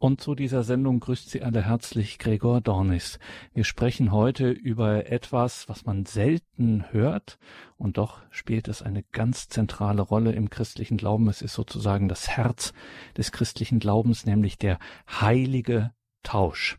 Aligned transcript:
Und 0.00 0.22
zu 0.22 0.34
dieser 0.34 0.62
Sendung 0.62 0.98
grüßt 0.98 1.28
Sie 1.28 1.42
alle 1.42 1.60
herzlich 1.60 2.18
Gregor 2.18 2.62
Dornis. 2.62 3.18
Wir 3.52 3.64
sprechen 3.64 4.12
heute 4.12 4.48
über 4.48 5.12
etwas, 5.12 5.68
was 5.68 5.84
man 5.84 6.06
selten 6.06 6.86
hört, 6.90 7.38
und 7.76 7.98
doch 7.98 8.22
spielt 8.30 8.66
es 8.68 8.80
eine 8.80 9.02
ganz 9.12 9.50
zentrale 9.50 10.00
Rolle 10.00 10.32
im 10.32 10.48
christlichen 10.48 10.96
Glauben. 10.96 11.28
Es 11.28 11.42
ist 11.42 11.52
sozusagen 11.52 12.08
das 12.08 12.30
Herz 12.30 12.72
des 13.18 13.30
christlichen 13.30 13.78
Glaubens, 13.78 14.24
nämlich 14.24 14.56
der 14.56 14.78
heilige 15.06 15.92
Tausch. 16.22 16.78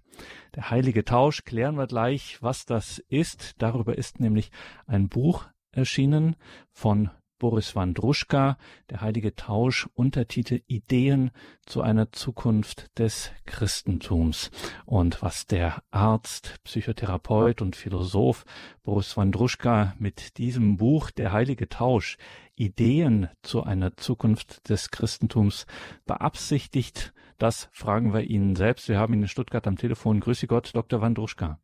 Der 0.56 0.72
heilige 0.72 1.06
Tausch 1.06 1.44
klären 1.44 1.78
wir 1.78 1.86
gleich, 1.86 2.42
was 2.42 2.66
das 2.66 2.98
ist. 3.08 3.54
Darüber 3.60 4.00
ist 4.00 4.20
nämlich 4.20 4.50
ein 4.88 5.10
Buch 5.10 5.46
erschienen 5.72 6.38
von 6.72 7.12
Boris 7.42 7.76
Wandruschka, 7.76 8.56
Der 8.92 9.02
heilige 9.02 9.36
Tausch, 9.36 9.90
Untertitel 9.96 10.62
Ideen 10.68 11.32
zu 11.66 11.82
einer 11.82 12.12
Zukunft 12.12 13.00
des 13.00 13.32
Christentums. 13.48 14.52
Und 14.86 15.24
was 15.24 15.48
der 15.48 15.82
Arzt, 15.90 16.60
Psychotherapeut 16.64 17.64
und 17.64 17.76
Philosoph 17.76 18.46
Boris 18.84 19.18
Wandruschka 19.18 19.96
mit 19.98 20.38
diesem 20.38 20.78
Buch 20.78 21.10
Der 21.10 21.32
heilige 21.32 21.68
Tausch, 21.68 22.18
Ideen 22.56 23.28
zu 23.42 23.64
einer 23.64 23.98
Zukunft 23.98 24.70
des 24.70 24.92
Christentums 24.92 25.66
beabsichtigt, 26.06 27.12
das 27.40 27.70
fragen 27.74 28.14
wir 28.14 28.22
ihn 28.22 28.56
selbst. 28.56 28.88
Wir 28.88 29.00
haben 29.00 29.16
ihn 29.16 29.24
in 29.24 29.28
Stuttgart 29.28 29.66
am 29.66 29.78
Telefon. 29.78 30.20
Grüße 30.20 30.46
Gott, 30.46 30.76
Dr. 30.76 31.02
Wandruschka. 31.02 31.58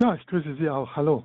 Ja, 0.00 0.14
ich 0.14 0.24
grüße 0.28 0.54
Sie 0.60 0.70
auch. 0.70 0.94
Hallo. 0.94 1.24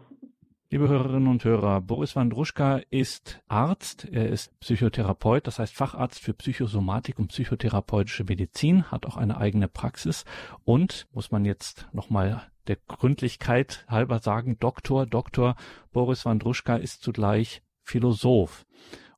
Liebe 0.74 0.90
Hörerinnen 0.90 1.28
und 1.28 1.44
Hörer, 1.44 1.82
Boris 1.82 2.16
Wandruschka 2.16 2.82
ist 2.90 3.44
Arzt, 3.48 4.08
er 4.12 4.30
ist 4.30 4.60
Psychotherapeut, 4.60 5.46
das 5.46 5.60
heißt 5.60 5.72
Facharzt 5.72 6.20
für 6.20 6.34
Psychosomatik 6.34 7.20
und 7.20 7.28
psychotherapeutische 7.28 8.24
Medizin, 8.24 8.90
hat 8.90 9.06
auch 9.06 9.16
eine 9.16 9.38
eigene 9.38 9.68
Praxis 9.68 10.26
und, 10.66 11.06
muss 11.14 11.30
man 11.30 11.46
jetzt 11.46 11.88
nochmal 11.94 12.48
der 12.66 12.78
Gründlichkeit 12.88 13.86
halber 13.88 14.18
sagen, 14.18 14.58
Doktor, 14.60 15.06
Doktor 15.06 15.58
Boris 15.92 16.26
Wandruschka 16.26 16.78
ist 16.78 17.04
zugleich 17.04 17.62
Philosoph. 17.84 18.66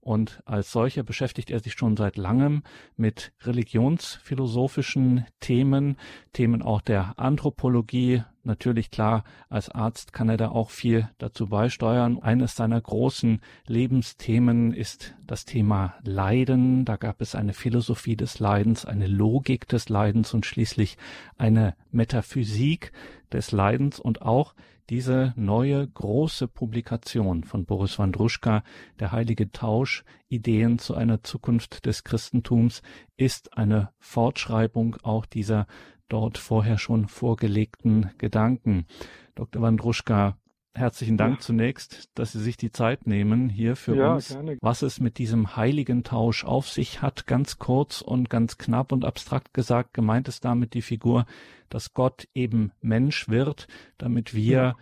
Und 0.06 0.44
als 0.46 0.72
solcher 0.72 1.02
beschäftigt 1.02 1.50
er 1.50 1.60
sich 1.60 1.74
schon 1.74 1.98
seit 1.98 2.16
langem 2.16 2.62
mit 2.96 3.34
religionsphilosophischen 3.42 5.26
Themen, 5.40 5.98
Themen 6.32 6.62
auch 6.62 6.82
der 6.82 7.18
Anthropologie. 7.18 8.22
Natürlich 8.44 8.92
klar, 8.92 9.24
als 9.50 9.70
Arzt 9.70 10.14
kann 10.14 10.30
er 10.30 10.38
da 10.38 10.50
auch 10.50 10.70
viel 10.70 11.10
dazu 11.18 11.48
beisteuern. 11.48 12.20
Eines 12.20 12.56
seiner 12.56 12.80
großen 12.80 13.42
Lebensthemen 13.66 14.74
ist 14.74 15.16
das 15.26 15.44
Thema 15.44 15.96
Leiden. 16.04 16.86
Da 16.86 16.98
gab 16.98 17.20
es 17.20 17.34
eine 17.34 17.54
Philosophie 17.54 18.16
des 18.16 18.38
Leidens, 18.38 18.86
eine 18.86 19.08
Logik 19.08 19.68
des 19.68 19.90
Leidens 19.90 20.36
und 20.36 20.46
schließlich 20.46 21.00
eine 21.40 21.76
Metaphysik 21.90 22.92
des 23.32 23.52
Leidens 23.52 24.00
und 24.00 24.22
auch 24.22 24.54
diese 24.90 25.34
neue 25.36 25.88
große 25.88 26.48
Publikation 26.48 27.44
von 27.44 27.66
Boris 27.66 27.98
Wandruschka, 27.98 28.64
Der 29.00 29.12
heilige 29.12 29.52
Tausch, 29.52 30.04
Ideen 30.28 30.80
zu 30.80 30.96
einer 30.96 31.24
Zukunft 31.24 31.86
des 31.86 32.04
Christentums, 32.04 32.82
ist 33.18 33.58
eine 33.58 33.90
Fortschreibung 34.00 34.98
auch 35.04 35.26
dieser 35.26 35.68
dort 36.08 36.38
vorher 36.38 36.78
schon 36.78 37.08
vorgelegten 37.08 38.12
Gedanken. 38.18 38.86
Dr. 39.34 39.62
Wandruschka, 39.62 40.38
Herzlichen 40.76 41.18
Dank 41.18 41.36
ja. 41.36 41.40
zunächst, 41.40 42.10
dass 42.16 42.34
Sie 42.34 42.42
sich 42.42 42.58
die 42.58 42.70
Zeit 42.70 43.08
nehmen 43.08 43.48
hier 43.48 43.78
für 43.78 43.96
ja, 43.96 44.14
uns, 44.14 44.28
gerne. 44.28 44.58
was 44.60 44.82
es 44.82 45.00
mit 45.00 45.18
diesem 45.18 45.56
heiligen 45.56 46.04
Tausch 46.04 46.44
auf 46.44 46.68
sich 46.68 47.02
hat, 47.02 47.28
ganz 47.28 47.60
kurz 47.60 48.02
und 48.02 48.30
ganz 48.30 48.58
knapp 48.58 48.92
und 48.92 49.06
abstrakt 49.06 49.54
gesagt, 49.54 49.94
gemeint 49.94 50.28
ist 50.28 50.44
damit 50.44 50.74
die 50.74 50.82
Figur, 50.82 51.26
dass 51.70 51.94
Gott 51.94 52.28
eben 52.36 52.74
Mensch 52.82 53.30
wird, 53.30 53.70
damit 53.98 54.34
wir 54.34 54.54
ja 54.54 54.76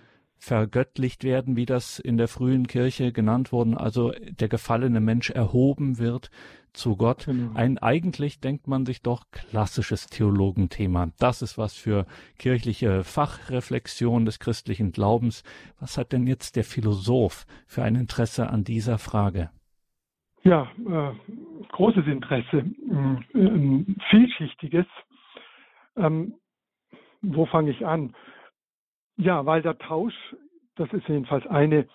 vergöttlicht 0.44 1.24
werden, 1.24 1.56
wie 1.56 1.66
das 1.66 2.00
in 2.00 2.18
der 2.18 2.28
frühen 2.28 2.68
Kirche 2.68 3.14
genannt 3.14 3.54
worden, 3.54 3.78
also 3.78 4.12
der 4.12 4.50
gefallene 4.50 5.00
Mensch 5.00 5.30
erhoben 5.30 6.00
wird 6.00 6.32
zu 6.74 6.98
Gott. 6.98 7.28
Genau. 7.28 7.56
Ein 7.56 7.78
eigentlich 7.78 8.42
denkt 8.42 8.68
man 8.68 8.86
sich 8.86 9.02
doch 9.02 9.24
klassisches 9.32 10.08
Theologenthema. 10.08 11.12
Das 11.18 11.42
ist 11.42 11.58
was 11.58 11.78
für 11.78 12.06
kirchliche 12.40 13.06
Fachreflexion 13.06 14.26
des 14.26 14.40
christlichen 14.40 14.92
Glaubens. 14.92 15.44
Was 15.80 15.98
hat 15.98 16.12
denn 16.12 16.28
jetzt 16.28 16.58
der 16.58 16.66
Philosoph 16.66 17.46
für 17.66 17.84
ein 17.84 17.96
Interesse 17.96 18.50
an 18.50 18.66
dieser 18.66 18.98
Frage? 18.98 19.50
Ja, 20.44 20.70
äh, 20.86 21.14
großes 21.72 22.06
Interesse, 22.06 22.66
äh, 23.34 23.86
vielschichtiges. 24.10 24.88
Ähm, 25.96 26.34
wo 27.22 27.46
fange 27.46 27.72
ich 27.72 27.86
an? 27.86 28.14
Ja, 29.18 29.46
weil 29.46 29.62
der 29.62 29.78
Tausch, 29.78 30.16
das 30.76 30.92
ist 30.94 31.08
jedenfalls 31.08 31.46
eine 31.48 31.88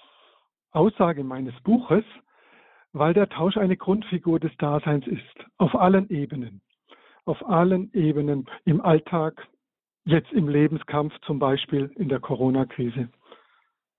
Aussage 0.71 1.25
meines 1.25 1.55
Buches, 1.63 2.05
weil 2.93 3.15
der 3.15 3.29
Tausch 3.29 3.57
eine 3.57 3.77
Grundfigur 3.77 4.41
des 4.41 4.57
Daseins 4.59 5.07
ist, 5.07 5.47
auf 5.57 5.75
allen 5.75 6.09
Ebenen. 6.11 6.61
Auf 7.25 7.47
allen 7.47 7.93
Ebenen, 7.93 8.49
im 8.65 8.81
Alltag, 8.81 9.47
jetzt 10.05 10.33
im 10.33 10.49
Lebenskampf 10.49 11.15
zum 11.21 11.39
Beispiel 11.39 11.91
in 11.97 12.09
der 12.09 12.21
Corona-Krise, 12.21 13.11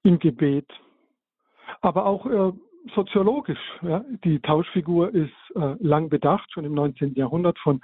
im 0.03 0.18
Gebet, 0.18 0.68
aber 1.81 2.06
auch 2.06 2.25
äh, 2.25 2.52
soziologisch. 2.96 3.59
Ja. 3.81 4.03
Die 4.24 4.40
Tauschfigur 4.40 5.13
ist 5.13 5.34
äh, 5.56 5.75
lang 5.79 6.09
bedacht, 6.09 6.52
schon 6.52 6.66
im 6.66 6.74
19. 6.74 7.13
Jahrhundert 7.13 7.59
von 7.59 7.81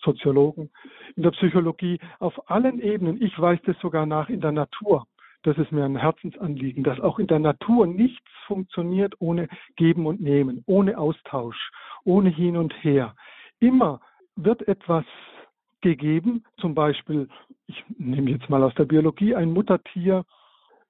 Soziologen, 0.00 0.70
in 1.16 1.22
der 1.22 1.30
Psychologie, 1.32 1.98
auf 2.18 2.50
allen 2.50 2.80
Ebenen. 2.80 3.20
Ich 3.22 3.38
weiß 3.38 3.60
das 3.66 3.78
sogar 3.80 4.06
nach 4.06 4.28
in 4.28 4.40
der 4.40 4.52
Natur. 4.52 5.06
Das 5.42 5.56
ist 5.58 5.72
mir 5.72 5.84
ein 5.84 5.96
Herzensanliegen, 5.96 6.82
dass 6.82 7.00
auch 7.00 7.18
in 7.18 7.26
der 7.26 7.38
Natur 7.38 7.86
nichts 7.86 8.26
funktioniert 8.46 9.14
ohne 9.20 9.48
Geben 9.76 10.06
und 10.06 10.20
Nehmen, 10.20 10.62
ohne 10.66 10.98
Austausch, 10.98 11.70
ohne 12.04 12.30
Hin 12.30 12.56
und 12.56 12.74
Her. 12.82 13.14
Immer 13.60 14.00
wird 14.36 14.66
etwas 14.66 15.04
gegeben, 15.80 16.44
zum 16.60 16.74
Beispiel, 16.74 17.28
ich 17.66 17.84
nehme 17.98 18.30
jetzt 18.30 18.50
mal 18.50 18.62
aus 18.62 18.74
der 18.74 18.84
Biologie, 18.84 19.34
ein 19.34 19.52
Muttertier 19.52 20.24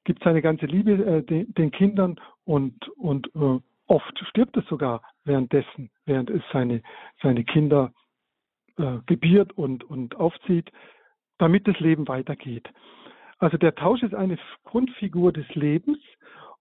gibt 0.04 0.24
seine 0.24 0.40
ganze 0.40 0.64
Liebe 0.66 0.92
äh, 0.92 1.22
den, 1.22 1.52
den, 1.52 1.70
Kindern 1.70 2.18
und, 2.44 2.88
und 2.96 3.26
äh, 3.34 3.60
oft 3.86 4.18
stirbt 4.30 4.56
es 4.56 4.66
sogar 4.66 5.02
währenddessen, 5.24 5.90
während 6.06 6.30
es 6.30 6.42
seine, 6.52 6.82
seine 7.22 7.44
Kinder 7.44 7.92
äh, 8.78 8.98
gebiert 9.06 9.52
und, 9.52 9.84
und 9.84 10.16
aufzieht, 10.16 10.70
damit 11.38 11.66
das 11.68 11.78
Leben 11.80 12.08
weitergeht. 12.08 12.68
Also 13.38 13.56
der 13.56 13.74
Tausch 13.74 14.02
ist 14.02 14.14
eine 14.14 14.38
Grundfigur 14.64 15.32
des 15.32 15.46
Lebens 15.54 15.98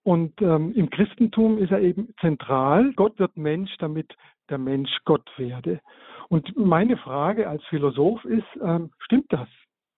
und 0.04 0.42
ähm, 0.42 0.72
im 0.74 0.90
Christentum 0.90 1.58
ist 1.58 1.72
er 1.72 1.82
eben 1.82 2.14
zentral. 2.22 2.94
Gott 2.94 3.18
wird 3.20 3.36
Mensch, 3.36 3.76
damit 3.80 4.16
der 4.50 4.58
Mensch 4.58 4.92
Gott 5.06 5.30
werde. 5.38 5.82
Und 6.30 6.56
meine 6.56 6.98
Frage 6.98 7.50
als 7.50 7.64
Philosoph 7.66 8.24
ist, 8.26 8.46
ähm, 8.62 8.92
stimmt 9.00 9.32
das? 9.34 9.48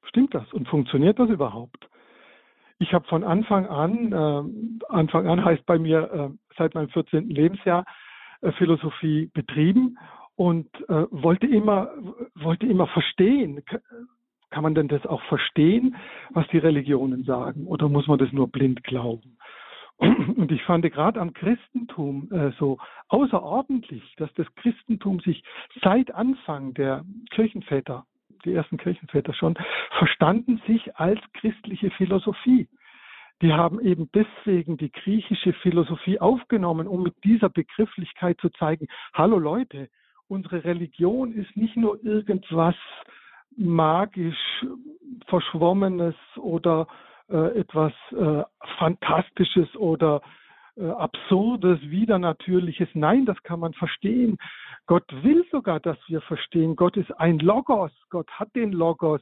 Stimmt 0.06 0.34
das? 0.34 0.52
Und 0.54 0.68
funktioniert 0.68 1.20
das 1.20 1.30
überhaupt? 1.30 1.88
Ich 2.80 2.94
habe 2.94 3.06
von 3.08 3.24
Anfang 3.24 3.68
an, 3.68 4.12
äh, 4.14 4.86
Anfang 4.88 5.28
an 5.28 5.44
heißt 5.44 5.66
bei 5.66 5.78
mir 5.78 6.12
äh, 6.12 6.54
seit 6.58 6.76
meinem 6.76 6.90
14. 6.90 7.30
Lebensjahr, 7.30 7.86
äh, 8.42 8.52
Philosophie 8.54 9.30
betrieben 9.34 9.98
und 10.40 10.70
äh, 10.88 11.06
wollte 11.12 11.48
immer 11.48 11.90
wollte 12.34 12.66
immer 12.66 12.88
verstehen 12.88 13.62
kann 14.52 14.64
man 14.64 14.74
denn 14.74 14.88
das 14.88 15.06
auch 15.06 15.22
verstehen 15.24 15.98
was 16.32 16.48
die 16.48 16.58
Religionen 16.58 17.24
sagen? 17.26 17.68
Oder 17.68 17.90
muss 17.90 18.08
man 18.08 18.18
das 18.18 18.32
nur 18.32 18.48
blind 18.48 18.84
glauben? 18.86 19.38
Und 19.98 20.50
ich 20.50 20.64
fand 20.64 20.90
gerade 20.90 21.20
am 21.20 21.34
Christentum 21.34 22.30
äh, 22.32 22.52
so 22.58 22.78
außerordentlich 23.10 24.16
dass 24.16 24.34
das 24.36 24.48
Christentum 24.56 25.20
sich 25.20 25.44
seit 25.84 26.16
Anfang 26.16 26.74
der 26.74 27.04
Kirchenväter 27.32 28.06
die 28.46 28.54
ersten 28.54 28.78
Kirchenväter 28.78 29.34
schon 29.34 29.56
verstanden 29.98 30.62
sich 30.66 30.96
als 30.96 31.20
christliche 31.34 31.92
Philosophie. 31.92 32.70
Die 33.42 33.52
haben 33.52 33.82
eben 33.82 34.10
deswegen 34.14 34.78
die 34.78 34.92
griechische 34.92 35.52
Philosophie 35.52 36.18
aufgenommen, 36.18 36.88
um 36.88 37.04
mit 37.04 37.16
dieser 37.26 37.50
Begrifflichkeit 37.50 38.40
zu 38.40 38.50
zeigen, 38.52 38.88
hallo 39.14 39.38
Leute, 39.38 39.90
unsere 40.30 40.64
Religion 40.64 41.34
ist 41.34 41.56
nicht 41.58 41.76
nur 41.76 42.04
irgendwas 42.04 42.76
magisch 43.58 44.66
Verschwommenes 45.28 46.16
oder 46.38 46.88
äh, 47.30 47.60
etwas 47.60 47.94
äh, 48.12 48.44
Fantastisches 48.78 49.76
oder 49.76 50.22
äh, 50.78 50.88
Absurdes, 50.88 51.80
Widernatürliches. 51.82 52.90
Nein, 52.94 53.26
das 53.26 53.42
kann 53.44 53.60
man 53.60 53.74
verstehen. 53.74 54.38
Gott 54.86 55.06
will 55.24 55.46
sogar, 55.52 55.80
dass 55.80 55.98
wir 56.08 56.22
verstehen. 56.22 56.76
Gott 56.76 56.96
ist 56.96 57.12
ein 57.20 57.40
Logos. 57.40 57.92
Gott 58.10 58.30
hat 58.32 58.56
den 58.56 58.72
Logos. 58.72 59.22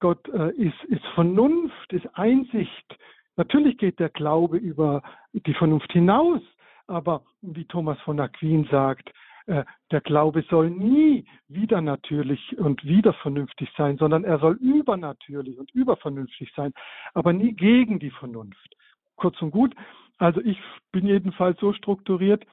Gott 0.00 0.28
äh, 0.28 0.50
ist, 0.52 0.84
ist 0.88 1.04
Vernunft, 1.14 1.92
ist 1.92 2.06
Einsicht. 2.14 2.96
Natürlich 3.36 3.78
geht 3.78 3.98
der 3.98 4.10
Glaube 4.10 4.58
über 4.58 5.02
die 5.32 5.54
Vernunft 5.54 5.92
hinaus. 5.92 6.42
Aber 6.88 7.22
wie 7.42 7.64
Thomas 7.64 7.98
von 8.00 8.20
Aquin 8.20 8.68
sagt, 8.70 9.10
der 9.46 10.00
Glaube 10.00 10.44
soll 10.50 10.70
nie 10.70 11.24
wieder 11.48 11.80
natürlich 11.80 12.58
und 12.58 12.84
wieder 12.84 13.12
vernünftig 13.12 13.70
sein, 13.76 13.96
sondern 13.96 14.24
er 14.24 14.38
soll 14.38 14.54
übernatürlich 14.54 15.58
und 15.58 15.70
übervernünftig 15.72 16.52
sein, 16.56 16.72
aber 17.14 17.32
nie 17.32 17.52
gegen 17.52 17.98
die 17.98 18.10
Vernunft. 18.10 18.76
Kurz 19.16 19.40
und 19.40 19.52
gut, 19.52 19.74
also 20.18 20.40
ich 20.40 20.58
bin 20.92 21.06
jedenfalls 21.06 21.58
so 21.60 21.72
strukturiert, 21.72 22.44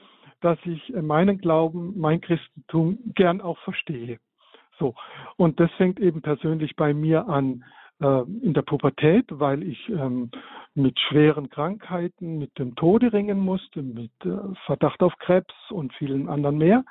dass 0.42 0.60
ich 0.66 0.90
meinen 0.90 1.38
Glauben, 1.38 1.98
mein 1.98 2.22
Christentum 2.22 3.00
gern 3.16 3.42
auch 3.42 3.58
verstehe. 3.60 4.20
So. 4.78 4.94
Und 5.38 5.60
das 5.60 5.72
fängt 5.74 6.00
eben 6.00 6.22
persönlich 6.22 6.76
bei 6.76 6.94
mir 6.94 7.28
an 7.28 7.64
äh, 8.02 8.22
in 8.42 8.54
der 8.54 8.64
Pubertät, 8.64 9.26
weil 9.30 9.64
ich 9.64 9.90
ähm, 9.90 10.30
mit 10.76 11.00
schweren 11.00 11.50
Krankheiten, 11.50 12.40
mit 12.40 12.58
dem 12.58 12.76
Tode 12.76 13.14
ringen 13.14 13.40
musste, 13.40 13.82
mit 13.82 14.12
äh, 14.26 14.38
Verdacht 14.66 15.02
auf 15.04 15.18
Krebs 15.20 15.54
und 15.70 15.94
vielen 15.94 16.30
anderen 16.30 16.58
mehr. 16.58 16.84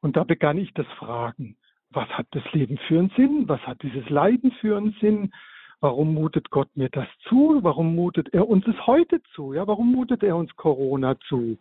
Und 0.00 0.16
da 0.16 0.24
begann 0.24 0.58
ich 0.58 0.72
das 0.74 0.86
Fragen. 0.98 1.56
Was 1.90 2.08
hat 2.10 2.26
das 2.30 2.44
Leben 2.52 2.78
für 2.88 2.98
einen 2.98 3.12
Sinn? 3.16 3.44
Was 3.48 3.60
hat 3.62 3.82
dieses 3.82 4.08
Leiden 4.08 4.52
für 4.60 4.76
einen 4.76 4.94
Sinn? 5.00 5.32
Warum 5.80 6.14
mutet 6.14 6.50
Gott 6.50 6.68
mir 6.74 6.88
das 6.88 7.06
zu? 7.28 7.60
Warum 7.62 7.94
mutet 7.94 8.32
er 8.34 8.48
uns 8.48 8.66
es 8.66 8.86
heute 8.86 9.22
zu? 9.34 9.54
Ja, 9.54 9.66
warum 9.66 9.90
mutet 9.92 10.22
er 10.22 10.36
uns 10.36 10.54
Corona 10.56 11.18
zu? 11.28 11.58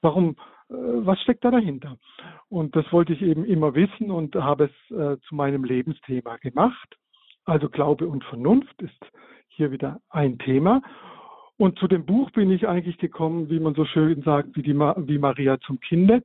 Warum, 0.00 0.36
äh, 0.70 0.74
was 0.74 1.20
steckt 1.20 1.44
da 1.44 1.50
dahinter? 1.50 1.98
Und 2.48 2.76
das 2.76 2.90
wollte 2.92 3.12
ich 3.12 3.22
eben 3.22 3.44
immer 3.44 3.74
wissen 3.74 4.10
und 4.10 4.34
habe 4.34 4.64
es 4.64 4.96
äh, 4.96 5.18
zu 5.28 5.34
meinem 5.34 5.64
Lebensthema 5.64 6.36
gemacht. 6.36 6.96
Also 7.44 7.68
Glaube 7.68 8.06
und 8.06 8.24
Vernunft 8.24 8.80
ist 8.82 9.04
hier 9.58 9.72
wieder 9.72 10.00
ein 10.08 10.38
Thema. 10.38 10.80
Und 11.58 11.78
zu 11.80 11.88
dem 11.88 12.06
Buch 12.06 12.30
bin 12.30 12.50
ich 12.50 12.68
eigentlich 12.68 12.96
gekommen, 12.98 13.50
wie 13.50 13.58
man 13.58 13.74
so 13.74 13.84
schön 13.84 14.22
sagt, 14.22 14.56
wie, 14.56 14.62
die 14.62 14.72
Ma 14.72 14.94
wie 14.96 15.18
Maria 15.18 15.58
zum 15.60 15.80
Kinde. 15.80 16.22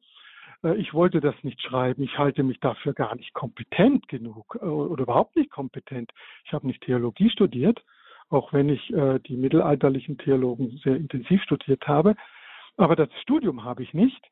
Äh, 0.64 0.76
ich 0.76 0.94
wollte 0.94 1.20
das 1.20 1.36
nicht 1.42 1.60
schreiben. 1.62 2.04
Ich 2.04 2.18
halte 2.18 2.44
mich 2.44 2.60
dafür 2.60 2.94
gar 2.94 3.16
nicht 3.16 3.34
kompetent 3.34 4.08
genug 4.08 4.58
äh, 4.62 4.66
oder 4.66 5.04
überhaupt 5.04 5.36
nicht 5.36 5.50
kompetent. 5.50 6.12
Ich 6.46 6.54
habe 6.54 6.68
nicht 6.68 6.84
Theologie 6.84 7.32
studiert, 7.32 7.84
auch 8.30 8.54
wenn 8.54 8.70
ich 8.70 8.94
äh, 8.94 9.20
die 9.20 9.36
mittelalterlichen 9.36 10.20
Theologen 10.20 10.80
sehr 10.84 10.96
intensiv 10.96 11.42
studiert 11.42 11.88
habe. 11.88 12.16
Aber 12.78 12.96
das 12.96 13.10
Studium 13.24 13.64
habe 13.64 13.82
ich 13.82 13.96
nicht. 13.96 14.24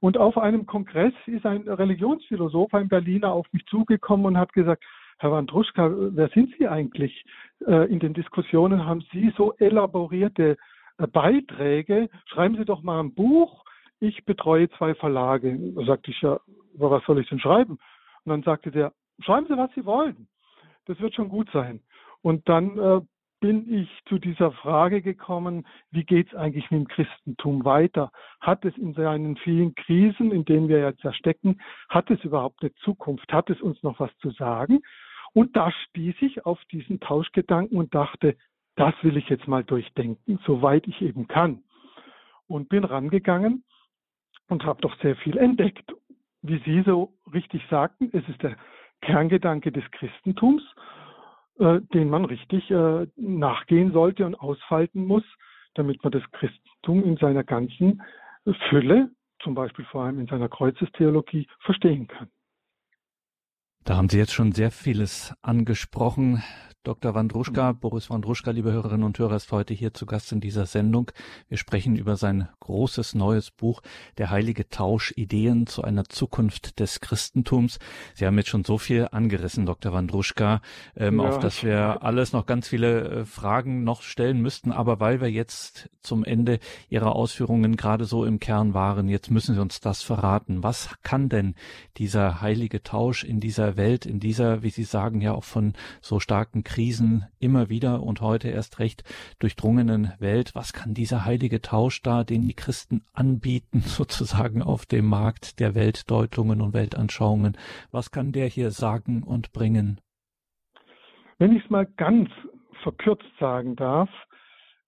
Und 0.00 0.18
auf 0.18 0.36
einem 0.36 0.66
Kongress 0.66 1.14
ist 1.26 1.46
ein 1.46 1.66
Religionsphilosoph, 1.66 2.74
ein 2.74 2.88
Berliner, 2.88 3.32
auf 3.32 3.46
mich 3.52 3.64
zugekommen 3.66 4.26
und 4.26 4.38
hat 4.38 4.52
gesagt, 4.52 4.84
Herr 5.20 5.32
Wandruschka, 5.32 5.90
wer 6.14 6.30
sind 6.30 6.54
Sie 6.56 6.66
eigentlich? 6.66 7.26
Äh, 7.66 7.92
in 7.92 7.98
den 7.98 8.14
Diskussionen 8.14 8.86
haben 8.86 9.04
Sie 9.12 9.30
so 9.36 9.52
elaborierte 9.58 10.56
äh, 10.96 11.06
Beiträge. 11.06 12.08
Schreiben 12.24 12.56
Sie 12.56 12.64
doch 12.64 12.82
mal 12.82 13.00
ein 13.00 13.12
Buch. 13.12 13.62
Ich 13.98 14.24
betreue 14.24 14.70
zwei 14.70 14.94
Verlage. 14.94 15.58
Da 15.76 15.84
sagte 15.84 16.10
ich 16.10 16.22
ja, 16.22 16.40
was 16.72 17.04
soll 17.04 17.20
ich 17.20 17.28
denn 17.28 17.38
schreiben? 17.38 17.72
Und 18.24 18.30
dann 18.30 18.42
sagte 18.42 18.70
der, 18.70 18.94
schreiben 19.18 19.46
Sie, 19.46 19.58
was 19.58 19.70
Sie 19.74 19.84
wollen. 19.84 20.26
Das 20.86 20.98
wird 21.00 21.14
schon 21.14 21.28
gut 21.28 21.50
sein. 21.52 21.82
Und 22.22 22.48
dann 22.48 22.78
äh, 22.78 23.00
bin 23.40 23.70
ich 23.70 23.90
zu 24.06 24.18
dieser 24.18 24.52
Frage 24.52 25.02
gekommen, 25.02 25.66
wie 25.90 26.04
geht 26.04 26.28
es 26.28 26.34
eigentlich 26.34 26.70
mit 26.70 26.80
dem 26.80 26.88
Christentum 26.88 27.66
weiter? 27.66 28.10
Hat 28.40 28.64
es 28.64 28.74
in 28.78 28.94
seinen 28.94 29.36
vielen 29.36 29.74
Krisen, 29.74 30.32
in 30.32 30.46
denen 30.46 30.68
wir 30.68 30.80
jetzt 30.80 31.02
ja 31.02 31.12
stecken, 31.12 31.60
hat 31.90 32.10
es 32.10 32.24
überhaupt 32.24 32.62
eine 32.62 32.72
Zukunft? 32.76 33.30
Hat 33.30 33.50
es 33.50 33.60
uns 33.60 33.82
noch 33.82 34.00
was 34.00 34.16
zu 34.22 34.30
sagen? 34.30 34.80
Und 35.32 35.56
da 35.56 35.70
stieß 35.70 36.16
ich 36.20 36.44
auf 36.46 36.58
diesen 36.72 37.00
Tauschgedanken 37.00 37.78
und 37.78 37.94
dachte, 37.94 38.36
das 38.76 38.94
will 39.02 39.16
ich 39.16 39.28
jetzt 39.28 39.48
mal 39.48 39.64
durchdenken, 39.64 40.38
soweit 40.46 40.86
ich 40.86 41.00
eben 41.02 41.28
kann. 41.28 41.62
Und 42.46 42.68
bin 42.68 42.84
rangegangen 42.84 43.64
und 44.48 44.64
habe 44.64 44.80
doch 44.80 44.96
sehr 45.00 45.16
viel 45.16 45.36
entdeckt. 45.36 45.92
Wie 46.42 46.58
Sie 46.64 46.82
so 46.82 47.12
richtig 47.32 47.62
sagten, 47.70 48.10
es 48.12 48.26
ist 48.28 48.42
der 48.42 48.56
Kerngedanke 49.02 49.70
des 49.70 49.88
Christentums 49.92 50.62
äh, 51.60 51.82
den 51.92 52.08
man 52.08 52.24
richtig 52.24 52.70
äh, 52.70 53.06
nachgehen 53.16 53.92
sollte 53.92 54.24
und 54.24 54.34
ausfalten 54.34 55.06
muss, 55.06 55.24
damit 55.74 56.02
man 56.02 56.10
das 56.10 56.22
Christentum 56.32 57.04
in 57.04 57.18
seiner 57.18 57.44
ganzen 57.44 58.02
Fülle, 58.70 59.10
zum 59.42 59.54
Beispiel 59.54 59.84
vor 59.84 60.04
allem 60.04 60.20
in 60.20 60.26
seiner 60.26 60.48
Kreuzestheologie, 60.48 61.46
verstehen 61.60 62.08
kann. 62.08 62.28
Da 63.84 63.96
haben 63.96 64.08
Sie 64.10 64.18
jetzt 64.18 64.32
schon 64.32 64.52
sehr 64.52 64.70
vieles 64.70 65.32
angesprochen. 65.40 66.42
Dr. 66.82 67.14
Wandruschka, 67.14 67.72
Boris 67.72 68.08
Wandruschka, 68.08 68.52
liebe 68.52 68.72
Hörerinnen 68.72 69.04
und 69.04 69.18
Hörer, 69.18 69.36
ist 69.36 69.52
heute 69.52 69.74
hier 69.74 69.92
zu 69.92 70.06
Gast 70.06 70.32
in 70.32 70.40
dieser 70.40 70.64
Sendung. 70.64 71.10
Wir 71.46 71.58
sprechen 71.58 71.94
über 71.94 72.16
sein 72.16 72.48
großes 72.60 73.14
neues 73.14 73.50
Buch, 73.50 73.82
Der 74.16 74.30
heilige 74.30 74.66
Tausch, 74.70 75.12
Ideen 75.14 75.66
zu 75.66 75.82
einer 75.82 76.04
Zukunft 76.06 76.80
des 76.80 77.00
Christentums. 77.00 77.78
Sie 78.14 78.24
haben 78.24 78.38
jetzt 78.38 78.48
schon 78.48 78.64
so 78.64 78.78
viel 78.78 79.08
angerissen, 79.12 79.66
Dr. 79.66 79.92
Wandruschka, 79.92 80.62
ähm, 80.96 81.20
ja. 81.20 81.28
auf 81.28 81.38
das 81.38 81.62
wir 81.62 82.02
alles 82.02 82.32
noch 82.32 82.46
ganz 82.46 82.66
viele 82.66 83.10
äh, 83.10 83.24
Fragen 83.26 83.84
noch 83.84 84.00
stellen 84.00 84.40
müssten. 84.40 84.72
Aber 84.72 85.00
weil 85.00 85.20
wir 85.20 85.30
jetzt 85.30 85.90
zum 86.00 86.24
Ende 86.24 86.60
Ihrer 86.88 87.14
Ausführungen 87.14 87.76
gerade 87.76 88.06
so 88.06 88.24
im 88.24 88.40
Kern 88.40 88.72
waren, 88.72 89.10
jetzt 89.10 89.30
müssen 89.30 89.54
Sie 89.54 89.60
uns 89.60 89.80
das 89.80 90.02
verraten. 90.02 90.62
Was 90.62 90.94
kann 91.02 91.28
denn 91.28 91.56
dieser 91.98 92.40
heilige 92.40 92.82
Tausch 92.82 93.22
in 93.22 93.38
dieser 93.38 93.69
Welt, 93.76 94.06
in 94.06 94.20
dieser, 94.20 94.62
wie 94.62 94.70
Sie 94.70 94.82
sagen, 94.82 95.20
ja 95.20 95.32
auch 95.32 95.44
von 95.44 95.74
so 96.00 96.20
starken 96.20 96.64
Krisen 96.64 97.24
immer 97.38 97.68
wieder 97.68 98.02
und 98.02 98.20
heute 98.20 98.48
erst 98.48 98.78
recht 98.78 99.04
durchdrungenen 99.38 100.12
Welt. 100.18 100.54
Was 100.54 100.72
kann 100.72 100.94
dieser 100.94 101.24
heilige 101.24 101.60
Tausch 101.60 102.02
da, 102.02 102.24
den 102.24 102.42
die 102.42 102.54
Christen 102.54 103.02
anbieten, 103.12 103.80
sozusagen 103.84 104.62
auf 104.62 104.86
dem 104.86 105.06
Markt 105.06 105.60
der 105.60 105.74
Weltdeutungen 105.74 106.60
und 106.60 106.74
Weltanschauungen? 106.74 107.56
Was 107.90 108.10
kann 108.10 108.32
der 108.32 108.46
hier 108.46 108.70
sagen 108.70 109.22
und 109.22 109.52
bringen? 109.52 110.00
Wenn 111.38 111.56
ich 111.56 111.64
es 111.64 111.70
mal 111.70 111.86
ganz 111.86 112.28
verkürzt 112.82 113.30
sagen 113.38 113.76
darf, 113.76 114.10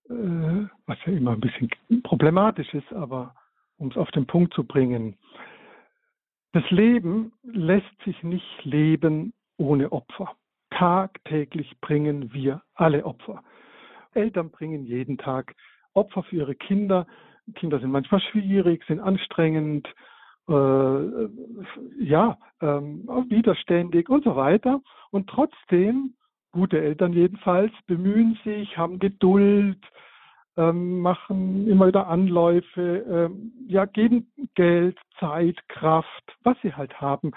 äh, 0.09 0.67
was 0.87 0.99
ja 1.07 1.13
immer 1.13 1.33
ein 1.33 1.41
bisschen 1.41 1.71
problematisch 2.03 2.73
ist, 2.75 2.93
aber 2.93 3.35
um 3.79 3.89
es 3.89 3.97
auf 3.97 4.11
den 4.11 4.27
Punkt 4.27 4.55
zu 4.55 4.65
bringen, 4.65 5.17
das 6.53 6.71
Leben 6.71 7.33
lässt 7.43 8.03
sich 8.05 8.23
nicht 8.23 8.65
leben 8.65 9.33
ohne 9.57 9.93
Opfer. 9.93 10.35
Tagtäglich 10.71 11.79
bringen 11.81 12.33
wir 12.33 12.63
alle 12.75 13.05
Opfer. 13.05 13.43
Eltern 14.15 14.51
bringen 14.51 14.85
jeden 14.85 15.19
Tag 15.19 15.55
Opfer 15.95 16.23
für 16.25 16.37
ihre 16.37 16.55
Kinder. 16.55 17.07
Kinder 17.55 17.81
sind 17.81 17.91
manchmal 17.91 18.21
schwierig, 18.21 18.85
sind 18.87 19.01
anstrengend, 19.01 19.89
äh, 20.49 21.29
ja, 21.99 22.39
ähm, 22.61 23.09
widerständig 23.29 24.09
und 24.09 24.25
so 24.25 24.37
weiter. 24.37 24.81
Und 25.11 25.29
trotzdem, 25.29 26.15
gute 26.53 26.81
Eltern 26.81 27.13
jedenfalls, 27.13 27.73
bemühen 27.87 28.39
sich, 28.45 28.77
haben 28.77 28.99
Geduld, 28.99 29.79
ähm, 30.57 31.01
machen 31.01 31.67
immer 31.69 31.87
wieder 31.89 32.09
Anläufe, 32.09 33.31
ähm, 33.31 33.53
ja, 33.69 33.85
geben 33.87 34.31
Geld, 34.55 34.99
Zeit, 35.19 35.57
Kraft, 35.69 36.37
was 36.43 36.57
sie 36.63 36.75
halt 36.75 37.01
haben, 37.01 37.33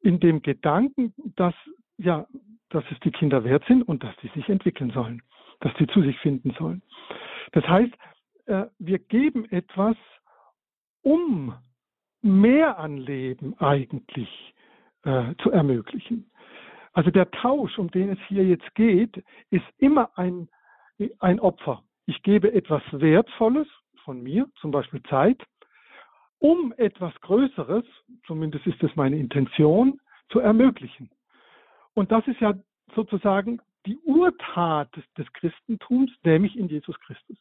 in 0.00 0.20
dem 0.20 0.42
Gedanken, 0.42 1.14
dass 1.36 1.54
ja, 1.98 2.26
dass 2.68 2.84
es 2.90 3.00
die 3.00 3.10
Kinder 3.10 3.44
wert 3.44 3.64
sind 3.66 3.82
und 3.82 4.02
dass 4.02 4.14
die 4.16 4.28
sich 4.28 4.48
entwickeln 4.48 4.90
sollen, 4.90 5.22
dass 5.60 5.72
die 5.74 5.86
zu 5.86 6.02
sich 6.02 6.18
finden 6.18 6.54
sollen. 6.58 6.82
Das 7.52 7.66
heißt, 7.66 7.92
äh, 8.46 8.66
wir 8.78 8.98
geben 8.98 9.50
etwas, 9.50 9.96
um 11.02 11.54
mehr 12.22 12.78
an 12.78 12.98
Leben 12.98 13.56
eigentlich 13.58 14.54
äh, 15.04 15.34
zu 15.42 15.50
ermöglichen. 15.50 16.30
Also 16.92 17.10
der 17.10 17.30
Tausch, 17.30 17.78
um 17.78 17.90
den 17.90 18.10
es 18.10 18.18
hier 18.26 18.44
jetzt 18.44 18.74
geht, 18.74 19.22
ist 19.50 19.66
immer 19.78 20.10
ein, 20.18 20.48
ein 21.20 21.40
Opfer. 21.40 21.82
Ich 22.06 22.22
gebe 22.22 22.52
etwas 22.52 22.82
Wertvolles 22.92 23.66
von 24.04 24.22
mir, 24.22 24.48
zum 24.60 24.70
Beispiel 24.70 25.02
Zeit, 25.04 25.42
um 26.38 26.72
etwas 26.76 27.14
Größeres, 27.20 27.84
zumindest 28.26 28.66
ist 28.66 28.82
das 28.82 28.94
meine 28.94 29.16
Intention, 29.16 30.00
zu 30.28 30.40
ermöglichen. 30.40 31.10
Und 31.94 32.12
das 32.12 32.26
ist 32.28 32.40
ja 32.40 32.54
sozusagen 32.94 33.60
die 33.86 33.98
Urtat 33.98 34.94
des, 34.96 35.04
des 35.14 35.32
Christentums, 35.32 36.10
nämlich 36.24 36.56
in 36.56 36.68
Jesus 36.68 36.98
Christus. 37.00 37.38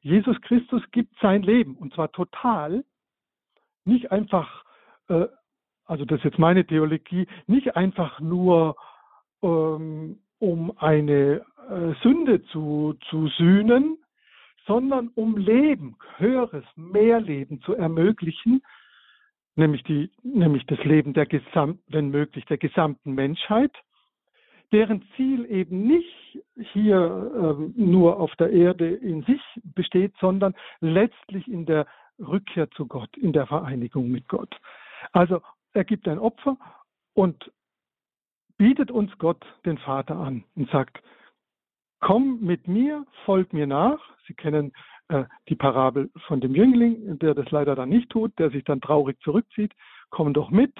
Jesus 0.00 0.40
Christus 0.42 0.82
gibt 0.92 1.14
sein 1.20 1.42
Leben 1.42 1.76
und 1.76 1.94
zwar 1.94 2.10
total, 2.12 2.84
nicht 3.84 4.10
einfach, 4.10 4.64
äh, 5.08 5.26
also 5.84 6.04
das 6.04 6.18
ist 6.18 6.24
jetzt 6.24 6.38
meine 6.38 6.66
Theologie, 6.66 7.26
nicht 7.46 7.76
einfach 7.76 8.20
nur 8.20 8.76
ähm, 9.42 10.20
um 10.38 10.76
eine 10.78 11.44
äh, 11.68 11.94
Sünde 12.02 12.42
zu, 12.46 12.96
zu 13.10 13.28
sühnen, 13.28 13.98
sondern 14.70 15.08
um 15.16 15.36
Leben, 15.36 15.96
höheres, 16.18 16.64
mehr 16.76 17.20
Leben 17.20 17.60
zu 17.62 17.74
ermöglichen, 17.74 18.62
nämlich, 19.56 19.82
die, 19.82 20.12
nämlich 20.22 20.64
das 20.66 20.78
Leben 20.84 21.12
der 21.12 21.26
gesamten, 21.26 21.82
wenn 21.88 22.10
möglich, 22.10 22.44
der 22.44 22.58
gesamten 22.58 23.12
Menschheit 23.14 23.72
deren 24.72 25.04
Ziel 25.16 25.50
eben 25.50 25.88
nicht 25.88 26.38
hier 26.72 27.32
ähm, 27.34 27.74
nur 27.76 28.20
auf 28.20 28.30
der 28.36 28.50
Erde 28.50 28.88
in 28.88 29.24
sich 29.24 29.42
besteht, 29.64 30.14
sondern 30.20 30.54
letztlich 30.78 31.48
in 31.48 31.66
der 31.66 31.88
Rückkehr 32.20 32.70
zu 32.70 32.86
Gott, 32.86 33.16
in 33.16 33.32
der 33.32 33.48
Vereinigung 33.48 34.08
mit 34.08 34.28
Gott. 34.28 34.54
Also 35.10 35.42
er 35.72 35.82
gibt 35.82 36.06
ein 36.06 36.20
Opfer 36.20 36.56
und 37.14 37.50
bietet 38.58 38.92
uns 38.92 39.10
Gott, 39.18 39.44
den 39.66 39.78
Vater, 39.78 40.14
an 40.14 40.44
und 40.54 40.70
sagt, 40.70 41.02
komm 42.00 42.40
mit 42.40 42.66
mir, 42.68 43.06
folg 43.24 43.52
mir 43.52 43.66
nach. 43.66 44.00
Sie 44.26 44.34
kennen 44.34 44.72
äh, 45.08 45.24
die 45.48 45.56
Parabel 45.56 46.10
von 46.26 46.40
dem 46.40 46.54
Jüngling, 46.54 47.18
der 47.18 47.34
das 47.34 47.50
leider 47.50 47.74
dann 47.74 47.88
nicht 47.88 48.10
tut, 48.10 48.38
der 48.38 48.50
sich 48.50 48.64
dann 48.64 48.80
traurig 48.80 49.20
zurückzieht. 49.20 49.72
Komm 50.10 50.32
doch 50.32 50.50
mit. 50.50 50.74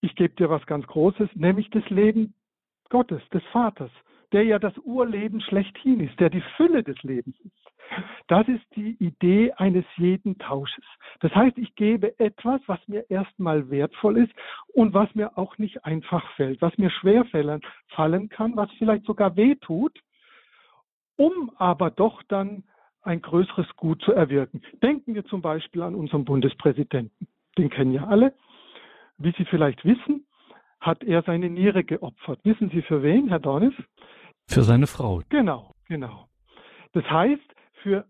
Ich 0.00 0.14
gebe 0.16 0.34
dir 0.34 0.50
was 0.50 0.64
ganz 0.66 0.86
Großes, 0.86 1.30
nämlich 1.34 1.70
das 1.70 1.88
Leben 1.90 2.34
Gottes, 2.88 3.22
des 3.32 3.42
Vaters, 3.52 3.90
der 4.32 4.44
ja 4.44 4.58
das 4.58 4.76
Urleben 4.78 5.40
schlechthin 5.40 6.00
ist, 6.00 6.18
der 6.20 6.28
die 6.28 6.42
Fülle 6.56 6.82
des 6.82 7.00
Lebens 7.02 7.38
ist. 7.40 7.52
Das 8.26 8.48
ist 8.48 8.64
die 8.74 8.96
Idee 9.00 9.52
eines 9.52 9.84
jeden 9.96 10.38
Tausches. 10.38 10.84
Das 11.20 11.34
heißt, 11.34 11.58
ich 11.58 11.74
gebe 11.74 12.18
etwas, 12.18 12.60
was 12.66 12.80
mir 12.88 13.08
erstmal 13.10 13.70
wertvoll 13.70 14.18
ist 14.18 14.32
und 14.74 14.94
was 14.94 15.14
mir 15.14 15.36
auch 15.36 15.58
nicht 15.58 15.84
einfach 15.84 16.24
fällt, 16.36 16.60
was 16.62 16.76
mir 16.78 16.90
schwer 16.90 17.24
fallen 17.88 18.28
kann, 18.28 18.56
was 18.56 18.70
vielleicht 18.78 19.04
sogar 19.04 19.36
weh 19.36 19.54
tut, 19.56 19.98
um 21.22 21.52
aber 21.56 21.90
doch 21.90 22.20
dann 22.24 22.64
ein 23.02 23.22
größeres 23.22 23.76
Gut 23.76 24.02
zu 24.02 24.12
erwirken. 24.12 24.60
Denken 24.82 25.14
wir 25.14 25.24
zum 25.26 25.40
Beispiel 25.40 25.82
an 25.82 25.94
unseren 25.94 26.24
Bundespräsidenten. 26.24 27.28
Den 27.56 27.70
kennen 27.70 27.92
ja 27.92 28.06
alle. 28.06 28.34
Wie 29.18 29.32
Sie 29.38 29.44
vielleicht 29.44 29.84
wissen, 29.84 30.26
hat 30.80 31.04
er 31.04 31.22
seine 31.22 31.48
Niere 31.48 31.84
geopfert. 31.84 32.40
Wissen 32.42 32.70
Sie 32.70 32.82
für 32.82 33.04
wen, 33.04 33.28
Herr 33.28 33.38
Dornis? 33.38 33.74
Für 34.48 34.62
seine 34.62 34.88
Frau. 34.88 35.22
Genau, 35.28 35.72
genau. 35.86 36.26
Das 36.92 37.04
heißt, 37.08 37.48
für 37.82 38.04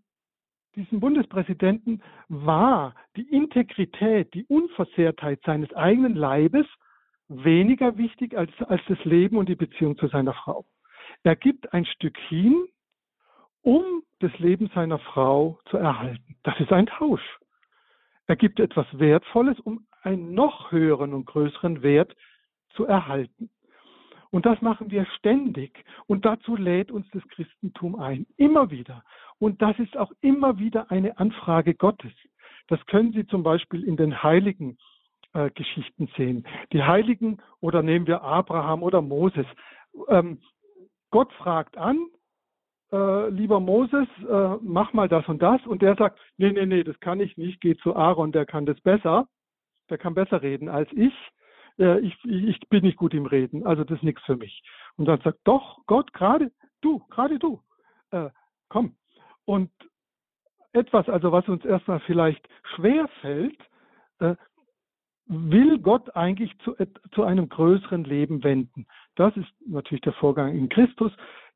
diesen 0.75 1.01
Bundespräsidenten 1.01 2.03
war 2.29 2.95
die 3.17 3.29
Integrität, 3.29 4.33
die 4.33 4.47
Unversehrtheit 4.47 5.41
seines 5.45 5.71
eigenen 5.75 6.15
Leibes 6.15 6.67
weniger 7.29 7.99
wichtig 7.99 8.39
als, 8.39 8.51
als 8.69 8.81
das 8.89 9.05
Leben 9.05 9.37
und 9.37 9.51
die 9.51 9.55
Beziehung 9.55 9.99
zu 9.99 10.09
seiner 10.09 10.33
Frau. 10.33 10.65
Er 11.25 11.37
gibt 11.37 11.73
ein 11.75 11.85
Stück 11.85 12.17
hin, 12.29 12.67
um 13.63 14.03
das 14.21 14.37
Leben 14.39 14.71
seiner 14.75 14.99
Frau 14.99 15.59
zu 15.67 15.77
erhalten. 15.77 16.37
Das 16.43 16.59
ist 16.61 16.73
ein 16.73 16.87
Tausch. 16.87 17.39
Er 18.27 18.37
gibt 18.37 18.61
etwas 18.61 18.87
Wertvolles, 18.93 19.59
um 19.61 19.87
einen 20.03 20.35
noch 20.35 20.71
höheren 20.71 21.13
und 21.15 21.27
größeren 21.27 21.83
Wert 21.83 22.15
zu 22.75 22.87
erhalten. 22.87 23.51
Und 24.31 24.47
das 24.47 24.61
machen 24.63 24.91
wir 24.91 25.05
ständig. 25.19 25.85
Und 26.07 26.25
dazu 26.25 26.57
lädt 26.57 26.91
uns 26.91 27.07
das 27.13 27.23
Christentum 27.29 27.97
ein. 27.97 28.27
Immer 28.37 28.71
wieder. 28.71 29.05
Und 29.39 29.61
das 29.61 29.79
ist 29.79 29.97
auch 29.97 30.13
immer 30.21 30.59
wieder 30.59 30.91
eine 30.91 31.19
Anfrage 31.19 31.75
Gottes. 31.75 32.13
Das 32.69 32.85
können 32.87 33.13
Sie 33.13 33.27
zum 33.27 33.43
Beispiel 33.43 33.85
in 33.85 33.97
den 33.97 34.23
heiligen 34.23 34.79
äh, 35.35 35.51
Geschichten 35.51 36.09
sehen. 36.17 36.47
Die 36.73 36.83
Heiligen, 36.83 37.43
oder 37.61 37.83
nehmen 37.83 38.07
wir 38.07 38.23
Abraham 38.23 38.83
oder 38.83 39.03
Moses. 39.03 39.47
Ähm, 40.09 40.41
Gott 41.11 41.31
fragt 41.35 41.77
an, 41.77 42.07
äh, 42.93 43.29
lieber 43.31 43.61
Moses, 43.61 44.09
äh, 44.29 44.57
mach 44.61 44.93
mal 44.93 45.09
das 45.09 45.27
und 45.29 45.43
das. 45.43 45.65
Und 45.67 45.83
der 45.83 45.97
sagt, 45.97 46.19
nee, 46.37 46.53
nee, 46.53 46.67
nee, 46.67 46.85
das 46.85 46.99
kann 47.01 47.21
ich 47.21 47.37
nicht, 47.37 47.61
geh 47.61 47.77
zu 47.77 47.97
Aaron, 47.97 48.33
der 48.33 48.47
kann 48.47 48.67
das 48.67 48.81
besser. 48.81 49.27
Der 49.91 49.99
kann 49.99 50.15
besser 50.15 50.43
reden 50.43 50.69
als 50.69 50.89
ich 50.93 51.13
äh, 51.79 52.01
ich, 52.01 52.17
ich 52.25 52.61
bin 52.69 52.85
nicht 52.85 52.97
gut 52.97 53.15
im 53.15 53.27
Reden, 53.27 53.67
also 53.67 53.85
das 53.85 53.99
ist 53.99 54.05
nichts 54.05 54.23
für 54.25 54.37
mich. 54.37 54.63
Und 54.97 55.07
dann 55.07 55.21
sagt, 55.21 55.41
doch, 55.45 55.79
Gott, 55.87 56.13
gerade 56.13 56.51
du, 56.81 57.01
gerade 57.11 57.39
du, 57.39 57.61
äh, 58.11 58.31
komm. 58.69 58.97
Und 59.45 59.71
etwas, 60.73 61.09
also 61.09 61.33
was 61.33 61.49
uns 61.49 61.65
erstmal 61.65 62.01
vielleicht 62.01 62.47
schwer 62.75 63.09
fällt, 63.21 63.59
äh, 64.21 64.37
will 65.27 65.79
Gott 65.79 66.15
eigentlich 66.17 66.57
zu, 66.59 66.75
zu 67.13 67.25
einem 67.25 67.49
größeren 67.49 68.05
Leben 68.05 68.43
wenden. 68.45 68.87
Das 69.15 69.37
ist 69.37 69.49
natürlich 69.67 70.03
der 70.03 70.13
Vorgang 70.15 70.55
in 70.55 70.69
Christus. 70.69 71.13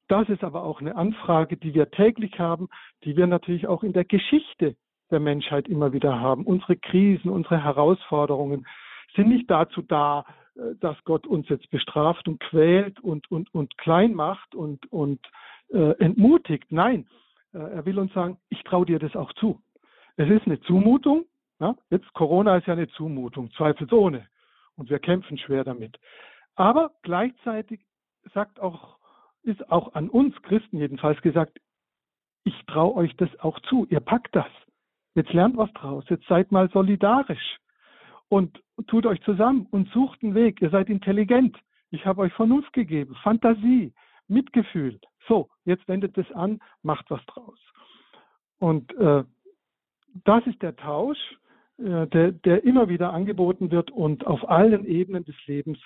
Das 0.08 0.28
ist 0.28 0.44
aber 0.44 0.62
auch 0.62 0.80
eine 0.80 0.96
Anfrage, 0.96 1.56
die 1.56 1.74
wir 1.74 1.90
täglich 1.90 2.38
haben, 2.38 2.68
die 3.04 3.16
wir 3.16 3.26
natürlich 3.26 3.66
auch 3.66 3.82
in 3.82 3.92
der 3.92 4.04
Geschichte 4.04 4.76
der 5.10 5.20
Menschheit 5.20 5.68
immer 5.68 5.92
wieder 5.92 6.20
haben. 6.20 6.44
Unsere 6.44 6.76
Krisen, 6.76 7.30
unsere 7.30 7.62
Herausforderungen, 7.62 8.66
sind 9.14 9.28
nicht 9.28 9.50
dazu 9.50 9.82
da, 9.82 10.24
äh, 10.56 10.74
dass 10.80 10.96
Gott 11.04 11.26
uns 11.26 11.48
jetzt 11.48 11.70
bestraft 11.70 12.28
und 12.28 12.40
quält 12.40 13.00
und, 13.00 13.30
und, 13.30 13.52
und 13.54 13.76
klein 13.78 14.14
macht 14.14 14.54
und, 14.54 14.90
und 14.92 15.20
äh, 15.70 15.92
entmutigt. 15.98 16.70
Nein, 16.70 17.08
äh, 17.52 17.58
er 17.58 17.86
will 17.86 17.98
uns 17.98 18.12
sagen, 18.12 18.38
ich 18.48 18.62
traue 18.64 18.86
dir 18.86 18.98
das 18.98 19.16
auch 19.16 19.32
zu. 19.34 19.60
Es 20.16 20.28
ist 20.28 20.46
eine 20.46 20.60
Zumutung. 20.60 21.24
Ja? 21.60 21.74
Jetzt 21.90 22.12
Corona 22.14 22.56
ist 22.56 22.66
ja 22.66 22.74
eine 22.74 22.88
Zumutung, 22.88 23.50
zweifelsohne. 23.52 24.26
Und 24.76 24.90
wir 24.90 24.98
kämpfen 24.98 25.38
schwer 25.38 25.64
damit. 25.64 25.98
Aber 26.54 26.92
gleichzeitig 27.02 27.80
sagt 28.34 28.60
auch, 28.60 28.95
ist 29.46 29.70
auch 29.70 29.94
an 29.94 30.08
uns 30.10 30.34
Christen 30.42 30.78
jedenfalls 30.78 31.20
gesagt, 31.22 31.58
ich 32.44 32.54
traue 32.66 32.94
euch 32.94 33.16
das 33.16 33.28
auch 33.40 33.58
zu. 33.60 33.86
Ihr 33.90 34.00
packt 34.00 34.34
das. 34.34 34.46
Jetzt 35.14 35.32
lernt 35.32 35.56
was 35.56 35.72
draus. 35.72 36.04
Jetzt 36.08 36.26
seid 36.26 36.52
mal 36.52 36.68
solidarisch 36.70 37.58
und 38.28 38.62
tut 38.86 39.06
euch 39.06 39.20
zusammen 39.22 39.66
und 39.70 39.88
sucht 39.90 40.22
einen 40.22 40.34
Weg. 40.34 40.60
Ihr 40.60 40.70
seid 40.70 40.88
intelligent. 40.88 41.56
Ich 41.90 42.04
habe 42.04 42.22
euch 42.22 42.32
Vernunft 42.34 42.72
gegeben, 42.72 43.14
Fantasie, 43.22 43.94
Mitgefühl. 44.28 45.00
So, 45.26 45.48
jetzt 45.64 45.86
wendet 45.88 46.16
es 46.18 46.30
an, 46.32 46.60
macht 46.82 47.10
was 47.10 47.24
draus. 47.26 47.58
Und 48.58 48.92
äh, 48.94 49.24
das 50.24 50.46
ist 50.46 50.62
der 50.62 50.76
Tausch, 50.76 51.18
äh, 51.78 52.06
der, 52.06 52.32
der 52.32 52.64
immer 52.64 52.88
wieder 52.88 53.12
angeboten 53.12 53.70
wird 53.70 53.90
und 53.90 54.26
auf 54.26 54.48
allen 54.48 54.84
Ebenen 54.86 55.24
des 55.24 55.36
Lebens 55.46 55.78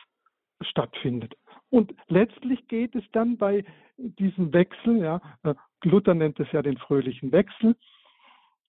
stattfindet. 0.60 1.34
Und 1.70 1.94
letztlich 2.08 2.66
geht 2.68 2.94
es 2.96 3.04
dann 3.12 3.36
bei 3.36 3.64
diesem 3.96 4.52
Wechsel, 4.52 4.98
ja, 4.98 5.20
äh, 5.44 5.54
Luther 5.84 6.14
nennt 6.14 6.38
es 6.40 6.50
ja 6.52 6.62
den 6.62 6.76
fröhlichen 6.78 7.32
Wechsel, 7.32 7.76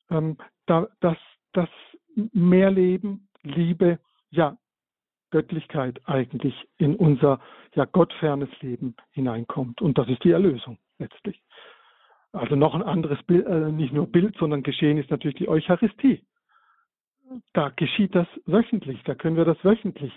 ähm, 0.09 0.37
da, 0.67 0.87
dass 0.99 1.17
das 1.53 1.69
Mehrleben 2.33 3.27
Liebe, 3.43 3.99
ja, 4.29 4.57
Göttlichkeit 5.31 6.01
eigentlich 6.05 6.53
in 6.77 6.95
unser 6.95 7.39
ja 7.73 7.85
gottfernes 7.85 8.49
Leben 8.61 8.95
hineinkommt. 9.11 9.81
Und 9.81 9.97
das 9.97 10.07
ist 10.09 10.23
die 10.23 10.31
Erlösung 10.31 10.77
letztlich. 10.99 11.41
Also 12.33 12.55
noch 12.55 12.75
ein 12.75 12.83
anderes 12.83 13.21
Bild, 13.23 13.45
äh, 13.47 13.71
nicht 13.71 13.93
nur 13.93 14.07
Bild, 14.07 14.35
sondern 14.37 14.61
Geschehen 14.63 14.97
ist 14.97 15.09
natürlich 15.09 15.37
die 15.37 15.49
Eucharistie. 15.49 16.23
Da 17.53 17.69
geschieht 17.69 18.13
das 18.13 18.27
wöchentlich, 18.45 19.01
da 19.03 19.15
können 19.15 19.37
wir 19.37 19.45
das 19.45 19.63
wöchentlich 19.63 20.13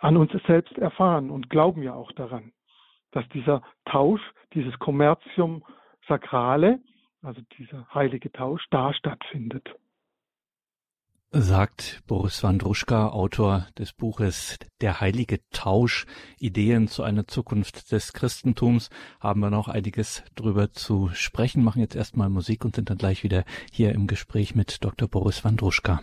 an 0.00 0.16
uns 0.16 0.30
selbst 0.46 0.76
erfahren 0.78 1.30
und 1.30 1.50
glauben 1.50 1.82
ja 1.82 1.94
auch 1.94 2.12
daran, 2.12 2.52
dass 3.12 3.28
dieser 3.30 3.62
Tausch, 3.86 4.22
dieses 4.54 4.78
Commercium 4.78 5.64
Sacrale, 6.08 6.80
also 7.22 7.40
dieser 7.58 7.86
heilige 7.92 8.30
Tausch, 8.30 8.64
da 8.70 8.92
stattfindet 8.92 9.74
sagt 11.40 12.02
Boris 12.06 12.42
Wandruschka, 12.42 13.08
Autor 13.08 13.66
des 13.78 13.92
Buches 13.92 14.58
Der 14.80 15.00
heilige 15.00 15.40
Tausch, 15.50 16.06
Ideen 16.38 16.88
zu 16.88 17.02
einer 17.02 17.26
Zukunft 17.26 17.92
des 17.92 18.12
Christentums, 18.12 18.88
haben 19.20 19.40
wir 19.40 19.50
noch 19.50 19.68
einiges 19.68 20.24
drüber 20.34 20.72
zu 20.72 21.10
sprechen, 21.12 21.62
machen 21.62 21.80
jetzt 21.80 21.96
erstmal 21.96 22.30
Musik 22.30 22.64
und 22.64 22.76
sind 22.76 22.90
dann 22.90 22.98
gleich 22.98 23.22
wieder 23.22 23.44
hier 23.70 23.92
im 23.92 24.06
Gespräch 24.06 24.54
mit 24.54 24.82
Dr. 24.84 25.08
Boris 25.08 25.44
Wandruschka. 25.44 26.00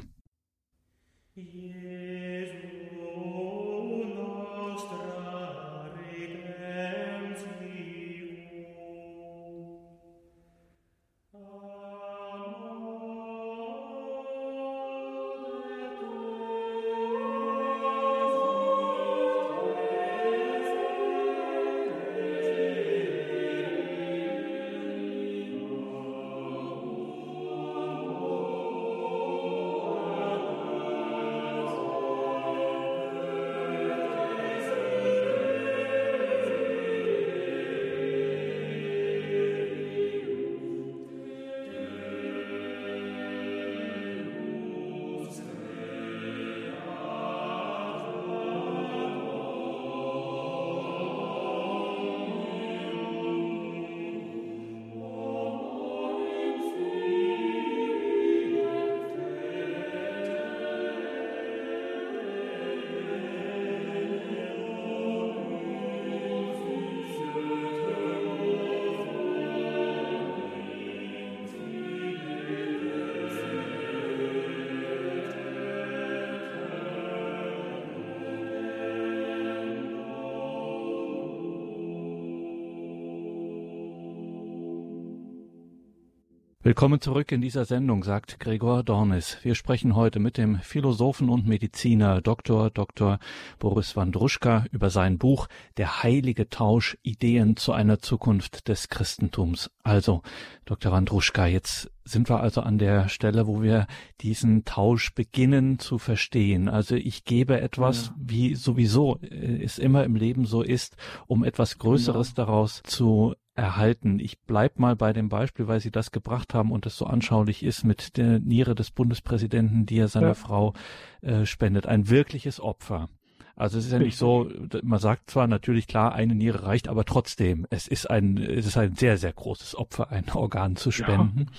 Willkommen 86.74 87.02
zurück 87.02 87.32
in 87.32 87.40
dieser 87.40 87.66
Sendung, 87.66 88.04
sagt 88.04 88.40
Gregor 88.40 88.82
Dornis. 88.82 89.38
Wir 89.44 89.54
sprechen 89.54 89.96
heute 89.96 90.20
mit 90.20 90.40
dem 90.40 90.58
Philosophen 90.58 91.30
und 91.30 91.46
Mediziner 91.46 92.20
Dr. 92.20 92.72
Dr. 92.72 93.20
Boris 93.60 93.96
Wandruschka 93.96 94.66
über 94.72 94.90
sein 94.90 95.20
Buch 95.20 95.46
Der 95.78 96.02
heilige 96.02 96.50
Tausch 96.50 96.98
Ideen 97.04 97.58
zu 97.58 97.74
einer 97.74 98.00
Zukunft 98.00 98.70
des 98.70 98.90
Christentums. 98.90 99.70
Also, 99.84 100.24
Dr. 100.66 100.92
Wandruschka, 100.92 101.46
jetzt 101.46 101.92
sind 102.06 102.28
wir 102.28 102.40
also 102.40 102.62
an 102.62 102.80
der 102.80 103.08
Stelle, 103.08 103.46
wo 103.46 103.62
wir 103.62 103.86
diesen 104.22 104.66
Tausch 104.66 105.14
beginnen 105.14 105.78
zu 105.78 106.00
verstehen. 106.00 106.70
Also 106.70 106.96
ich 106.96 107.24
gebe 107.24 107.62
etwas, 107.62 108.08
ja. 108.08 108.14
wie 108.18 108.56
sowieso 108.56 109.20
es 109.22 109.78
immer 109.78 110.04
im 110.06 110.16
Leben 110.16 110.46
so 110.46 110.64
ist, 110.64 110.98
um 111.28 111.44
etwas 111.44 111.78
Größeres 111.78 112.30
ja. 112.30 112.34
daraus 112.34 112.82
zu 112.84 113.36
erhalten. 113.56 114.20
Ich 114.20 114.42
bleib 114.42 114.80
mal 114.80 114.96
bei 114.96 115.14
dem 115.14 115.30
Beispiel, 115.30 115.68
weil 115.68 115.80
Sie 115.80 115.92
das 115.92 116.12
gebracht 116.12 116.54
haben 116.54 116.72
und 116.72 116.86
es 116.86 116.98
so 116.98 117.06
anschaulich 117.06 117.64
ist 117.64 117.84
mit 117.84 118.18
der 118.18 118.40
Niere 118.40 118.76
des 118.76 118.92
Bundespräsidenten, 118.92 119.86
die 119.86 120.00
er 120.00 120.08
seiner 120.08 120.28
ja. 120.30 120.34
Frau 120.34 120.74
äh, 121.22 121.46
spendet. 121.46 121.86
Ein 121.86 122.10
wirkliches 122.10 122.60
Opfer. 122.60 123.10
Also 123.56 123.78
es 123.78 123.86
ist 123.86 123.92
ja 123.92 124.00
nicht 124.00 124.18
so, 124.18 124.50
man 124.82 124.98
sagt 124.98 125.30
zwar 125.30 125.46
natürlich 125.46 125.88
klar, 125.88 126.16
eine 126.16 126.34
Niere 126.34 126.66
reicht, 126.66 126.88
aber 126.88 127.06
trotzdem, 127.06 127.68
es 127.70 127.88
ist 127.88 128.10
ein, 128.10 128.38
es 128.38 128.66
ist 128.66 128.78
ein 128.78 128.96
sehr, 128.96 129.18
sehr 129.18 129.32
großes 129.32 129.78
Opfer, 129.78 130.12
ein 130.12 130.26
Organ 130.34 130.76
zu 130.76 130.90
spenden. 130.90 131.52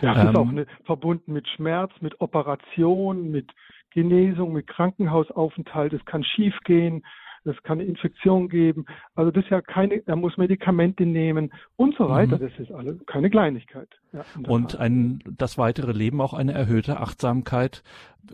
Ja, 0.00 0.14
ja 0.14 0.22
ähm, 0.22 0.28
ist 0.28 0.36
auch 0.36 0.48
eine, 0.48 0.66
verbunden 0.84 1.34
mit 1.34 1.46
Schmerz, 1.48 1.92
mit 2.00 2.18
Operation, 2.22 3.30
mit 3.30 3.52
Genesung, 3.90 4.54
mit 4.54 4.66
Krankenhausaufenthalt. 4.66 5.92
Es 5.92 6.04
kann 6.06 6.24
schiefgehen 6.24 7.04
es 7.44 7.62
kann 7.62 7.80
eine 7.80 7.88
Infektion 7.88 8.48
geben. 8.48 8.86
Also 9.14 9.30
das 9.30 9.44
ist 9.44 9.50
ja 9.50 9.60
keine, 9.60 10.02
er 10.06 10.16
muss 10.16 10.36
Medikamente 10.36 11.04
nehmen 11.04 11.52
und 11.76 11.96
so 11.96 12.08
weiter. 12.08 12.36
Mhm. 12.36 12.40
Das 12.40 12.58
ist 12.58 12.72
alles 12.72 13.04
keine 13.06 13.30
Kleinigkeit. 13.30 13.88
Ja, 14.14 14.24
und 14.48 14.78
ein, 14.78 15.22
das 15.36 15.58
weitere 15.58 15.92
Leben 15.92 16.20
auch 16.20 16.34
eine 16.34 16.52
erhöhte 16.52 17.00
Achtsamkeit 17.00 17.82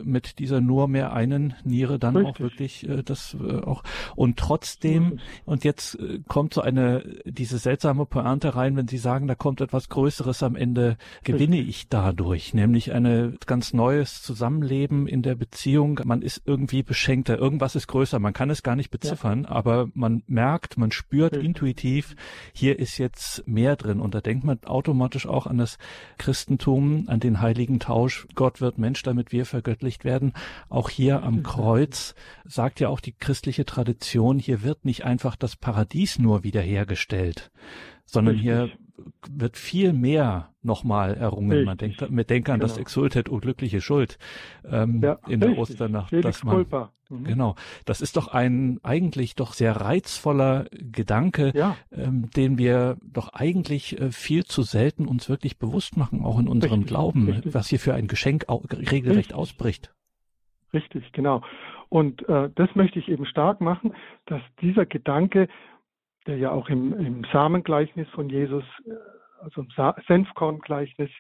mit 0.03 0.39
dieser 0.39 0.61
nur 0.61 0.89
mehr 0.89 1.13
einen 1.13 1.55
Niere 1.65 1.99
dann 1.99 2.17
Richtig. 2.17 2.35
auch 2.35 2.41
wirklich 2.41 2.89
äh, 2.89 3.03
das 3.03 3.37
äh, 3.41 3.61
auch 3.61 3.83
und 4.17 4.39
trotzdem 4.39 5.05
mhm. 5.05 5.19
und 5.45 5.65
jetzt 5.65 5.99
äh, 5.99 6.21
kommt 6.29 6.55
so 6.55 6.61
eine 6.61 7.05
diese 7.25 7.59
seltsame 7.59 8.07
Pointe 8.07 8.55
rein, 8.55 8.77
wenn 8.77 8.89
Sie 8.89 8.99
sagen, 8.99 9.27
da 9.27 9.35
kommt 9.35 9.61
etwas 9.61 9.89
Größeres 9.89 10.43
am 10.43 10.57
Ende, 10.57 10.97
gewinne 11.25 11.57
Richtig. 11.57 11.69
ich 11.69 11.89
dadurch, 11.89 12.55
nämlich 12.55 12.93
eine 12.93 13.35
ganz 13.47 13.73
neues 13.73 14.23
Zusammenleben 14.23 15.07
in 15.07 15.23
der 15.23 15.35
Beziehung. 15.35 16.01
Man 16.05 16.23
ist 16.23 16.43
irgendwie 16.45 16.83
beschenkter, 16.83 17.39
irgendwas 17.39 17.75
ist 17.75 17.89
größer, 17.89 18.19
man 18.19 18.33
kann 18.33 18.51
es 18.51 18.63
gar 18.63 18.77
nicht 18.77 18.91
beziffern, 18.91 19.45
ja. 19.45 19.51
aber 19.51 19.89
man 19.95 20.23
merkt, 20.27 20.79
man 20.79 20.93
spürt 20.93 21.33
Richtig. 21.33 21.49
intuitiv, 21.49 22.17
hier 22.53 22.79
ist 22.79 22.99
jetzt 22.99 23.47
mehr 23.47 23.77
drin 23.77 24.01
und 24.01 24.15
da 24.15 24.21
denkt 24.21 24.45
man 24.45 24.59
automatisch 24.65 25.27
auch 25.27 25.47
an 25.47 25.59
das 25.59 25.70
das 25.71 25.79
Christentum, 26.19 27.05
an 27.09 27.21
den 27.21 27.41
heiligen 27.41 27.81
Tausch. 27.81 28.27
Gott 28.35 28.61
wird 28.61 28.79
Mensch, 28.79 29.03
damit 29.03 29.33
wir 29.33 29.47
vergöttlicht 29.47 30.05
werden. 30.05 30.33
Auch 30.69 30.89
hier 30.89 31.23
am 31.23 31.43
Kreuz 31.43 32.15
sagt 32.45 32.81
ja 32.81 32.89
auch 32.89 33.01
die 33.01 33.13
christliche 33.13 33.65
Tradition, 33.65 34.39
hier 34.39 34.63
wird 34.63 34.85
nicht 34.85 35.05
einfach 35.05 35.37
das 35.37 35.57
Paradies 35.57 36.19
nur 36.19 36.43
wiederhergestellt, 36.45 37.51
sondern 38.05 38.37
hier 38.37 38.71
wird 39.31 39.57
viel 39.57 39.93
mehr 39.93 40.51
nochmal 40.63 41.15
errungen. 41.15 41.51
Richtig. 41.51 41.67
Man 41.67 41.79
denkt, 41.79 42.11
man 42.11 42.27
denkt 42.27 42.51
an 42.51 42.61
genau. 42.61 42.69
das 42.69 42.79
Exultet, 42.79 43.31
oh 43.31 43.39
glückliche 43.39 43.81
Schuld 43.81 44.19
ähm, 44.71 45.01
ja, 45.03 45.19
in 45.27 45.41
der 45.41 45.57
Osternacht. 45.57 46.13
Dass 46.13 46.45
man, 46.45 46.67
mhm. 47.09 47.25
Genau, 47.25 47.55
das 47.87 48.01
ist 48.01 48.17
doch 48.17 48.29
ein 48.29 48.79
eigentlich 48.83 49.35
doch 49.35 49.53
sehr 49.53 49.77
reizvoller 49.77 50.67
Gedanke, 50.71 51.53
ja. 51.55 51.77
ähm, 51.93 52.31
den 52.31 52.59
wir 52.59 52.97
doch 53.03 53.33
eigentlich 53.33 54.01
äh, 54.01 54.11
viel 54.11 54.45
zu 54.45 54.63
selten 54.63 55.07
uns 55.07 55.29
wirklich 55.29 55.59
bewusst 55.59 55.97
machen, 55.97 56.25
auch 56.25 56.39
in 56.39 56.49
unserem 56.49 56.81
richtig, 56.81 56.89
Glauben, 56.89 57.43
was 57.45 57.69
hier 57.69 57.81
für 57.81 57.95
ein 57.95 58.07
Geschenk 58.07 58.47
regelrecht 58.49 59.33
ausbricht. 59.33 59.93
Richtig, 60.73 61.13
genau. 61.13 61.43
Und 61.89 62.29
äh, 62.29 62.49
das 62.55 62.69
möchte 62.75 63.01
ich 63.01 63.09
eben 63.09 63.27
stark 63.27 63.61
machen, 63.61 63.95
dass 64.27 64.41
dieser 64.61 64.87
Gedanke 64.87 65.49
der 66.27 66.37
ja 66.37 66.51
auch 66.51 66.69
im, 66.69 66.93
im 66.99 67.25
Samengleichnis 67.33 68.09
von 68.11 68.29
Jesus, 68.29 68.65
äh, 68.87 68.91
also 69.43 69.63
im 69.63 69.69
Senfkorngleichnis, 70.07 71.11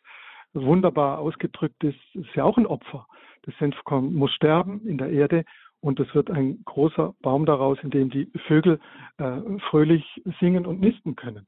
wunderbar 0.53 1.19
ausgedrückt 1.19 1.83
ist, 1.85 1.99
ist 2.15 2.35
ja 2.35 2.45
auch 2.45 2.59
ein 2.59 2.67
Opfer. 2.67 3.07
Das 3.43 3.57
Senfkorn 3.59 4.13
muss 4.13 4.33
sterben 4.33 4.87
in 4.87 4.99
der 4.99 5.11
Erde 5.11 5.45
und 5.81 6.01
es 6.01 6.15
wird 6.15 6.31
ein 6.31 6.63
großer 6.65 7.15
Baum 7.23 7.47
daraus, 7.47 7.79
in 7.83 7.91
dem 7.91 8.11
die 8.11 8.31
Vögel 8.47 8.81
äh, 9.19 9.41
fröhlich 9.71 10.23
singen 10.41 10.67
und 10.67 10.81
nisten 10.81 11.17
können. 11.17 11.47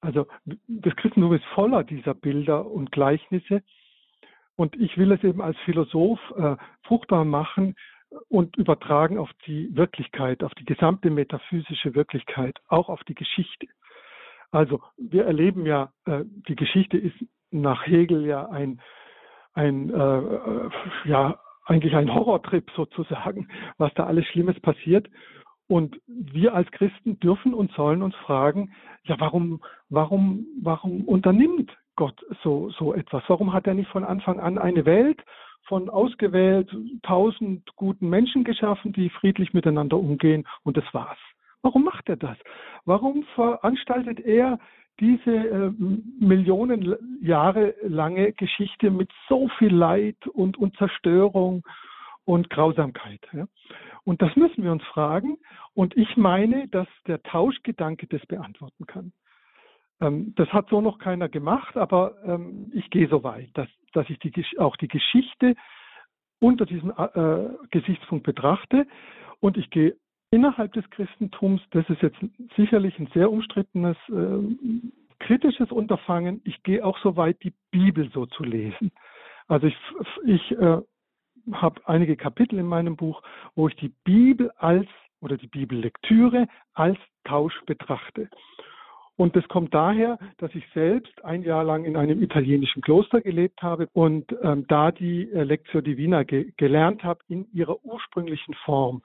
Also 0.00 0.26
das 0.68 0.94
Christentum 0.96 1.32
ist 1.34 1.44
voller 1.54 1.84
dieser 1.84 2.14
Bilder 2.14 2.66
und 2.66 2.92
Gleichnisse. 2.92 3.62
Und 4.56 4.76
ich 4.76 4.96
will 4.96 5.12
es 5.12 5.22
eben 5.22 5.40
als 5.40 5.56
Philosoph 5.64 6.20
äh, 6.36 6.56
fruchtbar 6.82 7.24
machen, 7.24 7.74
und 8.28 8.56
übertragen 8.56 9.18
auf 9.18 9.30
die 9.46 9.74
Wirklichkeit, 9.76 10.42
auf 10.42 10.54
die 10.54 10.64
gesamte 10.64 11.10
metaphysische 11.10 11.94
Wirklichkeit, 11.94 12.58
auch 12.68 12.88
auf 12.88 13.02
die 13.04 13.14
Geschichte. 13.14 13.66
Also 14.50 14.80
wir 14.96 15.26
erleben 15.26 15.66
ja, 15.66 15.92
äh, 16.06 16.24
die 16.48 16.56
Geschichte 16.56 16.96
ist 16.96 17.16
nach 17.50 17.86
Hegel 17.86 18.26
ja 18.26 18.48
ein, 18.48 18.80
ein 19.52 19.90
äh, 19.90 20.18
äh, 20.18 20.70
ja 21.04 21.38
eigentlich 21.66 21.94
ein 21.94 22.12
Horrortrip 22.12 22.70
sozusagen, 22.74 23.48
was 23.76 23.92
da 23.94 24.06
alles 24.06 24.26
Schlimmes 24.26 24.58
passiert. 24.60 25.08
Und 25.66 26.00
wir 26.06 26.54
als 26.54 26.70
Christen 26.70 27.20
dürfen 27.20 27.52
und 27.52 27.70
sollen 27.72 28.02
uns 28.02 28.14
fragen, 28.16 28.72
ja, 29.04 29.16
warum, 29.20 29.60
warum, 29.90 30.46
warum 30.62 31.04
unternimmt 31.04 31.76
Gott 31.98 32.24
so, 32.44 32.70
so 32.70 32.94
etwas? 32.94 33.24
Warum 33.26 33.52
hat 33.52 33.66
er 33.66 33.74
nicht 33.74 33.90
von 33.90 34.04
Anfang 34.04 34.38
an 34.38 34.56
eine 34.56 34.86
Welt 34.86 35.20
von 35.68 35.90
ausgewählt 35.90 36.70
tausend 37.02 37.76
guten 37.76 38.08
Menschen 38.08 38.42
geschaffen, 38.42 38.92
die 38.92 39.10
friedlich 39.10 39.52
miteinander 39.52 39.98
umgehen 39.98 40.46
und 40.64 40.76
das 40.76 40.84
war's. 40.92 41.18
Warum 41.62 41.84
macht 41.84 42.08
er 42.08 42.16
das? 42.16 42.38
Warum 42.84 43.24
veranstaltet 43.34 44.20
er 44.20 44.58
diese 45.00 45.30
äh, 45.30 45.72
Millionen 46.20 46.96
Jahre 47.20 47.74
lange 47.82 48.32
Geschichte 48.32 48.90
mit 48.90 49.10
so 49.28 49.48
viel 49.58 49.74
Leid 49.74 50.16
und, 50.32 50.56
und 50.56 50.76
Zerstörung 50.76 51.64
und 52.24 52.48
Grausamkeit? 52.48 53.20
Ja? 53.32 53.46
Und 54.04 54.22
das 54.22 54.34
müssen 54.36 54.64
wir 54.64 54.72
uns 54.72 54.84
fragen. 54.84 55.36
Und 55.74 55.96
ich 55.96 56.16
meine, 56.16 56.68
dass 56.68 56.88
der 57.06 57.22
Tauschgedanke 57.24 58.06
das 58.06 58.24
beantworten 58.26 58.86
kann. 58.86 59.12
Ähm, 60.00 60.34
das 60.36 60.48
hat 60.52 60.68
so 60.68 60.80
noch 60.80 60.98
keiner 60.98 61.28
gemacht, 61.28 61.76
aber 61.76 62.14
ähm, 62.24 62.70
ich 62.74 62.88
gehe 62.90 63.08
so 63.08 63.22
weit, 63.24 63.50
dass, 63.54 63.68
dass 63.92 64.08
ich 64.10 64.18
die, 64.18 64.32
auch 64.58 64.76
die 64.76 64.88
Geschichte 64.88 65.54
unter 66.40 66.66
diesem 66.66 66.90
äh, 66.90 67.50
Gesichtspunkt 67.70 68.24
betrachte 68.24 68.86
und 69.40 69.56
ich 69.56 69.70
gehe 69.70 69.96
innerhalb 70.30 70.72
des 70.72 70.88
Christentums, 70.90 71.62
das 71.70 71.88
ist 71.88 72.02
jetzt 72.02 72.18
sicherlich 72.56 72.98
ein 72.98 73.08
sehr 73.14 73.30
umstrittenes, 73.30 73.96
äh, 74.08 74.88
kritisches 75.18 75.72
Unterfangen, 75.72 76.40
ich 76.44 76.62
gehe 76.62 76.84
auch 76.84 76.98
so 76.98 77.16
weit, 77.16 77.42
die 77.42 77.52
Bibel 77.70 78.10
so 78.12 78.26
zu 78.26 78.44
lesen. 78.44 78.92
Also 79.48 79.66
ich, 79.66 79.76
ich 80.26 80.52
äh, 80.52 80.80
habe 81.52 81.80
einige 81.86 82.16
Kapitel 82.16 82.58
in 82.58 82.66
meinem 82.66 82.96
Buch, 82.96 83.22
wo 83.54 83.68
ich 83.68 83.76
die 83.76 83.92
Bibel 84.04 84.50
als 84.58 84.86
oder 85.20 85.36
die 85.36 85.48
Bibellektüre 85.48 86.46
als 86.74 86.98
Tausch 87.24 87.60
betrachte. 87.66 88.28
Und 89.18 89.34
das 89.34 89.46
kommt 89.48 89.74
daher, 89.74 90.16
dass 90.36 90.54
ich 90.54 90.64
selbst 90.72 91.24
ein 91.24 91.42
Jahr 91.42 91.64
lang 91.64 91.84
in 91.84 91.96
einem 91.96 92.22
italienischen 92.22 92.82
Kloster 92.82 93.20
gelebt 93.20 93.60
habe 93.62 93.88
und 93.92 94.32
ähm, 94.44 94.64
da 94.68 94.92
die 94.92 95.28
äh, 95.32 95.42
Lectio 95.42 95.80
Divina 95.80 96.22
ge 96.22 96.52
gelernt 96.56 97.02
habe 97.02 97.18
in 97.26 97.48
ihrer 97.52 97.84
ursprünglichen 97.84 98.54
Form. 98.64 99.02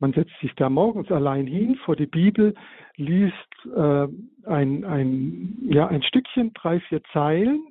Man 0.00 0.12
setzt 0.14 0.36
sich 0.40 0.52
da 0.56 0.68
morgens 0.68 1.12
allein 1.12 1.46
hin 1.46 1.76
vor 1.84 1.94
die 1.94 2.08
Bibel, 2.08 2.56
liest 2.96 3.36
äh, 3.76 4.08
ein, 4.46 4.84
ein, 4.84 5.56
ja, 5.70 5.86
ein 5.86 6.02
Stückchen, 6.02 6.52
drei, 6.54 6.80
vier 6.80 7.00
Zeilen 7.12 7.68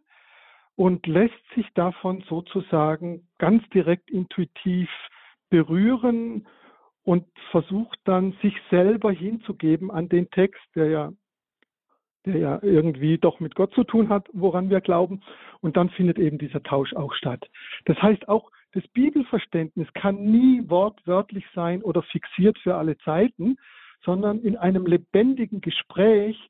und 0.78 1.06
lässt 1.08 1.44
sich 1.56 1.68
davon 1.74 2.24
sozusagen 2.30 3.28
ganz 3.38 3.68
direkt 3.72 4.10
intuitiv 4.10 4.90
berühren 5.50 6.48
und 7.04 7.26
versucht 7.50 8.00
dann 8.06 8.32
sich 8.42 8.56
selber 8.70 9.12
hinzugeben 9.12 9.92
an 9.92 10.08
den 10.08 10.30
Text, 10.32 10.64
der 10.74 10.88
ja 10.88 11.12
der 12.26 12.38
ja 12.38 12.60
irgendwie 12.62 13.18
doch 13.18 13.40
mit 13.40 13.56
Gott 13.56 13.74
zu 13.74 13.84
tun 13.84 14.10
hat, 14.10 14.28
woran 14.34 14.70
wir 14.70 14.82
glauben. 14.82 15.22
Und 15.62 15.78
dann 15.78 15.90
findet 15.90 16.20
eben 16.20 16.38
dieser 16.38 16.64
Tausch 16.64 16.94
auch 16.94 17.14
statt. 17.14 17.50
Das 17.86 18.02
heißt, 18.02 18.28
auch 18.28 18.52
das 18.74 18.88
Bibelverständnis 18.90 19.92
kann 19.94 20.16
nie 20.16 20.64
wortwörtlich 20.70 21.46
sein 21.54 21.82
oder 21.82 22.04
fixiert 22.04 22.58
für 22.60 22.76
alle 22.76 22.98
Zeiten, 23.00 23.58
sondern 24.04 24.40
in 24.40 24.58
einem 24.58 24.86
lebendigen 24.86 25.62
Gespräch 25.62 26.50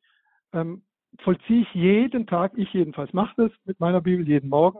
ähm, 0.53 0.83
vollziehe 1.19 1.61
ich 1.61 1.73
jeden 1.73 2.27
Tag, 2.27 2.53
ich 2.55 2.71
jedenfalls 2.73 3.11
mache 3.13 3.33
das 3.37 3.51
mit 3.65 3.79
meiner 3.79 4.01
Bibel 4.01 4.27
jeden 4.27 4.49
Morgen, 4.49 4.79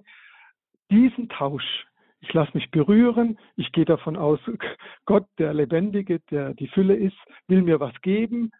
diesen 0.89 1.29
Tausch. 1.29 1.85
Ich 2.19 2.31
lasse 2.33 2.51
mich 2.53 2.69
berühren, 2.69 3.39
ich 3.55 3.71
gehe 3.71 3.85
davon 3.85 4.15
aus, 4.15 4.39
Gott, 5.05 5.25
der 5.39 5.53
Lebendige, 5.53 6.19
der 6.31 6.53
die 6.53 6.67
Fülle 6.67 6.95
ist, 6.95 7.17
will 7.47 7.63
mir 7.63 7.79
was 7.79 7.99
geben, 8.01 8.51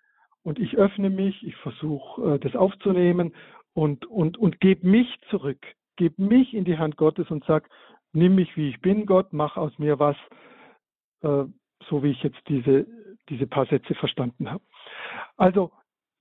und 0.44 0.60
ich 0.60 0.76
öffne 0.78 1.10
mich, 1.10 1.46
ich 1.46 1.56
versuche 1.58 2.36
äh, 2.36 2.40
das 2.40 2.56
aufzunehmen 2.56 3.34
und, 3.74 4.06
und, 4.06 4.38
und 4.38 4.60
gebe 4.60 4.88
mich 4.88 5.08
zurück, 5.30 5.60
gebe 5.96 6.22
mich 6.22 6.54
in 6.54 6.66
die 6.66 6.78
Hand 6.78 6.98
Gottes 6.98 7.30
und 7.30 7.44
sag, 7.46 7.70
nimm 8.14 8.36
mich 8.36 8.56
wie 8.58 8.70
ich 8.70 8.82
bin, 8.82 9.06
Gott, 9.06 9.34
mach 9.34 9.58
aus 9.58 9.78
mir 9.78 10.00
was, 10.00 10.18
äh, 11.22 11.46
so 11.90 12.04
wie 12.04 12.12
ich 12.12 12.24
jetzt 12.24 12.42
diese, 12.48 12.86
diese 13.30 13.48
paar 13.48 13.66
Sätze 13.68 13.96
verstanden 13.96 14.50
habe. 14.50 14.64
Also 15.38 15.72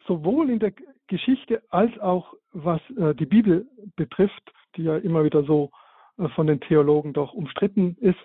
sowohl 0.06 0.50
in 0.50 0.58
der 0.58 0.72
Geschichte 1.06 1.62
als 1.70 1.96
auch 1.98 2.34
was 2.52 2.80
äh, 2.96 3.14
die 3.14 3.26
Bibel 3.26 3.66
betrifft, 3.96 4.52
die 4.76 4.84
ja 4.84 4.96
immer 4.96 5.24
wieder 5.24 5.42
so 5.44 5.70
äh, 6.18 6.28
von 6.30 6.46
den 6.46 6.60
Theologen 6.60 7.12
doch 7.12 7.32
umstritten 7.32 7.96
ist, 8.00 8.18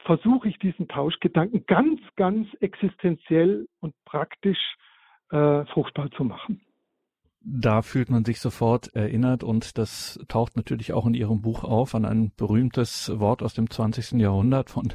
versuche 0.00 0.48
ich 0.48 0.58
diesen 0.58 0.88
Tauschgedanken 0.88 1.64
ganz, 1.66 2.00
ganz 2.16 2.48
existenziell 2.60 3.66
und 3.80 3.94
praktisch 4.04 4.76
äh, 5.30 5.64
fruchtbar 5.66 6.10
zu 6.12 6.24
machen. 6.24 6.60
Da 7.46 7.82
fühlt 7.82 8.08
man 8.08 8.24
sich 8.24 8.40
sofort 8.40 8.94
erinnert 8.94 9.44
und 9.44 9.76
das 9.76 10.18
taucht 10.28 10.56
natürlich 10.56 10.94
auch 10.94 11.04
in 11.04 11.12
Ihrem 11.12 11.42
Buch 11.42 11.62
auf 11.62 11.94
an 11.94 12.06
ein 12.06 12.32
berühmtes 12.34 13.12
Wort 13.20 13.42
aus 13.42 13.52
dem 13.52 13.68
20. 13.68 14.12
Jahrhundert 14.12 14.70
von 14.70 14.94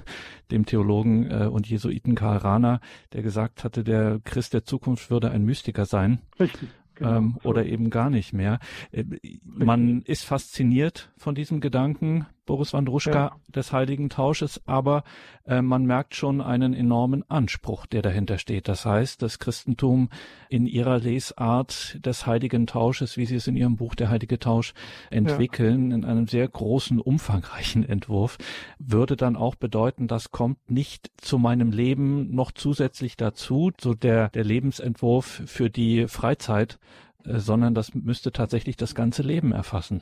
dem 0.49 0.65
Theologen 0.65 1.29
äh, 1.29 1.45
und 1.45 1.69
Jesuiten 1.69 2.15
Karl 2.15 2.37
Rahner, 2.37 2.79
der 3.13 3.21
gesagt 3.21 3.63
hatte, 3.63 3.83
der 3.83 4.19
Christ 4.23 4.55
der 4.55 4.63
Zukunft 4.63 5.11
würde 5.11 5.29
ein 5.29 5.43
Mystiker 5.43 5.85
sein. 5.85 6.21
Richtig. 6.39 6.69
Genau, 6.95 7.17
ähm, 7.17 7.37
so. 7.43 7.49
oder 7.49 7.65
eben 7.65 7.91
gar 7.91 8.09
nicht 8.09 8.33
mehr. 8.33 8.59
Äh, 8.91 9.05
man 9.43 10.01
ist 10.01 10.25
fasziniert 10.25 11.11
von 11.17 11.35
diesem 11.35 11.61
Gedanken, 11.61 12.25
Boris 12.49 12.73
Wandruschka, 12.73 13.11
ja. 13.11 13.35
des 13.47 13.71
heiligen 13.73 14.09
Tausches, 14.09 14.59
aber 14.65 15.03
äh, 15.45 15.61
man 15.61 15.85
merkt 15.85 16.15
schon 16.15 16.41
einen 16.41 16.73
enormen 16.73 17.23
Anspruch, 17.29 17.85
der 17.85 18.01
dahinter 18.01 18.39
steht. 18.39 18.67
Das 18.67 18.87
heißt, 18.87 19.21
das 19.21 19.37
Christentum 19.37 20.09
in 20.49 20.65
ihrer 20.65 20.97
Lesart 20.97 22.03
des 22.03 22.25
heiligen 22.25 22.65
Tausches, 22.65 23.17
wie 23.17 23.27
Sie 23.27 23.35
es 23.35 23.45
in 23.45 23.55
Ihrem 23.55 23.75
Buch 23.75 23.93
Der 23.93 24.09
heilige 24.09 24.39
Tausch 24.39 24.73
entwickeln, 25.11 25.91
ja. 25.91 25.97
in 25.97 26.05
einem 26.05 26.25
sehr 26.25 26.47
großen, 26.47 26.99
umfangreichen 26.99 27.87
Entwurf, 27.87 28.39
würde 28.79 29.15
dann 29.15 29.35
auch 29.35 29.53
bedeuten, 29.53 30.07
das 30.07 30.31
kommt 30.31 30.71
nicht 30.71 31.11
zu 31.17 31.37
meinem 31.37 31.69
Leben 31.69 32.33
noch 32.33 32.51
zusätzlich 32.51 33.15
dazu, 33.15 33.69
so 33.79 33.93
der, 33.93 34.29
der 34.29 34.43
Lebensentwurf 34.43 35.43
für 35.45 35.69
die 35.69 36.07
Freizeit, 36.07 36.79
äh, 37.25 37.37
sondern 37.37 37.75
das 37.75 37.93
müsste 37.93 38.31
tatsächlich 38.31 38.75
das 38.75 38.95
ganze 38.95 39.21
Leben 39.21 39.51
erfassen. 39.51 40.01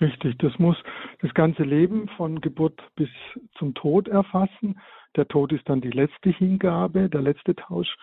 Richtig, 0.00 0.36
das 0.38 0.58
muss 0.58 0.76
das 1.22 1.32
ganze 1.34 1.62
Leben 1.62 2.08
von 2.16 2.40
Geburt 2.40 2.82
bis 2.96 3.08
zum 3.56 3.74
Tod 3.74 4.08
erfassen. 4.08 4.80
Der 5.16 5.28
Tod 5.28 5.52
ist 5.52 5.68
dann 5.68 5.80
die 5.80 5.90
letzte 5.90 6.30
Hingabe, 6.30 7.08
der 7.08 7.22
letzte 7.22 7.54
Tausch. 7.54 7.94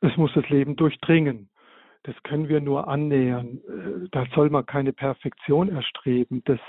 Es 0.00 0.16
muss 0.16 0.32
das 0.34 0.48
Leben 0.48 0.76
durchdringen. 0.76 1.48
Das 2.04 2.14
können 2.22 2.48
wir 2.48 2.60
nur 2.60 2.88
annähern. 2.88 3.60
Äh, 3.68 4.08
da 4.10 4.26
soll 4.34 4.50
man 4.50 4.66
keine 4.66 4.92
Perfektion 4.92 5.68
erstreben. 5.68 6.42
Das 6.44 6.60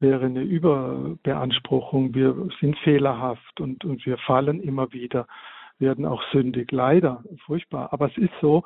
wäre 0.00 0.26
eine 0.26 0.42
Überbeanspruchung. 0.42 2.14
Wir 2.14 2.48
sind 2.60 2.76
fehlerhaft 2.78 3.60
und, 3.60 3.84
und 3.84 4.04
wir 4.06 4.18
fallen 4.18 4.60
immer 4.60 4.92
wieder, 4.92 5.26
werden 5.78 6.06
auch 6.06 6.22
sündig. 6.32 6.72
Leider, 6.72 7.22
furchtbar. 7.46 7.92
Aber 7.92 8.06
es 8.06 8.16
ist 8.16 8.32
so, 8.40 8.64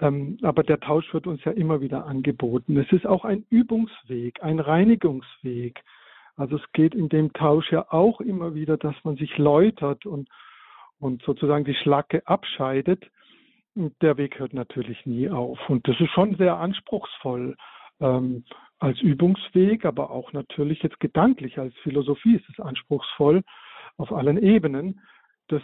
aber 0.00 0.62
der 0.62 0.78
Tausch 0.78 1.12
wird 1.12 1.26
uns 1.26 1.42
ja 1.44 1.52
immer 1.52 1.80
wieder 1.80 2.06
angeboten. 2.06 2.76
Es 2.76 2.90
ist 2.92 3.06
auch 3.06 3.24
ein 3.24 3.44
Übungsweg, 3.50 4.42
ein 4.42 4.60
Reinigungsweg. 4.60 5.82
Also 6.36 6.56
es 6.56 6.72
geht 6.72 6.94
in 6.94 7.08
dem 7.08 7.32
Tausch 7.32 7.72
ja 7.72 7.86
auch 7.90 8.20
immer 8.20 8.54
wieder, 8.54 8.76
dass 8.76 8.94
man 9.02 9.16
sich 9.16 9.36
läutert 9.38 10.06
und, 10.06 10.28
und 11.00 11.22
sozusagen 11.22 11.64
die 11.64 11.74
Schlacke 11.74 12.24
abscheidet. 12.26 13.10
Der 13.74 14.16
Weg 14.16 14.38
hört 14.38 14.54
natürlich 14.54 15.04
nie 15.04 15.28
auf. 15.28 15.58
Und 15.68 15.86
das 15.88 15.98
ist 16.00 16.10
schon 16.10 16.36
sehr 16.36 16.56
anspruchsvoll 16.58 17.56
ähm, 18.00 18.44
als 18.78 19.00
Übungsweg, 19.00 19.84
aber 19.84 20.10
auch 20.10 20.32
natürlich 20.32 20.80
jetzt 20.82 21.00
gedanklich 21.00 21.58
als 21.58 21.74
Philosophie 21.78 22.36
ist 22.36 22.48
es 22.48 22.60
anspruchsvoll 22.60 23.42
auf 23.96 24.12
allen 24.12 24.40
Ebenen. 24.40 25.00
Das 25.48 25.62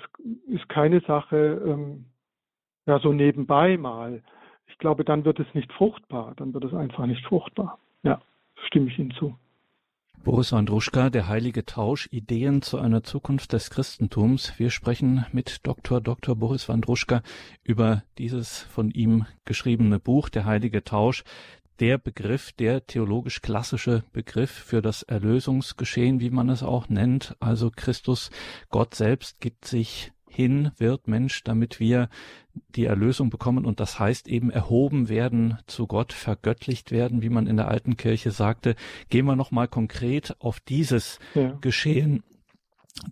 ist 0.49 0.69
keine 0.69 1.01
Sache, 1.03 1.63
ähm, 1.65 2.07
ja, 2.87 2.99
so 2.99 3.13
nebenbei 3.13 3.77
mal. 3.77 4.23
Ich 4.67 4.79
glaube, 4.79 5.05
dann 5.05 5.25
wird 5.25 5.41
es 5.41 5.47
nicht 5.55 5.73
fruchtbar. 5.73 6.35
Dann 6.37 6.53
wird 6.53 6.65
es 6.65 6.75
einfach 6.75 7.07
nicht 7.07 7.25
fruchtbar. 7.25 7.79
Ja, 8.03 8.21
stimme 8.67 8.89
ich 8.89 8.99
Ihnen 8.99 9.13
zu. 9.13 9.37
Boris 10.25 10.55
Andruschka, 10.55 11.11
der 11.11 11.29
heilige 11.29 11.67
Tausch, 11.67 12.09
Ideen 12.11 12.63
zu 12.63 12.79
einer 12.79 13.03
Zukunft 13.03 13.53
des 13.53 13.69
Christentums. 13.69 14.59
Wir 14.59 14.71
sprechen 14.71 15.27
mit 15.33 15.67
Dr. 15.67 16.01
Dr. 16.01 16.35
Boris 16.35 16.67
Wandruschka 16.67 17.23
über 17.63 18.05
dieses 18.17 18.61
von 18.61 18.91
ihm 18.91 19.27
geschriebene 19.45 20.01
Buch, 20.01 20.31
der 20.31 20.47
heilige 20.47 20.83
Tausch. 20.83 21.25
Der 21.79 21.99
Begriff, 21.99 22.53
der 22.53 22.87
theologisch 22.87 23.43
klassische 23.43 24.05
Begriff 24.15 24.51
für 24.51 24.81
das 24.81 25.03
Erlösungsgeschehen, 25.03 26.21
wie 26.21 26.31
man 26.31 26.49
es 26.49 26.63
auch 26.63 26.89
nennt. 26.89 27.37
Also 27.39 27.71
Christus, 27.71 28.31
Gott 28.71 28.95
selbst 28.95 29.41
gibt 29.41 29.67
sich 29.67 30.14
hin 30.35 30.73
wird 30.77 31.07
Mensch, 31.07 31.45
damit 31.45 31.79
wir 31.81 32.09
die 32.75 32.87
Erlösung 32.87 33.31
bekommen 33.31 33.65
und 33.65 33.81
das 33.81 33.99
heißt 33.99 34.29
eben 34.29 34.51
erhoben 34.51 35.09
werden 35.09 35.59
zu 35.67 35.87
Gott, 35.87 36.13
vergöttlicht 36.13 36.91
werden, 36.91 37.23
wie 37.23 37.29
man 37.29 37.47
in 37.47 37.57
der 37.57 37.69
alten 37.69 37.97
Kirche 37.97 38.31
sagte. 38.31 38.75
Gehen 39.11 39.27
wir 39.27 39.37
nochmal 39.37 39.69
konkret 39.69 40.37
auf 40.41 40.61
dieses 40.61 41.19
ja. 41.35 41.53
Geschehen, 41.61 42.23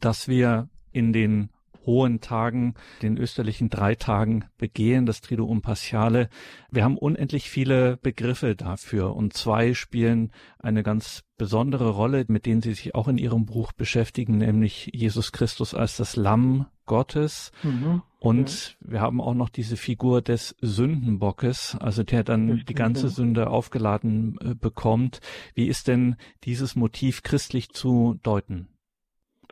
dass 0.01 0.29
wir 0.29 0.69
in 0.91 1.13
den 1.13 1.51
hohen 1.85 2.21
Tagen, 2.21 2.75
den 3.03 3.17
österlichen 3.17 3.71
drei 3.71 3.95
Tagen 3.95 4.45
begehen, 4.59 5.07
das 5.07 5.21
Triduum 5.21 5.63
Paschale. 5.63 6.29
Wir 6.71 6.85
haben 6.85 6.99
unendlich 6.99 7.51
viele 7.51 7.97
Begriffe 7.97 8.55
dafür 8.57 9.15
und 9.17 9.35
zwei 9.35 9.75
spielen 9.75 10.33
eine 10.59 10.83
ganz 10.83 11.25
besondere 11.37 11.91
Rolle, 11.91 12.25
mit 12.29 12.47
denen 12.47 12.63
Sie 12.63 12.73
sich 12.73 12.95
auch 12.95 13.09
in 13.09 13.19
Ihrem 13.19 13.47
Buch 13.47 13.73
beschäftigen, 13.73 14.39
nämlich 14.39 14.91
Jesus 14.93 15.33
Christus 15.33 15.75
als 15.75 15.97
das 15.97 16.15
Lamm 16.17 16.67
Gottes. 16.87 17.53
Mhm. 17.63 18.03
Und 18.19 18.77
ja. 18.81 18.93
wir 18.93 19.01
haben 19.01 19.21
auch 19.21 19.35
noch 19.35 19.49
diese 19.49 19.77
Figur 19.77 20.23
des 20.23 20.55
Sündenbockes, 20.61 21.77
also 21.81 22.05
der 22.05 22.23
dann 22.23 22.63
die 22.69 22.75
ganze. 22.75 23.09
Sünde 23.09 23.51
aufgeladen 23.51 24.39
äh, 24.41 24.55
bekommt. 24.55 25.21
Wie 25.55 25.67
ist 25.67 25.89
denn 25.89 26.17
dieses 26.45 26.77
Motiv 26.77 27.23
christlich 27.23 27.71
zu 27.71 28.19
deuten? 28.23 28.69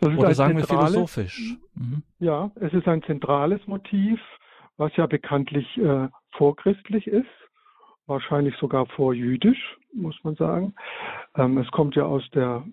Oder 0.00 0.34
sagen 0.34 0.56
wir 0.56 0.64
philosophisch? 0.64 1.56
Mhm. 1.74 2.02
Ja, 2.18 2.50
es 2.56 2.72
ist 2.72 2.88
ein 2.88 3.02
zentrales 3.02 3.66
Motiv, 3.66 4.20
was 4.76 4.94
ja 4.96 5.06
bekanntlich 5.06 5.76
äh, 5.78 6.08
vorchristlich 6.32 7.06
ist, 7.06 7.26
wahrscheinlich 8.06 8.56
sogar 8.56 8.86
vorjüdisch, 8.86 9.78
muss 9.92 10.18
man 10.24 10.34
sagen. 10.36 10.74
Ähm, 11.36 11.58
es 11.58 11.70
kommt 11.70 11.96
ja 11.96 12.04
aus 12.04 12.28
der 12.30 12.64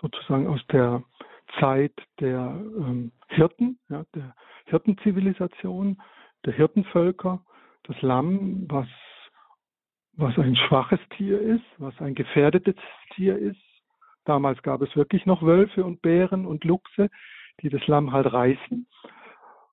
sozusagen 0.00 0.46
aus 0.46 0.60
der 0.68 1.02
Zeit 1.58 1.92
der 2.20 2.60
ähm, 2.78 3.12
Hirten, 3.28 3.78
ja, 3.88 4.04
der 4.14 4.34
Hirtenzivilisation, 4.66 6.00
der 6.44 6.52
Hirtenvölker, 6.52 7.40
das 7.84 8.00
Lamm, 8.02 8.66
was, 8.68 8.88
was 10.14 10.36
ein 10.38 10.56
schwaches 10.56 11.00
Tier 11.16 11.40
ist, 11.40 11.64
was 11.78 11.98
ein 12.00 12.14
gefährdetes 12.14 12.76
Tier 13.14 13.38
ist. 13.38 13.60
Damals 14.26 14.60
gab 14.62 14.82
es 14.82 14.94
wirklich 14.94 15.24
noch 15.24 15.42
Wölfe 15.42 15.84
und 15.84 16.02
Bären 16.02 16.46
und 16.46 16.64
Luchse, 16.64 17.08
die 17.62 17.70
das 17.70 17.86
Lamm 17.86 18.12
halt 18.12 18.30
reißen 18.32 18.86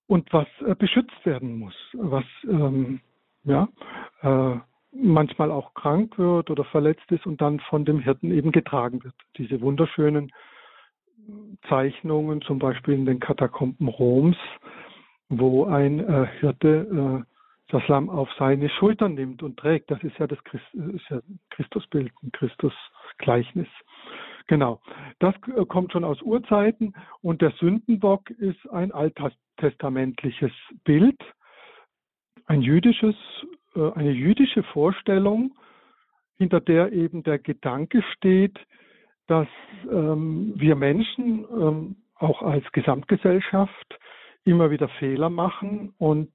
und 0.07 0.31
was 0.31 0.47
äh, 0.65 0.75
beschützt 0.75 1.25
werden 1.25 1.57
muss, 1.57 1.75
was 1.93 2.25
ähm, 2.47 3.01
ja, 3.43 3.67
äh, 4.21 4.57
manchmal 4.91 5.51
auch 5.51 5.73
krank 5.73 6.17
wird 6.17 6.49
oder 6.49 6.63
verletzt 6.65 7.11
ist 7.11 7.25
und 7.25 7.41
dann 7.41 7.59
von 7.61 7.83
dem 7.83 7.99
Hirten 7.99 8.31
eben 8.31 8.51
getragen 8.51 9.03
wird. 9.03 9.15
Diese 9.37 9.59
wunderschönen 9.59 10.31
Zeichnungen, 11.67 12.41
zum 12.41 12.59
Beispiel 12.59 12.93
in 12.93 13.05
den 13.05 13.19
Katakomben 13.19 13.87
Roms, 13.87 14.37
wo 15.29 15.65
ein 15.65 15.99
äh, 15.99 16.27
Hirte 16.39 17.23
äh, 17.23 17.33
das 17.71 17.87
Lamm 17.87 18.09
auf 18.09 18.29
seine 18.37 18.69
Schultern 18.69 19.15
nimmt 19.15 19.41
und 19.41 19.57
trägt. 19.57 19.89
Das 19.89 20.03
ist 20.03 20.17
ja 20.19 20.27
das 20.27 20.43
Christ, 20.43 20.65
ist 20.73 21.09
ja 21.09 21.21
Christusbild, 21.49 22.11
ein 22.21 22.31
Christusgleichnis. 22.31 23.67
Genau. 24.47 24.81
Das 25.19 25.35
äh, 25.55 25.65
kommt 25.65 25.91
schon 25.91 26.03
aus 26.03 26.21
Urzeiten 26.21 26.93
und 27.21 27.41
der 27.41 27.51
Sündenbock 27.51 28.29
ist 28.31 28.69
ein 28.71 28.91
alttestamentliches 28.91 30.51
Bild, 30.83 31.19
ein 32.45 32.61
jüdisches, 32.61 33.15
äh, 33.75 33.91
eine 33.93 34.11
jüdische 34.11 34.63
Vorstellung, 34.63 35.55
hinter 36.37 36.59
der 36.59 36.91
eben 36.91 37.23
der 37.23 37.39
Gedanke 37.39 38.03
steht, 38.15 38.59
dass 39.27 39.47
ähm, 39.89 40.53
wir 40.55 40.75
Menschen 40.75 41.45
ähm, 41.49 41.95
auch 42.15 42.41
als 42.41 42.69
Gesamtgesellschaft 42.71 43.99
immer 44.43 44.71
wieder 44.71 44.89
Fehler 44.99 45.29
machen 45.29 45.93
und 45.97 46.31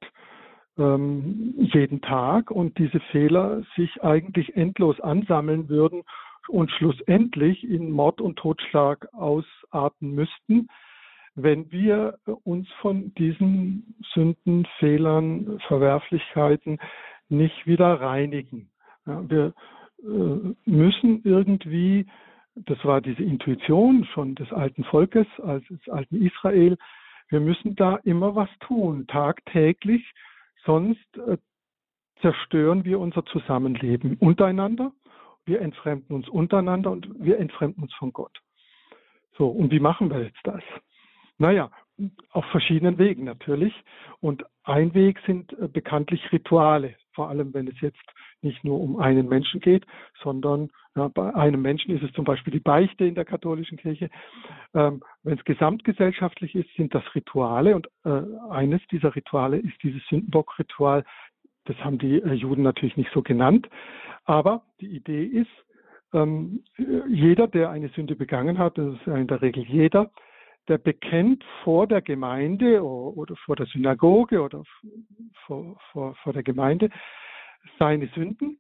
ähm, 0.79 1.55
jeden 1.59 2.01
Tag 2.01 2.51
und 2.51 2.79
diese 2.79 3.01
Fehler 3.13 3.63
sich 3.77 4.03
eigentlich 4.03 4.57
endlos 4.57 4.99
ansammeln 5.01 5.69
würden 5.69 6.05
und 6.49 6.71
schlussendlich 6.73 7.65
in 7.65 7.91
Mord 7.91 8.21
und 8.21 8.37
Totschlag 8.37 9.13
ausarten 9.13 10.15
müssten, 10.15 10.69
wenn 11.35 11.71
wir 11.71 12.19
uns 12.45 12.69
von 12.81 13.15
diesen 13.15 13.95
Sünden, 14.13 14.67
Fehlern, 14.79 15.61
Verwerflichkeiten 15.69 16.79
nicht 17.29 17.67
wieder 17.67 18.01
reinigen. 18.01 18.71
Ja, 19.07 19.29
wir 19.29 19.55
äh, 20.03 20.55
müssen 20.65 21.23
irgendwie, 21.25 22.07
das 22.55 22.85
war 22.85 23.01
diese 23.01 23.23
Intuition 23.23 24.05
schon 24.13 24.35
des 24.35 24.53
alten 24.53 24.85
Volkes, 24.85 25.27
als 25.43 25.65
des 25.67 25.89
alten 25.89 26.25
Israel, 26.27 26.77
wir 27.29 27.41
müssen 27.41 27.77
da 27.77 27.97
immer 28.05 28.35
was 28.35 28.49
tun, 28.61 29.07
tagtäglich, 29.07 30.13
sonst 30.65 31.17
äh, 31.19 31.37
zerstören 32.21 32.85
wir 32.85 32.99
unser 32.99 33.25
Zusammenleben 33.27 34.17
untereinander, 34.19 34.93
wir 35.49 35.61
entfremden 35.61 36.15
uns 36.15 36.29
untereinander 36.29 36.91
und 36.91 37.09
wir 37.19 37.39
entfremden 37.39 37.83
uns 37.83 37.95
von 37.95 38.13
Gott. 38.13 38.41
So, 39.37 39.49
und 39.49 39.71
wie 39.71 39.81
machen 39.81 40.11
wir 40.11 40.23
jetzt 40.23 40.41
das? 40.45 40.63
Naja, 41.39 41.71
auf 42.31 42.45
verschiedenen 42.47 42.99
Wegen 42.99 43.25
natürlich. 43.25 43.73
Und 44.21 44.45
ein 44.65 44.95
Weg 44.95 45.19
sind 45.27 45.53
äh, 45.59 45.69
bekanntlich 45.69 46.33
Rituale, 46.33 46.95
vor 47.13 47.29
allem 47.29 47.55
wenn 47.55 47.69
es 47.69 47.81
jetzt 47.81 48.03
nicht 48.43 48.63
nur 48.63 48.81
um 48.81 49.01
einen 49.01 49.29
Menschen 49.29 49.61
geht, 49.61 49.85
sondern 50.23 50.71
ja, 50.95 51.09
bei 51.09 51.35
einem 51.35 51.63
Menschen 51.63 51.97
ist 51.97 52.05
es 52.05 52.13
zum 52.13 52.25
Beispiel 52.25 52.53
die 52.53 52.61
Beichte 52.61 53.05
in 53.05 53.15
der 53.15 53.25
katholischen 53.25 53.79
Kirche. 53.79 54.11
Ähm, 54.75 55.03
wenn 55.23 55.39
es 55.39 55.45
gesamtgesellschaftlich 55.45 56.55
ist, 56.55 56.69
sind 56.77 56.95
das 56.95 57.03
Rituale 57.15 57.75
und 57.75 57.89
äh, 58.05 58.23
eines 58.51 58.81
dieser 58.91 59.15
Rituale 59.15 59.59
ist 59.59 59.83
dieses 59.83 60.05
Sündenbock-Ritual. 60.09 61.05
Das 61.69 61.77
haben 61.85 61.99
die 61.99 62.21
äh, 62.23 62.33
Juden 62.33 62.63
natürlich 62.63 62.97
nicht 62.97 63.11
so 63.13 63.23
genannt, 63.23 63.69
aber 64.25 64.63
die 64.81 64.89
Idee 64.89 65.25
ist, 65.25 65.51
ähm, 66.15 66.65
jeder, 67.07 67.47
der 67.47 67.69
eine 67.69 67.89
Sünde 67.91 68.17
begangen 68.17 68.59
hat, 68.59 68.79
das 68.79 68.95
ist 68.95 69.07
in 69.07 69.27
der 69.27 69.43
Regel 69.43 69.63
jeder, 69.65 70.11
der 70.67 70.79
bekennt 70.79 71.45
vor 71.63 71.87
der 71.87 72.01
Gemeinde 72.01 72.83
oder 72.83 73.37
vor 73.37 73.57
der 73.57 73.67
Synagoge 73.67 74.41
oder 74.41 74.63
vor, 75.47 75.77
vor, 75.93 76.15
vor 76.17 76.33
der 76.33 76.43
Gemeinde 76.43 76.89
seine 77.79 78.07
Sünden, 78.09 78.59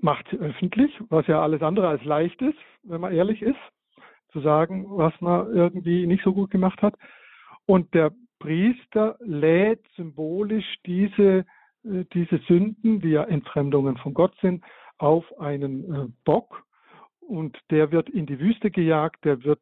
macht 0.00 0.26
sie 0.30 0.38
öffentlich, 0.38 0.92
was 1.10 1.26
ja 1.26 1.42
alles 1.42 1.60
andere 1.60 1.88
als 1.88 2.04
leicht 2.04 2.40
ist, 2.40 2.58
wenn 2.82 3.02
man 3.02 3.14
ehrlich 3.14 3.42
ist, 3.42 3.58
zu 4.32 4.40
sagen, 4.40 4.86
was 4.88 5.12
man 5.20 5.54
irgendwie 5.54 6.06
nicht 6.06 6.24
so 6.24 6.32
gut 6.32 6.50
gemacht 6.50 6.80
hat. 6.80 6.94
Und 7.66 7.92
der 7.92 8.12
Priester 8.38 9.16
lädt 9.20 9.86
symbolisch 9.96 10.76
diese, 10.86 11.44
diese 12.12 12.38
Sünden, 12.48 13.00
die 13.00 13.10
ja 13.10 13.24
Entfremdungen 13.24 13.96
von 13.98 14.14
Gott 14.14 14.34
sind, 14.40 14.64
auf 14.98 15.24
einen 15.38 15.94
äh, 15.94 16.08
Bock 16.24 16.64
und 17.20 17.58
der 17.70 17.92
wird 17.92 18.08
in 18.08 18.26
die 18.26 18.38
Wüste 18.38 18.70
gejagt, 18.70 19.24
der 19.24 19.44
wird 19.44 19.60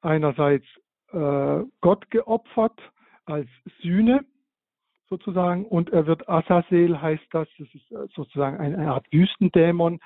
einerseits 0.00 0.66
äh, 1.12 1.62
Gott 1.80 2.10
geopfert 2.10 2.78
als 3.24 3.48
Sühne 3.80 4.24
sozusagen 5.08 5.64
und 5.66 5.90
er 5.90 6.06
wird 6.06 6.28
Azazel 6.28 7.00
heißt 7.00 7.26
das, 7.30 7.48
das 7.58 7.68
ist 7.74 7.92
äh, 7.92 8.06
sozusagen 8.14 8.58
eine 8.58 8.92
Art 8.92 9.06
Wüstendämon, 9.12 10.00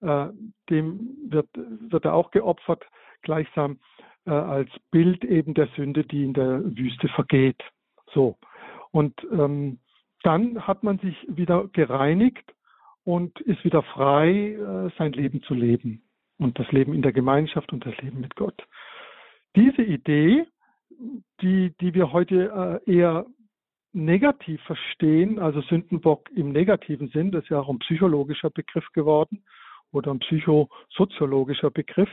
äh, 0.00 0.28
dem 0.70 1.16
wird, 1.28 1.48
wird 1.54 2.04
er 2.04 2.14
auch 2.14 2.30
geopfert, 2.30 2.84
gleichsam 3.22 3.78
äh, 4.26 4.30
als 4.30 4.70
Bild 4.90 5.24
eben 5.24 5.54
der 5.54 5.68
Sünde, 5.76 6.04
die 6.04 6.24
in 6.24 6.34
der 6.34 6.62
Wüste 6.76 7.08
vergeht. 7.08 7.62
So. 8.12 8.36
Und 8.92 9.14
ähm, 9.32 9.78
dann 10.22 10.66
hat 10.66 10.82
man 10.82 10.98
sich 10.98 11.16
wieder 11.28 11.68
gereinigt 11.68 12.54
und 13.04 13.40
ist 13.40 13.64
wieder 13.64 13.82
frei, 13.82 14.54
äh, 14.54 14.90
sein 14.98 15.12
Leben 15.12 15.42
zu 15.42 15.54
leben. 15.54 16.02
Und 16.38 16.58
das 16.58 16.70
Leben 16.72 16.92
in 16.92 17.02
der 17.02 17.12
Gemeinschaft 17.12 17.72
und 17.72 17.86
das 17.86 17.96
Leben 17.98 18.20
mit 18.20 18.36
Gott. 18.36 18.60
Diese 19.54 19.82
Idee, 19.82 20.46
die, 21.40 21.72
die 21.80 21.94
wir 21.94 22.12
heute 22.12 22.82
äh, 22.86 22.92
eher 22.92 23.26
negativ 23.92 24.60
verstehen, 24.62 25.38
also 25.38 25.62
Sündenbock 25.62 26.30
im 26.34 26.52
negativen 26.52 27.08
Sinn, 27.08 27.30
das 27.30 27.44
ist 27.44 27.50
ja 27.50 27.60
auch 27.60 27.70
ein 27.70 27.78
psychologischer 27.78 28.50
Begriff 28.50 28.86
geworden 28.92 29.44
oder 29.92 30.10
ein 30.10 30.18
psychosoziologischer 30.18 31.70
Begriff. 31.70 32.10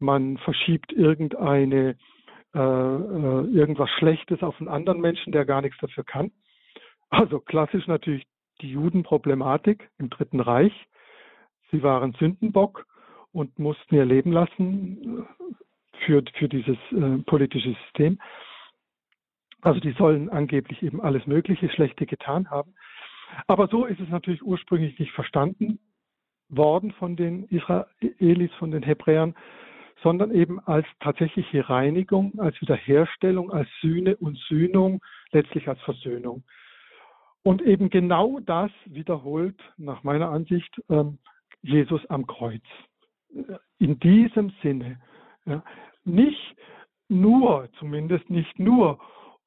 Man 0.00 0.38
verschiebt 0.38 0.92
irgendeine 0.92 1.96
äh, 2.52 2.58
äh, 2.58 3.46
irgendwas 3.52 3.90
Schlechtes 3.90 4.42
auf 4.42 4.58
einen 4.58 4.68
anderen 4.68 5.00
Menschen, 5.00 5.32
der 5.32 5.44
gar 5.44 5.62
nichts 5.62 5.78
dafür 5.78 6.02
kann. 6.02 6.32
Also 7.10 7.40
klassisch 7.40 7.86
natürlich 7.86 8.26
die 8.60 8.70
Judenproblematik 8.70 9.90
im 9.98 10.10
Dritten 10.10 10.40
Reich. 10.40 10.72
Sie 11.70 11.82
waren 11.82 12.12
Sündenbock 12.14 12.86
und 13.32 13.58
mussten 13.58 13.94
ihr 13.94 14.04
Leben 14.04 14.32
lassen 14.32 15.26
für, 16.04 16.22
für 16.34 16.48
dieses 16.48 16.76
äh, 16.92 17.18
politische 17.26 17.74
System. 17.84 18.18
Also 19.62 19.80
die 19.80 19.92
sollen 19.92 20.30
angeblich 20.30 20.82
eben 20.82 21.00
alles 21.00 21.26
Mögliche 21.26 21.68
Schlechte 21.70 22.06
getan 22.06 22.50
haben. 22.50 22.74
Aber 23.46 23.68
so 23.68 23.84
ist 23.84 24.00
es 24.00 24.08
natürlich 24.08 24.42
ursprünglich 24.42 24.98
nicht 24.98 25.12
verstanden 25.12 25.78
worden 26.48 26.92
von 26.92 27.16
den 27.16 27.44
Israelis, 27.44 28.52
von 28.54 28.70
den 28.70 28.82
Hebräern, 28.82 29.36
sondern 30.02 30.32
eben 30.32 30.60
als 30.60 30.86
tatsächliche 31.00 31.68
Reinigung, 31.68 32.38
als 32.40 32.60
Wiederherstellung, 32.60 33.52
als 33.52 33.68
Sühne 33.80 34.16
und 34.16 34.38
Sühnung, 34.38 35.00
letztlich 35.30 35.68
als 35.68 35.80
Versöhnung. 35.82 36.42
Und 37.42 37.62
eben 37.62 37.88
genau 37.90 38.40
das 38.40 38.70
wiederholt 38.84 39.58
nach 39.76 40.02
meiner 40.02 40.30
Ansicht 40.30 40.80
ähm, 40.90 41.18
Jesus 41.62 42.04
am 42.06 42.26
Kreuz. 42.26 42.62
In 43.78 43.98
diesem 44.00 44.52
Sinne. 44.62 45.00
Nicht 46.04 46.56
nur, 47.08 47.68
zumindest 47.78 48.28
nicht 48.30 48.58
nur, 48.58 48.98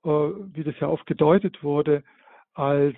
äh, 0.04 0.10
wie 0.10 0.64
das 0.64 0.80
ja 0.80 0.88
oft 0.88 1.06
gedeutet 1.06 1.64
wurde, 1.64 2.04
als 2.54 2.96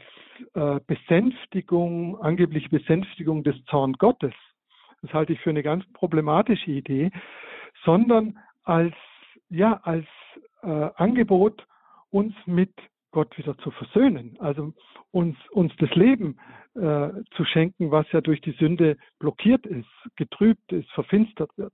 äh, 0.53 0.79
Besänftigung, 0.85 2.19
angebliche 2.21 2.69
Besänftigung 2.69 3.43
des 3.43 3.55
Zorn 3.65 3.93
Gottes. 3.93 4.33
Das 5.01 5.13
halte 5.13 5.33
ich 5.33 5.39
für 5.39 5.51
eine 5.51 5.63
ganz 5.63 5.85
problematische 5.93 6.71
Idee, 6.71 7.11
sondern 7.83 8.37
als, 8.63 8.95
ja, 9.49 9.79
als 9.83 10.05
äh, 10.63 10.89
Angebot, 10.95 11.65
uns 12.09 12.33
mit 12.45 12.73
Gott 13.15 13.37
wieder 13.37 13.57
zu 13.59 13.71
versöhnen, 13.71 14.35
also 14.39 14.73
uns, 15.11 15.37
uns 15.51 15.71
das 15.77 15.89
Leben 15.95 16.37
äh, 16.73 17.11
zu 17.37 17.45
schenken, 17.45 17.89
was 17.89 18.05
ja 18.11 18.19
durch 18.19 18.41
die 18.41 18.51
Sünde 18.59 18.97
blockiert 19.19 19.65
ist, 19.65 19.87
getrübt 20.17 20.69
ist, 20.73 20.91
verfinstert 20.91 21.49
wird. 21.57 21.73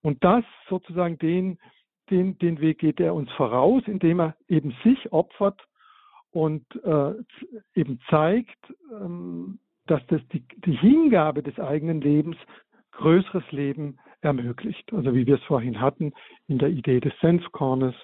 Und 0.00 0.24
das 0.24 0.44
sozusagen 0.70 1.18
den, 1.18 1.58
den, 2.08 2.38
den 2.38 2.58
Weg 2.62 2.78
geht 2.78 3.00
er 3.00 3.12
uns 3.12 3.30
voraus, 3.32 3.82
indem 3.84 4.18
er 4.18 4.34
eben 4.48 4.74
sich 4.82 5.12
opfert 5.12 5.60
und 6.30 6.64
äh, 6.84 7.12
eben 7.74 8.00
zeigt, 8.08 8.72
ähm, 8.98 9.58
dass 9.84 10.00
das 10.06 10.22
die, 10.28 10.42
die 10.64 10.76
Hingabe 10.78 11.42
des 11.42 11.60
eigenen 11.60 12.00
Lebens 12.00 12.38
größeres 12.92 13.44
Leben 13.52 13.98
ermöglicht. 14.22 14.90
Also 14.94 15.14
wie 15.14 15.26
wir 15.26 15.34
es 15.34 15.44
vorhin 15.44 15.82
hatten 15.82 16.14
in 16.48 16.56
der 16.56 16.70
Idee 16.70 17.00
des 17.00 17.12
Senfkornes, 17.20 17.94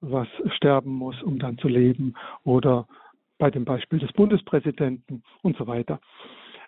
was 0.00 0.28
sterben 0.56 0.92
muss, 0.92 1.20
um 1.22 1.38
dann 1.38 1.58
zu 1.58 1.68
leben, 1.68 2.14
oder 2.44 2.86
bei 3.38 3.50
dem 3.50 3.64
Beispiel 3.64 3.98
des 3.98 4.12
Bundespräsidenten 4.12 5.22
und 5.42 5.56
so 5.56 5.66
weiter. 5.66 6.00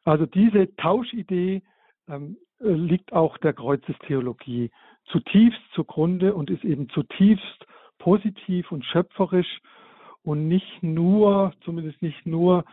Also 0.04 0.26
diese 0.26 0.74
Tauschidee 0.76 1.62
ähm, 2.08 2.36
liegt 2.58 3.12
auch 3.12 3.38
der 3.38 3.52
Kreuzestheologie 3.52 4.70
zutiefst 5.06 5.60
zugrunde 5.74 6.34
und 6.34 6.50
ist 6.50 6.64
eben 6.64 6.88
zutiefst 6.88 7.66
positiv 7.98 8.72
und 8.72 8.84
schöpferisch 8.84 9.60
und 10.22 10.48
nicht 10.48 10.82
nur, 10.82 11.52
zumindest 11.64 12.00
nicht 12.02 12.26
nur 12.26 12.64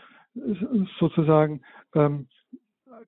sozusagen 1.00 1.62
ähm, 1.96 2.28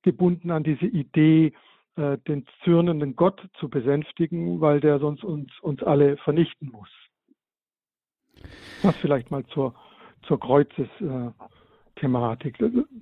gebunden 0.01 0.51
an 0.51 0.63
diese 0.63 0.85
Idee, 0.85 1.53
äh, 1.95 2.17
den 2.27 2.45
zürnenden 2.63 3.15
Gott 3.15 3.41
zu 3.59 3.69
besänftigen, 3.69 4.61
weil 4.61 4.79
der 4.79 4.99
sonst 4.99 5.23
uns, 5.23 5.51
uns 5.61 5.81
alle 5.83 6.17
vernichten 6.17 6.69
muss. 6.71 6.89
Das 8.83 8.95
vielleicht 8.97 9.31
mal 9.31 9.43
zur, 9.47 9.73
zur 10.23 10.39
Kreuzes-Thematik. 10.39 12.57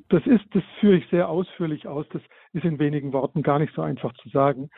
Das 0.09 0.25
ist, 0.25 0.45
das 0.51 0.63
führe 0.79 0.97
ich 0.97 1.07
sehr 1.09 1.29
ausführlich 1.29 1.87
aus. 1.87 2.05
Das 2.11 2.21
ist 2.53 2.65
in 2.65 2.79
wenigen 2.79 3.13
Worten 3.13 3.43
gar 3.43 3.59
nicht 3.59 3.73
so 3.73 3.81
einfach 3.81 4.13
zu 4.15 4.29
sagen. 4.29 4.69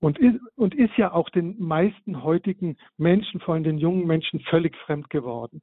Und 0.00 0.18
ist, 0.18 0.40
und 0.56 0.74
ist 0.74 0.96
ja 0.96 1.12
auch 1.12 1.30
den 1.30 1.62
meisten 1.62 2.24
heutigen 2.24 2.76
Menschen, 2.98 3.40
vor 3.40 3.54
allem 3.54 3.62
den 3.62 3.78
jungen 3.78 4.04
Menschen, 4.06 4.40
völlig 4.40 4.76
fremd 4.78 5.08
geworden. 5.10 5.62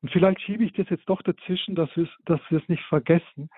Und 0.00 0.10
vielleicht 0.10 0.40
schiebe 0.42 0.62
ich 0.64 0.72
das 0.74 0.88
jetzt 0.90 1.08
doch 1.08 1.22
dazwischen, 1.22 1.74
dass 1.74 1.88
wir 1.96 2.06
dass 2.26 2.40
wir 2.50 2.58
es 2.58 2.68
nicht 2.68 2.84
vergessen. 2.84 3.48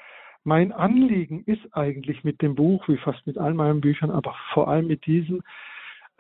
Mein 0.45 0.71
Anliegen 0.71 1.43
ist 1.45 1.67
eigentlich 1.73 2.23
mit 2.23 2.41
dem 2.41 2.55
Buch, 2.55 2.87
wie 2.89 2.99
fast 2.99 3.27
mit 3.27 3.37
all 3.37 3.53
meinen 3.53 3.81
Büchern, 3.81 4.13
aber 4.13 4.37
vor 4.55 4.69
allem 4.69 4.87
mit 4.87 5.05
diesem, 5.05 5.43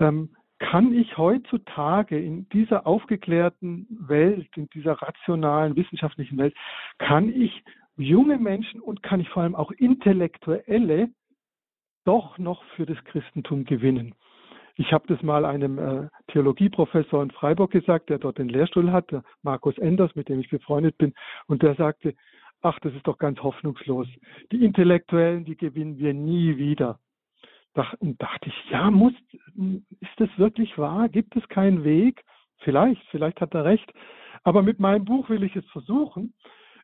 ähm, 0.00 0.30
kann 0.58 0.92
ich 0.92 1.16
heutzutage 1.16 2.18
in 2.18 2.48
dieser 2.48 2.86
aufgeklärten 2.86 3.86
Welt, 3.90 4.48
in 4.56 4.68
dieser 4.70 4.94
rationalen, 4.94 5.76
wissenschaftlichen 5.76 6.38
Welt, 6.38 6.54
kann 6.98 7.28
ich 7.28 7.62
junge 7.96 8.38
Menschen 8.38 8.80
und 8.80 9.02
kann 9.02 9.20
ich 9.20 9.28
vor 9.28 9.42
allem 9.42 9.54
auch 9.54 9.70
Intellektuelle 9.72 11.10
doch 12.04 12.38
noch 12.38 12.62
für 12.76 12.86
das 12.86 13.02
Christentum 13.04 13.64
gewinnen. 13.64 14.14
Ich 14.76 14.92
habe 14.92 15.06
das 15.08 15.22
mal 15.22 15.44
einem 15.44 15.78
äh, 15.78 16.08
Theologieprofessor 16.28 17.22
in 17.22 17.30
Freiburg 17.30 17.70
gesagt, 17.70 18.10
der 18.10 18.18
dort 18.18 18.38
den 18.38 18.48
Lehrstuhl 18.48 18.92
hat, 18.92 19.10
Markus 19.42 19.76
Enders, 19.78 20.14
mit 20.14 20.28
dem 20.28 20.40
ich 20.40 20.50
befreundet 20.50 20.98
bin, 20.98 21.14
und 21.46 21.62
der 21.62 21.74
sagte, 21.74 22.14
ach, 22.60 22.78
das 22.80 22.94
ist 22.94 23.06
doch 23.06 23.18
ganz 23.18 23.42
hoffnungslos. 23.42 24.06
Die 24.52 24.64
Intellektuellen, 24.64 25.44
die 25.44 25.56
gewinnen 25.56 25.98
wir 25.98 26.12
nie 26.12 26.58
wieder. 26.58 26.98
Dachte 27.76 28.48
ich, 28.48 28.70
ja, 28.70 28.90
muss, 28.90 29.12
ist 30.00 30.18
das 30.18 30.30
wirklich 30.38 30.78
wahr? 30.78 31.10
Gibt 31.10 31.36
es 31.36 31.46
keinen 31.48 31.84
Weg? 31.84 32.24
Vielleicht, 32.60 33.02
vielleicht 33.10 33.40
hat 33.40 33.54
er 33.54 33.64
recht. 33.64 33.92
Aber 34.44 34.62
mit 34.62 34.80
meinem 34.80 35.04
Buch 35.04 35.28
will 35.28 35.42
ich 35.42 35.54
es 35.56 35.66
versuchen, 35.66 36.32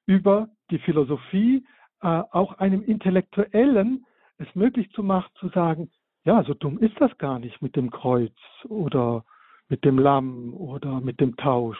über 0.06 0.48
die 0.70 0.78
Philosophie 0.80 1.64
äh, 2.02 2.22
auch 2.30 2.58
einem 2.58 2.82
Intellektuellen 2.82 4.04
es 4.38 4.54
möglich 4.54 4.90
zu 4.92 5.02
machen, 5.02 5.30
zu 5.38 5.48
sagen, 5.48 5.90
ja, 6.24 6.42
so 6.44 6.54
dumm 6.54 6.78
ist 6.78 7.00
das 7.00 7.16
gar 7.18 7.38
nicht 7.38 7.62
mit 7.62 7.74
dem 7.74 7.90
Kreuz 7.90 8.34
oder 8.64 9.24
mit 9.68 9.84
dem 9.84 9.98
Lamm 9.98 10.52
oder 10.54 11.00
mit 11.00 11.20
dem 11.20 11.36
Tausch. 11.36 11.78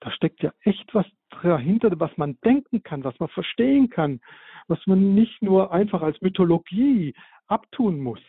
Da 0.00 0.10
steckt 0.12 0.42
ja 0.42 0.52
echt 0.60 0.94
was 0.94 1.06
dahinter, 1.42 1.90
was 1.98 2.16
man 2.16 2.38
denken 2.44 2.82
kann, 2.82 3.02
was 3.02 3.18
man 3.18 3.28
verstehen 3.30 3.90
kann, 3.90 4.20
was 4.68 4.78
man 4.86 5.14
nicht 5.14 5.42
nur 5.42 5.72
einfach 5.72 6.02
als 6.02 6.20
Mythologie 6.20 7.14
abtun 7.48 8.00
muss. 8.00 8.20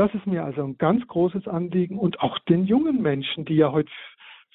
Das 0.00 0.14
ist 0.14 0.26
mir 0.26 0.46
also 0.46 0.64
ein 0.64 0.78
ganz 0.78 1.06
großes 1.08 1.46
Anliegen 1.46 1.98
und 1.98 2.20
auch 2.20 2.38
den 2.48 2.64
jungen 2.64 3.02
Menschen, 3.02 3.44
die 3.44 3.56
ja 3.56 3.70
heute 3.70 3.90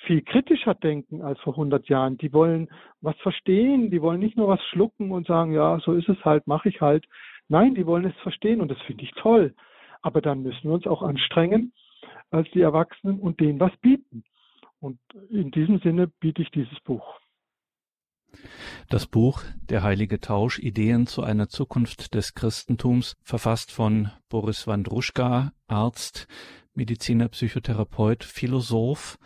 viel 0.08 0.24
kritischer 0.24 0.74
denken 0.74 1.22
als 1.22 1.40
vor 1.42 1.54
100 1.54 1.88
Jahren. 1.88 2.18
Die 2.18 2.34
wollen 2.34 2.68
was 3.02 3.16
verstehen, 3.18 3.92
die 3.92 4.02
wollen 4.02 4.22
nicht 4.22 4.36
nur 4.38 4.48
was 4.48 4.60
schlucken 4.72 5.12
und 5.12 5.28
sagen, 5.28 5.54
ja, 5.54 5.80
so 5.82 5.94
ist 5.94 6.10
es 6.10 6.18
halt, 6.26 6.48
mache 6.48 6.70
ich 6.70 6.82
halt. 6.82 7.06
Nein, 7.48 7.76
die 7.76 7.86
wollen 7.86 8.06
es 8.06 8.16
verstehen 8.24 8.60
und 8.60 8.72
das 8.72 8.82
finde 8.88 9.04
ich 9.04 9.12
toll. 9.12 9.54
Aber 10.02 10.20
dann 10.20 10.42
müssen 10.42 10.64
wir 10.64 10.74
uns 10.74 10.88
auch 10.88 11.04
anstrengen 11.04 11.74
als 12.32 12.50
die 12.50 12.62
Erwachsenen 12.62 13.20
und 13.20 13.40
denen 13.40 13.60
was 13.60 13.78
bieten. 13.78 14.24
Und 14.80 14.98
in 15.30 15.52
diesem 15.52 15.78
Sinne 15.78 16.08
biete 16.08 16.42
ich 16.42 16.50
dieses 16.50 16.80
Buch. 16.80 17.20
Das 18.89 19.08
Buch 19.08 19.43
Der 19.69 19.84
heilige 19.84 20.19
Tausch 20.19 20.60
Ideen 20.60 21.08
zu 21.08 21.24
einer 21.24 21.50
Zukunft 21.50 22.13
des 22.13 22.34
Christentums, 22.34 23.15
verfasst 23.24 23.71
von 23.71 24.12
Boris 24.30 24.67
Wandruschka, 24.67 25.54
Arzt, 25.67 26.28
Mediziner, 26.74 27.30
Psychotherapeut, 27.30 28.24
Philosoph. 28.24 29.17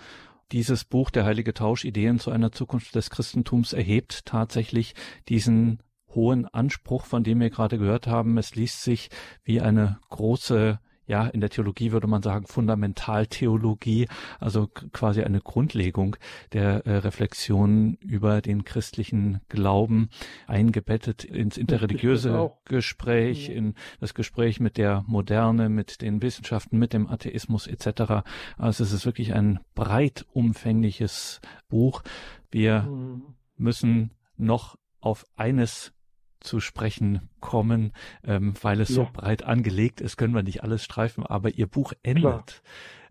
Dieses 0.52 0.86
Buch 0.86 1.10
Der 1.10 1.26
heilige 1.26 1.54
Tausch 1.54 1.86
Ideen 1.86 2.20
zu 2.20 2.32
einer 2.32 2.52
Zukunft 2.52 2.96
des 2.96 3.10
Christentums 3.10 3.74
erhebt 3.74 4.26
tatsächlich 4.26 4.96
diesen 5.28 5.84
hohen 6.10 6.48
Anspruch, 6.48 7.06
von 7.06 7.24
dem 7.24 7.40
wir 7.40 7.50
gerade 7.50 7.78
gehört 7.78 8.08
haben. 8.08 8.38
Es 8.38 8.56
liest 8.56 8.84
sich 8.84 9.10
wie 9.44 9.62
eine 9.62 10.00
große 10.10 10.80
ja, 11.10 11.26
in 11.26 11.42
der 11.42 11.50
Theologie 11.50 11.92
würde 11.92 12.06
man 12.06 12.22
sagen 12.22 12.46
Fundamentaltheologie, 12.46 14.08
also 14.40 14.68
quasi 14.68 15.24
eine 15.24 15.42
Grundlegung 15.42 16.16
der 16.54 16.86
äh, 16.86 16.98
Reflexion 16.98 17.96
über 17.96 18.42
den 18.42 18.64
christlichen 18.64 19.42
Glauben, 19.50 20.10
eingebettet 20.46 21.24
ins 21.24 21.58
interreligiöse 21.58 22.52
Gespräch, 22.64 23.50
in 23.50 23.74
das 24.00 24.14
Gespräch 24.14 24.60
mit 24.60 24.78
der 24.78 25.04
Moderne, 25.08 25.68
mit 25.68 26.04
den 26.04 26.22
Wissenschaften, 26.22 26.78
mit 26.78 26.94
dem 26.94 27.08
Atheismus 27.08 27.66
etc. 27.66 28.24
Also 28.60 28.84
es 28.84 28.92
ist 28.92 29.08
wirklich 29.08 29.34
ein 29.34 29.60
breit 29.74 30.28
umfängliches 30.32 31.42
Buch. 31.70 32.04
Wir 32.52 32.84
mhm. 32.84 33.34
müssen 33.58 34.12
noch 34.38 34.78
auf 35.02 35.26
eines 35.36 35.92
zu 36.40 36.60
sprechen 36.60 37.30
kommen, 37.40 37.94
ähm, 38.24 38.54
weil 38.62 38.82
es 38.82 38.90
ja. 38.90 38.96
so 38.96 39.08
breit 39.12 39.44
angelegt 39.44 40.02
ist, 40.02 40.18
können 40.18 40.34
wir 40.34 40.44
nicht 40.44 40.64
alles 40.64 40.84
streifen, 40.84 41.26
aber 41.26 41.52
ihr 41.52 41.68
Buch 41.68 41.94
endet. 42.04 42.62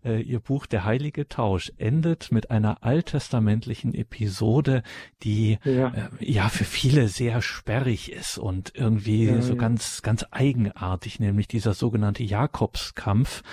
Äh, 0.03 0.21
ihr 0.21 0.39
Buch 0.39 0.65
Der 0.65 0.85
heilige 0.85 1.27
Tausch 1.27 1.71
endet 1.77 2.31
mit 2.31 2.51
einer 2.51 2.83
alttestamentlichen 2.83 3.93
Episode, 3.93 4.83
die 5.23 5.59
ja, 5.63 5.89
äh, 5.89 6.09
ja 6.19 6.47
für 6.49 6.63
viele 6.63 7.09
sehr 7.09 7.41
sperrig 7.41 8.11
ist 8.11 8.37
und 8.37 8.71
irgendwie 8.75 9.25
ja, 9.25 9.41
so 9.41 9.55
ganz, 9.55 10.01
ganz 10.01 10.25
eigenartig, 10.31 11.19
nämlich 11.19 11.47
dieser 11.47 11.73
sogenannte 11.73 12.23
Jakobskampf 12.23 13.43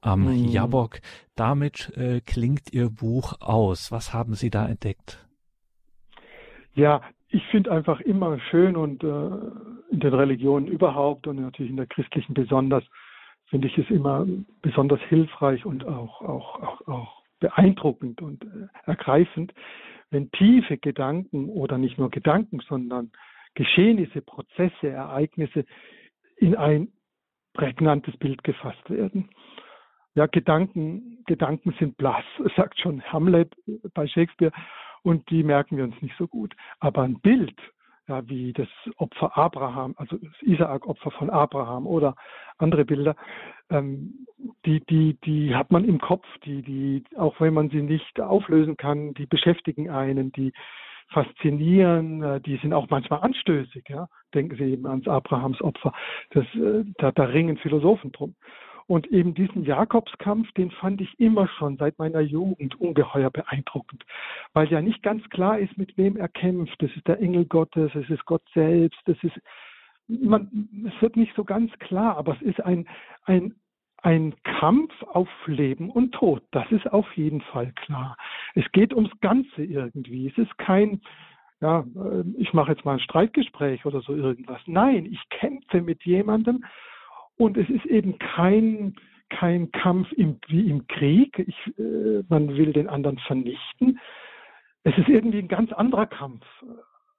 am 0.00 0.24
mhm. 0.24 0.48
Jabok. 0.48 1.00
Damit 1.36 1.96
äh, 1.96 2.20
klingt 2.20 2.72
Ihr 2.72 2.90
Buch 2.90 3.40
aus. 3.40 3.92
Was 3.92 4.12
haben 4.12 4.34
Sie 4.34 4.50
da 4.50 4.66
entdeckt? 4.66 5.24
Ja, 6.74 7.02
ich 7.32 7.46
finde 7.46 7.72
einfach 7.72 8.00
immer 8.00 8.38
schön 8.50 8.76
und 8.76 9.02
äh, 9.02 9.06
in 9.90 10.00
den 10.00 10.14
Religionen 10.14 10.66
überhaupt 10.66 11.26
und 11.26 11.36
natürlich 11.40 11.70
in 11.70 11.78
der 11.78 11.86
christlichen 11.86 12.34
besonders, 12.34 12.84
finde 13.46 13.68
ich 13.68 13.78
es 13.78 13.88
immer 13.90 14.26
besonders 14.60 15.00
hilfreich 15.08 15.64
und 15.64 15.86
auch, 15.86 16.20
auch, 16.20 16.62
auch, 16.62 16.88
auch 16.88 17.22
beeindruckend 17.40 18.20
und 18.20 18.44
äh, 18.44 18.68
ergreifend, 18.84 19.54
wenn 20.10 20.30
tiefe 20.32 20.76
Gedanken 20.76 21.48
oder 21.48 21.78
nicht 21.78 21.98
nur 21.98 22.10
Gedanken, 22.10 22.60
sondern 22.68 23.10
Geschehnisse, 23.54 24.20
Prozesse, 24.20 24.88
Ereignisse 24.88 25.64
in 26.36 26.54
ein 26.54 26.88
prägnantes 27.54 28.16
Bild 28.18 28.44
gefasst 28.44 28.90
werden. 28.90 29.30
Ja, 30.14 30.26
Gedanken, 30.26 31.24
Gedanken 31.26 31.74
sind 31.78 31.96
blass, 31.96 32.24
sagt 32.56 32.78
schon 32.78 33.02
Hamlet 33.04 33.54
bei 33.94 34.06
Shakespeare 34.06 34.52
und 35.02 35.28
die 35.30 35.42
merken 35.42 35.76
wir 35.76 35.84
uns 35.84 36.00
nicht 36.00 36.16
so 36.16 36.26
gut. 36.26 36.54
Aber 36.80 37.02
ein 37.02 37.20
Bild, 37.20 37.58
ja, 38.08 38.28
wie 38.28 38.52
das 38.52 38.68
Opfer 38.96 39.36
Abraham, 39.36 39.94
also 39.96 40.16
das 40.16 40.42
Isaak-Opfer 40.42 41.10
von 41.12 41.30
Abraham 41.30 41.86
oder 41.86 42.16
andere 42.58 42.84
Bilder, 42.84 43.16
ähm, 43.70 44.26
die, 44.66 44.80
die, 44.86 45.18
die 45.24 45.54
hat 45.54 45.70
man 45.70 45.84
im 45.84 46.00
Kopf, 46.00 46.26
die, 46.44 46.62
die, 46.62 47.04
auch 47.16 47.40
wenn 47.40 47.54
man 47.54 47.70
sie 47.70 47.82
nicht 47.82 48.20
auflösen 48.20 48.76
kann, 48.76 49.14
die 49.14 49.26
beschäftigen 49.26 49.90
einen, 49.90 50.32
die 50.32 50.52
faszinieren, 51.08 52.22
äh, 52.22 52.40
die 52.40 52.56
sind 52.56 52.72
auch 52.72 52.88
manchmal 52.90 53.20
anstößig, 53.20 53.84
ja. 53.88 54.08
Denken 54.34 54.56
Sie 54.56 54.64
eben 54.64 54.86
ans 54.86 55.06
Abrahams 55.06 55.60
Opfer. 55.60 55.92
Das, 56.30 56.44
äh, 56.54 56.84
da, 56.98 57.12
da 57.12 57.24
ringen 57.24 57.58
Philosophen 57.58 58.12
drum. 58.12 58.34
Und 58.92 59.06
eben 59.06 59.32
diesen 59.32 59.64
Jakobskampf, 59.64 60.52
den 60.52 60.70
fand 60.70 61.00
ich 61.00 61.18
immer 61.18 61.48
schon 61.48 61.78
seit 61.78 61.98
meiner 61.98 62.20
Jugend 62.20 62.78
ungeheuer 62.78 63.30
beeindruckend, 63.30 64.04
weil 64.52 64.68
ja 64.68 64.82
nicht 64.82 65.02
ganz 65.02 65.26
klar 65.30 65.58
ist, 65.58 65.78
mit 65.78 65.96
wem 65.96 66.18
er 66.18 66.28
kämpft. 66.28 66.76
Das 66.82 66.90
ist 66.94 67.08
der 67.08 67.18
Engel 67.18 67.46
Gottes, 67.46 67.90
es 67.94 68.10
ist 68.10 68.22
Gott 68.26 68.42
selbst, 68.52 69.00
das 69.06 69.16
ist, 69.22 69.40
man, 70.08 70.68
es 70.86 71.00
wird 71.00 71.16
nicht 71.16 71.34
so 71.34 71.42
ganz 71.42 71.72
klar, 71.78 72.18
aber 72.18 72.34
es 72.34 72.42
ist 72.42 72.60
ein, 72.60 72.86
ein, 73.24 73.54
ein 74.02 74.34
Kampf 74.42 74.92
auf 75.04 75.30
Leben 75.46 75.88
und 75.88 76.12
Tod. 76.12 76.42
Das 76.50 76.70
ist 76.70 76.92
auf 76.92 77.10
jeden 77.16 77.40
Fall 77.40 77.72
klar. 77.72 78.18
Es 78.54 78.70
geht 78.72 78.92
ums 78.92 79.18
Ganze 79.22 79.64
irgendwie. 79.64 80.28
Es 80.28 80.36
ist 80.36 80.58
kein, 80.58 81.00
ja, 81.62 81.80
äh, 81.96 82.24
ich 82.36 82.52
mache 82.52 82.72
jetzt 82.72 82.84
mal 82.84 82.92
ein 82.92 83.00
Streitgespräch 83.00 83.86
oder 83.86 84.02
so 84.02 84.14
irgendwas. 84.14 84.60
Nein, 84.66 85.06
ich 85.06 85.26
kämpfe 85.30 85.80
mit 85.80 86.04
jemandem 86.04 86.62
und 87.42 87.56
es 87.56 87.68
ist 87.68 87.84
eben 87.86 88.18
kein, 88.18 88.94
kein 89.28 89.72
Kampf 89.72 90.12
im, 90.12 90.38
wie 90.46 90.70
im 90.70 90.86
Krieg. 90.86 91.36
Ich, 91.40 91.78
äh, 91.78 92.22
man 92.28 92.56
will 92.56 92.72
den 92.72 92.88
anderen 92.88 93.18
vernichten. 93.18 93.98
Es 94.84 94.96
ist 94.96 95.08
irgendwie 95.08 95.40
ein 95.40 95.48
ganz 95.48 95.72
anderer 95.72 96.06
Kampf. 96.06 96.44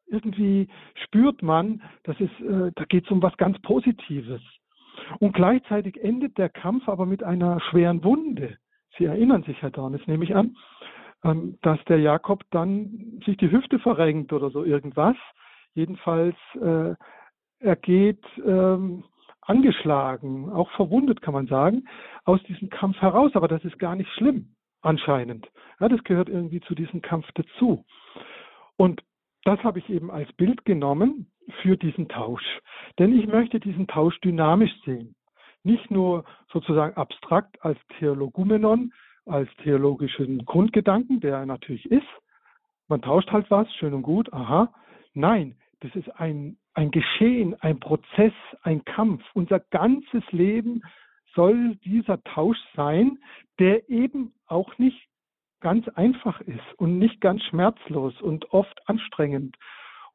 Irgendwie 0.08 0.70
spürt 1.04 1.44
man, 1.44 1.82
dass 2.04 2.16
es, 2.22 2.30
äh, 2.40 2.72
da 2.74 2.86
geht 2.86 3.04
es 3.04 3.12
um 3.12 3.22
was 3.22 3.36
ganz 3.36 3.60
Positives. 3.64 4.42
Und 5.20 5.34
gleichzeitig 5.34 6.02
endet 6.02 6.38
der 6.38 6.50
Kampf 6.50 6.88
aber 6.88 7.06
mit 7.06 7.22
einer 7.22 7.60
schweren 7.60 8.02
Wunde. 8.06 8.58
Sie 8.98 9.04
erinnern 9.04 9.44
sich, 9.44 9.62
Herr 9.62 9.72
Dornes, 9.72 10.08
nehme 10.08 10.24
ich 10.24 10.34
an, 10.34 10.56
ähm, 11.26 11.58
dass 11.64 11.84
der 11.86 12.00
Jakob 12.00 12.46
dann 12.52 13.22
sich 13.26 13.36
die 13.36 13.52
Hüfte 13.52 13.78
verrenkt 13.78 14.32
oder 14.32 14.52
so 14.52 14.64
irgendwas. 14.64 15.18
Jedenfalls, 15.74 16.38
äh, 16.62 16.96
er 17.60 17.76
geht 17.76 18.24
ähm, 18.46 19.04
angeschlagen, 19.46 20.50
auch 20.52 20.70
verwundet, 20.72 21.22
kann 21.22 21.34
man 21.34 21.48
sagen, 21.48 21.88
aus 22.26 22.42
diesem 22.44 22.70
Kampf 22.70 22.98
heraus. 23.02 23.32
Aber 23.36 23.48
das 23.48 23.64
ist 23.64 23.80
gar 23.80 23.96
nicht 23.96 24.12
schlimm, 24.14 24.56
anscheinend. 24.82 25.48
Ja, 25.80 25.90
das 25.90 26.04
gehört 26.04 26.30
irgendwie 26.30 26.62
zu 26.62 26.76
diesem 26.76 27.02
Kampf 27.02 27.28
dazu. 27.34 27.86
Und 28.78 29.04
das 29.44 29.62
habe 29.64 29.80
ich 29.80 29.90
eben 29.90 30.10
als 30.12 30.32
Bild 30.34 30.64
genommen 30.66 31.32
für 31.62 31.78
diesen 31.78 32.08
Tausch. 32.08 32.62
Denn 33.00 33.18
ich 33.18 33.28
möchte 33.28 33.60
diesen 33.60 33.88
Tausch 33.88 34.20
dynamisch 34.22 34.74
sehen. 34.86 35.16
Nicht 35.64 35.92
nur 35.92 36.26
sozusagen 36.52 36.96
abstrakt 36.96 37.64
als 37.64 37.80
Theologumenon, 37.98 38.94
als 39.26 39.50
theologischen 39.64 40.46
Grundgedanken, 40.46 41.20
der 41.20 41.38
er 41.38 41.46
natürlich 41.46 41.90
ist. 41.90 42.08
Man 42.88 43.02
tauscht 43.02 43.32
halt 43.32 43.50
was, 43.50 43.74
schön 43.76 43.94
und 43.94 44.02
gut, 44.02 44.32
aha. 44.34 44.74
Nein, 45.14 45.56
das 45.80 45.96
ist 45.96 46.10
ein 46.20 46.58
ein 46.74 46.92
Geschehen, 46.92 47.56
ein 47.62 47.80
Prozess, 47.80 48.34
ein 48.64 48.84
Kampf. 48.86 49.24
Unser 49.34 49.60
ganzes 49.60 50.24
Leben 50.32 50.82
soll 51.36 51.76
dieser 51.78 52.24
Tausch 52.24 52.60
sein, 52.76 53.20
der 53.60 53.90
eben 53.90 54.34
auch 54.48 54.78
nicht 54.78 55.08
ganz 55.62 55.88
einfach 55.90 56.42
ist 56.42 56.74
und 56.78 57.00
nicht 57.00 57.22
ganz 57.22 57.42
schmerzlos 57.44 58.22
und 58.22 58.52
oft 58.52 58.88
anstrengend 58.88 59.56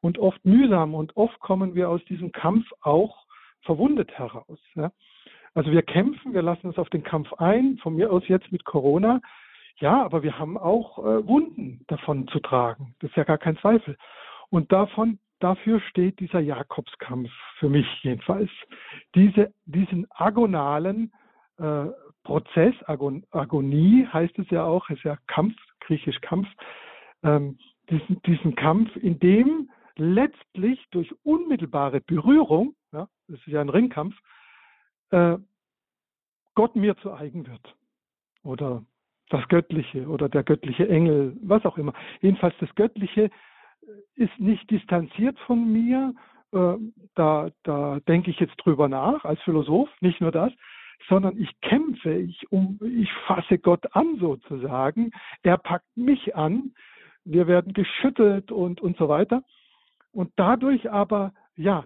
und 0.01 0.19
oft 0.19 0.43
mühsam 0.45 0.93
und 0.93 1.17
oft 1.17 1.39
kommen 1.39 1.75
wir 1.75 1.89
aus 1.89 2.03
diesem 2.05 2.31
Kampf 2.31 2.65
auch 2.81 3.25
verwundet 3.61 4.11
heraus. 4.17 4.59
Ja. 4.75 4.91
Also 5.53 5.71
wir 5.71 5.81
kämpfen, 5.81 6.33
wir 6.33 6.41
lassen 6.41 6.67
uns 6.67 6.77
auf 6.77 6.89
den 6.89 7.03
Kampf 7.03 7.33
ein, 7.33 7.77
von 7.81 7.95
mir 7.95 8.11
aus 8.11 8.27
jetzt 8.27 8.51
mit 8.51 8.63
Corona. 8.63 9.21
Ja, 9.77 10.03
aber 10.03 10.23
wir 10.23 10.37
haben 10.37 10.57
auch 10.57 10.99
äh, 10.99 11.27
Wunden 11.27 11.83
davon 11.87 12.27
zu 12.27 12.39
tragen. 12.39 12.95
Das 12.99 13.09
ist 13.09 13.17
ja 13.17 13.23
gar 13.23 13.37
kein 13.37 13.57
Zweifel. 13.57 13.97
Und 14.49 14.71
davon 14.71 15.19
dafür 15.39 15.79
steht 15.81 16.19
dieser 16.19 16.39
Jakobskampf, 16.39 17.29
für 17.59 17.69
mich 17.69 17.87
jedenfalls. 18.03 18.49
Diese, 19.15 19.53
diesen 19.65 20.07
agonalen 20.11 21.11
äh, 21.57 21.85
Prozess, 22.23 22.75
Agon, 22.85 23.25
Agonie 23.31 24.05
heißt 24.11 24.37
es 24.39 24.49
ja 24.49 24.63
auch, 24.63 24.89
ist 24.89 25.03
ja 25.03 25.17
Kampf, 25.27 25.55
griechisch 25.79 26.19
Kampf, 26.21 26.47
ähm, 27.23 27.57
diesen, 27.89 28.21
diesen 28.23 28.55
Kampf, 28.55 28.95
in 28.97 29.19
dem 29.19 29.69
letztlich 29.95 30.85
durch 30.91 31.11
unmittelbare 31.23 32.01
Berührung, 32.01 32.75
ja, 32.91 33.07
das 33.27 33.39
ist 33.39 33.47
ja 33.47 33.61
ein 33.61 33.69
Ringkampf, 33.69 34.15
äh, 35.11 35.37
Gott 36.55 36.75
mir 36.75 36.95
zu 36.97 37.13
eigen 37.13 37.47
wird. 37.47 37.75
Oder 38.43 38.83
das 39.29 39.47
Göttliche 39.47 40.07
oder 40.07 40.27
der 40.27 40.43
göttliche 40.43 40.87
Engel, 40.89 41.37
was 41.41 41.65
auch 41.65 41.77
immer. 41.77 41.93
Jedenfalls 42.21 42.55
das 42.59 42.73
Göttliche 42.75 43.29
ist 44.15 44.39
nicht 44.39 44.69
distanziert 44.69 45.37
von 45.39 45.71
mir. 45.71 46.13
Äh, 46.51 46.75
da, 47.15 47.49
da 47.63 47.99
denke 48.07 48.31
ich 48.31 48.39
jetzt 48.39 48.55
drüber 48.57 48.87
nach 48.87 49.23
als 49.25 49.41
Philosoph, 49.41 49.89
nicht 50.01 50.21
nur 50.21 50.31
das, 50.31 50.51
sondern 51.07 51.37
ich 51.37 51.49
kämpfe, 51.61 52.13
ich, 52.13 52.51
um, 52.51 52.79
ich 52.83 53.11
fasse 53.27 53.59
Gott 53.59 53.95
an 53.95 54.17
sozusagen. 54.19 55.11
Er 55.43 55.57
packt 55.57 55.95
mich 55.95 56.35
an, 56.35 56.73
wir 57.23 57.47
werden 57.47 57.73
geschüttelt 57.73 58.51
und, 58.51 58.81
und 58.81 58.97
so 58.97 59.07
weiter. 59.07 59.43
Und 60.11 60.31
dadurch 60.35 60.89
aber, 60.91 61.33
ja, 61.55 61.85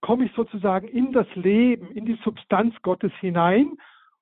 komme 0.00 0.24
ich 0.24 0.32
sozusagen 0.32 0.88
in 0.88 1.12
das 1.12 1.26
Leben, 1.34 1.92
in 1.92 2.06
die 2.06 2.18
Substanz 2.24 2.74
Gottes 2.82 3.12
hinein. 3.20 3.76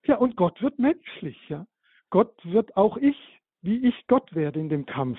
Ja, 0.05 0.17
und 0.17 0.37
Gott 0.37 0.61
wird 0.63 0.79
menschlich, 0.79 1.39
ja. 1.49 1.67
Gott 2.11 2.35
wird 2.45 2.77
auch 2.77 2.97
ich, 2.97 3.38
wie 3.63 3.87
ich 3.87 4.07
Gott 4.07 4.35
werde 4.35 4.61
in 4.61 4.69
dem 4.69 4.87
Kampf. 4.87 5.19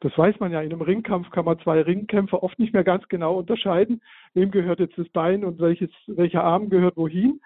Das 0.00 0.16
weiß 0.16 0.40
man 0.40 0.52
ja, 0.52 0.62
in 0.62 0.72
einem 0.72 0.82
Ringkampf 0.82 1.30
kann 1.30 1.44
man 1.44 1.58
zwei 1.58 1.82
Ringkämpfer 1.82 2.42
oft 2.42 2.58
nicht 2.58 2.72
mehr 2.72 2.84
ganz 2.84 3.06
genau 3.08 3.38
unterscheiden, 3.38 4.00
wem 4.32 4.50
gehört 4.50 4.80
jetzt 4.80 4.98
das 4.98 5.08
Bein 5.10 5.44
und 5.44 5.60
welches, 5.60 5.90
welcher 6.06 6.42
Arm 6.42 6.70
gehört 6.70 6.96
wohin. 6.96 7.40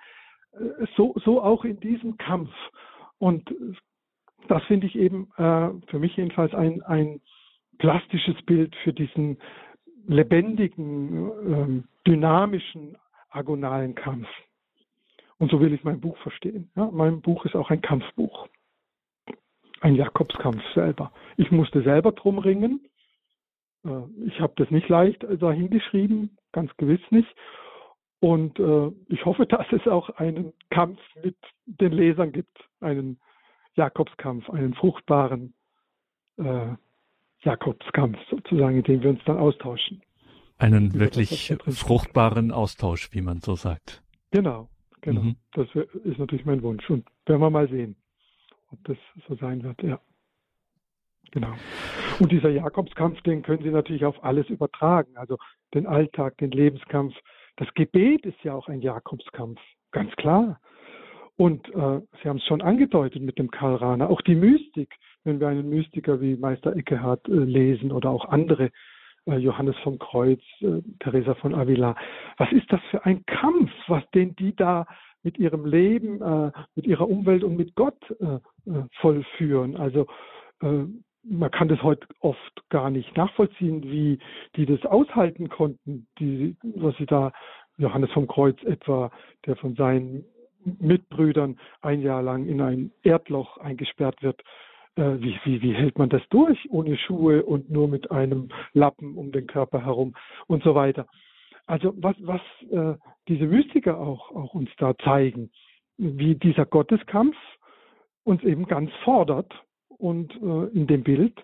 Äh, 0.52 0.86
so, 0.96 1.14
so 1.24 1.42
auch 1.42 1.64
in 1.64 1.80
diesem 1.80 2.16
Kampf. 2.18 2.52
Und 3.18 3.52
das 4.46 4.62
finde 4.64 4.86
ich 4.86 4.96
eben 4.96 5.30
äh, 5.36 5.70
für 5.88 5.98
mich 5.98 6.16
jedenfalls 6.16 6.54
ein, 6.54 6.82
ein 6.82 7.20
plastisches 7.78 8.40
Bild 8.42 8.74
für 8.76 8.92
diesen 8.92 9.38
lebendigen, 10.06 11.30
ähm, 11.46 11.84
dynamischen, 12.06 12.96
agonalen 13.30 13.94
Kampf. 13.94 14.28
Und 15.38 15.50
so 15.50 15.60
will 15.60 15.72
ich 15.72 15.84
mein 15.84 16.00
Buch 16.00 16.16
verstehen. 16.18 16.70
Ja, 16.76 16.90
mein 16.92 17.20
Buch 17.20 17.44
ist 17.44 17.54
auch 17.54 17.70
ein 17.70 17.80
Kampfbuch. 17.80 18.48
Ein 19.80 19.94
Jakobskampf 19.94 20.62
selber. 20.74 21.12
Ich 21.36 21.50
musste 21.50 21.82
selber 21.82 22.12
drum 22.12 22.38
ringen. 22.38 22.88
Äh, 23.84 24.02
ich 24.26 24.40
habe 24.40 24.54
das 24.56 24.70
nicht 24.70 24.88
leicht 24.88 25.24
dahingeschrieben, 25.40 26.36
ganz 26.52 26.70
gewiss 26.76 27.00
nicht. 27.10 27.28
Und 28.20 28.58
äh, 28.58 28.90
ich 29.08 29.24
hoffe, 29.24 29.46
dass 29.48 29.66
es 29.72 29.86
auch 29.86 30.10
einen 30.10 30.52
Kampf 30.70 30.98
mit 31.22 31.36
den 31.66 31.92
Lesern 31.92 32.32
gibt, 32.32 32.58
einen 32.80 33.20
Jakobskampf, 33.74 34.50
einen 34.50 34.74
fruchtbaren 34.74 35.54
äh, 36.36 36.74
Jakobskampf 37.42 38.18
sozusagen, 38.28 38.76
in 38.76 38.82
dem 38.82 39.02
wir 39.02 39.10
uns 39.10 39.20
dann 39.24 39.38
austauschen. 39.38 40.02
Einen 40.58 40.98
wirklich 40.98 41.54
fruchtbaren 41.68 42.50
Austausch, 42.50 43.12
wie 43.12 43.20
man 43.20 43.40
so 43.40 43.54
sagt. 43.54 44.02
Genau, 44.32 44.68
genau. 45.02 45.22
Mhm. 45.22 45.36
Das 45.52 45.68
ist 46.04 46.18
natürlich 46.18 46.44
mein 46.44 46.62
Wunsch. 46.62 46.90
Und 46.90 47.06
werden 47.26 47.40
wir 47.40 47.50
mal 47.50 47.68
sehen, 47.68 47.94
ob 48.70 48.78
das 48.84 48.96
so 49.26 49.34
sein 49.36 49.62
wird, 49.62 49.82
ja. 49.82 50.00
Genau. 51.30 51.54
Und 52.20 52.32
dieser 52.32 52.48
Jakobskampf, 52.48 53.20
den 53.22 53.42
können 53.42 53.62
Sie 53.62 53.70
natürlich 53.70 54.04
auf 54.04 54.22
alles 54.24 54.48
übertragen. 54.48 55.16
Also 55.16 55.36
den 55.74 55.86
Alltag, 55.86 56.38
den 56.38 56.50
Lebenskampf. 56.50 57.14
Das 57.56 57.68
Gebet 57.74 58.24
ist 58.24 58.42
ja 58.42 58.54
auch 58.54 58.68
ein 58.68 58.80
Jakobskampf, 58.80 59.60
ganz 59.92 60.14
klar. 60.16 60.60
Und 61.36 61.68
äh, 61.68 62.00
Sie 62.22 62.28
haben 62.28 62.38
es 62.38 62.46
schon 62.46 62.62
angedeutet 62.62 63.22
mit 63.22 63.38
dem 63.38 63.50
Karl 63.50 63.76
Rahner, 63.76 64.10
auch 64.10 64.22
die 64.22 64.34
Mystik, 64.34 64.94
wenn 65.24 65.38
wir 65.38 65.48
einen 65.48 65.68
Mystiker 65.68 66.20
wie 66.20 66.36
Meister 66.36 66.74
Eckehard 66.74 67.28
äh, 67.28 67.32
lesen 67.32 67.92
oder 67.92 68.10
auch 68.10 68.24
andere, 68.28 68.70
äh, 69.26 69.36
Johannes 69.36 69.76
vom 69.84 69.98
Kreuz, 69.98 70.40
äh, 70.60 70.80
Teresa 71.00 71.34
von 71.34 71.54
Avila. 71.54 71.94
Was 72.38 72.50
ist 72.52 72.72
das 72.72 72.80
für 72.90 73.04
ein 73.04 73.24
Kampf, 73.26 73.70
was 73.86 74.02
den 74.10 74.34
die 74.36 74.56
da 74.56 74.86
mit 75.22 75.38
ihrem 75.38 75.66
Leben, 75.66 76.20
äh, 76.22 76.52
mit 76.74 76.86
ihrer 76.86 77.08
Umwelt 77.08 77.44
und 77.44 77.56
mit 77.56 77.74
Gott 77.74 77.98
äh, 78.20 78.38
vollführen? 79.00 79.76
Also 79.76 80.06
man 81.22 81.50
kann 81.52 81.68
das 81.68 81.82
heute 81.82 82.06
oft 82.20 82.68
gar 82.68 82.90
nicht 82.90 83.16
nachvollziehen, 83.16 83.84
wie 83.84 84.18
die 84.56 84.66
das 84.66 84.84
aushalten 84.84 85.48
konnten, 85.48 86.08
die, 86.18 86.56
was 86.62 86.96
sie 86.96 87.06
da, 87.06 87.32
Johannes 87.76 88.10
vom 88.10 88.26
Kreuz 88.26 88.60
etwa, 88.64 89.10
der 89.46 89.54
von 89.56 89.76
seinen 89.76 90.24
Mitbrüdern 90.64 91.58
ein 91.80 92.02
Jahr 92.02 92.22
lang 92.22 92.46
in 92.46 92.60
ein 92.60 92.90
Erdloch 93.02 93.58
eingesperrt 93.58 94.22
wird. 94.22 94.42
Äh, 94.96 95.20
wie, 95.20 95.38
wie, 95.44 95.62
wie 95.62 95.74
hält 95.74 95.96
man 95.96 96.08
das 96.08 96.22
durch 96.30 96.58
ohne 96.70 96.96
Schuhe 96.96 97.44
und 97.44 97.70
nur 97.70 97.86
mit 97.88 98.10
einem 98.10 98.48
Lappen 98.72 99.16
um 99.16 99.30
den 99.30 99.46
Körper 99.46 99.84
herum 99.84 100.14
und 100.48 100.64
so 100.64 100.74
weiter. 100.74 101.06
Also 101.68 101.92
was, 101.98 102.16
was 102.20 102.40
äh, 102.70 102.98
diese 103.28 103.44
Mystiker 103.44 104.00
auch, 104.00 104.30
auch 104.34 104.54
uns 104.54 104.70
da 104.78 104.96
zeigen, 105.04 105.50
wie 105.98 106.34
dieser 106.34 106.64
Gotteskampf 106.64 107.36
uns 108.24 108.42
eben 108.42 108.66
ganz 108.66 108.90
fordert 109.04 109.52
und 109.88 110.32
äh, 110.36 110.66
in 110.72 110.86
dem 110.86 111.02
Bild 111.02 111.38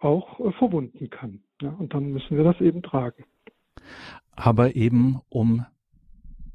auch 0.00 0.40
äh, 0.40 0.50
verwunden 0.52 1.10
kann. 1.10 1.42
Ja, 1.62 1.70
und 1.70 1.94
dann 1.94 2.10
müssen 2.10 2.36
wir 2.36 2.42
das 2.42 2.60
eben 2.60 2.82
tragen. 2.82 3.24
Aber 4.32 4.74
eben 4.74 5.20
um 5.28 5.64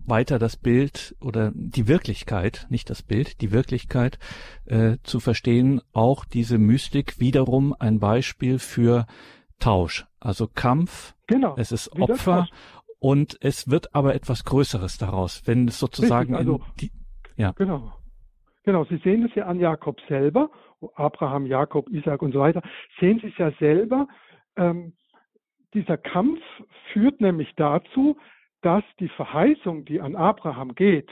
weiter 0.06 0.38
das 0.38 0.58
Bild 0.58 1.16
oder 1.22 1.54
die 1.56 1.88
Wirklichkeit, 1.88 2.68
nicht 2.70 2.90
das 2.90 3.04
Bild, 3.04 3.40
die 3.40 3.54
Wirklichkeit 3.54 4.20
äh, 4.66 4.98
zu 5.04 5.22
verstehen, 5.22 5.80
auch 5.94 6.26
diese 6.26 6.58
Mystik 6.58 7.22
wiederum 7.22 7.74
ein 7.80 8.00
Beispiel 8.00 8.60
für 8.60 9.06
Tausch, 9.60 10.08
also 10.20 10.48
Kampf, 10.48 11.16
genau, 11.28 11.56
es 11.58 11.72
ist 11.72 11.90
Opfer 11.94 12.48
und 13.04 13.38
es 13.42 13.70
wird 13.70 13.94
aber 13.94 14.16
etwas 14.16 14.46
Größeres 14.46 14.98
daraus, 14.98 15.46
wenn 15.46 15.68
es 15.68 15.78
sozusagen 15.78 16.36
also, 16.36 16.62
die, 16.80 16.90
ja. 17.36 17.52
Genau. 17.52 17.92
Genau, 18.64 18.86
Sie 18.86 18.96
sehen 18.96 19.26
es 19.26 19.36
ja 19.36 19.46
an 19.46 19.60
Jakob 19.60 20.00
selber, 20.08 20.50
Abraham, 20.96 21.46
Jakob, 21.46 21.90
Isaac 21.90 22.22
und 22.22 22.32
so 22.32 22.40
weiter, 22.40 22.62
sehen 23.02 23.20
Sie 23.20 23.28
es 23.28 23.38
ja 23.38 23.52
selber. 23.60 24.08
Ähm, 24.56 24.94
dieser 25.74 25.98
Kampf 25.98 26.40
führt 26.94 27.20
nämlich 27.20 27.54
dazu, 27.58 28.18
dass 28.62 28.86
die 29.02 29.10
Verheißung, 29.10 29.84
die 29.84 30.00
an 30.00 30.16
Abraham 30.16 30.74
geht, 30.74 31.10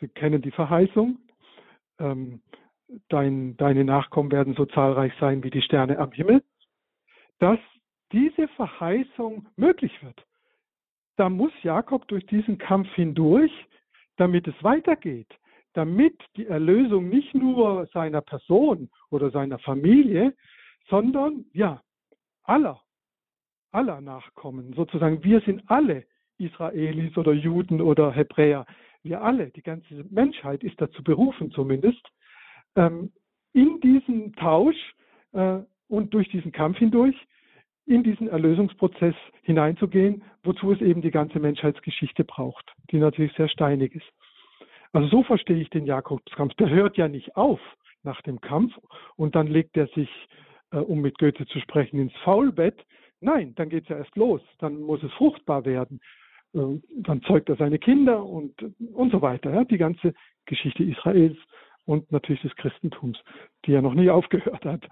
Sie 0.00 0.08
kennen 0.08 0.40
die 0.40 0.52
Verheißung, 0.52 1.18
ähm, 1.98 2.40
dein, 3.10 3.58
deine 3.58 3.84
Nachkommen 3.84 4.32
werden 4.32 4.54
so 4.54 4.64
zahlreich 4.64 5.12
sein 5.20 5.44
wie 5.44 5.50
die 5.50 5.60
Sterne 5.60 5.98
am 5.98 6.12
Himmel, 6.12 6.42
dass 7.38 7.58
diese 8.12 8.48
Verheißung 8.48 9.46
möglich 9.56 9.92
wird. 10.02 10.24
Da 11.18 11.28
muss 11.28 11.52
Jakob 11.62 12.08
durch 12.08 12.24
diesen 12.26 12.56
Kampf 12.58 12.88
hindurch, 12.94 13.52
damit 14.16 14.48
es 14.48 14.54
weitergeht, 14.62 15.28
damit 15.74 16.14
die 16.36 16.46
Erlösung 16.46 17.08
nicht 17.08 17.34
nur 17.34 17.86
seiner 17.92 18.22
Person 18.22 18.88
oder 19.10 19.30
seiner 19.30 19.58
Familie, 19.58 20.34
sondern 20.88 21.44
ja, 21.52 21.82
aller 22.44 22.80
aller 23.70 24.00
Nachkommen. 24.00 24.72
Sozusagen, 24.74 25.22
wir 25.24 25.40
sind 25.42 25.62
alle 25.66 26.04
Israelis 26.38 27.16
oder 27.16 27.32
Juden 27.32 27.80
oder 27.80 28.12
Hebräer. 28.12 28.66
Wir 29.02 29.22
alle, 29.22 29.50
die 29.50 29.62
ganze 29.62 30.04
Menschheit 30.10 30.62
ist 30.62 30.80
dazu 30.80 31.02
berufen 31.02 31.50
zumindest, 31.50 32.02
ähm, 32.76 33.12
in 33.52 33.80
diesen 33.80 34.34
Tausch 34.34 34.94
äh, 35.32 35.58
und 35.88 36.14
durch 36.14 36.28
diesen 36.30 36.52
Kampf 36.52 36.78
hindurch 36.78 37.16
in 37.88 38.02
diesen 38.02 38.28
Erlösungsprozess 38.28 39.14
hineinzugehen, 39.42 40.22
wozu 40.42 40.72
es 40.72 40.80
eben 40.80 41.02
die 41.02 41.10
ganze 41.10 41.40
Menschheitsgeschichte 41.40 42.24
braucht, 42.24 42.72
die 42.90 42.98
natürlich 42.98 43.32
sehr 43.32 43.48
steinig 43.48 43.94
ist. 43.94 44.06
Also 44.92 45.08
so 45.08 45.22
verstehe 45.22 45.60
ich 45.60 45.70
den 45.70 45.86
Jakobskampf. 45.86 46.54
Der 46.54 46.70
hört 46.70 46.96
ja 46.96 47.08
nicht 47.08 47.36
auf 47.36 47.60
nach 48.02 48.22
dem 48.22 48.40
Kampf 48.40 48.72
und 49.16 49.34
dann 49.34 49.46
legt 49.46 49.76
er 49.76 49.86
sich, 49.88 50.10
äh, 50.70 50.78
um 50.78 51.00
mit 51.00 51.18
Goethe 51.18 51.46
zu 51.46 51.60
sprechen, 51.60 51.98
ins 51.98 52.14
Faulbett, 52.24 52.84
Nein, 53.20 53.54
dann 53.56 53.68
geht 53.68 53.84
es 53.84 53.88
ja 53.88 53.96
erst 53.96 54.16
los. 54.16 54.40
Dann 54.58 54.80
muss 54.80 55.02
es 55.02 55.12
fruchtbar 55.12 55.64
werden. 55.64 56.00
Ähm, 56.54 56.82
dann 56.96 57.22
zeugt 57.22 57.48
er 57.48 57.56
seine 57.56 57.78
Kinder 57.78 58.24
und, 58.24 58.54
und 58.92 59.12
so 59.12 59.20
weiter. 59.22 59.52
Ja? 59.52 59.64
Die 59.64 59.78
ganze 59.78 60.14
Geschichte 60.46 60.84
Israels 60.84 61.36
und 61.84 62.10
natürlich 62.12 62.42
des 62.42 62.54
Christentums, 62.56 63.18
die 63.64 63.72
ja 63.72 63.82
noch 63.82 63.94
nie 63.94 64.10
aufgehört 64.10 64.64
hat. 64.64 64.88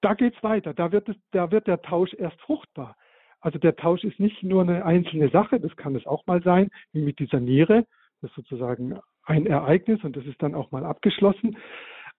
Da 0.00 0.14
geht 0.14 0.36
es 0.36 0.42
weiter. 0.42 0.74
Da 0.74 0.92
wird, 0.92 1.08
es, 1.08 1.16
da 1.32 1.50
wird 1.50 1.66
der 1.66 1.82
Tausch 1.82 2.14
erst 2.14 2.40
fruchtbar. 2.40 2.96
Also 3.40 3.58
der 3.58 3.76
Tausch 3.76 4.04
ist 4.04 4.20
nicht 4.20 4.42
nur 4.42 4.62
eine 4.62 4.84
einzelne 4.84 5.30
Sache, 5.30 5.60
das 5.60 5.74
kann 5.76 5.96
es 5.96 6.06
auch 6.06 6.26
mal 6.26 6.42
sein, 6.42 6.70
wie 6.92 7.00
mit 7.00 7.18
dieser 7.18 7.40
Niere. 7.40 7.86
Das 8.20 8.30
ist 8.30 8.36
sozusagen 8.36 8.98
ein 9.24 9.46
Ereignis 9.46 10.04
und 10.04 10.16
das 10.16 10.26
ist 10.26 10.42
dann 10.42 10.54
auch 10.54 10.70
mal 10.72 10.84
abgeschlossen. 10.84 11.56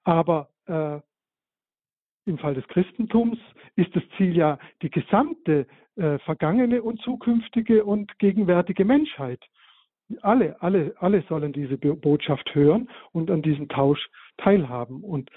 Aber 0.03 0.49
äh, 0.65 0.99
im 2.25 2.37
Fall 2.37 2.55
des 2.55 2.67
Christentums 2.67 3.37
ist 3.75 3.95
das 3.95 4.03
Ziel 4.17 4.35
ja 4.35 4.57
die 4.81 4.89
gesamte 4.89 5.67
äh, 5.95 6.17
vergangene 6.19 6.81
und 6.81 7.01
zukünftige 7.01 7.85
und 7.85 8.17
gegenwärtige 8.19 8.85
Menschheit. 8.85 9.43
Alle, 10.21 10.61
alle, 10.61 10.93
alle 10.99 11.21
sollen 11.29 11.53
diese 11.53 11.77
Botschaft 11.77 12.53
hören 12.53 12.89
und 13.11 13.31
an 13.31 13.41
diesem 13.41 13.69
Tausch 13.69 14.09
teilhaben. 14.37 15.03
Und 15.03 15.29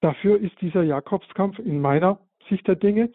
dafür 0.00 0.38
ist 0.38 0.60
dieser 0.60 0.82
Jakobskampf 0.82 1.58
in 1.58 1.80
meiner 1.80 2.18
Sicht 2.48 2.66
der 2.66 2.76
Dinge, 2.76 3.12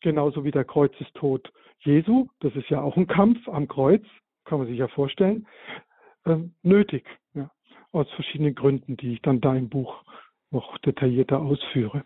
genauso 0.00 0.44
wie 0.44 0.50
der 0.50 0.64
Kreuzestod 0.64 1.52
Jesu, 1.80 2.28
das 2.40 2.54
ist 2.54 2.68
ja 2.70 2.80
auch 2.80 2.96
ein 2.96 3.06
Kampf 3.06 3.48
am 3.48 3.66
Kreuz, 3.68 4.04
kann 4.44 4.58
man 4.58 4.68
sich 4.68 4.78
ja 4.78 4.88
vorstellen, 4.88 5.46
äh, 6.24 6.36
nötig. 6.62 7.04
Ja, 7.34 7.50
aus 7.92 8.10
verschiedenen 8.12 8.54
Gründen, 8.54 8.96
die 8.96 9.14
ich 9.14 9.22
dann 9.22 9.40
da 9.40 9.54
im 9.54 9.68
Buch 9.68 10.04
noch 10.50 10.78
detaillierter 10.78 11.40
ausführe. 11.40 12.04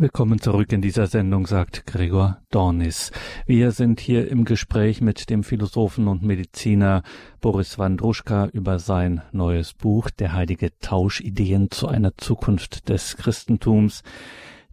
Willkommen 0.00 0.40
zurück 0.40 0.72
in 0.72 0.80
dieser 0.80 1.06
Sendung, 1.06 1.46
sagt 1.46 1.86
Gregor 1.86 2.38
Dornis. 2.48 3.12
Wir 3.44 3.70
sind 3.70 4.00
hier 4.00 4.30
im 4.30 4.46
Gespräch 4.46 5.02
mit 5.02 5.28
dem 5.28 5.44
Philosophen 5.44 6.08
und 6.08 6.22
Mediziner 6.22 7.02
Boris 7.42 7.78
Wandruschka 7.78 8.46
über 8.46 8.78
sein 8.78 9.20
neues 9.32 9.74
Buch 9.74 10.08
Der 10.08 10.32
heilige 10.32 10.70
Tausch 10.78 11.20
Ideen 11.20 11.70
zu 11.70 11.86
einer 11.86 12.16
Zukunft 12.16 12.88
des 12.88 13.18
Christentums. 13.18 14.02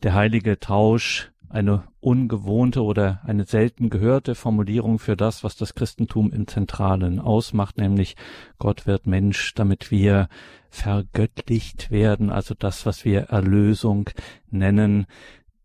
Der 0.02 0.14
heilige 0.14 0.62
Tausch 0.62 1.30
eine 1.50 1.84
ungewohnte 2.00 2.84
oder 2.84 3.22
eine 3.26 3.46
selten 3.46 3.90
gehörte 3.90 4.36
Formulierung 4.36 5.00
für 5.00 5.16
das, 5.16 5.44
was 5.44 5.56
das 5.56 5.76
Christentum 5.76 6.32
im 6.32 6.48
Zentralen 6.48 7.20
ausmacht, 7.20 7.78
nämlich 7.78 8.16
Gott 8.60 8.86
wird 8.86 9.08
Mensch, 9.08 9.54
damit 9.54 9.92
wir 9.92 10.28
vergöttlicht 10.70 11.92
werden, 11.92 12.30
also 12.30 12.54
das, 12.58 12.86
was 12.86 13.06
wir 13.06 13.22
Erlösung 13.22 14.10
nennen. 14.50 15.06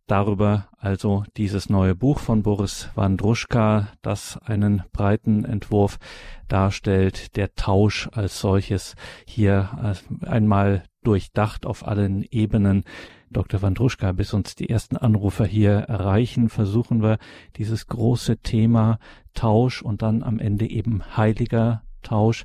Darüber 0.07 0.69
also 0.79 1.25
dieses 1.37 1.71
neue 1.71 1.95
Buch 1.95 2.19
von 2.19 2.43
Boris 2.43 2.91
Wandruschka, 2.95 3.89
das 4.03 4.37
einen 4.45 4.83
breiten 4.93 5.45
Entwurf 5.45 5.99
darstellt, 6.49 7.37
der 7.37 7.55
Tausch 7.55 8.09
als 8.13 8.41
solches 8.41 8.95
hier 9.27 9.97
einmal 10.21 10.85
durchdacht 11.03 11.67
auf 11.67 11.87
allen 11.87 12.25
Ebenen 12.31 12.85
Dr. 13.33 13.63
Wandruschka, 13.63 14.13
bis 14.13 14.33
uns 14.35 14.55
die 14.55 14.69
ersten 14.69 14.97
Anrufer 14.97 15.45
hier 15.45 15.73
erreichen, 15.73 16.49
versuchen 16.49 17.03
wir 17.03 17.19
dieses 17.57 17.87
große 17.87 18.39
Thema 18.39 18.99
Tausch 19.35 19.83
und 19.83 20.03
dann 20.03 20.23
am 20.23 20.39
Ende 20.39 20.69
eben 20.69 21.17
heiliger 21.17 21.83
Tausch 22.03 22.45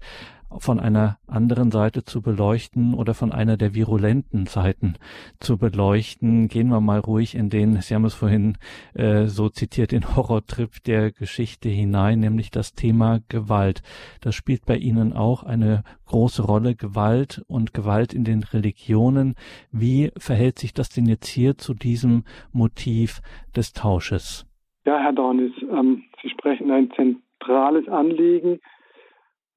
von 0.58 0.80
einer 0.80 1.18
anderen 1.28 1.72
Seite 1.72 2.04
zu 2.04 2.22
beleuchten 2.22 2.94
oder 2.94 3.14
von 3.14 3.32
einer 3.32 3.58
der 3.58 3.74
virulenten 3.74 4.46
Seiten 4.46 4.96
zu 5.40 5.58
beleuchten. 5.58 6.48
Gehen 6.48 6.70
wir 6.70 6.82
mal 6.82 7.00
ruhig 7.00 7.36
in 7.36 7.50
den, 7.50 7.82
Sie 7.82 7.94
haben 7.94 8.06
es 8.06 8.14
vorhin 8.14 8.58
äh, 8.94 9.26
so 9.26 9.50
zitiert, 9.50 9.92
den 9.92 10.16
Horrortrip 10.16 10.84
der 10.84 11.12
Geschichte 11.12 11.70
hinein, 11.70 12.20
nämlich 12.20 12.52
das 12.52 12.74
Thema 12.74 13.20
Gewalt. 13.30 13.82
Das 14.22 14.36
spielt 14.36 14.66
bei 14.66 14.78
Ihnen 14.78 15.14
auch 15.14 15.44
eine 15.44 15.84
große 16.06 16.44
Rolle, 16.44 16.76
Gewalt 16.76 17.44
und 17.48 17.74
Gewalt 17.74 18.14
in 18.14 18.24
den 18.24 18.44
Religionen. 18.44 19.36
Wie 19.72 20.12
verhält 20.18 20.60
sich 20.60 20.74
das 20.74 20.90
denn 20.90 21.06
jetzt 21.06 21.28
hier 21.28 21.58
zu 21.58 21.74
diesem 21.74 22.24
Motiv 22.52 23.22
des 23.56 23.74
Tausches? 23.74 24.46
Ja, 24.86 25.00
Herr 25.00 25.14
Dornis, 25.14 25.52
ähm, 25.70 26.04
Sie 26.22 26.30
sprechen 26.30 26.72
ein 26.72 26.90
zentrales 26.96 27.88
Anliegen 27.90 28.60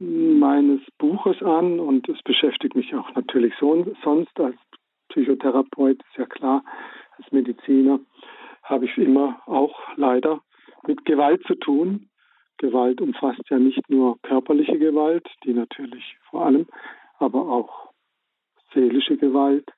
meines 0.01 0.81
Buches 0.99 1.43
an 1.43 1.79
und 1.79 2.09
es 2.09 2.21
beschäftigt 2.23 2.75
mich 2.75 2.95
auch 2.95 3.15
natürlich 3.15 3.55
so, 3.61 3.87
sonst 4.03 4.39
als 4.41 4.57
Psychotherapeut, 5.11 5.99
ist 5.99 6.17
ja 6.17 6.27
klar, 6.27 6.65
als 7.19 7.31
Mediziner 7.33 8.01
habe 8.63 8.87
ich 8.87 8.97
immer 8.97 9.41
auch 9.47 9.77
leider 9.97 10.41
mit 10.87 11.05
Gewalt 11.05 11.43
zu 11.47 11.55
tun. 11.55 12.09
Gewalt 12.57 13.01
umfasst 13.01 13.43
ja 13.51 13.59
nicht 13.59 13.89
nur 13.91 14.19
körperliche 14.23 14.79
Gewalt, 14.79 15.27
die 15.45 15.53
natürlich 15.53 16.17
vor 16.31 16.47
allem, 16.47 16.67
aber 17.19 17.49
auch 17.49 17.91
seelische 18.73 19.17
Gewalt, 19.17 19.69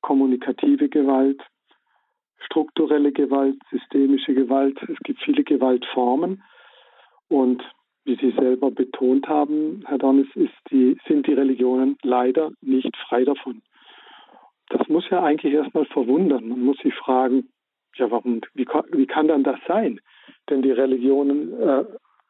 kommunikative 0.00 0.88
Gewalt, 0.88 1.42
strukturelle 2.46 3.12
Gewalt, 3.12 3.56
systemische 3.70 4.34
Gewalt. 4.34 4.78
Es 4.88 4.98
gibt 5.04 5.20
viele 5.22 5.44
Gewaltformen 5.44 6.42
und 7.28 7.62
wie 8.04 8.16
Sie 8.16 8.32
selber 8.32 8.70
betont 8.70 9.28
haben, 9.28 9.84
Herr 9.86 9.98
Dornis, 9.98 10.28
die, 10.70 10.98
sind 11.06 11.26
die 11.26 11.34
Religionen 11.34 11.96
leider 12.02 12.50
nicht 12.60 12.96
frei 13.08 13.24
davon. 13.24 13.62
Das 14.68 14.88
muss 14.88 15.08
ja 15.10 15.22
eigentlich 15.22 15.52
erstmal 15.52 15.84
verwundern. 15.86 16.48
Man 16.48 16.60
muss 16.60 16.78
sich 16.78 16.94
fragen, 16.94 17.48
ja, 17.96 18.10
warum, 18.10 18.40
wie, 18.54 18.66
wie 18.92 19.06
kann 19.06 19.28
dann 19.28 19.44
das 19.44 19.60
sein? 19.66 20.00
Denn 20.48 20.62
die 20.62 20.72
Religionen 20.72 21.52
äh, 21.60 21.84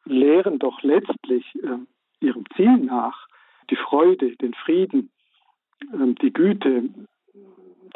lehren 0.05 0.59
doch 0.59 0.81
letztlich 0.83 1.45
äh, 1.63 2.25
ihrem 2.25 2.43
Ziel 2.55 2.77
nach 2.77 3.27
die 3.69 3.75
Freude, 3.77 4.35
den 4.37 4.53
Frieden, 4.53 5.09
ähm, 5.93 6.15
die 6.15 6.33
Güte, 6.33 6.89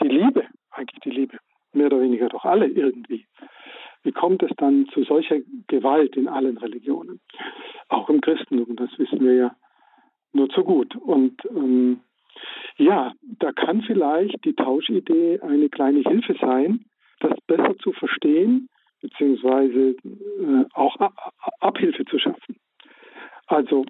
die 0.01 0.07
Liebe, 0.07 0.45
eigentlich 0.71 1.01
die 1.01 1.11
Liebe, 1.11 1.37
mehr 1.73 1.87
oder 1.87 2.01
weniger 2.01 2.29
doch 2.29 2.45
alle 2.45 2.67
irgendwie. 2.67 3.25
Wie 4.07 4.13
kommt 4.13 4.41
es 4.41 4.51
dann 4.55 4.87
zu 4.93 5.03
solcher 5.03 5.35
Gewalt 5.67 6.15
in 6.15 6.29
allen 6.29 6.57
Religionen? 6.57 7.19
Auch 7.89 8.09
im 8.09 8.21
Christentum, 8.21 8.77
das 8.77 8.89
wissen 8.97 9.19
wir 9.19 9.33
ja 9.33 9.55
nur 10.31 10.47
zu 10.47 10.63
gut. 10.63 10.95
Und 10.95 11.43
ähm, 11.49 11.99
ja, 12.77 13.11
da 13.21 13.51
kann 13.51 13.81
vielleicht 13.81 14.45
die 14.45 14.53
Tauschidee 14.53 15.41
eine 15.41 15.67
kleine 15.67 15.99
Hilfe 16.07 16.37
sein, 16.39 16.85
das 17.19 17.37
besser 17.47 17.77
zu 17.79 17.91
verstehen, 17.91 18.69
beziehungsweise 19.01 19.97
äh, 19.97 20.65
auch 20.73 20.95
Abhilfe 21.59 22.05
zu 22.05 22.17
schaffen. 22.17 22.55
Also, 23.47 23.83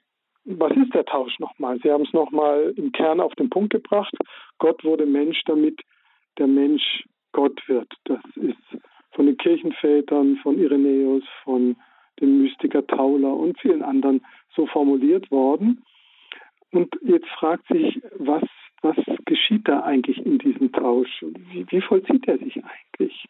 was 0.46 0.76
ist 0.78 0.96
der 0.96 1.06
Tausch 1.06 1.38
nochmal? 1.38 1.80
Sie 1.84 1.92
haben 1.92 2.06
es 2.06 2.14
nochmal 2.14 2.74
im 2.76 2.92
Kern 2.92 3.20
auf 3.20 3.36
den 3.36 3.52
Punkt 3.52 3.72
gebracht. 3.72 4.16
Gott 4.58 4.84
wurde 4.84 5.06
Mensch, 5.06 5.44
damit 5.46 5.80
der 6.40 6.48
Mensch 6.48 7.04
Gott 7.34 7.62
wird. 7.68 7.94
Das 8.06 8.22
ist 8.34 8.82
von 9.18 9.26
den 9.26 9.38
Kirchenvätern, 9.38 10.38
von 10.44 10.60
Irenäus, 10.60 11.24
von 11.44 11.76
dem 12.22 12.44
Mystiker 12.44 12.86
Tauler 12.86 13.36
und 13.36 13.60
vielen 13.60 13.82
anderen 13.82 14.24
so 14.56 14.68
formuliert 14.68 15.32
worden. 15.32 15.84
Und 16.72 16.96
jetzt 17.02 17.28
fragt 17.30 17.68
sich, 17.68 18.00
was, 18.20 18.44
was 18.84 18.96
geschieht 19.26 19.68
da 19.68 19.82
eigentlich 19.82 20.24
in 20.24 20.38
diesem 20.38 20.72
Tausch? 20.72 21.26
Wie, 21.52 21.66
wie 21.68 21.82
vollzieht 21.82 22.28
er 22.28 22.38
sich 22.38 22.62
eigentlich? 22.64 23.26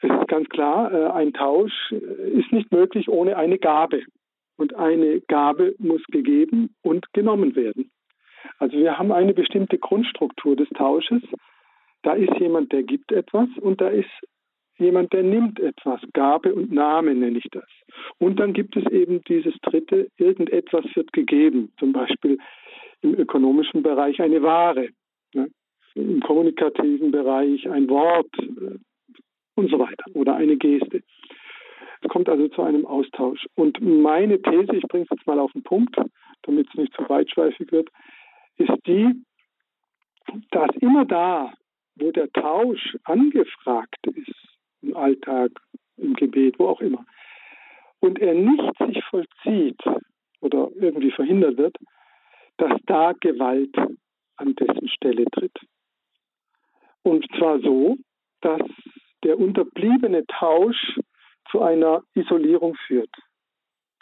Es 0.00 0.10
ist 0.10 0.28
ganz 0.28 0.48
klar, 0.48 0.92
äh, 0.92 1.10
ein 1.12 1.32
Tausch 1.32 1.92
ist 1.92 2.50
nicht 2.50 2.72
möglich 2.72 3.08
ohne 3.08 3.36
eine 3.36 3.58
Gabe. 3.58 4.02
Und 4.56 4.74
eine 4.74 5.20
Gabe 5.20 5.76
muss 5.78 6.02
gegeben 6.08 6.74
und 6.82 7.12
genommen 7.12 7.54
werden. 7.54 7.92
Also 8.58 8.76
wir 8.76 8.98
haben 8.98 9.12
eine 9.12 9.32
bestimmte 9.32 9.78
Grundstruktur 9.78 10.56
des 10.56 10.68
Tausches. 10.70 11.22
Da 12.02 12.14
ist 12.14 12.34
jemand, 12.40 12.72
der 12.72 12.82
gibt 12.82 13.12
etwas 13.12 13.48
und 13.60 13.80
da 13.80 13.88
ist 13.88 14.10
jemand, 14.78 15.12
der 15.12 15.22
nimmt 15.22 15.60
etwas. 15.60 16.00
Gabe 16.12 16.54
und 16.54 16.72
Name 16.72 17.14
nenne 17.14 17.38
ich 17.38 17.48
das. 17.50 17.68
Und 18.18 18.38
dann 18.38 18.52
gibt 18.52 18.76
es 18.76 18.84
eben 18.90 19.22
dieses 19.24 19.54
dritte, 19.62 20.08
irgendetwas 20.16 20.84
wird 20.94 21.12
gegeben. 21.12 21.72
Zum 21.78 21.92
Beispiel 21.92 22.38
im 23.02 23.14
ökonomischen 23.14 23.82
Bereich 23.82 24.20
eine 24.20 24.42
Ware, 24.42 24.88
ne? 25.34 25.48
im 25.94 26.20
kommunikativen 26.20 27.10
Bereich 27.10 27.68
ein 27.68 27.88
Wort 27.88 28.30
äh, 28.38 28.78
und 29.56 29.70
so 29.70 29.78
weiter 29.78 30.04
oder 30.14 30.36
eine 30.36 30.56
Geste. 30.56 31.02
Es 32.00 32.08
kommt 32.08 32.28
also 32.28 32.48
zu 32.48 32.62
einem 32.62 32.86
Austausch. 32.86 33.46
Und 33.56 33.80
meine 33.80 34.40
These, 34.40 34.76
ich 34.76 34.84
bringe 34.84 35.04
es 35.04 35.10
jetzt 35.10 35.26
mal 35.26 35.38
auf 35.38 35.52
den 35.52 35.64
Punkt, 35.64 35.96
damit 36.42 36.68
es 36.68 36.74
nicht 36.74 36.94
zu 36.94 37.08
weitschweifig 37.08 37.72
wird, 37.72 37.88
ist 38.56 38.72
die, 38.86 39.14
dass 40.50 40.70
immer 40.80 41.04
da, 41.04 41.52
wo 41.96 42.12
der 42.12 42.30
Tausch 42.32 42.96
angefragt 43.04 44.06
ist, 44.14 44.57
im 44.82 44.96
Alltag, 44.96 45.50
im 45.96 46.14
Gebet, 46.14 46.58
wo 46.58 46.68
auch 46.68 46.80
immer, 46.80 47.04
und 48.00 48.18
er 48.18 48.34
nicht 48.34 48.72
sich 48.86 49.02
vollzieht 49.04 49.80
oder 50.40 50.68
irgendwie 50.76 51.10
verhindert 51.10 51.56
wird, 51.56 51.76
dass 52.58 52.72
da 52.86 53.12
Gewalt 53.20 53.76
an 54.36 54.54
dessen 54.54 54.88
Stelle 54.88 55.24
tritt. 55.26 55.56
Und 57.02 57.26
zwar 57.36 57.60
so, 57.60 57.96
dass 58.40 58.60
der 59.24 59.38
unterbliebene 59.38 60.26
Tausch 60.26 60.98
zu 61.50 61.62
einer 61.62 62.02
Isolierung 62.14 62.76
führt 62.86 63.10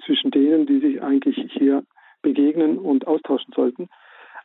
zwischen 0.04 0.30
denen, 0.30 0.66
die 0.66 0.80
sich 0.80 1.02
eigentlich 1.02 1.36
hier 1.52 1.84
begegnen 2.22 2.78
und 2.78 3.06
austauschen 3.06 3.52
sollten. 3.54 3.88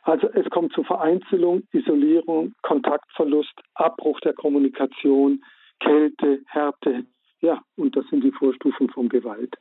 Also 0.02 0.28
es 0.28 0.48
kommt 0.50 0.72
zu 0.72 0.82
Vereinzelung, 0.82 1.62
Isolierung, 1.72 2.54
Kontaktverlust, 2.62 3.52
Abbruch 3.74 4.20
der 4.20 4.32
Kommunikation, 4.32 5.44
Kälte, 5.82 6.42
Härte. 6.46 7.06
Ja, 7.40 7.62
und 7.76 7.96
das 7.96 8.06
sind 8.08 8.22
die 8.22 8.32
Vorstufen 8.32 8.88
von 8.90 9.08
Gewalt, 9.08 9.54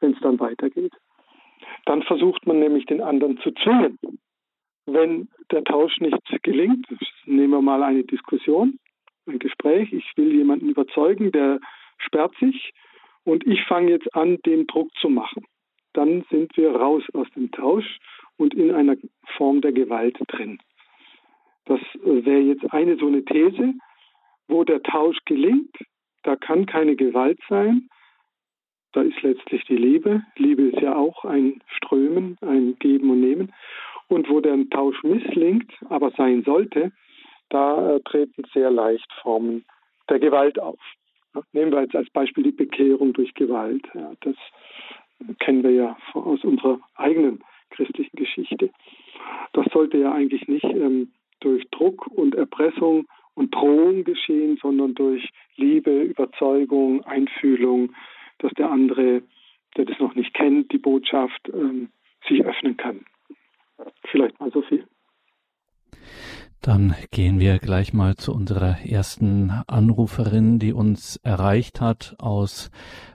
wenn 0.00 0.12
es 0.12 0.20
dann 0.20 0.40
weitergeht. 0.40 0.92
Dann 1.84 2.02
versucht 2.02 2.46
man 2.46 2.58
nämlich 2.58 2.86
den 2.86 3.02
anderen 3.02 3.38
zu 3.38 3.50
zwingen. 3.52 3.98
Wenn 4.86 5.28
der 5.50 5.62
Tausch 5.64 5.98
nicht 6.00 6.18
gelingt, 6.42 6.86
nehmen 7.26 7.50
wir 7.50 7.62
mal 7.62 7.82
eine 7.82 8.04
Diskussion, 8.04 8.78
ein 9.26 9.38
Gespräch, 9.38 9.92
ich 9.92 10.10
will 10.16 10.34
jemanden 10.34 10.70
überzeugen, 10.70 11.30
der 11.30 11.60
sperrt 11.98 12.34
sich 12.40 12.72
und 13.24 13.46
ich 13.46 13.62
fange 13.64 13.90
jetzt 13.90 14.14
an, 14.14 14.38
den 14.46 14.66
Druck 14.66 14.90
zu 15.00 15.08
machen. 15.08 15.44
Dann 15.92 16.24
sind 16.30 16.56
wir 16.56 16.74
raus 16.74 17.02
aus 17.12 17.28
dem 17.36 17.50
Tausch 17.50 17.98
und 18.38 18.54
in 18.54 18.72
einer 18.72 18.96
Form 19.36 19.60
der 19.60 19.72
Gewalt 19.72 20.16
drin. 20.28 20.58
Das 21.66 21.80
wäre 22.02 22.40
jetzt 22.40 22.72
eine 22.72 22.96
so 22.96 23.06
eine 23.06 23.24
These, 23.24 23.74
wo 24.50 24.64
der 24.64 24.82
Tausch 24.82 25.18
gelingt, 25.24 25.76
da 26.22 26.36
kann 26.36 26.66
keine 26.66 26.96
Gewalt 26.96 27.38
sein, 27.48 27.88
da 28.92 29.02
ist 29.02 29.22
letztlich 29.22 29.64
die 29.64 29.76
Liebe. 29.76 30.22
Liebe 30.36 30.62
ist 30.62 30.80
ja 30.80 30.96
auch 30.96 31.24
ein 31.24 31.62
Strömen, 31.76 32.36
ein 32.40 32.76
Geben 32.78 33.10
und 33.10 33.20
Nehmen. 33.20 33.52
Und 34.08 34.28
wo 34.28 34.40
der 34.40 34.58
Tausch 34.70 35.02
misslingt, 35.04 35.72
aber 35.88 36.10
sein 36.12 36.42
sollte, 36.42 36.90
da 37.50 37.96
äh, 37.96 38.00
treten 38.00 38.44
sehr 38.52 38.70
leicht 38.70 39.10
Formen 39.22 39.64
der 40.08 40.18
Gewalt 40.18 40.58
auf. 40.58 40.80
Nehmen 41.52 41.70
wir 41.70 41.82
jetzt 41.82 41.94
als 41.94 42.10
Beispiel 42.10 42.42
die 42.42 42.52
Bekehrung 42.52 43.12
durch 43.12 43.32
Gewalt. 43.34 43.86
Ja, 43.94 44.12
das 44.22 44.34
kennen 45.38 45.62
wir 45.62 45.70
ja 45.70 45.96
aus 46.14 46.42
unserer 46.42 46.80
eigenen 46.96 47.44
christlichen 47.70 48.16
Geschichte. 48.16 48.70
Das 49.52 49.66
sollte 49.72 49.98
ja 49.98 50.12
eigentlich 50.12 50.48
nicht 50.48 50.64
ähm, 50.64 51.12
durch 51.38 51.68
Druck 51.70 52.08
und 52.08 52.34
Erpressung 52.34 53.06
und 53.34 53.54
Drohung 53.54 54.04
geschehen, 54.04 54.58
sondern 54.60 54.94
durch 54.94 55.28
Liebe, 55.56 56.02
Überzeugung, 56.02 57.04
Einfühlung, 57.04 57.94
dass 58.38 58.52
der 58.52 58.70
andere, 58.70 59.22
der 59.76 59.84
das 59.84 59.98
noch 59.98 60.14
nicht 60.14 60.34
kennt, 60.34 60.72
die 60.72 60.78
Botschaft 60.78 61.48
ähm, 61.52 61.90
sich 62.28 62.44
öffnen 62.44 62.76
kann. 62.76 63.04
Vielleicht 64.10 64.38
mal 64.40 64.50
so 64.50 64.62
viel. 64.62 64.86
Dann 66.62 66.94
gehen 67.10 67.40
wir 67.40 67.58
gleich 67.58 67.94
mal 67.94 68.16
zu 68.16 68.34
unserer 68.34 68.84
ersten 68.84 69.50
Anruferin, 69.66 70.58
die 70.58 70.74
uns 70.74 71.16
erreicht 71.22 71.80
hat 71.80 72.16
aus 72.18 72.70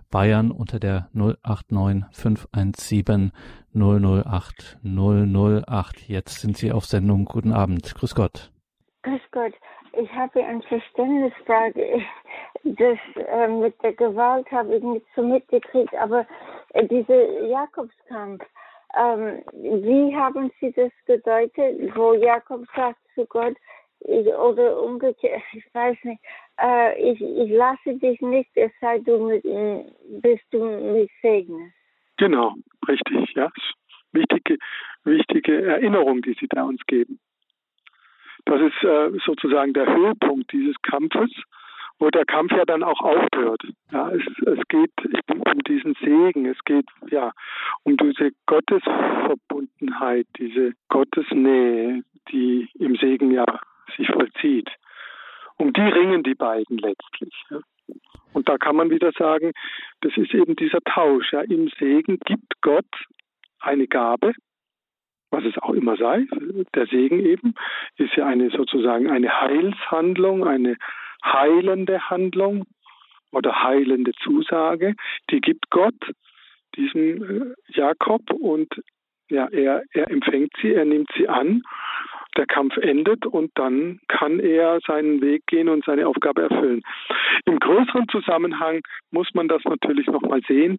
Bayern 0.10 0.50
unter 0.50 0.80
der 0.80 1.10
089 1.14 2.06
517 2.12 3.32
008 3.74 4.80
008. 4.84 6.10
Jetzt 6.10 6.40
sind 6.40 6.58
Sie 6.58 6.72
auf 6.72 6.86
Sendung. 6.86 7.26
Guten 7.26 7.52
Abend. 7.52 7.94
Grüß 7.94 8.16
Gott. 8.16 8.52
Grüß 9.06 9.22
Gott. 9.30 9.54
Ich 9.94 10.12
habe 10.14 10.44
eine 10.44 10.62
Verständnisfrage. 10.64 12.04
Das 12.68 12.98
äh, 13.16 13.48
mit 13.48 13.76
der 13.84 13.94
Gewalt 13.94 14.52
habe 14.52 14.76
ich 14.76 14.82
nicht 14.82 15.06
so 15.16 15.22
mitgekriegt, 15.22 15.94
aber 15.94 16.26
äh, 16.70 16.84
dieser 16.88 17.44
Jakobskampf, 17.44 18.44
ähm, 18.98 19.44
wie 19.54 20.16
haben 20.16 20.52
Sie 20.60 20.72
das 20.72 20.92
gedeutet, 21.06 21.96
wo 21.96 22.14
Jakob 22.14 22.66
sagt 22.76 22.98
zu 23.14 23.28
Gott, 23.28 23.56
ich, 24.00 24.26
oder 24.26 24.82
umgekehrt, 24.82 25.44
ich 25.54 25.64
weiß 25.76 25.96
nicht, 26.06 26.20
äh, 26.60 27.12
ich, 27.12 27.22
ich 27.22 27.52
lasse 27.52 27.94
dich 28.00 28.20
nicht, 28.22 28.50
es 28.56 28.72
sei 28.82 28.98
du 28.98 29.20
mit, 29.20 29.44
bis 30.24 30.40
du 30.50 30.66
mich 30.66 31.12
segnest. 31.22 31.76
Genau, 32.18 32.56
richtig, 32.88 33.32
ja. 33.36 33.52
Wichtige, 34.12 34.58
wichtige 35.04 35.68
Erinnerung, 35.68 36.24
die 36.24 36.36
Sie 36.40 36.48
da 36.48 36.64
uns 36.64 36.84
geben. 36.88 37.20
Das 38.46 38.62
ist 38.62 38.84
äh, 38.84 39.12
sozusagen 39.26 39.74
der 39.74 39.88
Höhepunkt 39.88 40.52
dieses 40.52 40.76
Kampfes 40.82 41.32
wo 42.00 42.10
der 42.10 42.26
Kampf 42.26 42.52
ja 42.52 42.66
dann 42.66 42.84
auch 42.84 43.00
aufhört. 43.02 43.64
Ja, 43.92 44.10
es, 44.12 44.22
es 44.46 44.68
geht 44.68 44.92
um 45.30 45.60
diesen 45.68 45.96
Segen, 45.96 46.46
es 46.46 46.58
geht 46.66 46.88
ja 47.10 47.32
um 47.84 47.96
diese 47.98 48.32
Gottesverbundenheit, 48.46 50.28
diese 50.38 50.74
Gottesnähe, 50.90 52.04
die 52.32 52.70
im 52.80 52.96
Segen 52.96 53.32
ja 53.32 53.46
sich 53.96 54.08
vollzieht. 54.08 54.70
Um 55.58 55.72
die 55.72 55.82
ringen 55.82 56.24
die 56.24 56.36
beiden 56.36 56.78
letztlich. 56.78 57.34
Ja. 57.50 57.60
Und 58.34 58.50
da 58.50 58.58
kann 58.58 58.76
man 58.76 58.90
wieder 58.90 59.14
sagen, 59.14 59.54
das 60.02 60.18
ist 60.18 60.34
eben 60.34 60.58
dieser 60.58 60.82
Tausch. 60.82 61.32
Ja. 61.32 61.42
Im 61.42 61.70
Segen 61.80 62.20
gibt 62.26 62.62
Gott 62.62 62.86
eine 63.62 63.88
Gabe, 63.88 64.34
was 65.36 65.44
es 65.44 65.58
auch 65.58 65.74
immer 65.74 65.98
sei. 65.98 66.26
Der 66.74 66.88
Segen 66.88 67.20
eben 67.20 67.56
ist 67.98 68.16
ja 68.16 68.26
eine 68.26 68.50
sozusagen 68.50 69.10
eine 69.10 69.42
Heilshandlung, 69.42 70.48
eine 70.48 70.78
heilende 71.24 72.10
Handlung 72.10 72.66
oder 73.32 73.64
heilende 73.64 74.14
Zusage, 74.24 74.96
die 75.30 75.42
gibt 75.42 75.70
Gott 75.70 75.96
diesem 76.78 77.24
äh, 77.24 77.54
Jakob 77.68 78.32
und 78.32 78.70
ja, 79.30 79.48
er, 79.48 79.84
er 79.92 80.10
empfängt 80.12 80.52
sie, 80.62 80.74
er 80.74 80.86
nimmt 80.86 81.10
sie 81.18 81.28
an, 81.28 81.64
der 82.38 82.46
Kampf 82.46 82.78
endet 82.78 83.26
und 83.26 83.52
dann 83.56 84.00
kann 84.08 84.40
er 84.40 84.80
seinen 84.86 85.22
Weg 85.22 85.48
gehen 85.48 85.68
und 85.68 85.84
seine 85.86 86.08
Aufgabe 86.08 86.44
erfüllen. 86.44 86.82
Im 87.46 87.60
größeren 87.60 88.08
Zusammenhang 88.10 88.82
muss 89.12 89.30
man 89.34 89.48
das 89.48 89.64
natürlich 89.64 90.08
nochmal 90.08 90.42
sehen, 90.48 90.78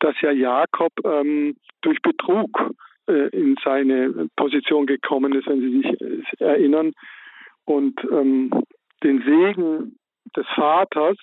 dass 0.00 0.20
ja 0.20 0.32
Jakob 0.32 0.92
ähm, 1.04 1.56
durch 1.82 2.00
Betrug 2.02 2.70
in 3.06 3.56
seine 3.62 4.28
Position 4.36 4.86
gekommen 4.86 5.34
ist, 5.34 5.46
wenn 5.46 5.60
Sie 5.60 5.78
sich 5.78 6.00
äh, 6.00 6.44
erinnern, 6.44 6.92
und 7.64 7.98
ähm, 8.10 8.50
den 9.02 9.22
Segen 9.22 9.98
des 10.36 10.46
Vaters, 10.54 11.16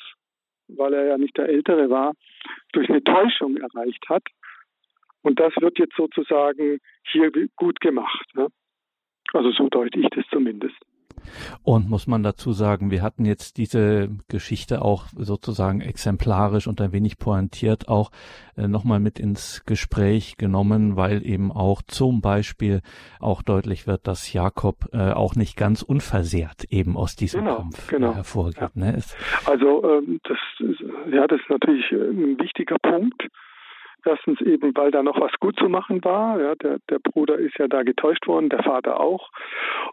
weil 0.68 0.94
er 0.94 1.06
ja 1.06 1.18
nicht 1.18 1.38
der 1.38 1.50
Ältere 1.50 1.90
war, 1.90 2.14
durch 2.74 2.90
eine 2.90 3.04
Täuschung 3.04 3.58
erreicht 3.58 4.04
hat. 4.10 4.24
Und 5.22 5.40
das 5.40 5.54
wird 5.60 5.78
jetzt 5.78 5.96
sozusagen 5.96 6.80
hier 7.12 7.32
gut 7.56 7.80
gemacht. 7.80 8.26
Ne? 8.34 8.48
Also 9.34 9.52
so 9.52 9.70
deute 9.70 10.00
ich 10.00 10.10
das 10.10 10.26
zumindest. 10.32 10.78
Und 11.64 11.90
muss 11.90 12.08
man 12.08 12.24
dazu 12.24 12.52
sagen, 12.52 12.92
wir 12.92 13.02
hatten 13.02 13.26
jetzt 13.26 13.58
diese 13.58 14.10
Geschichte 14.28 14.82
auch 14.82 15.06
sozusagen 15.16 15.82
exemplarisch 15.82 16.68
und 16.68 16.82
ein 16.82 16.92
wenig 16.94 17.18
pointiert 17.18 17.88
auch 17.88 18.12
äh, 18.58 18.68
nochmal 18.68 19.00
mit 19.00 19.20
ins 19.20 19.64
Gespräch 19.66 20.38
genommen, 20.38 20.96
weil 20.96 21.26
eben 21.26 21.52
auch 21.52 21.82
zum 21.82 22.22
Beispiel 22.22 22.82
auch 23.20 23.42
deutlich 23.42 23.88
wird, 23.88 24.08
dass 24.08 24.34
Jakob 24.34 24.90
äh, 24.94 25.12
auch 25.12 25.36
nicht 25.36 25.58
ganz 25.58 25.82
unversehrt 25.82 26.66
eben 26.70 26.98
aus 26.98 27.16
diesem 27.16 27.42
genau, 27.42 27.56
Kampf 27.58 27.88
äh, 27.88 27.96
genau. 27.96 28.16
hervorgeht. 28.16 28.62
Ja. 28.62 28.70
Ne? 28.74 29.00
Also 29.46 29.84
ähm, 29.84 30.20
das, 30.24 30.38
ja, 31.12 31.28
das 31.28 31.40
ist 31.40 31.50
natürlich 31.50 31.92
äh, 31.92 31.96
ein 31.96 32.40
wichtiger 32.40 32.78
Punkt. 32.80 33.28
Erstens 34.04 34.42
eben, 34.42 34.76
weil 34.76 34.90
da 34.90 35.04
noch 35.04 35.20
was 35.22 35.32
gut 35.40 35.58
zu 35.60 35.70
machen 35.70 36.04
war. 36.04 36.40
Ja, 36.42 36.56
der, 36.56 36.80
der 36.90 37.00
Bruder 37.00 37.38
ist 37.38 37.58
ja 37.60 37.68
da 37.68 37.84
getäuscht 37.84 38.26
worden, 38.28 38.50
der 38.50 38.64
Vater 38.64 39.00
auch. 39.00 39.30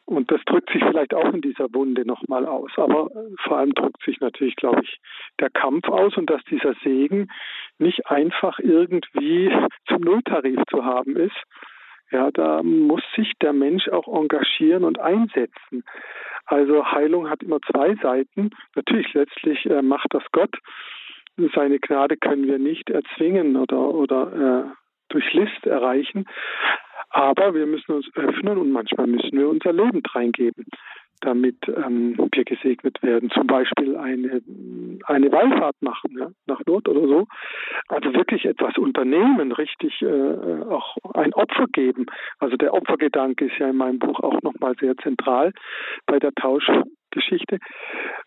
Und 0.06 0.30
das 0.30 0.40
drückt 0.46 0.70
sich 0.70 0.82
vielleicht 0.82 1.12
auch 1.12 1.32
in 1.32 1.42
dieser 1.42 1.72
Wunde 1.74 2.06
nochmal 2.06 2.46
aus. 2.46 2.70
Aber 2.76 3.11
äh, 3.11 3.34
vor 3.44 3.59
allem 3.59 3.74
drückt 3.74 4.02
sich 4.04 4.18
natürlich, 4.20 4.56
glaube 4.56 4.80
ich, 4.82 4.98
der 5.40 5.50
Kampf 5.50 5.88
aus 5.88 6.16
und 6.16 6.30
dass 6.30 6.42
dieser 6.44 6.74
Segen 6.82 7.28
nicht 7.78 8.06
einfach 8.06 8.59
irgendwie 8.59 9.52
zum 9.86 10.00
Nulltarif 10.00 10.62
zu 10.70 10.84
haben 10.84 11.16
ist. 11.16 11.36
Ja, 12.11 12.30
da 12.30 12.62
muss 12.62 13.02
sich 13.14 13.34
der 13.42 13.52
Mensch 13.52 13.88
auch 13.90 14.09
engagieren 14.09 14.84
und 14.84 14.98
einsetzen. 14.98 15.84
Also 16.46 16.86
Heilung 16.90 17.28
hat 17.28 17.42
immer 17.42 17.61
zwei 17.61 17.94
Seiten. 17.96 18.50
Natürlich 18.74 19.12
letztlich 19.12 19.66
äh, 19.66 19.82
macht 19.82 20.14
das 20.14 20.24
Gott 20.32 20.56
seine 21.55 21.78
Gnade 21.78 22.16
können 22.16 22.47
wir 22.47 22.59
nicht 22.59 22.91
erzwingen 22.91 23.57
oder, 23.57 23.95
oder 23.95 24.66
äh, 24.66 24.70
durch 25.09 25.32
List 25.32 25.66
erreichen. 25.66 26.26
Aber 27.11 27.55
wir 27.55 27.66
müssen 27.66 27.93
uns 27.93 28.09
öffnen 28.14 28.59
und 28.59 28.70
manchmal 28.70 29.07
müssen 29.07 29.39
wir 29.39 29.49
unser 29.49 29.72
Leben 29.72 30.03
reingeben, 30.12 30.66
damit 31.20 31.57
ähm, 31.68 32.16
wir 32.18 32.45
gesegnet 32.45 33.03
werden. 33.03 33.30
Zum 33.30 33.47
Beispiel 33.47 33.97
eine, 33.97 34.43
eine 35.05 35.32
Wallfahrt 35.32 35.76
machen, 35.80 36.16
ja, 36.18 36.28
nach 36.47 36.61
Nord 36.66 36.86
oder 36.86 37.09
so. 37.09 37.26
Also 37.89 38.12
wirklich 38.12 38.45
etwas 38.45 38.76
unternehmen, 38.76 39.53
richtig 39.53 40.03
äh, 40.03 40.62
auch 40.68 40.97
ein 41.14 41.32
Opfer 41.32 41.66
geben. 41.72 42.07
Also 42.41 42.57
der 42.57 42.74
Opfergedanke 42.74 43.47
ist 43.47 43.59
ja 43.59 43.70
in 43.70 43.76
meinem 43.76 43.99
Buch 43.99 44.20
auch 44.20 44.43
nochmal 44.43 44.74
sehr 44.78 44.97
zentral 44.99 45.53
bei 46.07 46.18
der 46.18 46.34
Tausch, 46.34 46.68
Geschichte, 47.18 47.58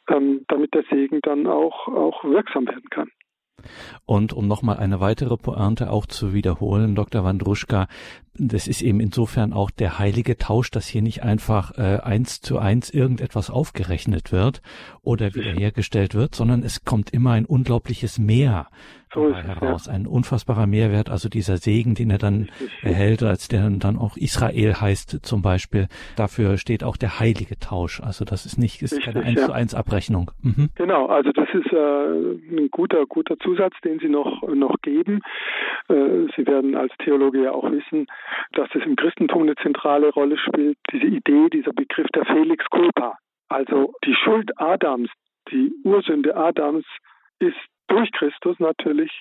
ähm, 0.09 0.45
damit 0.47 0.73
der 0.73 0.83
Segen 0.89 1.19
dann 1.21 1.47
auch, 1.47 1.87
auch 1.87 2.23
wirksam 2.23 2.67
werden 2.67 2.89
kann. 2.89 3.09
Und 4.05 4.33
um 4.33 4.47
nochmal 4.47 4.77
eine 4.77 4.99
weitere 4.99 5.37
Pointe 5.37 5.91
auch 5.91 6.05
zu 6.05 6.33
wiederholen, 6.33 6.95
Dr. 6.95 7.23
Wandruschka, 7.23 7.87
das 8.33 8.67
ist 8.67 8.81
eben 8.81 8.99
insofern 8.99 9.53
auch 9.53 9.69
der 9.69 9.99
heilige 9.99 10.37
Tausch, 10.37 10.71
dass 10.71 10.87
hier 10.87 11.01
nicht 11.01 11.23
einfach 11.23 11.77
äh, 11.77 11.99
eins 12.01 12.41
zu 12.41 12.57
eins 12.57 12.89
irgendetwas 12.89 13.49
aufgerechnet 13.49 14.31
wird 14.31 14.61
oder 15.01 15.35
wiederhergestellt 15.35 16.15
wird, 16.15 16.33
sondern 16.33 16.63
es 16.63 16.83
kommt 16.85 17.11
immer 17.11 17.31
ein 17.31 17.45
unglaubliches 17.45 18.17
Mehr 18.17 18.67
so 19.13 19.27
ist, 19.27 19.43
heraus. 19.43 19.87
Ja. 19.87 19.93
Ein 19.93 20.07
unfassbarer 20.07 20.67
Mehrwert, 20.67 21.09
also 21.09 21.29
dieser 21.29 21.57
Segen, 21.57 21.95
den 21.95 22.09
er 22.09 22.17
dann 22.17 22.49
erhält, 22.81 23.23
als 23.23 23.47
der 23.47 23.69
dann 23.69 23.97
auch 23.97 24.17
Israel 24.17 24.73
heißt 24.73 25.25
zum 25.25 25.41
Beispiel. 25.41 25.87
Dafür 26.15 26.57
steht 26.57 26.83
auch 26.83 26.97
der 26.97 27.19
heilige 27.19 27.57
Tausch. 27.59 28.01
Also 28.01 28.25
das 28.25 28.45
ist 28.45 28.57
nicht, 28.57 28.81
ist 28.81 28.93
Richtig, 28.93 29.13
keine 29.13 29.25
eins 29.25 29.39
ja. 29.39 29.45
zu 29.47 29.51
eins 29.53 29.75
Abrechnung. 29.75 30.31
Mhm. 30.41 30.69
Genau, 30.75 31.07
also 31.07 31.31
das 31.31 31.47
ist 31.53 31.71
äh, 31.71 32.57
ein 32.57 32.69
guter, 32.71 33.05
guter 33.05 33.37
Zusatz, 33.39 33.75
den 33.83 33.99
Sie 33.99 34.09
noch, 34.09 34.41
noch 34.47 34.75
geben. 34.81 35.21
Äh, 35.89 36.27
Sie 36.35 36.45
werden 36.47 36.75
als 36.75 36.93
Theologe 37.03 37.43
ja 37.43 37.51
auch 37.51 37.69
wissen, 37.71 38.07
dass 38.53 38.69
es 38.73 38.83
im 38.85 38.95
Christentum 38.95 39.43
eine 39.43 39.55
zentrale 39.55 40.09
Rolle 40.09 40.37
spielt, 40.37 40.77
diese 40.91 41.07
Idee, 41.07 41.49
dieser 41.51 41.73
Begriff 41.73 42.07
der 42.13 42.25
Felix 42.25 42.65
culpa. 42.69 43.17
Also 43.49 43.93
die 44.05 44.15
Schuld 44.15 44.51
Adams, 44.57 45.09
die 45.51 45.73
Ursünde 45.83 46.35
Adams 46.35 46.85
ist 47.39 47.57
durch 47.87 48.11
Christus 48.11 48.59
natürlich 48.59 49.11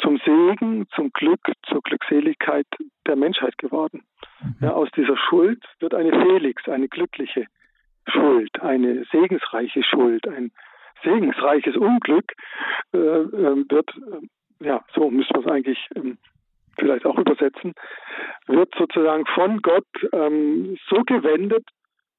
zum 0.00 0.18
Segen, 0.24 0.86
zum 0.94 1.12
Glück, 1.12 1.40
zur 1.68 1.82
Glückseligkeit 1.82 2.66
der 3.06 3.16
Menschheit 3.16 3.58
geworden. 3.58 4.02
Mhm. 4.42 4.56
Ja, 4.60 4.72
aus 4.72 4.88
dieser 4.96 5.16
Schuld 5.16 5.62
wird 5.80 5.94
eine 5.94 6.10
Felix, 6.10 6.68
eine 6.68 6.88
glückliche 6.88 7.46
Schuld, 8.08 8.60
eine 8.62 9.04
segensreiche 9.12 9.82
Schuld, 9.82 10.26
ein 10.26 10.52
segensreiches 11.02 11.76
Unglück 11.76 12.32
äh, 12.92 12.98
äh, 12.98 13.64
wird, 13.70 13.90
äh, 13.96 14.66
ja, 14.66 14.84
so 14.94 15.10
müssen 15.10 15.34
wir 15.34 15.40
es 15.40 15.46
eigentlich 15.46 15.88
ähm, 15.94 16.18
vielleicht 16.78 17.06
auch 17.06 17.18
übersetzen, 17.18 17.74
wird 18.46 18.74
sozusagen 18.76 19.26
von 19.26 19.60
Gott 19.60 19.86
ähm, 20.12 20.76
so 20.88 21.02
gewendet, 21.02 21.66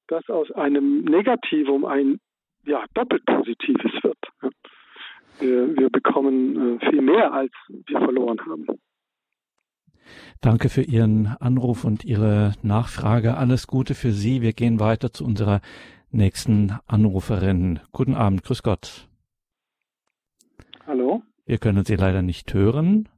dass 0.08 0.28
aus 0.28 0.50
einem 0.52 1.04
Negativum 1.04 1.84
ein 1.84 2.20
ja, 2.64 2.84
doppelt 2.94 3.24
positives 3.26 3.92
wird. 4.02 4.18
Wir, 5.38 5.76
wir 5.76 5.90
bekommen 5.90 6.78
äh, 6.80 6.90
viel 6.90 7.02
mehr, 7.02 7.32
als 7.32 7.52
wir 7.68 7.98
verloren 7.98 8.38
haben. 8.40 8.66
Danke 10.40 10.68
für 10.68 10.82
Ihren 10.82 11.28
Anruf 11.38 11.84
und 11.84 12.04
Ihre 12.04 12.54
Nachfrage. 12.62 13.36
Alles 13.36 13.66
Gute 13.66 13.94
für 13.94 14.12
Sie. 14.12 14.42
Wir 14.42 14.52
gehen 14.52 14.80
weiter 14.80 15.12
zu 15.12 15.24
unserer 15.24 15.60
nächsten 16.10 16.78
Anruferin. 16.86 17.80
Guten 17.92 18.14
Abend, 18.14 18.42
grüß 18.42 18.62
Gott. 18.62 19.08
Hallo. 20.86 21.22
Wir 21.46 21.58
können 21.58 21.84
Sie 21.84 21.96
leider 21.96 22.22
nicht 22.22 22.52
hören. 22.54 23.08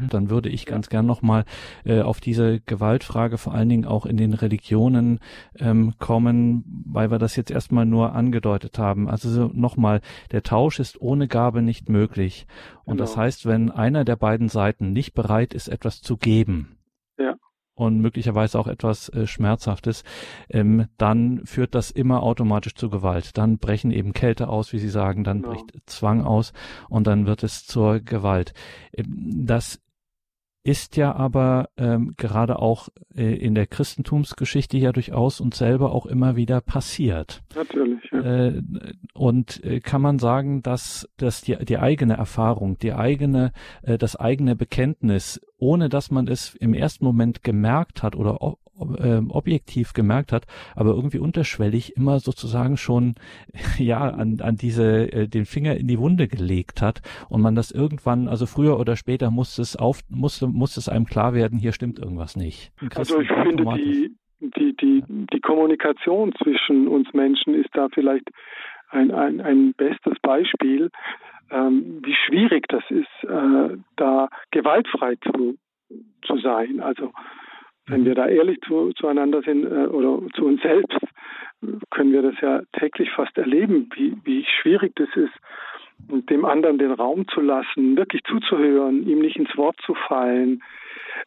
Mhm. 0.00 0.08
Dann 0.08 0.30
würde 0.30 0.48
ich 0.48 0.66
ganz 0.66 0.88
gern 0.88 1.06
nochmal 1.06 1.44
äh, 1.84 2.00
auf 2.00 2.20
diese 2.20 2.60
Gewaltfrage 2.60 3.38
vor 3.38 3.54
allen 3.54 3.68
Dingen 3.68 3.84
auch 3.84 4.06
in 4.06 4.16
den 4.16 4.34
Religionen 4.34 5.20
ähm, 5.58 5.94
kommen, 5.98 6.84
weil 6.86 7.10
wir 7.10 7.18
das 7.18 7.36
jetzt 7.36 7.50
erstmal 7.50 7.86
nur 7.86 8.14
angedeutet 8.14 8.78
haben. 8.78 9.08
Also 9.08 9.30
so, 9.30 9.50
nochmal, 9.52 10.00
der 10.32 10.42
Tausch 10.42 10.80
ist 10.80 11.00
ohne 11.00 11.28
Gabe 11.28 11.62
nicht 11.62 11.88
möglich. 11.88 12.46
Und 12.84 12.96
genau. 12.96 13.04
das 13.04 13.16
heißt, 13.16 13.46
wenn 13.46 13.70
einer 13.70 14.04
der 14.04 14.16
beiden 14.16 14.48
Seiten 14.48 14.92
nicht 14.92 15.14
bereit 15.14 15.54
ist, 15.54 15.68
etwas 15.68 16.02
zu 16.02 16.16
geben, 16.16 16.76
und 17.80 18.00
möglicherweise 18.00 18.58
auch 18.58 18.66
etwas 18.66 19.08
äh, 19.08 19.26
Schmerzhaftes, 19.26 20.04
ähm, 20.50 20.86
dann 20.98 21.40
führt 21.46 21.74
das 21.74 21.90
immer 21.90 22.22
automatisch 22.22 22.74
zu 22.74 22.90
Gewalt. 22.90 23.38
Dann 23.38 23.56
brechen 23.56 23.90
eben 23.90 24.12
Kälte 24.12 24.48
aus, 24.48 24.74
wie 24.74 24.78
Sie 24.78 24.90
sagen, 24.90 25.24
dann 25.24 25.40
genau. 25.40 25.54
bricht 25.54 25.72
Zwang 25.86 26.22
aus 26.22 26.52
und 26.90 27.06
dann 27.06 27.26
wird 27.26 27.42
es 27.42 27.66
zur 27.66 28.00
Gewalt. 28.00 28.52
Ähm, 28.92 29.46
das 29.46 29.80
ist 30.62 30.96
ja 30.96 31.14
aber 31.14 31.70
ähm, 31.76 32.14
gerade 32.16 32.58
auch 32.58 32.88
äh, 33.14 33.34
in 33.34 33.54
der 33.54 33.66
Christentumsgeschichte 33.66 34.76
ja 34.76 34.92
durchaus 34.92 35.40
und 35.40 35.54
selber 35.54 35.92
auch 35.92 36.06
immer 36.06 36.36
wieder 36.36 36.60
passiert. 36.60 37.42
Natürlich. 37.54 38.00
Ja. 38.12 38.20
Äh, 38.20 38.62
und 39.14 39.64
äh, 39.64 39.80
kann 39.80 40.02
man 40.02 40.18
sagen, 40.18 40.62
dass, 40.62 41.08
dass 41.16 41.40
die, 41.40 41.56
die 41.64 41.78
eigene 41.78 42.14
Erfahrung, 42.14 42.78
die 42.78 42.92
eigene, 42.92 43.52
äh, 43.82 43.96
das 43.96 44.16
eigene 44.16 44.54
Bekenntnis, 44.54 45.40
ohne 45.56 45.88
dass 45.88 46.10
man 46.10 46.28
es 46.28 46.54
im 46.54 46.74
ersten 46.74 47.04
Moment 47.04 47.42
gemerkt 47.42 48.02
hat 48.02 48.14
oder 48.14 48.38
objektiv 48.80 49.92
gemerkt 49.92 50.32
hat, 50.32 50.46
aber 50.74 50.90
irgendwie 50.90 51.18
unterschwellig 51.18 51.96
immer 51.96 52.20
sozusagen 52.20 52.76
schon 52.76 53.14
ja 53.78 54.00
an, 54.00 54.40
an 54.40 54.56
diese 54.56 55.12
äh, 55.12 55.28
den 55.28 55.44
Finger 55.44 55.76
in 55.76 55.86
die 55.86 55.98
Wunde 55.98 56.28
gelegt 56.28 56.82
hat 56.82 57.02
und 57.28 57.40
man 57.42 57.54
das 57.54 57.70
irgendwann, 57.70 58.28
also 58.28 58.46
früher 58.46 58.78
oder 58.78 58.96
später 58.96 59.30
musste 59.30 59.62
es 59.62 59.76
auf 59.76 60.00
musste 60.08 60.46
musste 60.46 60.80
es 60.80 60.88
einem 60.88 61.06
klar 61.06 61.34
werden, 61.34 61.58
hier 61.58 61.72
stimmt 61.72 61.98
irgendwas 61.98 62.36
nicht. 62.36 62.72
Also 62.94 63.20
ich 63.20 63.28
finde 63.28 63.64
die 63.76 64.14
die 64.40 64.74
die 64.76 65.04
die 65.32 65.40
Kommunikation 65.40 66.32
zwischen 66.42 66.88
uns 66.88 67.12
Menschen 67.12 67.54
ist 67.54 67.70
da 67.74 67.88
vielleicht 67.92 68.28
ein 68.90 69.10
ein, 69.10 69.40
ein 69.40 69.74
bestes 69.74 70.18
Beispiel, 70.22 70.90
ähm, 71.50 72.00
wie 72.02 72.14
schwierig 72.26 72.66
das 72.68 72.84
ist, 72.90 73.24
äh, 73.24 73.76
da 73.96 74.28
gewaltfrei 74.50 75.16
zu 75.16 75.56
zu 76.22 76.38
sein. 76.38 76.80
Also 76.80 77.12
wenn 77.90 78.04
wir 78.04 78.14
da 78.14 78.26
ehrlich 78.26 78.60
zu, 78.62 78.92
zueinander 78.92 79.42
sind 79.42 79.64
äh, 79.64 79.86
oder 79.86 80.20
zu 80.34 80.46
uns 80.46 80.62
selbst, 80.62 80.98
können 81.90 82.12
wir 82.12 82.22
das 82.22 82.40
ja 82.40 82.62
täglich 82.72 83.10
fast 83.10 83.36
erleben, 83.36 83.90
wie, 83.94 84.16
wie 84.24 84.44
schwierig 84.44 84.94
das 84.96 85.08
ist, 85.14 85.34
dem 86.08 86.44
anderen 86.44 86.78
den 86.78 86.92
Raum 86.92 87.28
zu 87.28 87.40
lassen, 87.40 87.96
wirklich 87.96 88.22
zuzuhören, 88.24 89.06
ihm 89.06 89.20
nicht 89.20 89.36
ins 89.36 89.54
Wort 89.56 89.76
zu 89.84 89.94
fallen, 89.94 90.62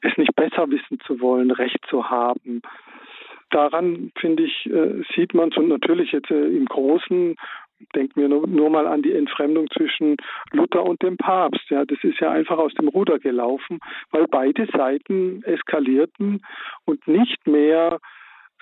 es 0.01 0.17
nicht 0.17 0.35
besser 0.35 0.69
wissen 0.69 0.99
zu 1.01 1.19
wollen, 1.21 1.51
Recht 1.51 1.79
zu 1.89 2.09
haben. 2.09 2.61
Daran, 3.51 4.11
finde 4.15 4.43
ich, 4.43 4.65
äh, 4.65 5.03
sieht 5.15 5.35
man 5.35 5.49
es 5.49 5.57
und 5.57 5.67
natürlich 5.67 6.11
jetzt 6.11 6.31
äh, 6.31 6.47
im 6.47 6.65
Großen 6.65 7.35
denken 7.95 8.21
wir 8.21 8.29
nur, 8.29 8.47
nur, 8.47 8.69
mal 8.69 8.87
an 8.87 9.01
die 9.01 9.13
Entfremdung 9.13 9.67
zwischen 9.71 10.17
Luther 10.51 10.83
und 10.83 11.01
dem 11.01 11.17
Papst. 11.17 11.69
Ja, 11.69 11.85
das 11.85 11.97
ist 12.03 12.19
ja 12.19 12.31
einfach 12.31 12.57
aus 12.57 12.73
dem 12.73 12.87
Ruder 12.87 13.19
gelaufen, 13.19 13.79
weil 14.11 14.27
beide 14.27 14.67
Seiten 14.67 15.43
eskalierten 15.43 16.41
und 16.85 17.07
nicht 17.07 17.45
mehr 17.47 17.99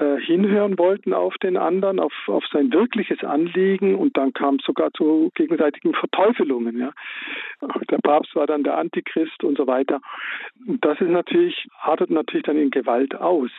äh, 0.02 0.20
hinhören 0.20 0.80
wollten 0.80 1.14
auf 1.14 1.38
den 1.38 1.58
anderen, 1.58 2.00
auf, 2.00 2.14
auf 2.28 2.44
sein 2.52 2.74
wirkliches 2.74 3.24
Anliegen 3.24 3.96
und 3.96 4.18
dann 4.18 4.34
kam 4.34 4.56
es 4.56 4.66
sogar 4.66 4.92
zu 4.94 5.32
gegenseitigen 5.36 5.94
Verteufelungen. 5.94 6.80
Ja. 6.80 6.92
Der 7.90 8.00
Papst 8.00 8.36
war 8.36 8.48
dann 8.48 8.64
der 8.64 8.78
Antichrist 8.78 9.44
und 9.44 9.58
so 9.58 9.68
weiter. 9.68 10.02
Das 10.66 11.00
ist 11.00 11.10
natürlich, 11.10 11.68
artet 11.82 12.10
natürlich 12.10 12.46
dann 12.46 12.58
in 12.58 12.72
Gewalt 12.72 13.16
aus. 13.16 13.52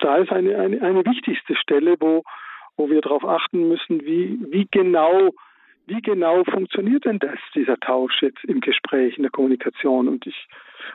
Da 0.00 0.16
ist 0.16 0.32
eine, 0.32 0.58
eine, 0.58 0.82
eine 0.82 1.04
wichtigste 1.04 1.54
Stelle, 1.54 1.96
wo, 2.00 2.24
wo 2.76 2.90
wir 2.90 3.00
darauf 3.00 3.24
achten 3.24 3.68
müssen, 3.68 4.04
wie, 4.04 4.38
wie 4.50 4.66
genau 4.70 5.30
wie 5.86 6.00
genau 6.00 6.44
funktioniert 6.44 7.04
denn 7.04 7.18
das, 7.18 7.38
dieser 7.54 7.78
Tausch 7.78 8.22
jetzt 8.22 8.44
im 8.44 8.60
Gespräch, 8.60 9.16
in 9.16 9.22
der 9.22 9.32
Kommunikation? 9.32 10.08
Und 10.08 10.26
ich 10.26 10.46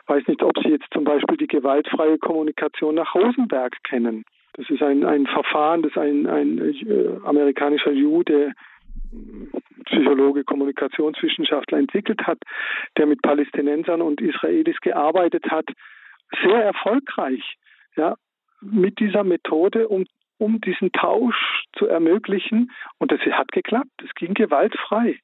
weiß 0.06 0.26
nicht, 0.26 0.42
ob 0.42 0.56
Sie 0.62 0.70
jetzt 0.70 0.86
zum 0.92 1.04
Beispiel 1.04 1.36
die 1.36 1.46
gewaltfreie 1.46 2.18
Kommunikation 2.18 2.94
nach 2.94 3.14
Rosenberg 3.14 3.76
kennen. 3.84 4.24
Das 4.54 4.68
ist 4.70 4.82
ein, 4.82 5.04
ein 5.04 5.26
Verfahren, 5.26 5.82
das 5.82 5.96
ein, 5.96 6.26
ein 6.26 6.58
äh, 6.58 7.18
amerikanischer 7.24 7.92
Jude, 7.92 8.52
Psychologe, 9.84 10.44
Kommunikationswissenschaftler 10.44 11.78
entwickelt 11.78 12.22
hat, 12.26 12.38
der 12.96 13.06
mit 13.06 13.22
Palästinensern 13.22 14.02
und 14.02 14.20
Israelis 14.20 14.80
gearbeitet 14.80 15.44
hat, 15.50 15.66
sehr 16.42 16.62
erfolgreich, 16.62 17.56
ja, 17.96 18.16
mit 18.60 18.98
dieser 18.98 19.24
Methode, 19.24 19.88
um, 19.88 20.04
um 20.38 20.60
diesen 20.60 20.92
Tausch 20.92 21.64
zu 21.76 21.86
ermöglichen. 21.86 22.70
Und 22.98 23.12
das 23.12 23.20
hat 23.20 23.52
geklappt. 23.52 24.02
Es 24.04 24.14
ging 24.14 24.34
gewaltfrei. 24.34 25.18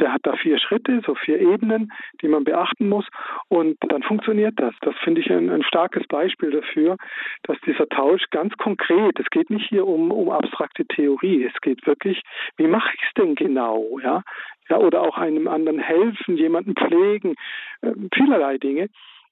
Der 0.00 0.12
hat 0.12 0.22
da 0.24 0.34
vier 0.36 0.58
Schritte, 0.58 1.02
so 1.06 1.14
vier 1.14 1.40
Ebenen, 1.40 1.92
die 2.20 2.28
man 2.28 2.44
beachten 2.44 2.88
muss. 2.88 3.06
Und 3.48 3.76
dann 3.88 4.02
funktioniert 4.02 4.54
das. 4.56 4.74
Das 4.80 4.94
finde 5.04 5.20
ich 5.20 5.30
ein, 5.30 5.50
ein 5.50 5.62
starkes 5.62 6.06
Beispiel 6.08 6.50
dafür, 6.50 6.96
dass 7.42 7.60
dieser 7.66 7.88
Tausch 7.88 8.24
ganz 8.30 8.54
konkret, 8.56 9.18
es 9.20 9.28
geht 9.30 9.50
nicht 9.50 9.68
hier 9.68 9.86
um, 9.86 10.10
um 10.10 10.30
abstrakte 10.30 10.84
Theorie, 10.86 11.44
es 11.44 11.60
geht 11.60 11.86
wirklich, 11.86 12.22
wie 12.56 12.66
mache 12.66 12.90
ich 12.94 13.02
es 13.06 13.14
denn 13.14 13.34
genau, 13.34 13.98
ja? 14.02 14.22
Ja, 14.70 14.78
oder 14.78 15.02
auch 15.02 15.18
einem 15.18 15.46
anderen 15.46 15.78
helfen, 15.78 16.38
jemanden 16.38 16.74
pflegen, 16.74 17.34
äh, 17.82 17.92
vielerlei 18.14 18.56
Dinge. 18.56 18.88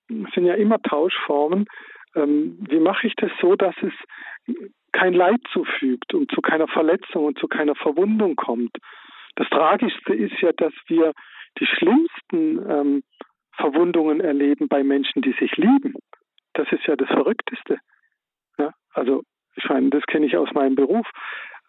Das 0.09 0.31
sind 0.35 0.45
ja 0.45 0.55
immer 0.55 0.81
Tauschformen. 0.83 1.67
Ähm, 2.15 2.59
wie 2.69 2.81
mache 2.81 3.07
ich 3.07 3.15
das 3.17 3.31
so, 3.41 3.57
dass 3.57 3.75
es 3.81 3.93
kein 4.93 5.15
Leid 5.15 5.41
zufügt 5.53 6.15
und 6.15 6.31
zu 6.33 6.41
keiner 6.41 6.69
Verletzung 6.69 7.25
und 7.25 7.39
zu 7.39 7.49
keiner 7.49 7.75
Verwundung 7.75 8.37
kommt? 8.37 8.77
Das 9.37 9.49
Tragischste 9.49 10.15
ist 10.15 10.39
ja, 10.41 10.53
dass 10.53 10.73
wir 10.87 11.13
die 11.59 11.67
schlimmsten 11.67 12.71
ähm, 12.71 13.03
Verwundungen 13.57 14.21
erleben 14.21 14.69
bei 14.69 14.83
Menschen, 14.83 15.23
die 15.23 15.33
sich 15.33 15.57
lieben. 15.57 15.95
Das 16.55 16.71
ist 16.73 16.87
ja 16.87 16.97
das 16.97 17.09
Verrückteste. 17.09 17.79
Ja? 18.59 18.73
Also 18.93 19.23
ich 19.57 19.69
meine, 19.69 19.91
das 19.91 20.05
kenne 20.07 20.27
ich 20.27 20.37
aus 20.37 20.53
meinem 20.53 20.75
Beruf, 20.75 21.07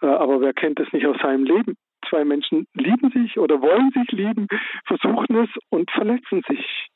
äh, 0.01 0.07
aber 0.07 0.41
wer 0.41 0.53
kennt 0.53 0.79
das 0.79 0.91
nicht 0.91 1.05
aus 1.05 1.17
seinem 1.21 1.45
Leben? 1.45 1.75
Zwei 2.09 2.25
Menschen 2.25 2.67
lieben 2.73 3.11
sich 3.11 3.37
oder 3.37 3.61
wollen 3.61 3.91
sich 3.91 4.11
lieben, 4.11 4.47
versuchen 4.85 5.37
es 5.37 5.49
und 5.69 5.89
verletzen 5.91 6.41
sich. 6.47 6.89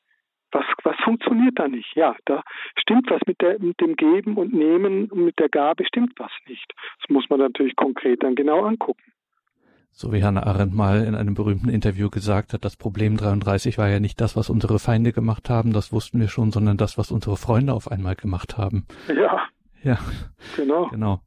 Was, 0.58 0.66
was 0.84 0.95
funktioniert 1.03 1.60
da 1.60 1.68
nicht? 1.68 1.95
Ja, 1.95 2.16
da 2.26 2.41
stimmt 2.80 3.12
was 3.12 3.22
mit, 3.28 3.39
der, 3.41 3.60
mit 3.60 3.80
dem 3.80 3.95
Geben 3.95 4.38
und 4.38 4.53
Nehmen 4.53 5.05
und 5.12 5.26
mit 5.26 5.38
der 5.38 5.49
Gabe 5.49 5.86
stimmt 5.86 6.14
was 6.18 6.32
nicht. 6.47 6.74
Das 6.99 7.10
muss 7.10 7.30
man 7.30 7.38
natürlich 7.39 7.76
konkret 7.76 8.24
dann 8.24 8.34
genau 8.34 8.64
angucken. 8.64 9.03
So 9.91 10.12
wie 10.12 10.24
Hannah 10.24 10.47
Arendt 10.47 10.74
mal 10.74 11.03
in 11.03 11.14
einem 11.14 11.36
berühmten 11.36 11.70
Interview 11.70 12.10
gesagt 12.10 12.53
hat, 12.53 12.66
das 12.66 12.76
Problem 12.76 13.18
33 13.18 13.78
war 13.78 13.88
ja 13.88 13.99
nicht 13.99 14.20
das, 14.20 14.36
was 14.36 14.49
unsere 14.49 14.80
Feinde 14.80 15.12
gemacht 15.12 15.47
haben, 15.47 15.74
das 15.74 15.93
wussten 15.93 16.20
wir 16.20 16.28
schon, 16.28 16.51
sondern 16.51 16.78
das, 16.78 16.97
was 16.97 17.12
unsere 17.12 17.38
Freunde 17.38 17.74
auf 17.74 17.91
einmal 17.91 18.16
gemacht 18.16 18.58
haben. 18.58 18.88
Ja. 19.08 19.47
Ja. 19.84 19.99
Genau. 20.55 20.88
Genau. 20.88 21.20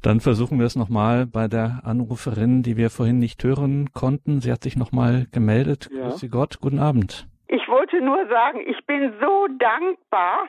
Dann 0.00 0.20
versuchen 0.20 0.58
wir 0.58 0.66
es 0.66 0.76
nochmal 0.76 1.26
bei 1.26 1.46
der 1.46 1.82
Anruferin, 1.84 2.62
die 2.62 2.78
wir 2.78 2.88
vorhin 2.88 3.18
nicht 3.18 3.44
hören 3.44 3.92
konnten. 3.92 4.40
Sie 4.40 4.50
hat 4.50 4.62
sich 4.62 4.76
nochmal 4.76 5.26
gemeldet. 5.30 5.90
Ja. 5.94 6.08
Grüß 6.08 6.20
Sie 6.20 6.28
Gott, 6.30 6.60
guten 6.60 6.78
Abend. 6.78 7.28
Ich 7.48 7.66
wollte 7.68 8.00
nur 8.00 8.26
sagen, 8.28 8.62
ich 8.66 8.84
bin 8.86 9.14
so 9.20 9.48
dankbar, 9.58 10.48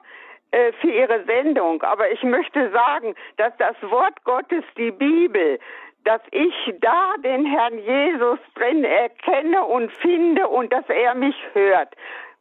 äh, 0.51 0.73
für 0.81 0.89
Ihre 0.89 1.23
Sendung, 1.25 1.83
aber 1.83 2.11
ich 2.11 2.23
möchte 2.23 2.71
sagen, 2.71 3.13
dass 3.37 3.55
das 3.57 3.75
Wort 3.83 4.23
Gottes, 4.23 4.63
die 4.77 4.89
Bibel, 4.89 5.59
dass 6.05 6.21
ich 6.31 6.73
da 6.81 7.13
den 7.23 7.45
Herrn 7.45 7.77
Jesus 7.77 8.39
drin 8.55 8.83
erkenne 8.83 9.63
und 9.63 9.91
finde 9.91 10.47
und 10.47 10.73
dass 10.73 10.89
er 10.89 11.13
mich 11.13 11.35
hört. 11.53 11.93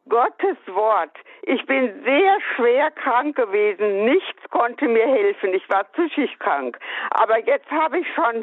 Gottes 0.08 0.56
Wort. 0.68 1.14
Ich 1.42 1.66
bin 1.66 2.02
sehr 2.02 2.38
schwer 2.56 2.90
krank 2.92 3.36
gewesen. 3.36 4.06
Nichts 4.06 4.42
konnte 4.48 4.88
mir 4.88 5.06
helfen. 5.06 5.52
Ich 5.52 5.68
war 5.68 5.84
psychisch 5.84 6.38
krank. 6.38 6.78
Aber 7.10 7.38
jetzt 7.44 7.70
habe 7.70 7.98
ich 7.98 8.06
schon 8.14 8.42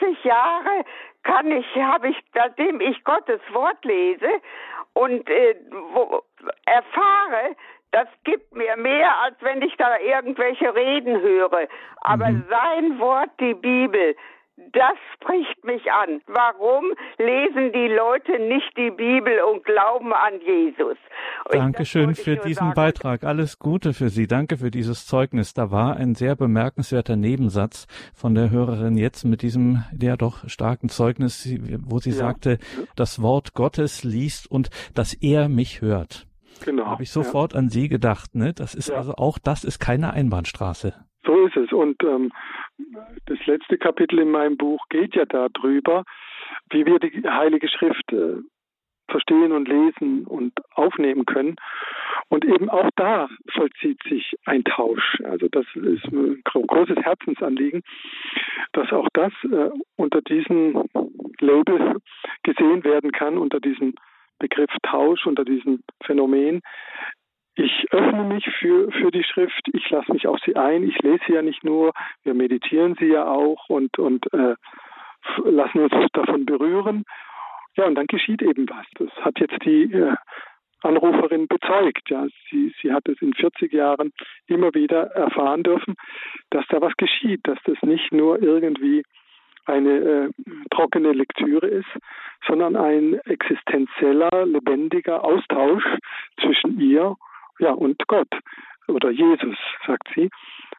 40 0.00 0.24
Jahre 0.24 0.84
kann 1.22 1.50
ich, 1.50 1.66
habe 1.76 2.08
ich, 2.08 2.16
seitdem 2.32 2.80
ich 2.80 3.02
Gottes 3.04 3.40
Wort 3.52 3.84
lese 3.84 4.30
und 4.96 5.28
äh, 5.28 5.54
wo, 5.92 6.22
erfahre, 6.64 7.54
das 7.90 8.08
gibt 8.24 8.54
mir 8.54 8.76
mehr, 8.78 9.14
als 9.18 9.36
wenn 9.40 9.60
ich 9.60 9.76
da 9.76 9.98
irgendwelche 9.98 10.74
Reden 10.74 11.20
höre. 11.20 11.68
Aber 12.00 12.30
mhm. 12.30 12.44
sein 12.48 12.98
Wort, 12.98 13.28
die 13.38 13.52
Bibel, 13.52 14.16
das 14.56 14.96
spricht 15.14 15.64
mich 15.64 15.92
an. 15.92 16.22
Warum 16.26 16.84
lesen 17.18 17.72
die 17.72 17.88
Leute 17.88 18.38
nicht 18.38 18.76
die 18.76 18.90
Bibel 18.90 19.40
und 19.42 19.64
glauben 19.64 20.12
an 20.14 20.40
Jesus? 20.40 20.96
Und 21.44 21.54
Dankeschön 21.54 22.14
für 22.14 22.36
diesen 22.36 22.68
sagen. 22.68 22.74
Beitrag. 22.74 23.24
Alles 23.24 23.58
Gute 23.58 23.92
für 23.92 24.08
Sie. 24.08 24.26
Danke 24.26 24.56
für 24.56 24.70
dieses 24.70 25.06
Zeugnis. 25.06 25.52
Da 25.52 25.70
war 25.70 25.96
ein 25.96 26.14
sehr 26.14 26.36
bemerkenswerter 26.36 27.16
Nebensatz 27.16 27.86
von 28.14 28.34
der 28.34 28.50
Hörerin 28.50 28.96
jetzt 28.96 29.24
mit 29.24 29.42
diesem 29.42 29.84
ja 30.00 30.16
doch 30.16 30.48
starken 30.48 30.88
Zeugnis, 30.88 31.46
wo 31.84 31.98
sie 31.98 32.10
ja. 32.10 32.16
sagte, 32.16 32.58
das 32.96 33.20
Wort 33.20 33.52
Gottes 33.52 34.04
liest 34.04 34.50
und 34.50 34.70
dass 34.94 35.12
er 35.14 35.48
mich 35.48 35.82
hört. 35.82 36.26
Genau. 36.64 36.86
Habe 36.86 37.02
ich 37.02 37.10
sofort 37.10 37.52
ja. 37.52 37.58
an 37.58 37.68
Sie 37.68 37.88
gedacht. 37.88 38.34
Ne? 38.34 38.54
Das 38.54 38.74
ist 38.74 38.88
ja. 38.88 38.96
also 38.96 39.14
auch 39.16 39.38
das 39.38 39.64
ist 39.64 39.78
keine 39.78 40.12
Einbahnstraße. 40.14 40.94
So 41.26 41.46
ist 41.46 41.56
es. 41.56 41.72
Und 41.72 42.02
ähm, 42.04 42.32
das 43.26 43.44
letzte 43.46 43.78
Kapitel 43.78 44.20
in 44.20 44.30
meinem 44.30 44.56
Buch 44.56 44.86
geht 44.88 45.14
ja 45.16 45.24
darüber, 45.24 46.04
wie 46.70 46.86
wir 46.86 46.98
die 46.98 47.22
Heilige 47.28 47.68
Schrift 47.68 48.12
äh, 48.12 48.36
verstehen 49.08 49.52
und 49.52 49.68
lesen 49.68 50.26
und 50.26 50.52
aufnehmen 50.74 51.26
können. 51.26 51.56
Und 52.28 52.44
eben 52.44 52.68
auch 52.70 52.90
da 52.96 53.28
vollzieht 53.52 54.02
sich 54.08 54.34
ein 54.46 54.64
Tausch. 54.64 55.20
Also 55.24 55.48
das 55.48 55.64
ist 55.74 56.04
ein 56.06 56.42
großes 56.44 56.96
Herzensanliegen, 56.98 57.82
dass 58.72 58.92
auch 58.92 59.08
das 59.12 59.32
äh, 59.44 59.70
unter 59.96 60.22
diesem 60.22 60.88
Label 61.40 61.96
gesehen 62.42 62.84
werden 62.84 63.12
kann, 63.12 63.38
unter 63.38 63.60
diesem 63.60 63.94
Begriff 64.38 64.70
Tausch, 64.82 65.26
unter 65.26 65.44
diesem 65.44 65.82
Phänomen, 66.02 66.62
ich 67.56 67.86
öffne 67.90 68.24
mich 68.24 68.46
für, 68.58 68.90
für 68.92 69.10
die 69.10 69.24
Schrift, 69.24 69.66
ich 69.72 69.88
lasse 69.90 70.12
mich 70.12 70.26
auf 70.26 70.38
sie 70.44 70.56
ein, 70.56 70.82
ich 70.82 70.98
lese 71.00 71.20
sie 71.26 71.32
ja 71.32 71.42
nicht 71.42 71.64
nur, 71.64 71.92
wir 72.22 72.34
meditieren 72.34 72.96
sie 72.98 73.06
ja 73.06 73.26
auch 73.26 73.68
und, 73.68 73.98
und 73.98 74.32
äh, 74.34 74.54
lassen 75.44 75.80
uns 75.80 76.12
davon 76.12 76.44
berühren. 76.44 77.04
Ja, 77.76 77.84
und 77.86 77.94
dann 77.94 78.06
geschieht 78.06 78.42
eben 78.42 78.68
was. 78.68 78.86
Das 78.94 79.10
hat 79.24 79.40
jetzt 79.40 79.64
die 79.64 79.92
äh, 79.92 80.14
Anruferin 80.82 81.48
bezeugt. 81.48 82.08
Ja, 82.10 82.26
sie, 82.50 82.74
sie 82.80 82.92
hat 82.92 83.08
es 83.08 83.20
in 83.22 83.32
40 83.32 83.72
Jahren 83.72 84.12
immer 84.46 84.74
wieder 84.74 85.10
erfahren 85.12 85.62
dürfen, 85.62 85.94
dass 86.50 86.66
da 86.68 86.80
was 86.80 86.96
geschieht, 86.96 87.40
dass 87.44 87.58
das 87.64 87.80
nicht 87.82 88.12
nur 88.12 88.40
irgendwie 88.42 89.02
eine 89.64 89.90
äh, 89.90 90.30
trockene 90.70 91.12
Lektüre 91.12 91.66
ist, 91.66 91.88
sondern 92.46 92.76
ein 92.76 93.14
existenzieller, 93.24 94.46
lebendiger 94.46 95.24
Austausch 95.24 95.84
zwischen 96.40 96.78
ihr 96.80 97.16
ja, 97.58 97.72
und 97.72 98.06
Gott 98.06 98.28
oder 98.88 99.10
Jesus, 99.10 99.56
sagt 99.86 100.08
sie, 100.14 100.30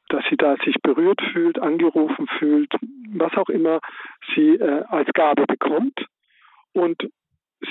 dass 0.09 0.23
sie 0.29 0.37
da 0.37 0.55
sich 0.63 0.75
berührt 0.81 1.21
fühlt, 1.33 1.59
angerufen 1.59 2.27
fühlt, 2.39 2.73
was 3.13 3.35
auch 3.35 3.49
immer 3.49 3.79
sie 4.33 4.55
äh, 4.55 4.83
als 4.87 5.11
Gabe 5.13 5.45
bekommt. 5.45 6.05
Und 6.73 7.09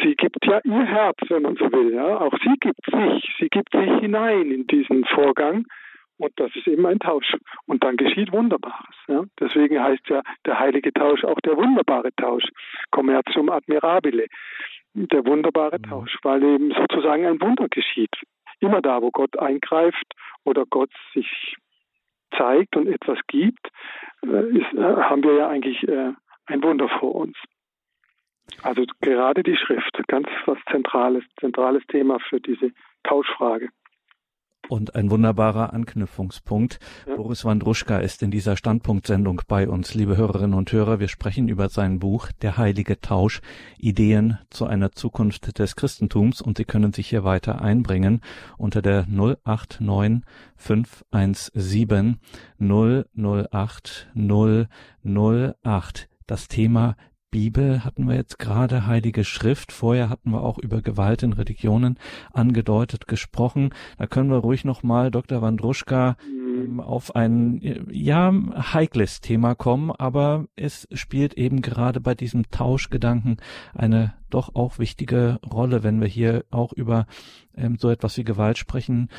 sie 0.02 0.14
gibt 0.16 0.44
ja 0.44 0.61
ihr 0.64 0.84
Herz, 0.84 1.16
wenn 1.28 1.42
man 1.42 1.57
so 1.57 1.70
will. 1.72 1.94
Ja? 1.94 2.18
Auch 2.20 2.34
sie 2.42 2.54
gibt 2.61 2.84
sich, 2.84 3.34
sie 3.38 3.48
gibt 3.48 3.72
sich 3.72 4.00
hinein 4.00 4.50
in 4.50 4.66
diesen 4.66 5.04
Vorgang. 5.07 5.64
Und 6.18 6.32
das 6.36 6.54
ist 6.57 6.66
eben 6.66 6.86
ein 6.86 6.98
Tausch. 6.98 7.36
Und 7.66 7.84
dann 7.84 7.96
geschieht 7.96 8.32
Wunderbares. 8.32 8.96
Ja? 9.07 9.24
Deswegen 9.38 9.82
heißt 9.82 10.09
ja 10.09 10.22
der 10.46 10.59
heilige 10.59 10.92
Tausch 10.92 11.24
auch 11.24 11.40
der 11.40 11.57
wunderbare 11.57 12.11
Tausch. 12.16 12.44
Commercium 12.90 13.50
admirabile. 13.50 14.26
Der 14.94 15.26
wunderbare 15.26 15.78
mhm. 15.78 15.82
Tausch, 15.82 16.16
weil 16.22 16.42
eben 16.42 16.72
sozusagen 16.72 17.26
ein 17.26 17.40
Wunder 17.40 17.68
geschieht. 17.68 18.14
Immer 18.61 18.80
da, 18.82 19.02
wo 19.02 19.11
Gott 19.11 19.38
eingreift 19.38 20.14
oder 20.44 20.64
Gott 20.66 20.90
sich 21.14 21.57
zeigt 22.36 22.76
und 22.76 22.86
etwas 22.88 23.18
gibt, 23.26 23.70
äh, 24.22 24.59
ist, 24.59 24.72
äh, 24.74 24.82
haben 24.82 25.22
wir 25.22 25.34
ja 25.34 25.48
eigentlich 25.48 25.86
äh, 25.88 26.12
ein 26.46 26.62
Wunder 26.62 26.88
vor 26.88 27.14
uns. 27.14 27.36
Also 28.62 28.84
gerade 29.00 29.42
die 29.42 29.57
Schrift, 29.57 29.98
ganz 30.07 30.28
was 30.46 30.59
zentrales, 30.70 31.24
zentrales 31.40 31.84
Thema 31.88 32.18
für 32.20 32.40
diese 32.40 32.70
Tauschfrage. 33.02 33.70
Und 34.68 34.96
ein 34.96 35.10
wunderbarer 35.10 35.72
Anknüpfungspunkt. 35.72 36.80
Ja. 37.06 37.14
Boris 37.16 37.44
Wandruschka 37.44 37.98
ist 37.98 38.22
in 38.22 38.30
dieser 38.30 38.56
Standpunktsendung 38.56 39.42
bei 39.46 39.68
uns, 39.68 39.94
liebe 39.94 40.16
Hörerinnen 40.16 40.54
und 40.54 40.72
Hörer. 40.72 40.98
Wir 40.98 41.08
sprechen 41.08 41.48
über 41.48 41.68
sein 41.68 42.00
Buch 42.00 42.32
Der 42.42 42.56
heilige 42.56 43.00
Tausch, 43.00 43.40
Ideen 43.78 44.38
zu 44.50 44.66
einer 44.66 44.92
Zukunft 44.92 45.58
des 45.58 45.76
Christentums. 45.76 46.40
Und 46.40 46.58
Sie 46.58 46.64
können 46.64 46.92
sich 46.92 47.08
hier 47.08 47.22
weiter 47.22 47.60
einbringen 47.60 48.20
unter 48.58 48.82
der 48.82 49.06
089 49.06 50.22
517 50.56 52.18
008 52.58 54.08
008. 54.14 56.08
Das 56.26 56.48
Thema 56.48 56.96
Bibel 57.37 57.84
hatten 57.84 58.09
wir 58.09 58.14
jetzt 58.14 58.39
gerade, 58.39 58.87
Heilige 58.87 59.22
Schrift. 59.22 59.70
Vorher 59.70 60.09
hatten 60.09 60.30
wir 60.30 60.43
auch 60.43 60.57
über 60.57 60.80
Gewalt 60.80 61.22
in 61.22 61.34
Religionen 61.34 61.99
angedeutet 62.32 63.07
gesprochen. 63.07 63.74
Da 63.99 64.07
können 64.07 64.30
wir 64.30 64.39
ruhig 64.39 64.64
nochmal, 64.64 65.11
Dr. 65.11 65.43
Wandruschka, 65.43 66.16
mhm. 66.26 66.47
Ähm, 66.57 66.80
auf 66.80 67.14
ein, 67.14 67.61
ja, 67.91 68.32
heikles 68.72 69.20
Thema 69.20 69.55
kommen, 69.55 69.91
aber 69.91 70.47
es 70.57 70.89
spielt 70.93 71.34
eben 71.34 71.61
gerade 71.61 72.01
bei 72.01 72.14
diesem 72.14 72.51
Tauschgedanken 72.51 73.37
eine 73.74 74.14
doch 74.30 74.55
auch 74.55 74.78
wichtige 74.78 75.39
Rolle, 75.45 75.82
wenn 75.82 76.01
wir 76.01 76.09
hier 76.09 76.47
auch 76.51 76.72
über 76.72 77.07
ähm, 77.55 77.76
so 77.78 77.91
etwas 77.91 78.16
wie 78.16 78.24
Gewalt 78.24 78.57
sprechen. 78.57 79.11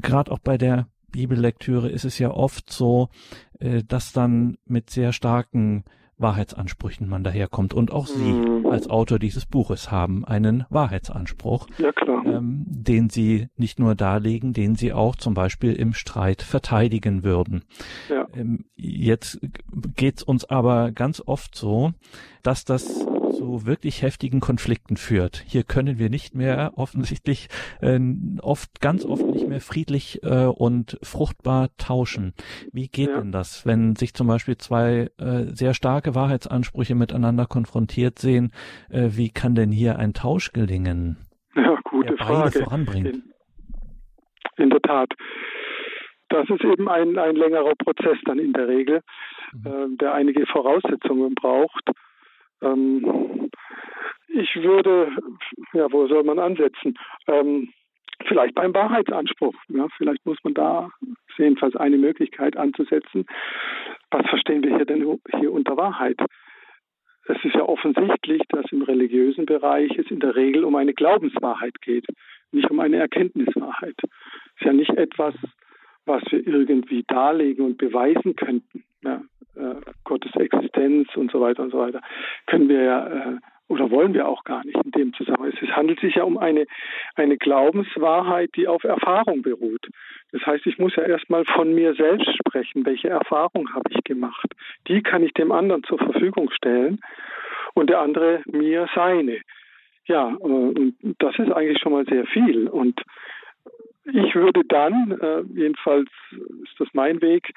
Gerade 0.00 0.32
auch 0.32 0.38
bei 0.38 0.56
der 0.56 0.86
Bibellektüre 1.12 1.90
ist 1.90 2.06
es 2.06 2.18
ja 2.18 2.30
oft 2.30 2.72
so, 2.72 3.10
äh, 3.58 3.82
dass 3.84 4.12
dann 4.14 4.56
mit 4.64 4.88
sehr 4.88 5.12
starken 5.12 5.84
Wahrheitsansprüchen 6.18 7.08
man 7.08 7.24
daherkommt. 7.24 7.74
Und 7.74 7.92
auch 7.92 8.06
Sie 8.06 8.32
mhm. 8.32 8.66
als 8.66 8.88
Autor 8.88 9.18
dieses 9.18 9.46
Buches 9.46 9.90
haben 9.90 10.24
einen 10.24 10.64
Wahrheitsanspruch, 10.70 11.66
ja, 11.78 11.90
ähm, 12.24 12.64
den 12.66 13.10
Sie 13.10 13.48
nicht 13.56 13.78
nur 13.78 13.94
darlegen, 13.94 14.52
den 14.52 14.74
Sie 14.74 14.92
auch 14.92 15.16
zum 15.16 15.34
Beispiel 15.34 15.72
im 15.74 15.94
Streit 15.94 16.42
verteidigen 16.42 17.24
würden. 17.24 17.64
Ja. 18.08 18.26
Ähm, 18.34 18.66
jetzt 18.76 19.40
geht's 19.96 20.22
uns 20.22 20.44
aber 20.44 20.92
ganz 20.92 21.22
oft 21.24 21.54
so, 21.54 21.92
dass 22.42 22.64
das 22.64 23.06
zu 23.36 23.66
wirklich 23.66 24.02
heftigen 24.02 24.40
Konflikten 24.40 24.96
führt. 24.96 25.42
Hier 25.46 25.62
können 25.64 25.98
wir 25.98 26.10
nicht 26.10 26.34
mehr 26.34 26.72
offensichtlich 26.76 27.48
äh, 27.80 27.98
oft, 28.40 28.80
ganz 28.80 29.04
oft 29.04 29.24
nicht 29.26 29.48
mehr 29.48 29.60
friedlich 29.60 30.22
äh, 30.22 30.46
und 30.46 30.98
fruchtbar 31.02 31.68
tauschen. 31.78 32.34
Wie 32.72 32.88
geht 32.88 33.10
ja. 33.10 33.20
denn 33.20 33.32
das, 33.32 33.66
wenn 33.66 33.96
sich 33.96 34.14
zum 34.14 34.26
Beispiel 34.26 34.56
zwei 34.56 35.10
äh, 35.18 35.44
sehr 35.52 35.74
starke 35.74 36.14
Wahrheitsansprüche 36.14 36.94
miteinander 36.94 37.46
konfrontiert 37.46 38.18
sehen? 38.18 38.52
Äh, 38.90 39.10
wie 39.12 39.30
kann 39.30 39.54
denn 39.54 39.70
hier 39.70 39.98
ein 39.98 40.14
Tausch 40.14 40.52
gelingen? 40.52 41.18
Ja, 41.54 41.78
gute 41.84 42.14
der 42.14 42.26
Frage. 42.26 42.60
Voranbringt? 42.60 43.08
In, 43.08 43.32
in 44.56 44.70
der 44.70 44.80
Tat 44.80 45.10
das 46.34 46.50
ist 46.50 46.64
eben 46.64 46.88
ein, 46.88 47.16
ein 47.16 47.36
längerer 47.36 47.74
Prozess 47.76 48.18
dann 48.24 48.38
in 48.38 48.52
der 48.52 48.66
Regel, 48.66 49.02
mhm. 49.52 49.66
äh, 49.66 49.96
der 49.98 50.14
einige 50.14 50.46
Voraussetzungen 50.46 51.34
braucht. 51.34 51.90
Ähm, 52.64 53.50
ich 54.28 54.56
würde, 54.56 55.12
ja, 55.72 55.92
wo 55.92 56.06
soll 56.08 56.24
man 56.24 56.38
ansetzen? 56.38 56.98
Ähm, 57.28 57.72
vielleicht 58.26 58.54
beim 58.54 58.74
Wahrheitsanspruch. 58.74 59.54
Ja, 59.68 59.86
vielleicht 59.96 60.24
muss 60.26 60.38
man 60.42 60.54
da 60.54 60.90
jedenfalls 61.36 61.76
eine 61.76 61.98
Möglichkeit 61.98 62.56
anzusetzen. 62.56 63.26
Was 64.10 64.26
verstehen 64.28 64.62
wir 64.62 64.76
hier 64.76 64.86
denn 64.86 65.20
hier 65.38 65.52
unter 65.52 65.76
Wahrheit? 65.76 66.18
Es 67.26 67.42
ist 67.42 67.54
ja 67.54 67.62
offensichtlich, 67.62 68.42
dass 68.48 68.70
im 68.70 68.82
religiösen 68.82 69.46
Bereich 69.46 69.96
es 69.96 70.10
in 70.10 70.20
der 70.20 70.36
Regel 70.36 70.64
um 70.64 70.76
eine 70.76 70.92
Glaubenswahrheit 70.92 71.80
geht, 71.80 72.06
nicht 72.52 72.70
um 72.70 72.80
eine 72.80 72.96
Erkenntniswahrheit. 72.96 73.96
Es 74.02 74.60
ist 74.60 74.66
ja 74.66 74.72
nicht 74.72 74.90
etwas, 74.90 75.34
was 76.04 76.22
wir 76.30 76.46
irgendwie 76.46 77.02
darlegen 77.06 77.64
und 77.64 77.78
beweisen 77.78 78.36
könnten. 78.36 78.84
Ja, 79.02 79.22
äh, 79.56 79.90
Gottes 80.04 80.34
Existenz 80.36 81.08
und 81.16 81.30
so 81.30 81.40
weiter 81.40 81.62
und 81.62 81.70
so 81.70 81.78
weiter, 81.78 82.00
können 82.46 82.68
wir 82.68 82.82
ja 82.82 83.06
äh, 83.06 83.38
oder 83.68 83.90
wollen 83.90 84.12
wir 84.12 84.28
auch 84.28 84.44
gar 84.44 84.64
nicht 84.64 84.76
in 84.84 84.90
dem 84.90 85.14
Zusammenhang. 85.14 85.52
Es 85.60 85.68
handelt 85.70 86.00
sich 86.00 86.16
ja 86.16 86.24
um 86.24 86.36
eine, 86.36 86.66
eine 87.14 87.38
Glaubenswahrheit, 87.38 88.50
die 88.56 88.68
auf 88.68 88.84
Erfahrung 88.84 89.42
beruht. 89.42 89.88
Das 90.32 90.44
heißt, 90.44 90.66
ich 90.66 90.78
muss 90.78 90.94
ja 90.96 91.04
erstmal 91.04 91.44
von 91.46 91.74
mir 91.74 91.94
selbst 91.94 92.28
sprechen. 92.36 92.84
Welche 92.84 93.08
Erfahrung 93.08 93.72
habe 93.72 93.88
ich 93.90 94.04
gemacht? 94.04 94.52
Die 94.88 95.02
kann 95.02 95.22
ich 95.22 95.32
dem 95.32 95.50
anderen 95.50 95.82
zur 95.84 95.98
Verfügung 95.98 96.50
stellen 96.50 97.00
und 97.74 97.88
der 97.88 98.00
andere 98.00 98.42
mir 98.46 98.86
seine. 98.94 99.40
Ja, 100.06 100.28
äh, 100.28 100.42
und 100.42 100.96
das 101.18 101.38
ist 101.38 101.50
eigentlich 101.50 101.80
schon 101.80 101.92
mal 101.92 102.04
sehr 102.04 102.26
viel. 102.26 102.68
Und 102.68 103.00
ich 104.04 104.34
würde 104.34 104.62
dann, 104.68 105.18
äh, 105.20 105.42
jedenfalls 105.54 106.10
ist 106.64 106.78
das 106.78 106.88
mein 106.92 107.22
Weg, 107.22 107.54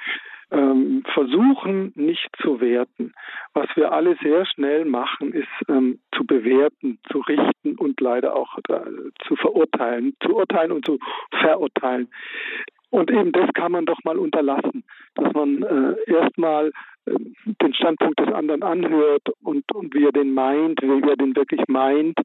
ähm, 0.52 1.04
versuchen 1.14 1.92
nicht 1.96 2.30
zu 2.42 2.62
werten. 2.62 3.14
Was 3.54 3.68
wir 3.76 3.92
alle 3.92 4.16
sehr 4.22 4.46
schnell 4.46 4.86
machen, 4.86 5.34
ist 5.34 5.48
ähm, 5.68 6.00
zu 6.16 6.26
bewerten, 6.26 7.00
zu 7.12 7.20
richten 7.20 7.76
und 7.78 8.00
leider 8.00 8.36
auch 8.36 8.58
äh, 8.70 8.80
zu 9.28 9.36
verurteilen, 9.36 10.16
zu 10.22 10.36
urteilen 10.36 10.72
und 10.72 10.86
zu 10.86 11.00
verurteilen. 11.32 12.10
Und 12.90 13.12
eben 13.12 13.34
das 13.34 13.52
kann 13.54 13.74
man 13.74 13.86
doch 13.86 14.00
mal 14.06 14.18
unterlassen, 14.18 14.84
dass 15.16 15.34
man 15.34 15.64
äh, 15.64 16.12
erstmal 16.12 16.72
äh, 17.06 17.16
den 17.62 17.74
Standpunkt 17.74 18.20
des 18.20 18.34
anderen 18.34 18.64
anhört 18.64 19.24
und, 19.44 19.70
und 19.74 19.94
wie 19.94 20.06
er 20.06 20.14
den 20.14 20.34
meint, 20.34 20.82
wie 20.82 21.10
er 21.10 21.18
den 21.18 21.36
wirklich 21.36 21.62
meint, 21.68 22.18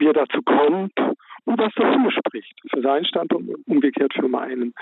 wie 0.00 0.06
er 0.06 0.14
dazu 0.14 0.42
kommt 0.42 0.98
und 1.44 1.58
was 1.58 1.72
dafür 1.74 2.10
spricht. 2.10 2.54
Für 2.70 2.82
seinen 2.82 3.04
Standpunkt 3.04 3.50
umgekehrt 3.66 4.12
für 4.14 4.28
meinen. 4.28 4.74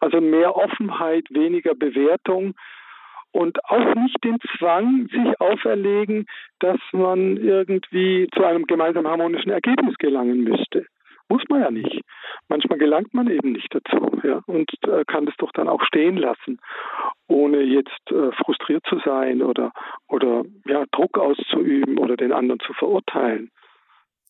Also 0.00 0.20
mehr 0.20 0.56
Offenheit, 0.56 1.24
weniger 1.30 1.74
Bewertung 1.74 2.54
und 3.32 3.62
auch 3.64 3.94
nicht 3.94 4.22
den 4.24 4.38
Zwang 4.56 5.08
sich 5.08 5.40
auferlegen, 5.40 6.26
dass 6.60 6.78
man 6.92 7.36
irgendwie 7.36 8.28
zu 8.34 8.44
einem 8.44 8.66
gemeinsamen 8.66 9.08
harmonischen 9.08 9.50
Ergebnis 9.50 9.96
gelangen 9.98 10.42
müsste. 10.44 10.86
Muss 11.28 11.42
man 11.48 11.60
ja 11.60 11.70
nicht. 11.70 12.00
Manchmal 12.48 12.78
gelangt 12.78 13.12
man 13.12 13.28
eben 13.28 13.52
nicht 13.52 13.74
dazu 13.74 14.20
ja, 14.22 14.42
und 14.46 14.70
äh, 14.86 15.04
kann 15.06 15.26
das 15.26 15.34
doch 15.38 15.50
dann 15.52 15.68
auch 15.68 15.82
stehen 15.82 16.16
lassen, 16.16 16.60
ohne 17.26 17.62
jetzt 17.62 18.10
äh, 18.10 18.30
frustriert 18.32 18.84
zu 18.88 19.00
sein 19.04 19.42
oder, 19.42 19.72
oder 20.08 20.44
ja, 20.66 20.84
Druck 20.92 21.18
auszuüben 21.18 21.98
oder 21.98 22.16
den 22.16 22.32
anderen 22.32 22.60
zu 22.60 22.72
verurteilen. 22.74 23.50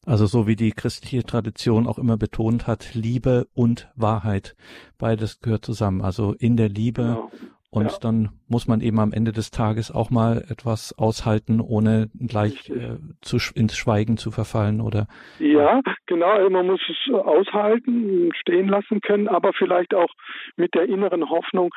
Also 0.06 0.26
so 0.26 0.46
wie 0.46 0.54
die 0.54 0.70
christliche 0.70 1.24
Tradition 1.24 1.88
auch 1.88 1.98
immer 1.98 2.16
betont 2.16 2.68
hat, 2.68 2.94
Liebe 2.94 3.48
und 3.54 3.90
Wahrheit, 3.96 4.54
beides 4.98 5.40
gehört 5.40 5.64
zusammen. 5.64 6.00
Also 6.00 6.32
in 6.38 6.56
der 6.56 6.68
Liebe 6.68 7.02
genau. 7.02 7.30
und 7.70 7.90
ja. 7.90 7.98
dann 8.00 8.28
muss 8.46 8.68
man 8.68 8.80
eben 8.80 9.00
am 9.00 9.12
Ende 9.12 9.32
des 9.32 9.50
Tages 9.50 9.90
auch 9.90 10.10
mal 10.10 10.44
etwas 10.48 10.96
aushalten, 10.96 11.60
ohne 11.60 12.08
gleich 12.14 12.70
äh, 12.70 12.98
zu, 13.20 13.38
ins 13.56 13.76
Schweigen 13.76 14.16
zu 14.16 14.30
verfallen 14.30 14.80
oder. 14.80 15.08
Ja, 15.40 15.80
genau. 16.06 16.48
Man 16.50 16.68
muss 16.68 16.80
es 16.88 17.12
aushalten, 17.12 18.30
stehen 18.40 18.68
lassen 18.68 19.00
können, 19.00 19.26
aber 19.26 19.52
vielleicht 19.54 19.92
auch 19.92 20.12
mit 20.56 20.72
der 20.74 20.84
inneren 20.84 21.28
Hoffnung, 21.28 21.74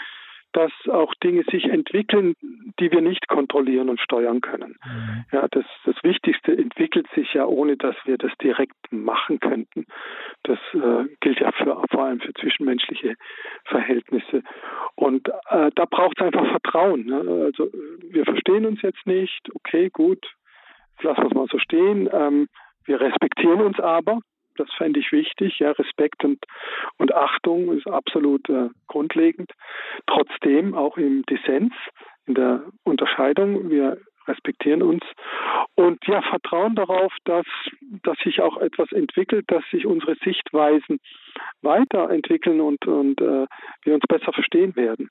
dass 0.53 0.71
auch 0.89 1.13
Dinge 1.15 1.43
sich 1.51 1.65
entwickeln, 1.65 2.35
die 2.79 2.91
wir 2.91 3.01
nicht 3.01 3.27
kontrollieren 3.27 3.89
und 3.89 3.99
steuern 3.99 4.41
können. 4.41 4.77
Mhm. 4.83 5.25
Ja, 5.31 5.47
das, 5.49 5.65
das 5.85 5.95
Wichtigste 6.03 6.57
entwickelt 6.57 7.07
sich 7.15 7.33
ja, 7.33 7.45
ohne 7.45 7.77
dass 7.77 7.95
wir 8.05 8.17
das 8.17 8.31
direkt 8.41 8.75
machen 8.91 9.39
könnten. 9.39 9.85
Das 10.43 10.59
äh, 10.73 11.05
gilt 11.19 11.39
ja 11.39 11.51
für, 11.51 11.81
vor 11.91 12.03
allem 12.03 12.19
für 12.19 12.33
zwischenmenschliche 12.33 13.15
Verhältnisse. 13.65 14.43
Und 14.95 15.29
äh, 15.49 15.71
da 15.75 15.85
braucht 15.85 16.19
es 16.19 16.25
einfach 16.25 16.47
Vertrauen. 16.49 17.05
Ne? 17.05 17.43
Also 17.45 17.69
wir 18.09 18.25
verstehen 18.25 18.65
uns 18.65 18.81
jetzt 18.81 19.05
nicht, 19.05 19.49
okay, 19.53 19.89
gut, 19.91 20.25
lassen 21.01 21.21
wir 21.21 21.27
es 21.27 21.33
mal 21.33 21.47
so 21.51 21.59
stehen. 21.59 22.09
Ähm, 22.11 22.47
wir 22.85 22.99
respektieren 22.99 23.61
uns 23.61 23.79
aber, 23.79 24.19
das 24.60 24.72
fände 24.74 24.99
ich 24.99 25.12
wichtig. 25.12 25.60
Ja, 25.60 25.72
Respekt 25.72 26.24
und, 26.24 26.43
und 26.97 27.14
Achtung 27.14 27.72
ist 27.78 27.88
absolut 27.88 28.47
äh, 28.49 28.70
grundlegend. 28.88 29.51
Trotzdem 30.07 30.76
auch 30.76 30.97
im 30.97 31.24
Dissens, 31.26 31.74
in 32.26 32.36
der 32.36 32.64
Unterscheidung, 32.84 33.70
wir 33.70 33.97
respektieren 34.28 34.84
uns 34.84 35.01
und 35.76 35.97
ja, 36.05 36.22
vertrauen 36.22 36.76
darauf, 36.76 37.12
dass, 37.26 37.45
dass 38.03 38.18
sich 38.20 38.41
auch 38.41 38.57
etwas 38.57 38.91
entwickelt, 38.91 39.45
dass 39.47 39.64
sich 39.72 39.86
unsere 39.86 40.16
Sichtweisen 40.24 40.99
weiterentwickeln 41.62 42.62
und, 42.62 42.86
und 42.86 43.20
äh, 43.20 43.47
wir 43.84 43.93
uns 43.95 44.03
besser 44.07 44.32
verstehen 44.32 44.76
werden. 44.76 45.10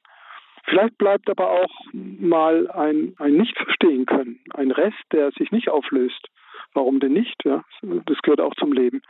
Vielleicht 0.65 0.99
bleibt 0.99 1.31
aber 1.31 1.51
auch 1.51 1.71
mal 1.93 2.71
ein, 2.71 3.15
ein 3.19 3.33
Nicht-Verstehen 3.33 4.07
können, 4.07 4.41
ein 4.55 4.71
Rest, 4.71 5.03
der 5.13 5.31
sich 5.33 5.51
nicht 5.51 5.69
auflöst. 5.69 6.29
Warum 6.75 7.01
denn 7.01 7.15
nicht? 7.15 7.43
Ja? 7.45 7.65
Das 8.05 8.19
gehört 8.23 8.41
auch 8.41 8.55
zum 8.55 8.73
Leben 8.73 9.01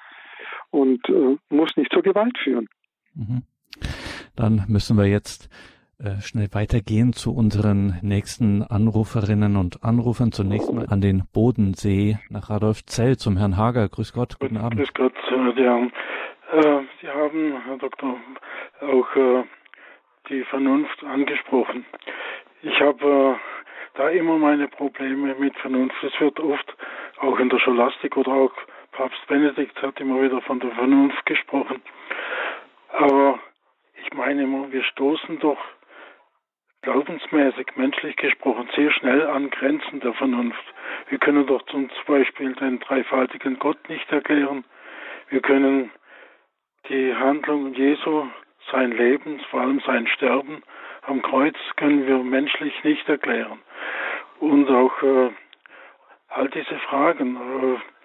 und 0.70 1.00
äh, 1.08 1.36
muss 1.48 1.76
nicht 1.76 1.92
zur 1.92 2.02
Gewalt 2.02 2.36
führen. 2.38 2.68
Mhm. 3.14 3.42
Dann 4.36 4.64
müssen 4.68 4.96
wir 4.96 5.06
jetzt 5.06 5.48
äh, 5.98 6.20
schnell 6.20 6.48
weitergehen 6.52 7.12
zu 7.12 7.34
unseren 7.34 7.98
nächsten 8.02 8.62
Anruferinnen 8.62 9.56
und 9.56 9.82
Anrufern. 9.82 10.30
Zunächst 10.30 10.72
mal 10.72 10.86
an 10.88 11.00
den 11.00 11.24
Bodensee 11.32 12.18
nach 12.30 12.50
Radolfzell 12.50 13.16
zum 13.16 13.36
Herrn 13.36 13.56
Hager. 13.56 13.88
Grüß 13.88 14.12
Gott, 14.12 14.38
guten 14.38 14.56
Abend. 14.58 14.76
Grüß 14.76 14.94
Gott, 14.94 15.14
ja. 15.56 15.78
Äh, 16.52 16.82
Sie 17.00 17.08
haben, 17.08 17.60
Herr 17.64 17.78
Doktor, 17.78 18.16
auch 18.80 19.16
äh, 19.16 19.44
die 20.28 20.44
Vernunft 20.44 21.02
angesprochen. 21.04 21.84
Ich 22.62 22.80
habe 22.80 23.36
äh, 23.36 23.98
da 23.98 24.08
immer 24.08 24.38
meine 24.38 24.68
Probleme 24.68 25.34
mit 25.34 25.56
Vernunft. 25.58 25.96
Es 26.02 26.18
wird 26.20 26.38
oft 26.40 26.76
auch 27.18 27.38
in 27.38 27.48
der 27.48 27.58
Scholastik 27.58 28.16
oder 28.16 28.32
auch 28.32 28.52
Papst 28.92 29.26
Benedikt 29.26 29.80
hat 29.82 30.00
immer 30.00 30.22
wieder 30.22 30.40
von 30.42 30.60
der 30.60 30.70
Vernunft 30.72 31.24
gesprochen. 31.26 31.82
Aber 32.90 33.38
ich 34.02 34.12
meine 34.14 34.42
immer, 34.42 34.70
wir 34.72 34.82
stoßen 34.82 35.38
doch 35.40 35.58
glaubensmäßig, 36.82 37.76
menschlich 37.76 38.16
gesprochen, 38.16 38.68
sehr 38.74 38.90
schnell 38.92 39.26
an 39.26 39.50
Grenzen 39.50 40.00
der 40.00 40.14
Vernunft. 40.14 40.62
Wir 41.08 41.18
können 41.18 41.46
doch 41.46 41.62
zum 41.66 41.90
Beispiel 42.06 42.54
den 42.54 42.78
dreifaltigen 42.80 43.58
Gott 43.58 43.88
nicht 43.88 44.10
erklären. 44.10 44.64
Wir 45.28 45.40
können 45.40 45.90
die 46.88 47.14
Handlung 47.14 47.74
Jesu, 47.74 48.28
sein 48.70 48.92
Leben, 48.92 49.40
vor 49.50 49.60
allem 49.60 49.80
sein 49.80 50.06
Sterben 50.06 50.62
am 51.02 51.22
Kreuz, 51.22 51.56
können 51.76 52.06
wir 52.06 52.18
menschlich 52.18 52.84
nicht 52.84 53.08
erklären. 53.08 53.60
Und 54.40 54.68
auch 54.68 55.02
äh, 55.02 55.30
all 56.28 56.48
diese 56.48 56.78
Fragen, 56.80 57.36
äh, 57.36 57.97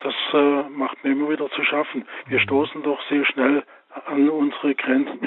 das 0.00 0.14
äh, 0.32 0.68
macht 0.68 1.02
mir 1.04 1.12
immer 1.12 1.30
wieder 1.30 1.48
zu 1.50 1.62
schaffen. 1.64 2.04
Wir 2.26 2.38
mhm. 2.38 2.42
stoßen 2.42 2.82
doch 2.82 3.00
sehr 3.08 3.24
schnell 3.24 3.64
an 4.06 4.28
unsere 4.28 4.74
Grenzen 4.74 5.18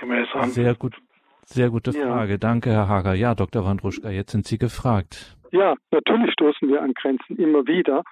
gemäß 0.00 0.28
an. 0.34 0.50
Sehr 0.50 0.74
gut, 0.74 0.96
sehr 1.44 1.70
gute 1.70 1.92
Frage. 1.92 2.32
Ja. 2.32 2.38
Danke, 2.38 2.70
Herr 2.70 2.88
Hager. 2.88 3.14
Ja, 3.14 3.34
Dr. 3.34 3.64
Wandruschka, 3.64 4.10
jetzt 4.10 4.32
sind 4.32 4.46
Sie 4.46 4.58
gefragt. 4.58 5.36
Ja, 5.50 5.74
natürlich 5.90 6.32
stoßen 6.32 6.68
wir 6.68 6.82
an 6.82 6.94
Grenzen 6.94 7.36
immer 7.36 7.66
wieder. 7.66 8.02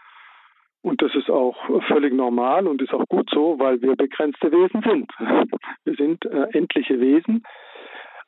Und 0.83 1.01
das 1.01 1.15
ist 1.15 1.31
auch 1.31 1.57
völlig 1.87 2.13
normal 2.13 2.67
und 2.67 2.83
ist 2.83 2.93
auch 2.93 3.07
gut 3.09 3.31
so, 3.33 3.57
weil 3.59 3.81
wir 3.83 3.95
begrenzte 3.95 4.51
Wesen 4.51 4.83
sind. 4.83 5.11
Wir 5.85 5.95
sind 5.95 6.25
äh, 6.25 6.49
endliche 6.53 7.01
Wesen. 7.01 7.45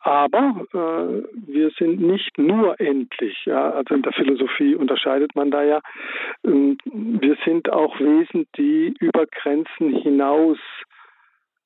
Aber 0.05 0.67
äh, 0.75 1.23
wir 1.47 1.71
sind 1.79 1.99
nicht 1.99 2.37
nur 2.37 2.79
endlich. 2.79 3.47
Ja? 3.47 3.71
Also 3.71 3.95
in 3.95 4.03
der 4.03 4.13
Philosophie 4.13 4.75
unterscheidet 4.75 5.35
man 5.35 5.51
da 5.51 5.63
ja. 5.65 5.81
Ähm, 6.45 6.77
wir 6.85 7.39
sind 7.47 7.73
auch 7.73 7.99
Wesen, 7.99 8.47
die 8.59 8.95
über 9.01 9.25
Grenzen 9.25 9.97
hinaus 9.97 10.59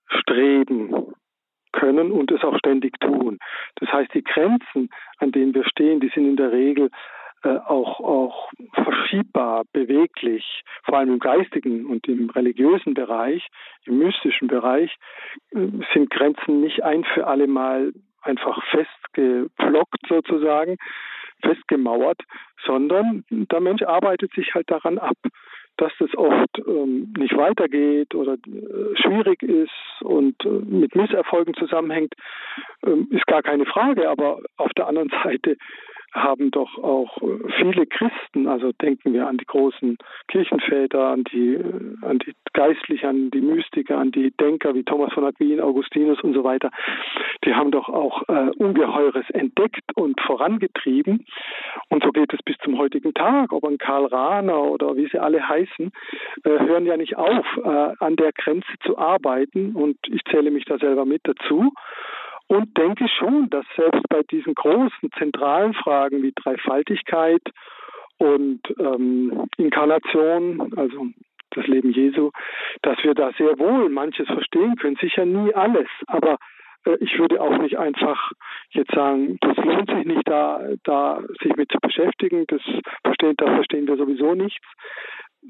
streben 0.06 1.12
können 1.72 2.12
und 2.12 2.30
es 2.30 2.44
auch 2.44 2.56
ständig 2.58 2.98
tun. 3.00 3.40
Das 3.80 3.92
heißt, 3.92 4.14
die 4.14 4.22
Grenzen, 4.22 4.88
an 5.18 5.32
denen 5.32 5.52
wir 5.52 5.64
stehen, 5.64 5.98
die 5.98 6.08
sind 6.08 6.24
in 6.24 6.36
der 6.36 6.52
Regel 6.52 6.90
äh, 7.42 7.56
auch, 7.56 7.98
auch 7.98 8.52
verschiebbar, 8.72 9.64
beweglich, 9.72 10.62
vor 10.84 10.98
allem 10.98 11.14
im 11.14 11.18
geistigen 11.18 11.86
und 11.86 12.06
im 12.06 12.30
religiösen 12.30 12.94
Bereich, 12.94 13.46
im 13.84 13.98
mystischen 13.98 14.46
Bereich, 14.46 14.96
äh, 15.50 15.66
sind 15.92 16.10
Grenzen 16.10 16.60
nicht 16.60 16.84
ein 16.84 17.02
für 17.02 17.26
alle 17.26 17.48
Mal 17.48 17.92
einfach 18.22 18.62
festgeblockt 18.70 20.00
sozusagen, 20.08 20.76
festgemauert, 21.42 22.20
sondern 22.66 23.24
der 23.30 23.60
Mensch 23.60 23.82
arbeitet 23.82 24.32
sich 24.34 24.54
halt 24.54 24.70
daran 24.70 24.98
ab 24.98 25.16
dass 25.78 25.92
das 26.00 26.14
oft 26.16 26.58
ähm, 26.66 27.14
nicht 27.16 27.36
weitergeht 27.36 28.14
oder 28.14 28.34
äh, 28.34 28.96
schwierig 29.00 29.42
ist 29.42 29.70
und 30.02 30.34
äh, 30.44 30.48
mit 30.48 30.94
Misserfolgen 30.94 31.54
zusammenhängt, 31.54 32.14
ähm, 32.84 33.08
ist 33.10 33.26
gar 33.26 33.42
keine 33.42 33.64
Frage. 33.64 34.10
Aber 34.10 34.40
auf 34.56 34.72
der 34.76 34.88
anderen 34.88 35.10
Seite 35.24 35.56
haben 36.12 36.50
doch 36.50 36.78
auch 36.78 37.16
äh, 37.22 37.52
viele 37.60 37.86
Christen, 37.86 38.48
also 38.48 38.72
denken 38.72 39.12
wir 39.12 39.26
an 39.26 39.36
die 39.36 39.44
großen 39.44 39.98
Kirchenväter, 40.28 41.08
an 41.08 41.24
die, 41.24 41.54
äh, 41.54 41.96
an 42.02 42.18
die 42.18 42.34
Geistlichen, 42.52 43.06
an 43.06 43.30
die 43.30 43.40
Mystiker, 43.40 43.98
an 43.98 44.10
die 44.12 44.30
Denker 44.32 44.74
wie 44.74 44.84
Thomas 44.84 45.12
von 45.12 45.24
Aquin, 45.24 45.60
Augustinus 45.60 46.20
und 46.22 46.34
so 46.34 46.44
weiter, 46.44 46.70
die 47.44 47.54
haben 47.54 47.70
doch 47.70 47.88
auch 47.88 48.22
äh, 48.28 48.50
Ungeheures 48.58 49.28
entdeckt 49.30 49.84
und 49.94 50.20
vorangetrieben. 50.22 51.26
Und 51.88 52.02
so 52.02 52.10
geht 52.10 52.32
es 52.32 52.42
bis 52.42 52.56
zum 52.64 52.78
heutigen 52.78 53.14
Tag. 53.14 53.52
Ob 53.52 53.64
ein 53.64 53.78
Karl 53.78 54.06
Rahner 54.06 54.62
oder 54.62 54.96
wie 54.96 55.08
sie 55.08 55.18
alle 55.18 55.46
heißen, 55.46 55.92
äh, 56.44 56.50
hören 56.50 56.86
ja 56.86 56.96
nicht 56.96 57.16
auf, 57.16 57.46
äh, 57.62 57.94
an 57.98 58.16
der 58.16 58.32
Grenze 58.32 58.68
zu 58.84 58.98
arbeiten. 58.98 59.74
Und 59.74 59.96
ich 60.08 60.22
zähle 60.30 60.50
mich 60.50 60.64
da 60.64 60.78
selber 60.78 61.04
mit 61.04 61.20
dazu 61.24 61.72
und 62.48 62.76
denke 62.76 63.06
schon, 63.08 63.48
dass 63.50 63.64
selbst 63.76 64.02
bei 64.08 64.22
diesen 64.22 64.54
großen 64.54 65.10
zentralen 65.18 65.74
Fragen 65.74 66.22
wie 66.22 66.32
Dreifaltigkeit 66.34 67.42
und 68.18 68.60
ähm, 68.78 69.46
Inkarnation, 69.58 70.72
also 70.76 71.06
das 71.50 71.66
Leben 71.66 71.92
Jesu, 71.92 72.30
dass 72.82 73.02
wir 73.04 73.14
da 73.14 73.32
sehr 73.38 73.58
wohl 73.58 73.88
manches 73.88 74.26
verstehen 74.26 74.76
können. 74.76 74.96
Sicher 74.96 75.24
nie 75.24 75.54
alles, 75.54 75.88
aber 76.06 76.38
äh, 76.84 76.96
ich 77.00 77.18
würde 77.18 77.40
auch 77.40 77.58
nicht 77.58 77.78
einfach 77.78 78.32
jetzt 78.70 78.92
sagen, 78.94 79.38
das 79.40 79.56
lohnt 79.56 79.90
sich 79.90 80.04
nicht, 80.04 80.28
da, 80.28 80.60
da 80.84 81.22
sich 81.42 81.54
mit 81.56 81.70
zu 81.70 81.78
beschäftigen, 81.80 82.44
das 82.48 82.62
verstehen, 83.04 83.34
da 83.36 83.46
verstehen 83.54 83.86
wir 83.86 83.96
sowieso 83.96 84.34
nichts 84.34 84.66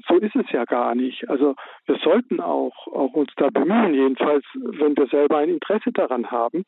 so 0.07 0.17
ist 0.17 0.35
es 0.35 0.49
ja 0.51 0.65
gar 0.65 0.95
nicht. 0.95 1.29
Also 1.29 1.55
wir 1.85 1.97
sollten 1.97 2.39
auch, 2.39 2.87
auch 2.87 3.13
uns 3.13 3.31
da 3.35 3.49
bemühen, 3.49 3.93
jedenfalls, 3.93 4.45
wenn 4.53 4.95
wir 4.95 5.07
selber 5.07 5.37
ein 5.37 5.49
Interesse 5.49 5.91
daran 5.91 6.29
haben. 6.31 6.65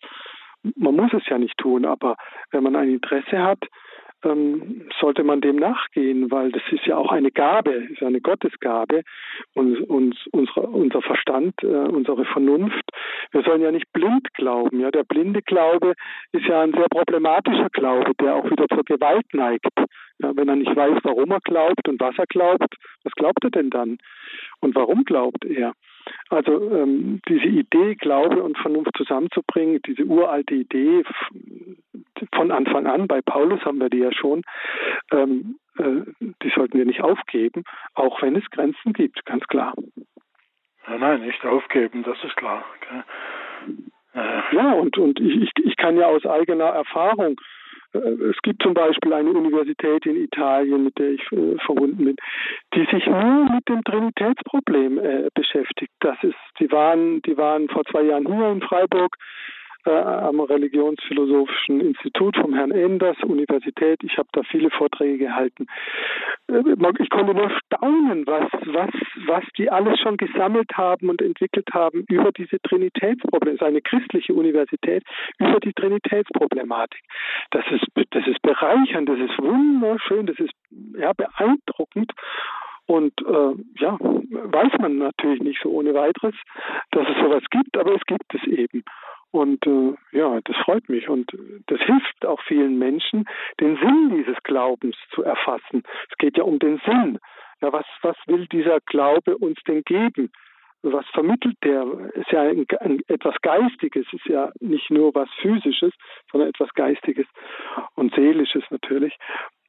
Man 0.75 0.95
muss 0.95 1.13
es 1.13 1.27
ja 1.27 1.37
nicht 1.37 1.57
tun, 1.57 1.85
aber 1.85 2.17
wenn 2.51 2.63
man 2.63 2.75
ein 2.75 2.89
Interesse 2.89 3.41
hat, 3.41 3.63
ähm, 4.25 4.89
sollte 4.99 5.23
man 5.23 5.41
dem 5.41 5.57
nachgehen, 5.57 6.31
weil 6.31 6.51
das 6.51 6.63
ist 6.71 6.85
ja 6.85 6.97
auch 6.97 7.11
eine 7.11 7.31
Gabe, 7.31 7.71
ist 7.71 8.03
eine 8.03 8.21
Gottesgabe 8.21 9.03
und 9.53 9.81
uns, 9.89 10.15
unsere, 10.31 10.61
unser 10.61 11.01
Verstand, 11.01 11.53
äh, 11.63 11.67
unsere 11.67 12.25
Vernunft. 12.25 12.83
Wir 13.31 13.43
sollen 13.43 13.61
ja 13.61 13.71
nicht 13.71 13.91
blind 13.93 14.33
glauben. 14.33 14.79
Ja, 14.79 14.91
der 14.91 15.03
blinde 15.03 15.41
Glaube 15.41 15.93
ist 16.31 16.45
ja 16.45 16.61
ein 16.61 16.73
sehr 16.73 16.87
problematischer 16.89 17.69
Glaube, 17.69 18.11
der 18.19 18.35
auch 18.35 18.49
wieder 18.49 18.67
zur 18.67 18.83
Gewalt 18.83 19.33
neigt. 19.33 19.71
Ja, 20.19 20.35
wenn 20.35 20.49
er 20.49 20.55
nicht 20.55 20.75
weiß, 20.75 20.99
warum 21.03 21.31
er 21.31 21.39
glaubt 21.39 21.87
und 21.87 21.99
was 21.99 22.17
er 22.17 22.27
glaubt, 22.27 22.75
was 23.03 23.13
glaubt 23.13 23.43
er 23.43 23.51
denn 23.51 23.69
dann? 23.69 23.97
Und 24.59 24.75
warum 24.75 25.03
glaubt 25.03 25.45
er? 25.45 25.73
Also 26.29 26.71
ähm, 26.71 27.21
diese 27.27 27.45
Idee, 27.45 27.95
Glaube 27.95 28.41
und 28.41 28.57
Vernunft 28.57 28.91
zusammenzubringen, 28.97 29.81
diese 29.85 30.03
uralte 30.03 30.55
Idee 30.55 31.03
von 32.33 32.51
Anfang 32.51 32.87
an, 32.87 33.07
bei 33.07 33.21
Paulus 33.21 33.63
haben 33.65 33.79
wir 33.79 33.89
die 33.89 33.99
ja 33.99 34.13
schon, 34.13 34.43
ähm, 35.11 35.57
äh, 35.77 36.01
die 36.43 36.49
sollten 36.55 36.77
wir 36.77 36.85
nicht 36.85 37.01
aufgeben, 37.01 37.63
auch 37.93 38.21
wenn 38.21 38.35
es 38.35 38.49
Grenzen 38.51 38.93
gibt, 38.93 39.25
ganz 39.25 39.45
klar. 39.47 39.73
Nein, 40.87 40.99
nein, 40.99 41.21
nicht 41.21 41.45
aufgeben, 41.45 42.03
das 42.03 42.17
ist 42.23 42.35
klar. 42.35 42.63
Äh. 44.13 44.55
Ja, 44.55 44.73
und, 44.73 44.97
und 44.97 45.19
ich, 45.19 45.49
ich 45.63 45.77
kann 45.77 45.97
ja 45.97 46.07
aus 46.07 46.25
eigener 46.25 46.65
Erfahrung 46.65 47.39
es 47.93 48.41
gibt 48.43 48.63
zum 48.63 48.73
Beispiel 48.73 49.13
eine 49.13 49.31
Universität 49.31 50.05
in 50.05 50.15
Italien, 50.15 50.85
mit 50.85 50.97
der 50.97 51.11
ich 51.11 51.31
äh, 51.31 51.57
verbunden 51.65 52.05
bin, 52.05 52.15
die 52.73 52.85
sich 52.91 53.05
nur 53.05 53.49
mit 53.53 53.67
dem 53.67 53.83
Trinitätsproblem 53.83 54.97
äh, 54.97 55.29
beschäftigt. 55.33 55.91
Das 55.99 56.17
ist, 56.23 56.35
die 56.59 56.71
waren, 56.71 57.21
die 57.23 57.37
waren 57.37 57.67
vor 57.69 57.83
zwei 57.85 58.03
Jahren 58.03 58.25
hier 58.25 58.51
in 58.51 58.61
Freiburg 58.61 59.17
äh, 59.85 59.91
am 59.91 60.39
Religionsphilosophischen 60.39 61.81
Institut 61.81 62.35
vom 62.37 62.53
Herrn 62.53 62.71
Enders, 62.71 63.17
Universität. 63.23 63.99
Ich 64.03 64.17
habe 64.17 64.29
da 64.33 64.43
viele 64.43 64.69
Vorträge 64.69 65.17
gehalten. 65.17 65.67
Äh, 66.47 66.61
ich 66.99 67.09
konnte 67.09 67.33
nur 67.33 67.49
staunen, 67.49 68.25
was, 68.27 68.51
was, 68.65 68.91
was 69.27 69.43
die 69.57 69.69
alles 69.69 69.99
schon 69.99 70.17
gesammelt 70.17 70.71
haben 70.75 71.09
und 71.09 71.21
entwickelt 71.21 71.67
haben 71.73 72.05
über 72.09 72.31
diese 72.31 72.59
Trinitätsprobleme. 72.61 73.55
Es 73.55 73.61
ist 73.61 73.67
eine 73.67 73.81
christliche 73.81 74.33
Universität 74.33 75.03
über 75.39 75.59
die 75.59 75.73
Trinitätsproblematik. 75.73 77.03
Das 77.51 77.65
ist, 77.71 77.85
das 78.11 78.27
ist 78.27 78.41
bereichernd, 78.41 79.09
das 79.09 79.19
ist 79.19 79.37
wunderschön, 79.39 80.25
das 80.25 80.39
ist 80.39 80.53
ja, 80.97 81.13
beeindruckend. 81.13 82.11
Und 82.87 83.13
äh, 83.21 83.53
ja, 83.79 83.97
weiß 83.99 84.73
man 84.79 84.97
natürlich 84.97 85.41
nicht 85.41 85.61
so 85.61 85.69
ohne 85.69 85.93
weiteres, 85.93 86.35
dass 86.91 87.07
es 87.07 87.15
sowas 87.23 87.43
gibt, 87.49 87.77
aber 87.77 87.95
es 87.95 88.01
gibt 88.05 88.33
es 88.33 88.43
eben. 88.47 88.83
Und 89.31 89.65
äh, 89.65 89.93
ja, 90.11 90.39
das 90.41 90.57
freut 90.57 90.89
mich 90.89 91.07
und 91.07 91.31
das 91.67 91.79
hilft 91.81 92.25
auch 92.25 92.41
vielen 92.41 92.77
Menschen, 92.77 93.25
den 93.59 93.77
Sinn 93.77 94.13
dieses 94.17 94.41
Glaubens 94.43 94.95
zu 95.15 95.23
erfassen. 95.23 95.83
Es 96.09 96.17
geht 96.17 96.37
ja 96.37 96.43
um 96.43 96.59
den 96.59 96.81
Sinn. 96.85 97.17
Ja, 97.61 97.71
was, 97.71 97.85
was 98.01 98.17
will 98.27 98.45
dieser 98.47 98.79
Glaube 98.81 99.37
uns 99.37 99.57
denn 99.67 99.83
geben? 99.83 100.31
Was 100.83 101.05
vermittelt 101.13 101.57
der? 101.63 101.85
Ist 102.15 102.31
ja 102.31 102.41
ein, 102.41 102.65
ein, 102.79 103.01
etwas 103.07 103.35
Geistiges, 103.41 104.05
ist 104.11 104.25
ja 104.25 104.51
nicht 104.59 104.89
nur 104.89 105.13
was 105.13 105.29
Physisches, 105.39 105.93
sondern 106.31 106.49
etwas 106.49 106.73
Geistiges 106.73 107.27
und 107.95 108.13
Seelisches 108.15 108.63
natürlich. 108.71 109.15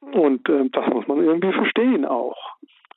Und 0.01 0.49
äh, 0.49 0.69
das 0.71 0.87
muss 0.87 1.07
man 1.07 1.23
irgendwie 1.23 1.53
verstehen 1.53 2.03
auch. 2.03 2.37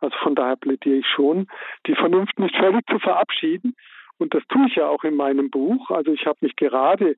Also 0.01 0.16
von 0.18 0.34
daher 0.34 0.56
plädiere 0.56 0.98
ich 0.98 1.06
schon, 1.06 1.47
die 1.86 1.94
Vernunft 1.94 2.38
nicht 2.38 2.56
völlig 2.56 2.86
zu 2.86 2.98
verabschieden, 2.98 3.76
und 4.18 4.34
das 4.34 4.43
tue 4.48 4.66
ich 4.66 4.76
ja 4.76 4.88
auch 4.88 5.05
in 5.05 5.14
meinem 5.14 5.51
Buch. 5.51 5.90
Also 5.90 6.12
ich 6.12 6.26
habe 6.26 6.38
mich 6.40 6.56
gerade 6.56 7.16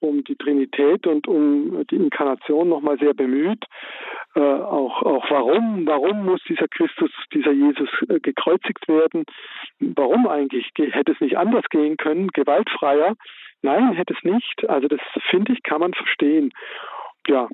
um 0.00 0.22
die 0.24 0.36
Trinität 0.36 1.06
und 1.06 1.26
um 1.26 1.84
die 1.90 1.96
Inkarnation 1.96 2.68
nochmal 2.68 2.98
sehr 2.98 3.14
bemüht. 3.14 3.64
Äh, 4.34 4.40
auch, 4.40 5.02
auch 5.02 5.30
warum, 5.30 5.86
warum 5.86 6.24
muss 6.24 6.40
dieser 6.48 6.68
Christus, 6.68 7.10
dieser 7.34 7.52
Jesus 7.52 7.88
äh, 8.08 8.20
gekreuzigt 8.20 8.86
werden? 8.86 9.24
Warum 9.80 10.28
eigentlich? 10.28 10.70
Hätte 10.76 11.12
es 11.12 11.20
nicht 11.20 11.36
anders 11.36 11.64
gehen 11.70 11.96
können, 11.96 12.28
gewaltfreier? 12.28 13.14
Nein, 13.62 13.92
hätte 13.94 14.14
es 14.14 14.22
nicht. 14.22 14.68
Also 14.68 14.86
das 14.86 15.00
finde 15.30 15.52
ich, 15.52 15.62
kann 15.62 15.80
man 15.80 15.94
verstehen. 15.94 16.52
Ja, 17.26 17.48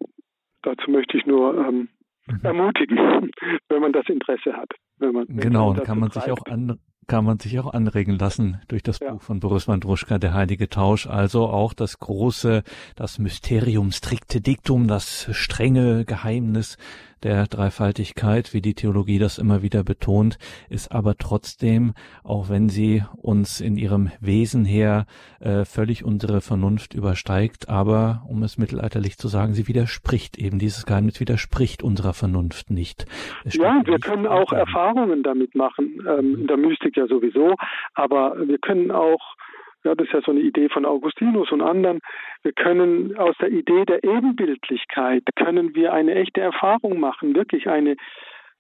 dazu 0.62 0.90
möchte 0.90 1.16
ich 1.16 1.24
nur 1.24 1.56
ähm, 1.56 1.88
mhm. 2.26 2.40
ermutigen, 2.42 3.30
wenn 3.68 3.80
man 3.80 3.92
das 3.92 4.08
Interesse 4.08 4.54
hat. 4.54 4.70
Wenn 4.98 5.12
man, 5.12 5.26
genau, 5.28 5.72
kann 5.74 5.98
man 5.98 6.10
sich 6.10 6.30
auch 6.30 6.44
an, 6.46 6.78
kann 7.06 7.24
man 7.24 7.38
sich 7.38 7.58
auch 7.58 7.72
anregen 7.72 8.18
lassen 8.18 8.60
durch 8.68 8.82
das 8.82 9.00
ja. 9.00 9.12
Buch 9.12 9.22
von 9.22 9.40
Boris 9.40 9.68
Wandruschka, 9.68 10.18
Der 10.18 10.34
Heilige 10.34 10.68
Tausch. 10.68 11.06
Also 11.06 11.46
auch 11.48 11.72
das 11.72 11.98
große, 11.98 12.62
das 12.96 13.18
Mysterium 13.18 13.92
stricte 13.92 14.40
dictum, 14.40 14.88
das 14.88 15.28
strenge 15.32 16.04
Geheimnis 16.04 16.76
der 17.24 17.46
Dreifaltigkeit, 17.46 18.52
wie 18.54 18.60
die 18.60 18.74
Theologie 18.74 19.18
das 19.18 19.38
immer 19.38 19.62
wieder 19.62 19.82
betont, 19.82 20.38
ist 20.68 20.92
aber 20.92 21.16
trotzdem, 21.16 21.94
auch 22.22 22.48
wenn 22.48 22.68
sie 22.68 23.02
uns 23.16 23.60
in 23.60 23.76
ihrem 23.76 24.10
Wesen 24.20 24.64
her 24.64 25.06
äh, 25.40 25.64
völlig 25.64 26.04
unsere 26.04 26.40
Vernunft 26.40 26.94
übersteigt, 26.94 27.68
aber 27.68 28.22
um 28.28 28.42
es 28.42 28.58
mittelalterlich 28.58 29.16
zu 29.16 29.28
sagen, 29.28 29.54
sie 29.54 29.66
widerspricht 29.66 30.38
eben, 30.38 30.58
dieses 30.58 30.86
Geheimnis 30.86 31.18
widerspricht 31.18 31.82
unserer 31.82 32.12
Vernunft 32.12 32.70
nicht. 32.70 33.06
Ja, 33.44 33.82
wir 33.84 33.98
können 33.98 34.26
auch 34.26 34.52
Erfahrungen 34.52 35.22
damit 35.22 35.54
machen, 35.54 36.06
ähm, 36.06 36.40
in 36.40 36.46
der 36.46 36.58
Mystik 36.58 36.96
ja 36.96 37.06
sowieso, 37.06 37.54
aber 37.94 38.36
wir 38.46 38.58
können 38.58 38.90
auch 38.90 39.36
ja, 39.84 39.94
das 39.94 40.06
ist 40.06 40.14
ja 40.14 40.20
so 40.22 40.32
eine 40.32 40.40
Idee 40.40 40.68
von 40.68 40.86
Augustinus 40.86 41.52
und 41.52 41.60
anderen. 41.60 42.00
Wir 42.42 42.52
können 42.52 43.16
aus 43.16 43.36
der 43.40 43.50
Idee 43.50 43.84
der 43.84 44.02
Ebenbildlichkeit 44.02 45.22
können 45.36 45.74
wir 45.74 45.92
eine 45.92 46.14
echte 46.14 46.40
Erfahrung 46.40 46.98
machen, 46.98 47.34
wirklich 47.34 47.68
eine 47.68 47.96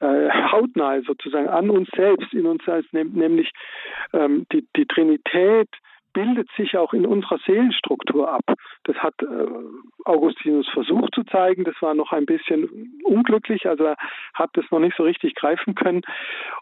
äh, 0.00 0.28
hautnahe 0.52 1.02
sozusagen 1.02 1.48
an 1.48 1.70
uns 1.70 1.88
selbst, 1.96 2.32
in 2.34 2.46
uns 2.46 2.64
selbst, 2.64 2.92
nämlich 2.92 3.50
ähm, 4.12 4.46
die, 4.52 4.66
die 4.76 4.86
Trinität 4.86 5.68
bildet 6.14 6.48
sich 6.56 6.78
auch 6.78 6.94
in 6.94 7.04
unserer 7.04 7.38
Seelenstruktur 7.44 8.32
ab. 8.32 8.44
Das 8.84 8.96
hat 8.96 9.14
äh, 9.20 9.26
Augustinus 10.04 10.66
versucht 10.70 11.14
zu 11.14 11.24
zeigen. 11.24 11.64
Das 11.64 11.74
war 11.80 11.92
noch 11.92 12.12
ein 12.12 12.24
bisschen 12.24 13.00
unglücklich, 13.04 13.68
also 13.68 13.84
er 13.84 13.96
hat 14.32 14.50
das 14.54 14.64
noch 14.70 14.78
nicht 14.78 14.96
so 14.96 15.02
richtig 15.02 15.34
greifen 15.34 15.74
können. 15.74 16.02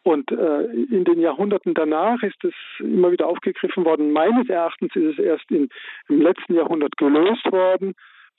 Und 0.03 0.33
äh, 0.33 0.65
in 0.65 1.05
den 1.05 1.21
Jahrhunderten 1.21 1.75
danach 1.75 2.23
ist 2.23 2.43
es 2.43 2.55
immer 2.81 3.13
wieder 3.13 3.29
aufgegriffen 3.29 3.85
worden. 3.85 4.13
Meines 4.13 4.49
Erachtens 4.49 4.97
ist 4.97 5.19
es 5.19 5.25
erst 5.25 5.49
in, 5.51 5.69
im 6.09 6.21
letzten 6.21 6.55
Jahrhundert 6.55 6.97
gelöst 6.97 7.51
worden 7.53 7.95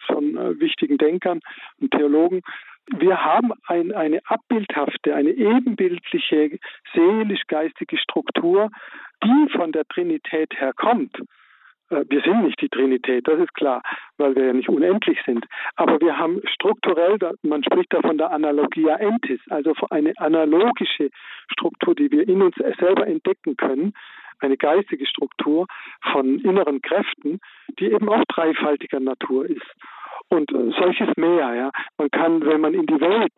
von 0.06 0.36
äh, 0.36 0.60
wichtigen 0.60 0.98
Denkern 0.98 1.40
und 1.80 1.92
Theologen. 1.92 2.42
Wir 2.98 3.24
haben 3.24 3.54
ein, 3.68 3.94
eine 3.94 4.20
abbildhafte, 4.26 5.16
eine 5.16 5.30
ebenbildliche 5.30 6.60
seelisch-geistige 6.94 7.98
Struktur, 7.98 8.72
die 9.24 9.50
von 9.50 9.72
der 9.72 9.86
Trinität 9.86 10.54
herkommt. 10.60 11.18
Äh, 11.90 12.06
wir 12.10 12.22
sind 12.22 12.44
nicht 12.44 12.62
die 12.62 12.70
Trinität, 12.70 13.28
das 13.28 13.40
ist 13.40 13.54
klar, 13.54 13.82
weil 14.18 14.36
wir 14.36 14.46
ja 14.46 14.54
nicht 14.54 14.70
unendlich 14.70 15.20
sind. 15.26 15.46
Aber 15.76 16.00
wir 16.00 16.18
haben 16.18 16.42
strukturell, 16.46 17.18
man 17.44 17.64
spricht 17.64 17.94
da 17.94 18.02
von 18.02 18.18
der 18.18 18.32
Analogia 18.32 18.96
entis, 18.98 19.40
also 19.50 19.74
eine 19.90 20.14
analogische 20.18 21.10
Struktur, 21.52 21.96
die 21.96 22.12
wir 22.12 22.28
in 22.28 22.42
uns 22.42 22.56
selber 22.80 23.08
entdecken 23.08 23.58
können, 23.58 23.94
eine 24.40 24.58
geistige 24.58 25.06
Struktur 25.06 25.68
von 26.12 26.40
inneren 26.40 26.82
Kräften, 26.82 27.40
die 27.80 27.92
eben 27.92 28.10
auch 28.10 28.24
dreifaltiger 28.26 29.00
Natur 29.00 29.46
ist 29.46 29.74
und 30.30 30.52
solches 30.52 31.16
mehr. 31.16 31.54
Ja. 31.54 31.72
Man 31.98 32.10
kann, 32.12 32.46
wenn 32.46 32.62
man 32.62 32.74
in 32.74 32.86
die 32.86 33.00
Welt 33.00 33.32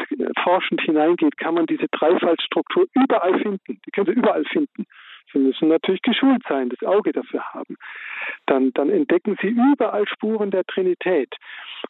forschend 0.44 0.82
hineingeht, 0.82 1.38
kann 1.38 1.54
man 1.54 1.66
diese 1.66 1.88
Dreifaltstruktur 1.90 2.86
überall 2.94 3.40
finden. 3.40 3.80
Die 3.86 3.92
können 3.92 4.08
Sie 4.08 4.14
überall 4.14 4.46
finden. 4.46 4.86
Sie 5.32 5.40
müssen 5.40 5.68
natürlich 5.68 6.02
geschult 6.02 6.44
sein, 6.48 6.70
das 6.70 6.88
Auge 6.88 7.12
dafür 7.12 7.44
haben. 7.54 7.78
Dann, 8.46 8.72
dann 8.74 8.90
entdecken 8.90 9.38
Sie 9.42 9.48
überall 9.48 10.08
Spuren 10.08 10.52
der 10.52 10.64
Trinität. 10.66 11.36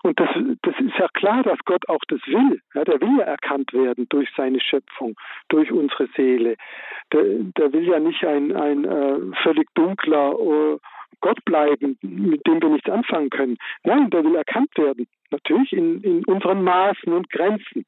Und 0.04 0.20
das, 0.20 0.30
das 0.62 0.76
ist 0.80 0.98
ja 0.98 1.08
klar, 1.14 1.44
dass 1.44 1.60
Gott 1.66 1.88
auch 1.90 2.04
das 2.08 2.22
will. 2.28 2.62
Ja, 2.74 2.84
der 2.84 3.00
will 3.02 3.18
ja 3.20 3.26
erkannt 3.26 3.74
werden 3.74 4.08
durch 4.10 4.30
seine 4.36 4.60
Schöpfung, 4.60 5.16
durch 5.50 5.72
unsere 5.72 6.08
Seele. 6.16 6.56
Der, 7.14 7.24
der 7.24 7.74
will 7.74 7.88
ja 7.88 8.00
nicht 8.00 8.24
ein, 8.26 8.56
ein 8.56 8.86
äh, 8.86 9.36
völlig 9.44 9.68
dunkler, 9.76 10.40
uh, 10.40 10.80
Gott 11.22 11.44
bleiben, 11.46 11.98
mit 12.02 12.46
dem 12.46 12.62
wir 12.62 12.70
nichts 12.70 12.90
anfangen 12.90 13.30
können. 13.30 13.58
Nein, 13.84 14.10
der 14.10 14.24
will 14.24 14.36
erkannt 14.36 14.78
werden. 14.78 15.08
Natürlich 15.32 15.74
in, 15.74 16.02
in 16.02 16.26
unseren 16.26 16.64
Maßen 16.64 17.12
und 17.12 17.30
Grenzen. 17.30 17.86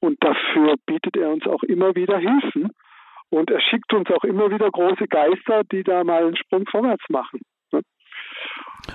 Und 0.00 0.22
dafür 0.22 0.76
bietet 0.86 1.16
er 1.16 1.30
uns 1.30 1.46
auch 1.46 1.62
immer 1.62 1.94
wieder 1.94 2.18
Hilfen. 2.18 2.70
Und 3.32 3.50
er 3.50 3.62
schickt 3.62 3.94
uns 3.94 4.10
auch 4.10 4.24
immer 4.24 4.50
wieder 4.50 4.70
große 4.70 5.08
Geister, 5.08 5.62
die 5.64 5.82
da 5.82 6.04
mal 6.04 6.26
einen 6.26 6.36
Sprung 6.36 6.66
vorwärts 6.70 7.04
machen. 7.08 7.40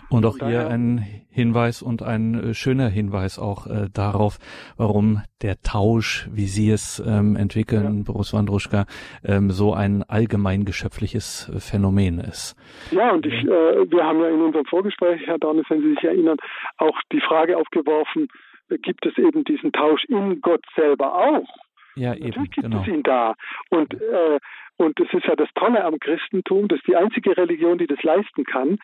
Und 0.09 0.25
auch 0.25 0.37
hier 0.37 0.67
ein 0.67 1.03
Hinweis 1.31 1.81
und 1.81 2.03
ein 2.03 2.35
äh, 2.35 2.53
schöner 2.53 2.87
Hinweis 2.87 3.39
auch 3.39 3.65
äh, 3.65 3.87
darauf, 3.91 4.37
warum 4.77 5.23
der 5.41 5.55
Tausch, 5.63 6.27
wie 6.31 6.45
Sie 6.45 6.69
es 6.69 6.99
ähm, 6.99 7.35
entwickeln, 7.35 7.97
ja. 7.97 8.03
Boris 8.05 8.33
Wandruschka, 8.33 8.85
ähm, 9.25 9.49
so 9.49 9.73
ein 9.73 10.03
allgemein 10.03 10.65
geschöpfliches 10.65 11.49
äh, 11.49 11.59
Phänomen 11.59 12.19
ist. 12.19 12.55
Ja, 12.91 13.11
und 13.13 13.25
ich, 13.25 13.33
äh, 13.33 13.47
wir 13.47 14.03
haben 14.03 14.19
ja 14.19 14.29
in 14.29 14.41
unserem 14.41 14.65
Vorgespräch, 14.65 15.25
Herr 15.25 15.39
Dornes, 15.39 15.65
wenn 15.69 15.81
Sie 15.81 15.95
sich 15.95 16.03
erinnern, 16.03 16.37
auch 16.77 16.99
die 17.11 17.21
Frage 17.21 17.57
aufgeworfen, 17.57 18.27
äh, 18.69 18.77
gibt 18.77 19.03
es 19.05 19.17
eben 19.17 19.45
diesen 19.45 19.71
Tausch 19.71 20.03
in 20.05 20.41
Gott 20.41 20.63
selber 20.75 21.15
auch? 21.15 21.47
Ja, 21.97 22.13
eben, 22.13 22.27
Natürlich 22.27 22.51
gibt 22.51 22.67
genau. 22.67 22.81
es 22.81 22.87
ihn 22.87 23.03
da. 23.03 23.33
Und 23.69 23.93
äh, 23.93 24.39
und 24.79 24.99
das 24.99 25.07
ist 25.11 25.25
ja 25.25 25.35
das 25.35 25.49
Tolle 25.55 25.83
am 25.83 25.99
Christentum, 25.99 26.67
das 26.67 26.77
ist 26.77 26.87
die 26.87 26.95
einzige 26.95 27.35
Religion, 27.35 27.79
die 27.79 27.87
das 27.87 28.01
leisten 28.03 28.43
kann, 28.43 28.77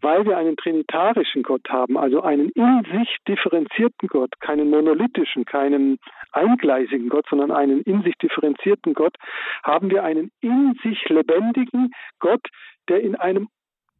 weil 0.00 0.24
wir 0.24 0.38
einen 0.38 0.56
trinitarischen 0.56 1.42
Gott 1.42 1.68
haben, 1.68 1.98
also 1.98 2.22
einen 2.22 2.50
in 2.50 2.84
sich 2.92 3.16
differenzierten 3.26 4.08
Gott, 4.08 4.30
keinen 4.38 4.70
monolithischen, 4.70 5.44
keinen 5.44 5.98
eingleisigen 6.30 7.08
Gott, 7.08 7.26
sondern 7.28 7.50
einen 7.50 7.82
in 7.82 8.02
sich 8.02 8.14
differenzierten 8.18 8.94
Gott, 8.94 9.16
haben 9.64 9.90
wir 9.90 10.04
einen 10.04 10.30
in 10.40 10.78
sich 10.84 11.08
lebendigen 11.08 11.90
Gott, 12.20 12.46
der 12.88 13.00
in 13.00 13.16
einem 13.16 13.48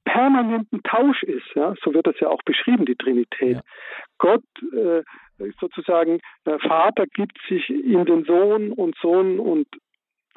permanenten 0.04 0.82
Tausch 0.84 1.24
ist. 1.24 1.46
Ja? 1.54 1.74
So 1.82 1.92
wird 1.92 2.06
das 2.06 2.18
ja 2.20 2.28
auch 2.28 2.42
beschrieben, 2.44 2.86
die 2.86 2.96
Trinität. 2.96 3.56
Ja. 3.56 3.62
Gott 4.18 4.44
äh, 4.72 5.02
sozusagen, 5.60 6.20
der 6.46 6.58
Vater 6.58 7.06
gibt 7.06 7.38
sich 7.48 7.68
in 7.70 8.04
den 8.04 8.24
Sohn 8.24 8.72
und 8.72 8.96
Sohn 9.00 9.38
und 9.38 9.66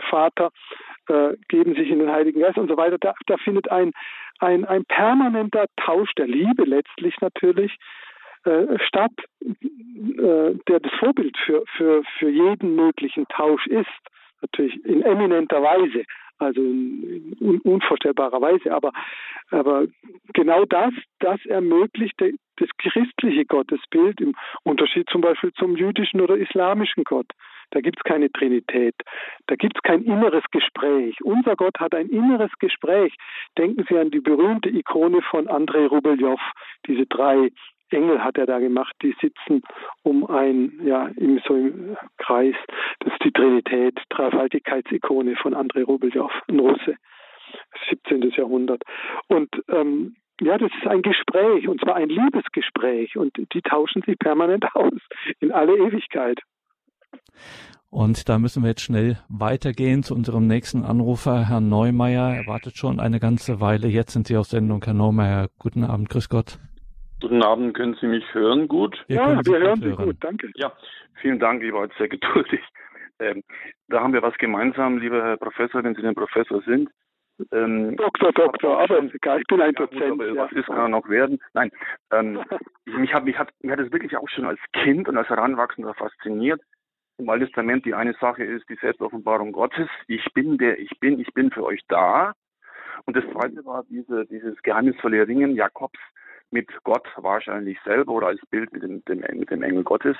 Vater 0.09 0.51
äh, 1.07 1.35
geben 1.47 1.75
sich 1.75 1.89
in 1.89 1.99
den 1.99 2.11
Heiligen 2.11 2.41
Geist 2.41 2.57
und 2.57 2.69
so 2.69 2.77
weiter. 2.77 2.97
Da, 2.97 3.13
da 3.27 3.37
findet 3.37 3.69
ein, 3.71 3.91
ein, 4.39 4.65
ein 4.65 4.85
permanenter 4.85 5.65
Tausch 5.77 6.11
der 6.15 6.27
Liebe 6.27 6.63
letztlich 6.63 7.15
natürlich 7.21 7.77
äh, 8.45 8.77
statt, 8.85 9.11
äh, 9.41 10.55
der 10.67 10.79
das 10.79 10.91
Vorbild 10.99 11.37
für, 11.45 11.63
für, 11.77 12.03
für 12.19 12.29
jeden 12.29 12.75
möglichen 12.75 13.27
Tausch 13.27 13.67
ist. 13.67 13.87
Natürlich 14.41 14.83
in 14.85 15.01
eminenter 15.03 15.61
Weise, 15.61 16.03
also 16.43 16.61
in, 16.61 17.35
in 17.39 17.59
unvorstellbarer 17.61 18.41
Weise, 18.41 18.73
aber, 18.73 18.91
aber 19.49 19.87
genau 20.33 20.65
das, 20.65 20.93
das 21.19 21.43
ermöglicht 21.45 22.19
das 22.57 22.69
christliche 22.77 23.45
Gottesbild 23.45 24.21
im 24.21 24.35
Unterschied 24.63 25.09
zum 25.09 25.21
Beispiel 25.21 25.51
zum 25.53 25.75
jüdischen 25.75 26.21
oder 26.21 26.37
islamischen 26.37 27.03
Gott. 27.03 27.27
Da 27.71 27.81
gibt 27.81 27.97
es 27.97 28.03
keine 28.03 28.31
Trinität. 28.31 28.93
Da 29.47 29.55
gibt 29.55 29.77
es 29.77 29.81
kein 29.81 30.03
inneres 30.03 30.43
Gespräch. 30.51 31.15
Unser 31.23 31.55
Gott 31.55 31.79
hat 31.79 31.95
ein 31.95 32.07
inneres 32.07 32.51
Gespräch. 32.59 33.15
Denken 33.57 33.83
Sie 33.89 33.97
an 33.97 34.11
die 34.11 34.19
berühmte 34.19 34.69
Ikone 34.69 35.23
von 35.23 35.47
Andrei 35.47 35.87
Rubeljow. 35.87 36.37
Diese 36.85 37.07
drei 37.07 37.49
Engel 37.93 38.23
hat 38.23 38.37
er 38.37 38.45
da 38.45 38.59
gemacht, 38.59 38.95
die 39.01 39.15
sitzen 39.21 39.61
um 40.03 40.25
ein, 40.25 40.79
ja, 40.83 41.07
im, 41.15 41.39
so 41.47 41.55
im 41.55 41.97
Kreis. 42.17 42.55
Das 42.99 43.13
ist 43.13 43.23
die 43.23 43.31
Trinität, 43.31 43.99
Dreifaltigkeitsikone 44.09 45.35
von 45.35 45.53
Andrei 45.53 45.83
Rubeljow, 45.83 46.29
ein 46.47 46.59
Russe, 46.59 46.95
17. 47.89 48.31
Jahrhundert. 48.31 48.83
Und 49.27 49.49
ähm, 49.69 50.15
ja, 50.41 50.57
das 50.57 50.71
ist 50.77 50.87
ein 50.87 51.01
Gespräch, 51.01 51.67
und 51.67 51.79
zwar 51.81 51.95
ein 51.95 52.09
Liebesgespräch, 52.09 53.17
und 53.17 53.37
die 53.53 53.61
tauschen 53.61 54.01
sich 54.01 54.17
permanent 54.17 54.65
aus 54.75 54.99
in 55.39 55.51
alle 55.51 55.77
Ewigkeit. 55.77 56.39
Und 57.89 58.27
da 58.27 58.39
müssen 58.39 58.63
wir 58.63 58.69
jetzt 58.69 58.81
schnell 58.81 59.19
weitergehen 59.29 60.01
zu 60.01 60.15
unserem 60.15 60.47
nächsten 60.47 60.83
Anrufer, 60.83 61.47
Herrn 61.47 61.69
Neumeier. 61.69 62.33
Er 62.33 62.47
wartet 62.47 62.75
schon 62.75 62.99
eine 62.99 63.19
ganze 63.19 63.61
Weile. 63.61 63.87
Jetzt 63.87 64.13
sind 64.13 64.25
Sie 64.25 64.35
auf 64.35 64.47
Sendung, 64.47 64.83
Herr 64.83 64.95
Neumeier. 64.95 65.49
Guten 65.59 65.83
Abend, 65.83 66.09
grüß 66.09 66.27
Gott. 66.27 66.57
Guten 67.23 67.41
Abend, 67.41 67.73
können 67.73 67.95
Sie 68.01 68.07
mich 68.07 68.25
hören 68.33 68.67
gut? 68.67 69.01
Wir 69.07 69.15
ja, 69.15 69.45
wir 69.45 69.57
hören 69.57 69.79
Sie 69.79 69.87
hören. 69.91 70.07
gut, 70.07 70.17
danke. 70.19 70.51
Ja, 70.55 70.73
vielen 71.21 71.39
Dank, 71.39 71.63
ich 71.63 71.71
war 71.71 71.85
jetzt 71.85 71.97
sehr 71.97 72.09
geduldig. 72.09 72.59
Ähm, 73.19 73.41
da 73.87 74.01
haben 74.01 74.11
wir 74.11 74.21
was 74.21 74.33
gemeinsam, 74.39 74.97
lieber 74.97 75.23
Herr 75.23 75.37
Professor, 75.37 75.81
wenn 75.85 75.95
Sie 75.95 76.01
denn 76.01 76.15
Professor 76.15 76.61
sind. 76.63 76.89
Ähm, 77.53 77.95
Doktor, 77.95 78.33
Doktor, 78.33 78.77
aber 78.77 79.01
ich 79.05 79.47
bin 79.47 79.61
ein 79.61 79.73
ja, 79.73 79.85
Dozent. 79.85 80.19
Gut, 80.19 80.35
ja. 80.35 80.35
Was 80.35 80.51
ist, 80.51 80.65
kann 80.65 80.77
er 80.79 80.89
noch 80.89 81.07
werden. 81.07 81.39
Nein, 81.53 81.71
ähm, 82.11 82.43
mich, 82.85 83.13
hat, 83.13 83.23
mich, 83.23 83.39
hat, 83.39 83.51
mich 83.61 83.71
hat 83.71 83.79
es 83.79 83.93
wirklich 83.93 84.17
auch 84.17 84.27
schon 84.27 84.45
als 84.45 84.59
Kind 84.73 85.07
und 85.07 85.15
als 85.15 85.29
Heranwachsender 85.29 85.93
fasziniert. 85.93 86.59
Im 87.19 87.29
Alten 87.29 87.45
Testament 87.45 87.85
die 87.85 87.93
eine 87.93 88.15
Sache 88.19 88.43
ist 88.43 88.67
die 88.67 88.77
Selbstoffenbarung 88.81 89.53
Gottes. 89.53 89.87
Ich 90.07 90.25
bin 90.33 90.57
der 90.57 90.77
ich 90.77 90.91
bin, 90.99 91.21
ich 91.21 91.33
bin 91.33 91.51
für 91.51 91.63
euch 91.63 91.79
da. 91.87 92.33
Und 93.05 93.15
das 93.15 93.23
zweite 93.31 93.63
war 93.63 93.85
diese, 93.89 94.25
dieses 94.25 94.61
geheimnisvolle 94.61 95.25
Ringen 95.25 95.55
Jakobs 95.55 95.99
mit 96.53 96.69
Gott 96.83 97.05
wahrscheinlich 97.17 97.77
selber 97.83 98.13
oder 98.13 98.27
als 98.27 98.41
Bild 98.49 98.71
mit 98.71 98.83
dem, 98.83 99.03
dem, 99.05 99.19
mit 99.39 99.49
dem 99.49 99.63
Engel 99.63 99.83
Gottes. 99.83 100.15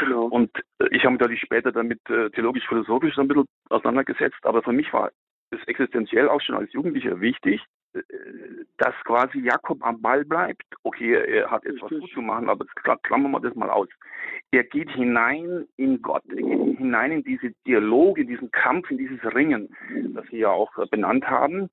Genau. 0.00 0.26
Und 0.26 0.50
äh, 0.78 0.88
ich 0.90 1.02
habe 1.02 1.12
mich 1.12 1.20
natürlich 1.20 1.40
später 1.40 1.72
damit 1.72 1.98
äh, 2.08 2.30
theologisch-philosophisch 2.30 3.14
so 3.16 3.22
ein 3.22 3.28
bisschen 3.28 3.46
auseinandergesetzt, 3.70 4.38
aber 4.42 4.62
für 4.62 4.72
mich 4.72 4.92
war 4.92 5.10
es 5.50 5.66
existenziell 5.66 6.28
auch 6.28 6.40
schon 6.40 6.56
als 6.56 6.72
Jugendlicher 6.72 7.20
wichtig, 7.20 7.64
dass 8.76 8.94
quasi 9.04 9.40
Jakob 9.40 9.84
am 9.84 10.00
Ball 10.00 10.24
bleibt. 10.24 10.64
Okay, 10.82 11.14
er 11.14 11.50
hat 11.50 11.64
etwas 11.64 11.90
gut 11.90 12.10
zu 12.12 12.20
machen, 12.20 12.48
aber 12.48 12.64
klammern 13.02 13.32
wir 13.32 13.40
das 13.40 13.54
mal 13.54 13.70
aus. 13.70 13.88
Er 14.50 14.64
geht 14.64 14.90
hinein 14.90 15.66
in 15.76 16.00
Gott, 16.00 16.22
er 16.28 16.36
geht 16.36 16.78
hinein 16.78 17.12
in 17.12 17.24
diese 17.24 17.50
Dialoge, 17.66 18.22
in 18.22 18.28
diesen 18.28 18.50
Kampf, 18.50 18.90
in 18.90 18.98
dieses 18.98 19.22
Ringen, 19.34 19.74
das 20.14 20.26
Sie 20.30 20.38
ja 20.38 20.50
auch 20.50 20.72
benannt 20.90 21.26
haben. 21.28 21.70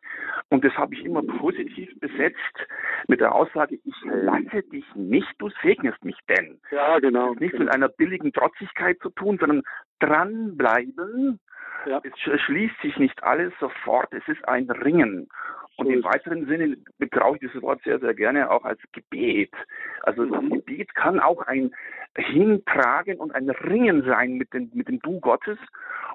Und 0.49 0.63
das 0.63 0.73
habe 0.73 0.93
ich 0.95 1.05
immer 1.05 1.21
positiv 1.21 1.89
besetzt 1.99 2.67
mit 3.07 3.19
der 3.19 3.33
Aussage, 3.33 3.75
ich 3.83 3.95
lasse 4.03 4.63
dich 4.63 4.85
nicht, 4.95 5.33
du 5.39 5.49
segnest 5.61 6.03
mich 6.03 6.17
denn. 6.27 6.59
Ja, 6.71 6.99
genau. 6.99 7.27
Das 7.27 7.35
hat 7.35 7.41
nichts 7.41 7.59
mit 7.59 7.69
einer 7.69 7.89
billigen 7.89 8.33
Trotzigkeit 8.33 8.97
zu 8.99 9.09
tun, 9.09 9.37
sondern 9.39 9.63
dranbleiben. 9.99 11.39
Ja. 11.85 12.01
Es 12.03 12.41
schließt 12.41 12.81
sich 12.81 12.97
nicht 12.97 13.23
alles 13.23 13.53
sofort, 13.59 14.13
es 14.13 14.27
ist 14.27 14.47
ein 14.47 14.69
Ringen. 14.69 15.27
Und 15.77 15.89
im 15.89 16.03
weiteren 16.03 16.45
Sinne 16.47 16.77
gebrauche 16.99 17.35
ich 17.35 17.41
dieses 17.41 17.61
Wort 17.61 17.81
sehr, 17.83 17.99
sehr 17.99 18.13
gerne 18.13 18.49
auch 18.49 18.63
als 18.63 18.79
Gebet. 18.93 19.51
Also 20.03 20.25
das 20.25 20.41
mhm. 20.41 20.49
Gebet 20.51 20.95
kann 20.95 21.19
auch 21.19 21.41
ein 21.41 21.71
Hintragen 22.17 23.17
und 23.17 23.35
ein 23.35 23.49
Ringen 23.49 24.03
sein 24.03 24.37
mit 24.37 24.53
dem, 24.53 24.71
mit 24.73 24.87
dem 24.87 24.99
Du 24.99 25.19
Gottes. 25.19 25.57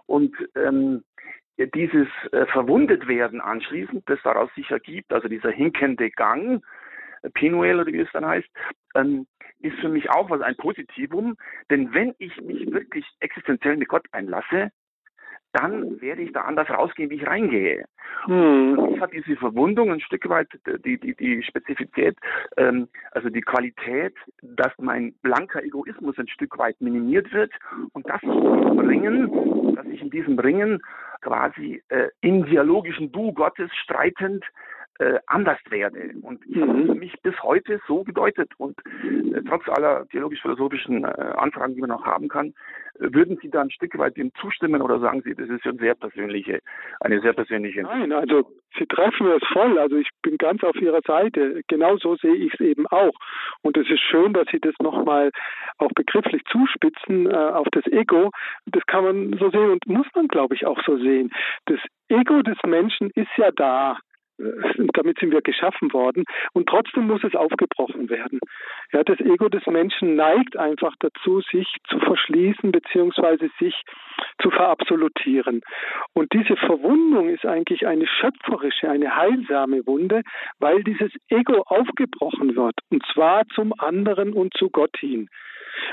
Und 0.07 0.35
ähm, 0.57 1.05
dieses 1.59 2.09
äh, 2.33 2.47
Verwundetwerden 2.47 3.43
anschließend, 3.43 4.09
das 4.09 4.19
daraus 4.23 4.51
sich 4.55 4.71
ergibt, 4.71 5.13
also 5.13 5.29
dieser 5.29 5.51
hinkende 5.51 6.11
Gang, 6.11 6.65
Pinuel 7.35 7.81
oder 7.81 7.93
wie 7.93 8.01
es 8.01 8.13
dann 8.13 8.25
heißt, 8.25 8.49
ähm, 8.95 9.27
ist 9.59 9.79
für 9.81 9.91
mich 9.91 10.09
auch 10.09 10.31
was 10.31 10.41
ein 10.41 10.57
Positivum. 10.57 11.37
Denn 11.71 11.93
wenn 11.93 12.15
ich 12.19 12.41
mich 12.41 12.73
wirklich 12.73 13.05
existenziell 13.21 13.77
mit 13.77 13.89
Gott 13.89 14.07
einlasse, 14.13 14.71
dann 15.53 16.01
werde 16.01 16.23
ich 16.23 16.33
da 16.33 16.43
anders 16.43 16.69
rausgehen, 16.71 17.11
wie 17.11 17.17
ich 17.17 17.27
reingehe. 17.27 17.85
Hm. 18.25 18.91
Ich 18.95 19.01
hat 19.01 19.13
diese 19.13 19.37
Verwundung 19.37 19.91
ein 19.93 20.01
Stück 20.01 20.29
weit 20.29 20.49
die, 20.85 20.99
die, 20.99 21.15
die 21.15 21.43
Spezifität, 21.43 22.17
ähm, 22.57 22.89
also 23.13 23.29
die 23.31 23.41
Qualität, 23.41 24.15
dass 24.43 24.73
mein 24.79 25.15
blanker 25.23 25.63
Egoismus 25.63 26.19
ein 26.19 26.29
Stück 26.29 26.59
weit 26.59 26.81
minimiert 26.81 27.33
wird 27.33 27.53
und 27.93 28.09
dass 28.09 28.23
ich 28.23 28.29
in 28.29 28.43
diesem 28.43 28.79
Ringen, 28.79 29.75
dass 29.75 29.87
ich 29.87 30.03
in 30.03 30.11
diesem 30.11 30.39
Ringen 30.39 30.81
quasi 31.23 31.83
äh, 31.89 32.09
im 32.21 32.45
dialogischen 32.47 33.13
Du 33.13 33.33
Gottes 33.33 33.71
streitend 33.83 34.45
äh, 35.01 35.19
anders 35.27 35.59
werde. 35.71 36.13
Und 36.21 36.45
ich 36.47 36.61
habe 36.61 36.85
für 36.85 36.95
mich 36.95 37.15
bis 37.23 37.35
heute 37.43 37.81
so 37.89 38.05
gedeutet. 38.05 38.53
Und 38.59 38.79
äh, 38.87 39.41
trotz 39.49 39.67
aller 39.69 40.07
theologisch-philosophischen 40.09 41.05
äh, 41.05 41.09
Anfragen, 41.09 41.75
die 41.75 41.81
man 41.81 41.89
noch 41.89 42.05
haben 42.05 42.29
kann, 42.29 42.49
äh, 42.99 43.13
würden 43.13 43.39
Sie 43.41 43.49
da 43.49 43.63
ein 43.63 43.71
Stück 43.71 43.97
weit 43.97 44.19
dem 44.19 44.31
zustimmen 44.35 44.83
oder 44.83 45.01
sagen 45.01 45.23
Sie, 45.23 45.35
das 45.35 45.49
ist 45.49 45.63
schon 45.63 45.79
sehr 45.79 45.95
persönliche, 45.95 46.61
eine 47.01 47.21
sehr 47.23 47.33
persönliche. 47.33 47.83
Nein, 47.83 48.13
also 48.13 48.51
Sie 48.79 48.85
treffen 48.87 49.27
es 49.29 49.43
voll. 49.49 49.79
Also 49.79 49.97
ich 49.97 50.11
bin 50.21 50.37
ganz 50.37 50.63
auf 50.63 50.77
Ihrer 50.77 51.01
Seite. 51.07 51.63
Genau 51.69 51.97
so 51.97 52.17
sehe 52.17 52.35
ich 52.35 52.53
es 52.53 52.61
eben 52.61 52.87
auch. 52.89 53.15
Und 53.63 53.79
es 53.79 53.89
ist 53.89 54.01
schön, 54.01 54.35
dass 54.35 54.49
Sie 54.53 54.61
das 54.61 54.75
nochmal 54.81 55.31
auch 55.79 55.91
begrifflich 55.95 56.45
zuspitzen 56.53 57.27
äh, 57.27 57.35
auf 57.35 57.69
das 57.73 57.87
Ego. 57.87 58.31
Das 58.67 58.85
kann 58.87 59.05
man 59.05 59.39
so 59.39 59.51
sehen 59.51 59.71
und 59.71 59.87
muss 59.87 60.07
man, 60.15 60.29
glaube 60.29 60.55
ich, 60.55 60.67
auch 60.67 60.81
so 60.85 60.99
sehen. 60.99 61.33
Das 61.65 61.81
Ego 62.09 62.43
des 62.43 62.59
Menschen 62.67 63.11
ist 63.15 63.31
ja 63.39 63.51
da. 63.51 63.97
Äh, 64.41 64.87
damit 64.95 65.19
sind 65.19 65.33
wir 65.33 65.43
geschaffen 65.43 65.93
worden 65.93 66.25
und 66.53 66.69
trotzdem 66.69 67.07
muss 67.07 67.23
es 67.25 67.35
aufgebrochen 67.35 68.09
werden. 68.11 68.41
Ja, 68.93 69.05
das 69.05 69.21
Ego 69.21 69.49
des 69.49 69.67
Menschen 69.67 70.17
neigt 70.17 70.57
einfach 70.57 70.95
dazu, 71.01 71.41
sich 71.41 71.77
zu 71.89 71.99
verschließen 71.99 72.73
beziehungsweise 72.73 73.51
sich 73.59 73.75
zu 74.43 74.51
verabsolutieren. 74.51 75.63
Und 76.15 76.33
diese 76.33 76.57
Verwundung 76.57 77.29
ist 77.29 77.47
eigentlich 77.47 77.87
eine 77.87 78.07
schöpferische, 78.07 78.89
eine 78.89 79.15
heilsame 79.17 79.87
Wunde, 79.87 80.23
weil 80.59 80.83
dieses 80.83 81.13
Ego 81.29 81.63
aufgebrochen 81.67 82.57
wird 82.57 82.75
und 82.91 83.05
zwar 83.13 83.47
zum 83.55 83.73
anderen 83.79 84.33
und 84.33 84.55
zu 84.55 84.71
Gott 84.71 84.97
hin. 84.99 85.29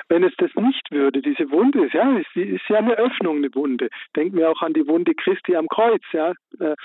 Wenn 0.10 0.24
es 0.24 0.34
das 0.38 0.54
nicht 0.56 0.92
würde, 0.92 1.22
diese 1.22 1.50
Wunde 1.52 1.90
ja, 1.94 2.18
ist, 2.18 2.36
ist 2.36 2.68
ja 2.70 2.78
eine 2.78 2.98
Öffnung, 2.98 3.38
eine 3.38 3.54
Wunde. 3.56 3.90
Denken 4.16 4.38
wir 4.38 4.50
auch 4.50 4.62
an 4.62 4.74
die 4.74 4.88
Wunde 4.88 5.14
Christi 5.16 5.56
am 5.56 5.68
Kreuz, 5.68 6.02
ja. 6.14 6.34
Äh, 6.60 6.76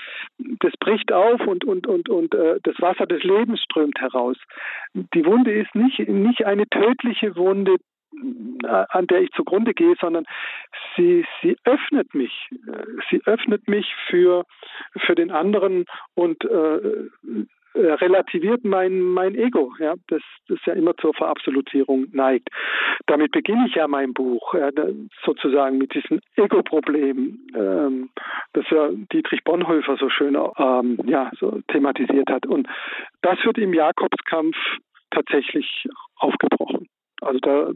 das 0.59 0.73
bricht 0.79 1.11
auf 1.11 1.41
und, 1.45 1.63
und, 1.63 1.87
und, 1.87 2.09
und 2.09 2.33
äh, 2.35 2.59
das 2.63 2.79
Wasser 2.79 3.05
des 3.05 3.23
Lebens 3.23 3.61
strömt 3.61 3.99
heraus. 3.99 4.37
Die 4.93 5.25
Wunde 5.25 5.51
ist 5.51 5.73
nicht, 5.75 5.99
nicht 6.07 6.45
eine 6.45 6.67
tödliche 6.67 7.35
Wunde, 7.35 7.77
äh, 8.63 8.85
an 8.89 9.07
der 9.07 9.21
ich 9.21 9.31
zugrunde 9.31 9.73
gehe, 9.73 9.95
sondern 9.99 10.25
sie, 10.95 11.25
sie 11.41 11.57
öffnet 11.63 12.13
mich. 12.13 12.49
Sie 13.09 13.21
öffnet 13.25 13.67
mich 13.67 13.93
für, 14.07 14.45
für 14.97 15.15
den 15.15 15.31
anderen 15.31 15.85
und 16.15 16.43
äh, 16.45 17.09
relativiert 17.75 18.63
mein, 18.63 18.99
mein 19.01 19.35
Ego, 19.35 19.73
ja, 19.79 19.95
das, 20.07 20.21
das 20.47 20.59
ja 20.65 20.73
immer 20.73 20.95
zur 20.97 21.13
Verabsolutierung 21.13 22.07
neigt. 22.11 22.49
Damit 23.07 23.31
beginne 23.31 23.65
ich 23.67 23.75
ja 23.75 23.87
mein 23.87 24.13
Buch, 24.13 24.53
ja, 24.53 24.69
sozusagen 25.25 25.77
mit 25.77 25.93
diesem 25.93 26.19
Ego-Problem, 26.35 27.39
ähm, 27.55 28.09
das 28.53 28.65
ja 28.69 28.89
Dietrich 29.11 29.43
Bonhoeffer 29.43 29.97
so 29.97 30.09
schön 30.09 30.35
ähm, 30.57 30.99
ja, 31.05 31.31
so 31.39 31.61
thematisiert 31.67 32.29
hat. 32.29 32.45
Und 32.45 32.67
das 33.21 33.43
wird 33.43 33.57
im 33.57 33.73
Jakobskampf 33.73 34.55
tatsächlich 35.11 35.87
aufgebrochen. 36.17 36.87
Also 37.21 37.39
da 37.39 37.71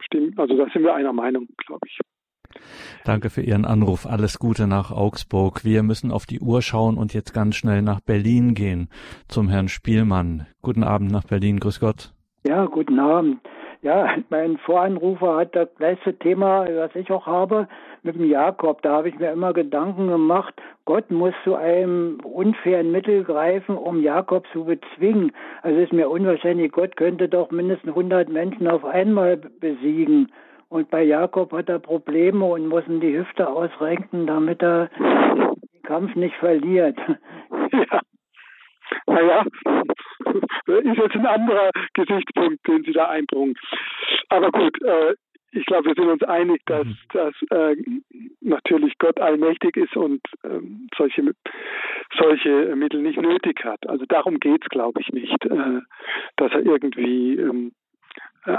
stimmt, 0.00 0.38
also 0.38 0.56
da 0.56 0.68
sind 0.70 0.82
wir 0.82 0.94
einer 0.94 1.12
Meinung, 1.12 1.48
glaube 1.66 1.86
ich. 1.86 1.98
Danke 3.04 3.30
für 3.30 3.42
Ihren 3.42 3.64
Anruf. 3.64 4.06
Alles 4.06 4.38
Gute 4.38 4.66
nach 4.66 4.90
Augsburg. 4.90 5.64
Wir 5.64 5.82
müssen 5.82 6.10
auf 6.10 6.26
die 6.26 6.40
Uhr 6.40 6.62
schauen 6.62 6.98
und 6.98 7.14
jetzt 7.14 7.32
ganz 7.32 7.56
schnell 7.56 7.82
nach 7.82 8.00
Berlin 8.00 8.54
gehen 8.54 8.88
zum 9.28 9.48
Herrn 9.48 9.68
Spielmann. 9.68 10.46
Guten 10.62 10.84
Abend 10.84 11.10
nach 11.10 11.24
Berlin. 11.24 11.60
Grüß 11.60 11.80
Gott. 11.80 12.12
Ja, 12.46 12.64
guten 12.66 12.98
Abend. 12.98 13.40
Ja, 13.80 14.16
mein 14.28 14.58
Voranrufer 14.58 15.36
hat 15.36 15.54
das 15.54 15.68
gleiche 15.76 16.18
Thema, 16.18 16.66
was 16.68 16.94
ich 16.96 17.10
auch 17.12 17.26
habe, 17.26 17.68
mit 18.02 18.16
dem 18.16 18.28
Jakob. 18.28 18.82
Da 18.82 18.90
habe 18.90 19.08
ich 19.08 19.18
mir 19.18 19.30
immer 19.30 19.52
Gedanken 19.52 20.08
gemacht, 20.08 20.54
Gott 20.84 21.10
muss 21.10 21.34
zu 21.44 21.54
einem 21.54 22.18
unfairen 22.24 22.90
Mittel 22.90 23.22
greifen, 23.22 23.76
um 23.76 24.02
Jakob 24.02 24.46
zu 24.52 24.64
bezwingen. 24.64 25.30
Also 25.62 25.78
ist 25.78 25.92
mir 25.92 26.08
unwahrscheinlich, 26.08 26.72
Gott 26.72 26.96
könnte 26.96 27.28
doch 27.28 27.52
mindestens 27.52 27.90
100 27.90 28.28
Menschen 28.28 28.66
auf 28.66 28.84
einmal 28.84 29.36
besiegen. 29.36 30.32
Und 30.68 30.90
bei 30.90 31.02
Jakob 31.02 31.52
hat 31.52 31.68
er 31.68 31.78
Probleme 31.78 32.44
und 32.44 32.68
muss 32.68 32.86
ihm 32.86 33.00
die 33.00 33.16
Hüfte 33.16 33.48
ausrenken, 33.48 34.26
damit 34.26 34.62
er 34.62 34.88
den 34.98 35.82
Kampf 35.82 36.14
nicht 36.14 36.34
verliert. 36.36 36.98
Ja. 37.70 38.00
Naja, 39.06 39.44
ist 40.66 40.96
jetzt 40.96 41.14
ein 41.14 41.26
anderer 41.26 41.70
Gesichtspunkt, 41.92 42.66
den 42.66 42.82
Sie 42.84 42.92
da 42.92 43.08
einbringen. 43.08 43.54
Aber 44.30 44.50
gut, 44.50 44.82
äh, 44.82 45.14
ich 45.52 45.64
glaube, 45.66 45.88
wir 45.88 45.94
sind 45.94 46.08
uns 46.08 46.22
einig, 46.22 46.62
dass, 46.66 46.86
mhm. 46.86 46.96
dass 47.12 47.34
äh, 47.50 47.76
natürlich 48.40 48.96
Gott 48.98 49.20
allmächtig 49.20 49.76
ist 49.76 49.96
und 49.96 50.20
äh, 50.42 50.60
solche, 50.96 51.32
solche 52.18 52.76
Mittel 52.76 53.02
nicht 53.02 53.20
nötig 53.20 53.64
hat. 53.64 53.86
Also 53.88 54.04
darum 54.06 54.40
geht 54.40 54.62
es, 54.62 54.68
glaube 54.68 55.00
ich, 55.00 55.08
nicht, 55.10 55.44
äh, 55.46 55.80
dass 56.36 56.52
er 56.52 56.64
irgendwie 56.64 57.36
ähm, 57.36 57.72
äh, 58.44 58.56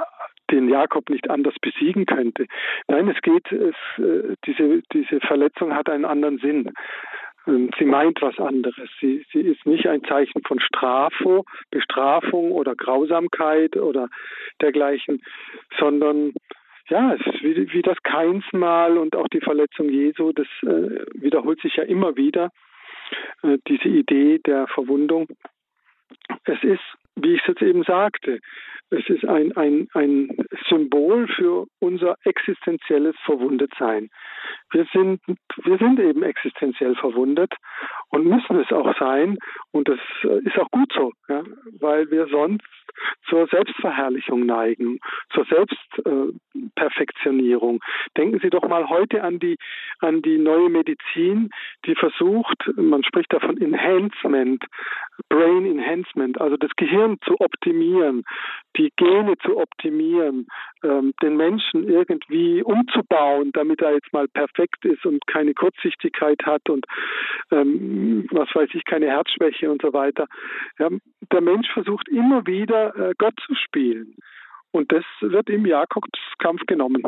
den 0.52 0.70
Jakob 0.70 1.10
nicht 1.10 1.30
anders 1.30 1.56
besiegen 1.62 2.06
könnte. 2.06 2.48
Nein, 2.88 3.08
es 3.10 3.22
geht, 3.22 3.52
es, 3.52 3.76
äh, 3.98 4.36
diese, 4.46 4.82
diese 4.94 5.20
Verletzung 5.22 5.76
hat 5.76 5.90
einen 5.90 6.06
anderen 6.06 6.40
Sinn. 6.40 6.72
Ähm, 7.48 7.70
sie 7.78 7.86
meint 7.86 8.22
was 8.22 8.38
anderes. 8.40 8.90
Sie, 9.00 9.26
sie 9.32 9.42
ist 9.42 9.66
nicht 9.66 9.88
ein 9.88 10.04
Zeichen 10.04 10.42
von 10.44 10.60
Strafo, 10.60 11.46
Bestrafung 11.72 12.52
oder 12.52 12.76
Grausamkeit 12.76 13.78
oder 13.78 14.10
dergleichen, 14.62 15.22
sondern 15.80 16.34
ja, 16.90 17.14
es 17.14 17.22
ist 17.26 17.44
wie, 17.44 17.72
wie 17.72 17.82
das 17.82 18.02
Keinsmal 18.04 18.98
und 18.98 19.16
auch 19.16 19.28
die 19.28 19.42
Verletzung 19.42 19.90
Jesu, 19.90 20.32
das 20.34 20.48
äh, 20.64 21.06
wiederholt 21.14 21.62
sich 21.62 21.76
ja 21.76 21.84
immer 21.84 22.16
wieder, 22.16 22.52
äh, 23.44 23.58
diese 23.68 23.88
Idee 23.88 24.40
der 24.40 24.68
Verwundung. 24.68 25.28
Es 26.46 26.64
ist, 26.64 26.82
wie 27.16 27.36
ich 27.36 27.42
es 27.42 27.48
jetzt 27.48 27.62
eben 27.62 27.84
sagte, 27.84 28.40
es 28.92 29.08
ist 29.08 29.24
ein, 29.26 29.56
ein, 29.56 29.88
ein 29.94 30.36
Symbol 30.68 31.28
für 31.28 31.68
unser 31.80 32.16
existenzielles 32.24 33.16
Verwundetsein. 33.24 34.10
Wir 34.72 34.88
sind, 34.92 35.22
wir 35.64 35.78
sind 35.78 36.00
eben 36.00 36.24
existenziell 36.24 36.96
verwundet 36.96 37.54
und 38.10 38.26
müssen 38.26 38.60
es 38.60 38.72
auch 38.72 38.98
sein. 38.98 39.38
Und 39.72 39.88
das 39.88 40.00
äh, 40.24 40.40
ist 40.44 40.58
auch 40.58 40.72
gut 40.72 40.92
so, 40.94 41.12
ja, 41.28 41.44
weil 41.80 42.10
wir 42.10 42.26
sonst 42.28 42.66
zur 43.28 43.46
Selbstverherrlichung 43.48 44.46
neigen, 44.46 45.00
zur 45.34 45.46
Selbstperfektionierung. 45.46 47.76
Äh, 47.76 47.80
Denken 48.18 48.40
Sie 48.40 48.50
doch 48.50 48.68
mal 48.68 48.90
heute 48.90 49.24
an 49.24 49.40
die, 49.40 49.56
an 50.00 50.24
die 50.24 50.40
neue 50.40 50.70
Medizin, 50.70 51.52
die 51.86 51.96
versucht, 51.96 52.70
man 52.76 53.04
spricht 53.04 53.32
davon 53.32 53.62
Enhancement, 53.62 54.66
Brain 55.30 55.66
Enhancement, 55.66 56.42
also 56.42 56.58
das 56.58 56.72
Gehirn 56.76 57.09
zu 57.26 57.40
optimieren, 57.40 58.24
die 58.78 58.92
Gene 58.96 59.38
zu 59.40 59.58
optimieren, 59.58 60.48
ähm, 60.84 61.14
den 61.22 61.38
Menschen 61.38 61.88
irgendwie 61.88 62.64
umzubauen, 62.64 63.52
damit 63.54 63.82
er 63.82 63.94
jetzt 63.94 64.12
mal 64.14 64.28
perfekt 64.28 64.86
ist 64.86 65.06
und 65.06 65.26
keine 65.28 65.54
Kurzsichtigkeit 65.54 66.40
hat 66.46 66.70
und 66.70 66.86
ähm, 67.52 68.28
was 68.32 68.54
weiß 68.54 68.70
ich, 68.74 68.86
keine 68.86 69.08
Herzschwäche 69.08 69.72
und 69.72 69.82
so 69.82 69.94
weiter. 69.94 70.28
Ja, 70.78 70.90
der 71.32 71.42
Mensch 71.42 71.68
versucht 71.72 72.08
immer 72.10 72.46
wieder 72.46 72.96
äh, 72.96 73.14
Gott 73.18 73.36
zu 73.46 73.56
spielen. 73.56 74.16
Und 74.72 74.92
das 74.92 75.04
wird 75.22 75.50
im 75.50 75.66
Jakobskampf 75.66 76.62
genommen. 76.68 77.02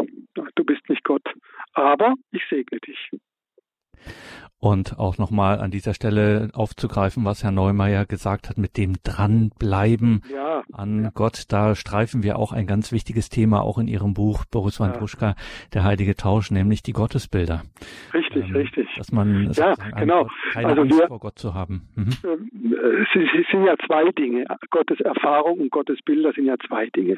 Du 0.56 0.64
bist 0.64 0.88
nicht 0.90 1.04
Gott, 1.04 1.28
aber 1.74 2.16
ich 2.32 2.44
segne 2.50 2.80
dich. 2.80 3.12
Und 4.60 5.00
auch 5.00 5.18
nochmal 5.18 5.60
an 5.60 5.72
dieser 5.72 5.96
Stelle 5.96 6.50
aufzugreifen, 6.54 7.26
was 7.26 7.44
Herr 7.44 7.52
Neumeier 7.52 8.06
gesagt 8.06 8.48
hat, 8.48 8.60
mit 8.60 8.78
dem 8.78 8.94
Dranbleiben 9.04 10.22
ja, 10.32 10.62
an 10.72 11.06
ja. 11.06 11.12
Gott. 11.16 11.46
Da 11.50 11.74
streifen 11.74 12.22
wir 12.22 12.38
auch 12.38 12.52
ein 12.52 12.68
ganz 12.68 12.92
wichtiges 12.92 13.30
Thema, 13.30 13.64
auch 13.64 13.80
in 13.80 13.88
Ihrem 13.88 14.14
Buch, 14.14 14.46
Boris 14.46 14.80
Wandruschka, 14.80 15.30
ja. 15.30 15.36
der 15.74 15.84
heilige 15.84 16.16
Tausch, 16.16 16.52
nämlich 16.52 16.84
die 16.84 16.94
Gottesbilder. 16.94 17.64
Richtig, 18.14 18.50
ähm, 18.50 18.56
richtig. 18.56 18.88
Dass 18.98 19.12
man 19.12 19.52
ja, 19.52 19.74
genau. 19.98 20.30
keine 20.54 20.68
also 20.68 20.82
Angst 20.84 21.00
wir, 21.00 21.08
vor 21.08 21.20
Gott 21.20 21.40
zu 21.40 21.56
haben. 21.56 21.90
Mhm. 21.96 22.10
Ähm, 22.24 22.76
es 23.14 23.48
sind 23.50 23.66
ja 23.66 23.76
zwei 23.88 24.12
Dinge. 24.12 24.46
Gottes 24.70 25.00
Erfahrung 25.00 25.60
und 25.60 25.72
Gottes 25.72 26.00
Bilder 26.06 26.34
sind 26.34 26.46
ja 26.46 26.56
zwei 26.68 26.88
Dinge. 26.88 27.18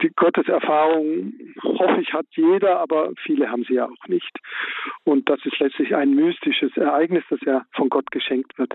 Die 0.00 0.10
Gotteserfahrung, 0.16 1.34
hoffe 1.62 2.00
ich, 2.00 2.12
hat 2.12 2.26
jeder, 2.30 2.80
aber 2.80 3.10
viele 3.22 3.50
haben 3.50 3.64
sie 3.64 3.74
ja 3.74 3.84
auch 3.84 4.08
nicht. 4.08 4.38
Und 5.04 5.28
das 5.28 5.38
ist 5.44 5.58
letztlich 5.60 5.94
ein 5.94 6.01
mystisches 6.10 6.76
Ereignis, 6.76 7.24
das 7.30 7.40
ja 7.42 7.64
von 7.74 7.88
Gott 7.88 8.10
geschenkt 8.10 8.58
wird. 8.58 8.72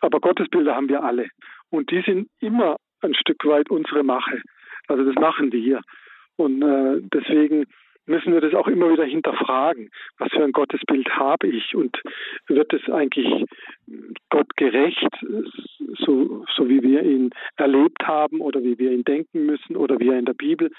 Aber 0.00 0.20
Gottesbilder 0.20 0.74
haben 0.74 0.88
wir 0.88 1.02
alle. 1.02 1.28
Und 1.70 1.90
die 1.90 2.02
sind 2.02 2.28
immer 2.40 2.76
ein 3.02 3.14
Stück 3.14 3.44
weit 3.44 3.70
unsere 3.70 4.02
Mache. 4.02 4.42
Also 4.88 5.04
das 5.04 5.14
machen 5.16 5.52
wir. 5.52 5.80
Und 6.36 6.62
äh, 6.62 7.00
deswegen 7.12 7.66
müssen 8.08 8.32
wir 8.32 8.40
das 8.40 8.54
auch 8.54 8.66
immer 8.66 8.90
wieder 8.90 9.04
hinterfragen. 9.04 9.90
Was 10.18 10.32
für 10.32 10.42
ein 10.42 10.52
Gottesbild 10.52 11.08
habe 11.10 11.46
ich 11.46 11.74
und 11.74 12.00
wird 12.46 12.72
es 12.72 12.88
eigentlich 12.90 13.44
Gott 14.30 14.56
gerecht, 14.56 15.08
so, 15.98 16.44
so 16.54 16.68
wie 16.68 16.82
wir 16.82 17.02
ihn 17.02 17.30
erlebt 17.56 18.02
haben 18.06 18.40
oder 18.40 18.62
wie 18.62 18.78
wir 18.78 18.92
ihn 18.92 19.04
denken 19.04 19.46
müssen 19.46 19.76
oder 19.76 19.98
wie 20.00 20.08
er 20.08 20.18
in 20.18 20.24
der 20.24 20.34
Bibel 20.34 20.70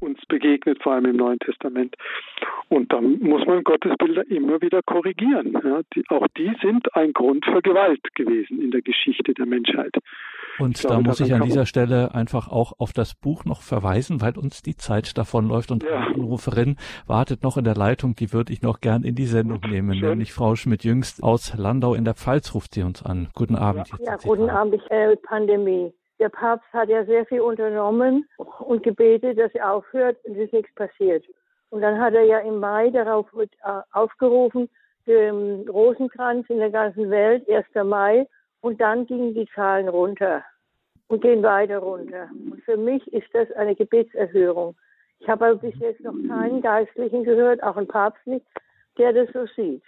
uns 0.00 0.18
begegnet, 0.28 0.82
vor 0.82 0.92
allem 0.92 1.06
im 1.06 1.16
Neuen 1.16 1.38
Testament. 1.38 1.96
Und 2.68 2.92
dann 2.92 3.18
muss 3.20 3.46
man 3.46 3.64
Gottesbilder 3.64 4.28
immer 4.30 4.60
wieder 4.60 4.82
korrigieren. 4.82 5.52
Ja, 5.64 5.80
die, 5.94 6.04
auch 6.08 6.26
die 6.36 6.52
sind 6.60 6.94
ein 6.94 7.12
Grund 7.12 7.44
für 7.46 7.62
Gewalt 7.62 8.02
gewesen 8.14 8.60
in 8.60 8.70
der 8.70 8.82
Geschichte 8.82 9.32
der 9.34 9.46
Menschheit. 9.46 9.94
Und 10.58 10.78
glaube, 10.78 11.02
da 11.02 11.08
muss 11.08 11.20
ich 11.20 11.34
an 11.34 11.42
dieser 11.42 11.66
Stelle 11.66 12.14
einfach 12.14 12.48
auch 12.48 12.72
auf 12.78 12.92
das 12.92 13.14
Buch 13.14 13.44
noch 13.44 13.62
verweisen, 13.62 14.20
weil 14.20 14.36
uns 14.36 14.62
die 14.62 14.76
Zeit 14.76 15.16
davonläuft 15.16 15.70
und 15.70 15.84
ja. 15.84 16.06
eine 16.06 16.22
Anruferin 16.66 16.76
wartet 17.06 17.42
noch 17.42 17.56
in 17.56 17.64
der 17.64 17.74
Leitung, 17.74 18.14
die 18.14 18.32
würde 18.32 18.52
ich 18.52 18.62
noch 18.62 18.80
gern 18.80 19.02
in 19.02 19.14
die 19.14 19.26
Sendung 19.26 19.60
nehmen, 19.60 19.94
Schön. 19.94 20.10
nämlich 20.10 20.32
Frau 20.32 20.56
Schmidt-Jüngst 20.56 21.22
aus 21.22 21.54
Landau 21.56 21.94
in 21.94 22.04
der 22.04 22.14
Pfalz 22.14 22.54
ruft 22.54 22.74
sie 22.74 22.82
uns 22.82 23.04
an. 23.04 23.28
Guten 23.34 23.56
Abend. 23.56 23.88
Ja, 23.98 24.12
ja 24.12 24.16
guten 24.16 24.50
Abend, 24.50 24.74
ich, 24.74 24.90
äh, 24.90 25.16
Pandemie. 25.16 25.92
Der 26.18 26.30
Papst 26.30 26.66
hat 26.72 26.88
ja 26.88 27.04
sehr 27.04 27.26
viel 27.26 27.40
unternommen 27.40 28.26
und 28.60 28.82
gebetet, 28.82 29.38
dass 29.38 29.54
er 29.54 29.72
aufhört 29.72 30.16
und 30.24 30.36
es 30.36 30.50
nichts 30.50 30.74
passiert. 30.74 31.24
Und 31.70 31.82
dann 31.82 32.00
hat 32.00 32.14
er 32.14 32.22
ja 32.22 32.38
im 32.38 32.58
Mai 32.58 32.90
darauf 32.90 33.26
äh, 33.38 33.46
aufgerufen, 33.92 34.68
den 35.06 35.68
Rosenkranz 35.68 36.48
in 36.48 36.58
der 36.58 36.70
ganzen 36.70 37.10
Welt, 37.10 37.48
1. 37.48 37.66
Mai, 37.86 38.26
und 38.60 38.80
dann 38.80 39.06
gingen 39.06 39.34
die 39.34 39.46
Zahlen 39.54 39.88
runter 39.88 40.42
und 41.08 41.20
gehen 41.20 41.42
weiter 41.42 41.78
runter. 41.78 42.28
Und 42.50 42.62
für 42.64 42.76
mich 42.76 43.06
ist 43.12 43.28
das 43.32 43.50
eine 43.52 43.76
Gebetserhörung. 43.76 44.74
Ich 45.20 45.28
habe 45.28 45.46
aber 45.46 45.56
bis 45.56 45.78
jetzt 45.80 46.00
noch 46.02 46.14
keinen 46.28 46.60
Geistlichen 46.60 47.24
gehört, 47.24 47.62
auch 47.62 47.76
einen 47.76 47.88
Papst 47.88 48.26
nicht, 48.26 48.46
der 48.98 49.12
das 49.12 49.28
so 49.32 49.46
sieht. 49.56 49.82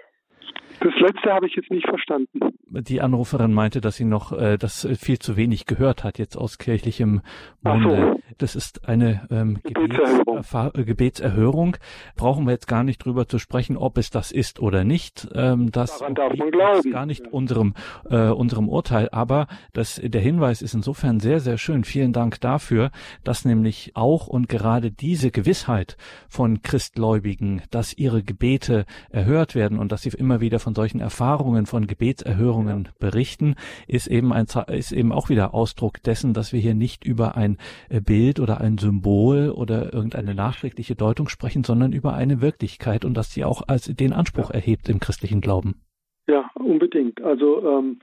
Das 0.81 0.95
letzte 1.01 1.33
habe 1.33 1.47
ich 1.47 1.57
jetzt 1.57 1.71
nicht 1.71 1.89
verstanden. 1.89 2.39
Die 2.71 3.01
Anruferin 3.01 3.53
meinte, 3.53 3.81
dass 3.81 3.97
sie 3.97 4.05
noch 4.05 4.33
äh, 4.33 4.59
das 4.59 4.87
viel 5.01 5.19
zu 5.19 5.37
wenig 5.37 5.67
gehört 5.67 6.05
hat, 6.05 6.19
jetzt 6.19 6.37
aus 6.37 6.59
kirchlichem 6.59 7.23
Munde. 7.63 8.15
So. 8.15 8.35
Das 8.39 8.55
ist 8.55 8.89
eine 8.89 9.27
ähm, 9.31 9.59
Gebetserhörung. 9.65 10.43
Gebets 10.75 10.87
Gebetserhörung. 10.87 11.77
Brauchen 12.17 12.47
wir 12.47 12.53
jetzt 12.53 12.69
gar 12.69 12.85
nicht 12.85 13.05
drüber 13.05 13.27
zu 13.27 13.39
sprechen, 13.39 13.77
ob 13.77 13.99
es 13.99 14.11
das 14.11 14.31
ist 14.31 14.61
oder 14.61 14.85
nicht. 14.85 15.29
Ähm, 15.35 15.73
das 15.73 16.01
ist 16.01 16.93
gar 16.93 17.07
nicht 17.07 17.27
unserem, 17.29 17.75
äh, 18.09 18.29
unserem 18.29 18.69
Urteil. 18.69 19.09
Aber 19.11 19.49
das, 19.73 20.01
der 20.03 20.21
Hinweis 20.21 20.63
ist 20.63 20.75
insofern 20.75 21.19
sehr, 21.19 21.41
sehr 21.41 21.59
schön. 21.59 21.85
Vielen 21.85 22.13
Dank 22.13 22.41
dafür, 22.41 22.91
dass 23.25 23.45
nämlich 23.45 23.93
auch 23.95 24.29
und 24.29 24.49
gerade 24.49 24.91
diese 24.91 25.31
Gewissheit 25.31 25.97
von 26.29 26.63
Christgläubigen, 26.63 27.63
dass 27.71 27.97
ihre 27.97 28.23
Gebete 28.23 28.85
erhört 29.11 29.55
werden 29.55 29.79
und 29.79 29.91
dass 29.91 30.03
sie 30.03 30.11
immer 30.11 30.28
wieder 30.41 30.59
von 30.59 30.75
solchen 30.75 31.01
Erfahrungen, 31.01 31.67
von 31.67 31.87
Gebetserhörungen 31.87 32.85
ja. 32.85 32.91
berichten, 32.99 33.55
ist 33.87 34.07
eben 34.07 34.33
ein, 34.33 34.47
ist 34.69 34.93
eben 34.93 35.13
auch 35.13 35.29
wieder 35.29 35.55
Ausdruck 35.55 36.03
dessen, 36.03 36.35
dass 36.35 36.53
wir 36.53 36.61
hier 36.61 36.75
nicht 36.75 37.05
über 37.05 37.37
ein 37.37 37.59
äh, 37.89 38.01
Bild 38.01 38.41
oder 38.41 38.61
ein 38.61 38.79
Symbol 38.79 39.51
oder 39.51 39.93
irgendeine 39.93 40.35
nachträgliche 40.35 40.95
Deutung 40.95 41.29
sprechen, 41.29 41.65
sondern 41.65 41.93
über 41.93 42.15
eine 42.15 42.41
Wirklichkeit 42.41 43.05
und 43.05 43.15
dass 43.15 43.33
sie 43.33 43.45
auch 43.45 43.63
als 43.67 43.87
den 43.87 44.13
Anspruch 44.13 44.51
ja. 44.51 44.57
erhebt 44.57 44.89
im 44.89 45.01
christlichen 45.01 45.41
Glauben. 45.41 45.83
Ja, 46.27 46.51
unbedingt. 46.55 47.23
Also 47.23 47.67
ähm, 47.67 48.01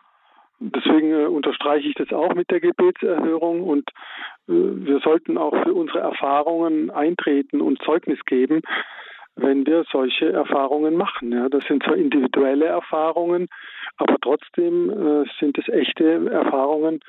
deswegen 0.60 1.12
äh, 1.12 1.26
unterstreiche 1.26 1.88
ich 1.88 1.96
das 1.96 2.12
auch 2.12 2.34
mit 2.34 2.50
der 2.50 2.60
Gebetserhörung 2.60 3.64
und 3.64 3.90
äh, 4.48 4.54
wir 4.54 5.00
sollten 5.00 5.38
auch 5.38 5.54
für 5.64 5.74
unsere 5.74 6.00
Erfahrungen 6.00 6.90
eintreten 6.92 7.62
und 7.62 7.82
Zeugnis 7.84 8.20
geben 8.26 8.62
wenn 9.36 9.66
wir 9.66 9.84
solche 9.92 10.32
Erfahrungen 10.32 10.96
machen. 10.96 11.32
Ja, 11.32 11.50
das 11.50 11.66
sind 11.66 11.84
zwar 11.84 11.96
individuelle 11.96 12.66
Erfahrungen, 12.66 13.48
aber 13.98 14.18
trotzdem 14.22 14.90
äh, 14.90 15.26
sind 15.40 15.58
es 15.58 15.68
echte 15.68 16.30
Erfahrungen, 16.32 17.02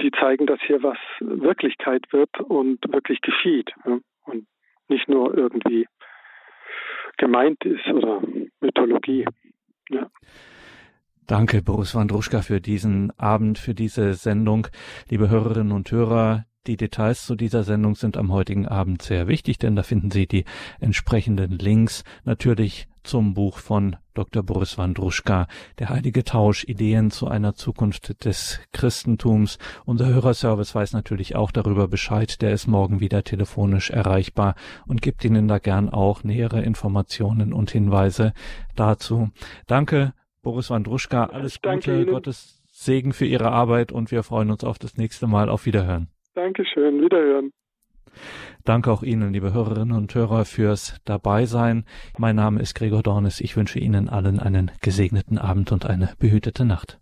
die 0.00 0.10
zeigen, 0.10 0.46
dass 0.46 0.60
hier 0.66 0.82
was 0.82 0.98
Wirklichkeit 1.20 2.04
wird 2.12 2.40
und 2.40 2.80
wirklich 2.92 3.20
geschieht 3.20 3.70
ja, 3.84 3.98
und 4.24 4.46
nicht 4.88 5.08
nur 5.08 5.36
irgendwie 5.36 5.86
gemeint 7.16 7.64
ist 7.64 7.86
oder 7.86 8.20
Mythologie. 8.60 9.26
Ja. 9.90 10.08
Danke, 11.26 11.62
Boris 11.62 11.94
Wandruschka, 11.94 12.42
für 12.42 12.60
diesen 12.60 13.12
Abend, 13.18 13.58
für 13.58 13.74
diese 13.74 14.14
Sendung. 14.14 14.68
Liebe 15.10 15.28
Hörerinnen 15.28 15.72
und 15.72 15.90
Hörer, 15.90 16.44
die 16.66 16.76
Details 16.76 17.24
zu 17.26 17.36
dieser 17.36 17.64
Sendung 17.64 17.94
sind 17.94 18.16
am 18.16 18.32
heutigen 18.32 18.66
Abend 18.66 19.02
sehr 19.02 19.28
wichtig, 19.28 19.58
denn 19.58 19.76
da 19.76 19.82
finden 19.82 20.10
Sie 20.10 20.26
die 20.26 20.44
entsprechenden 20.80 21.58
Links 21.58 22.04
natürlich 22.24 22.88
zum 23.06 23.34
Buch 23.34 23.58
von 23.58 23.96
Dr. 24.14 24.42
Boris 24.42 24.78
Wandruschka, 24.78 25.46
Der 25.78 25.90
heilige 25.90 26.24
Tausch, 26.24 26.64
Ideen 26.64 27.10
zu 27.10 27.28
einer 27.28 27.54
Zukunft 27.54 28.24
des 28.24 28.60
Christentums. 28.72 29.58
Unser 29.84 30.08
Hörerservice 30.08 30.74
weiß 30.74 30.92
natürlich 30.92 31.36
auch 31.36 31.52
darüber 31.52 31.86
Bescheid, 31.86 32.42
der 32.42 32.52
ist 32.52 32.66
morgen 32.66 33.00
wieder 33.00 33.22
telefonisch 33.22 33.90
erreichbar 33.90 34.56
und 34.86 35.02
gibt 35.02 35.24
Ihnen 35.24 35.46
da 35.46 35.58
gern 35.58 35.88
auch 35.88 36.24
nähere 36.24 36.62
Informationen 36.62 37.52
und 37.52 37.70
Hinweise 37.70 38.32
dazu. 38.74 39.30
Danke, 39.66 40.12
Boris 40.42 40.70
Wandruschka, 40.70 41.26
alles 41.26 41.60
Gute, 41.62 42.06
Gottes 42.06 42.62
Segen 42.72 43.12
für 43.12 43.26
Ihre 43.26 43.52
Arbeit 43.52 43.92
und 43.92 44.10
wir 44.10 44.22
freuen 44.22 44.50
uns 44.50 44.64
auf 44.64 44.78
das 44.78 44.96
nächste 44.96 45.26
Mal. 45.26 45.48
Auf 45.48 45.66
Wiederhören. 45.66 46.08
Dankeschön, 46.36 47.00
wiederhören. 47.00 47.50
Danke 48.64 48.92
auch 48.92 49.02
Ihnen, 49.02 49.32
liebe 49.32 49.54
Hörerinnen 49.54 49.96
und 49.96 50.14
Hörer, 50.14 50.44
fürs 50.44 51.00
Dabeisein. 51.06 51.86
Mein 52.18 52.36
Name 52.36 52.60
ist 52.60 52.74
Gregor 52.74 53.02
Dornes. 53.02 53.40
Ich 53.40 53.56
wünsche 53.56 53.78
Ihnen 53.78 54.10
allen 54.10 54.38
einen 54.38 54.70
gesegneten 54.82 55.38
Abend 55.38 55.72
und 55.72 55.86
eine 55.86 56.12
behütete 56.18 56.66
Nacht. 56.66 57.00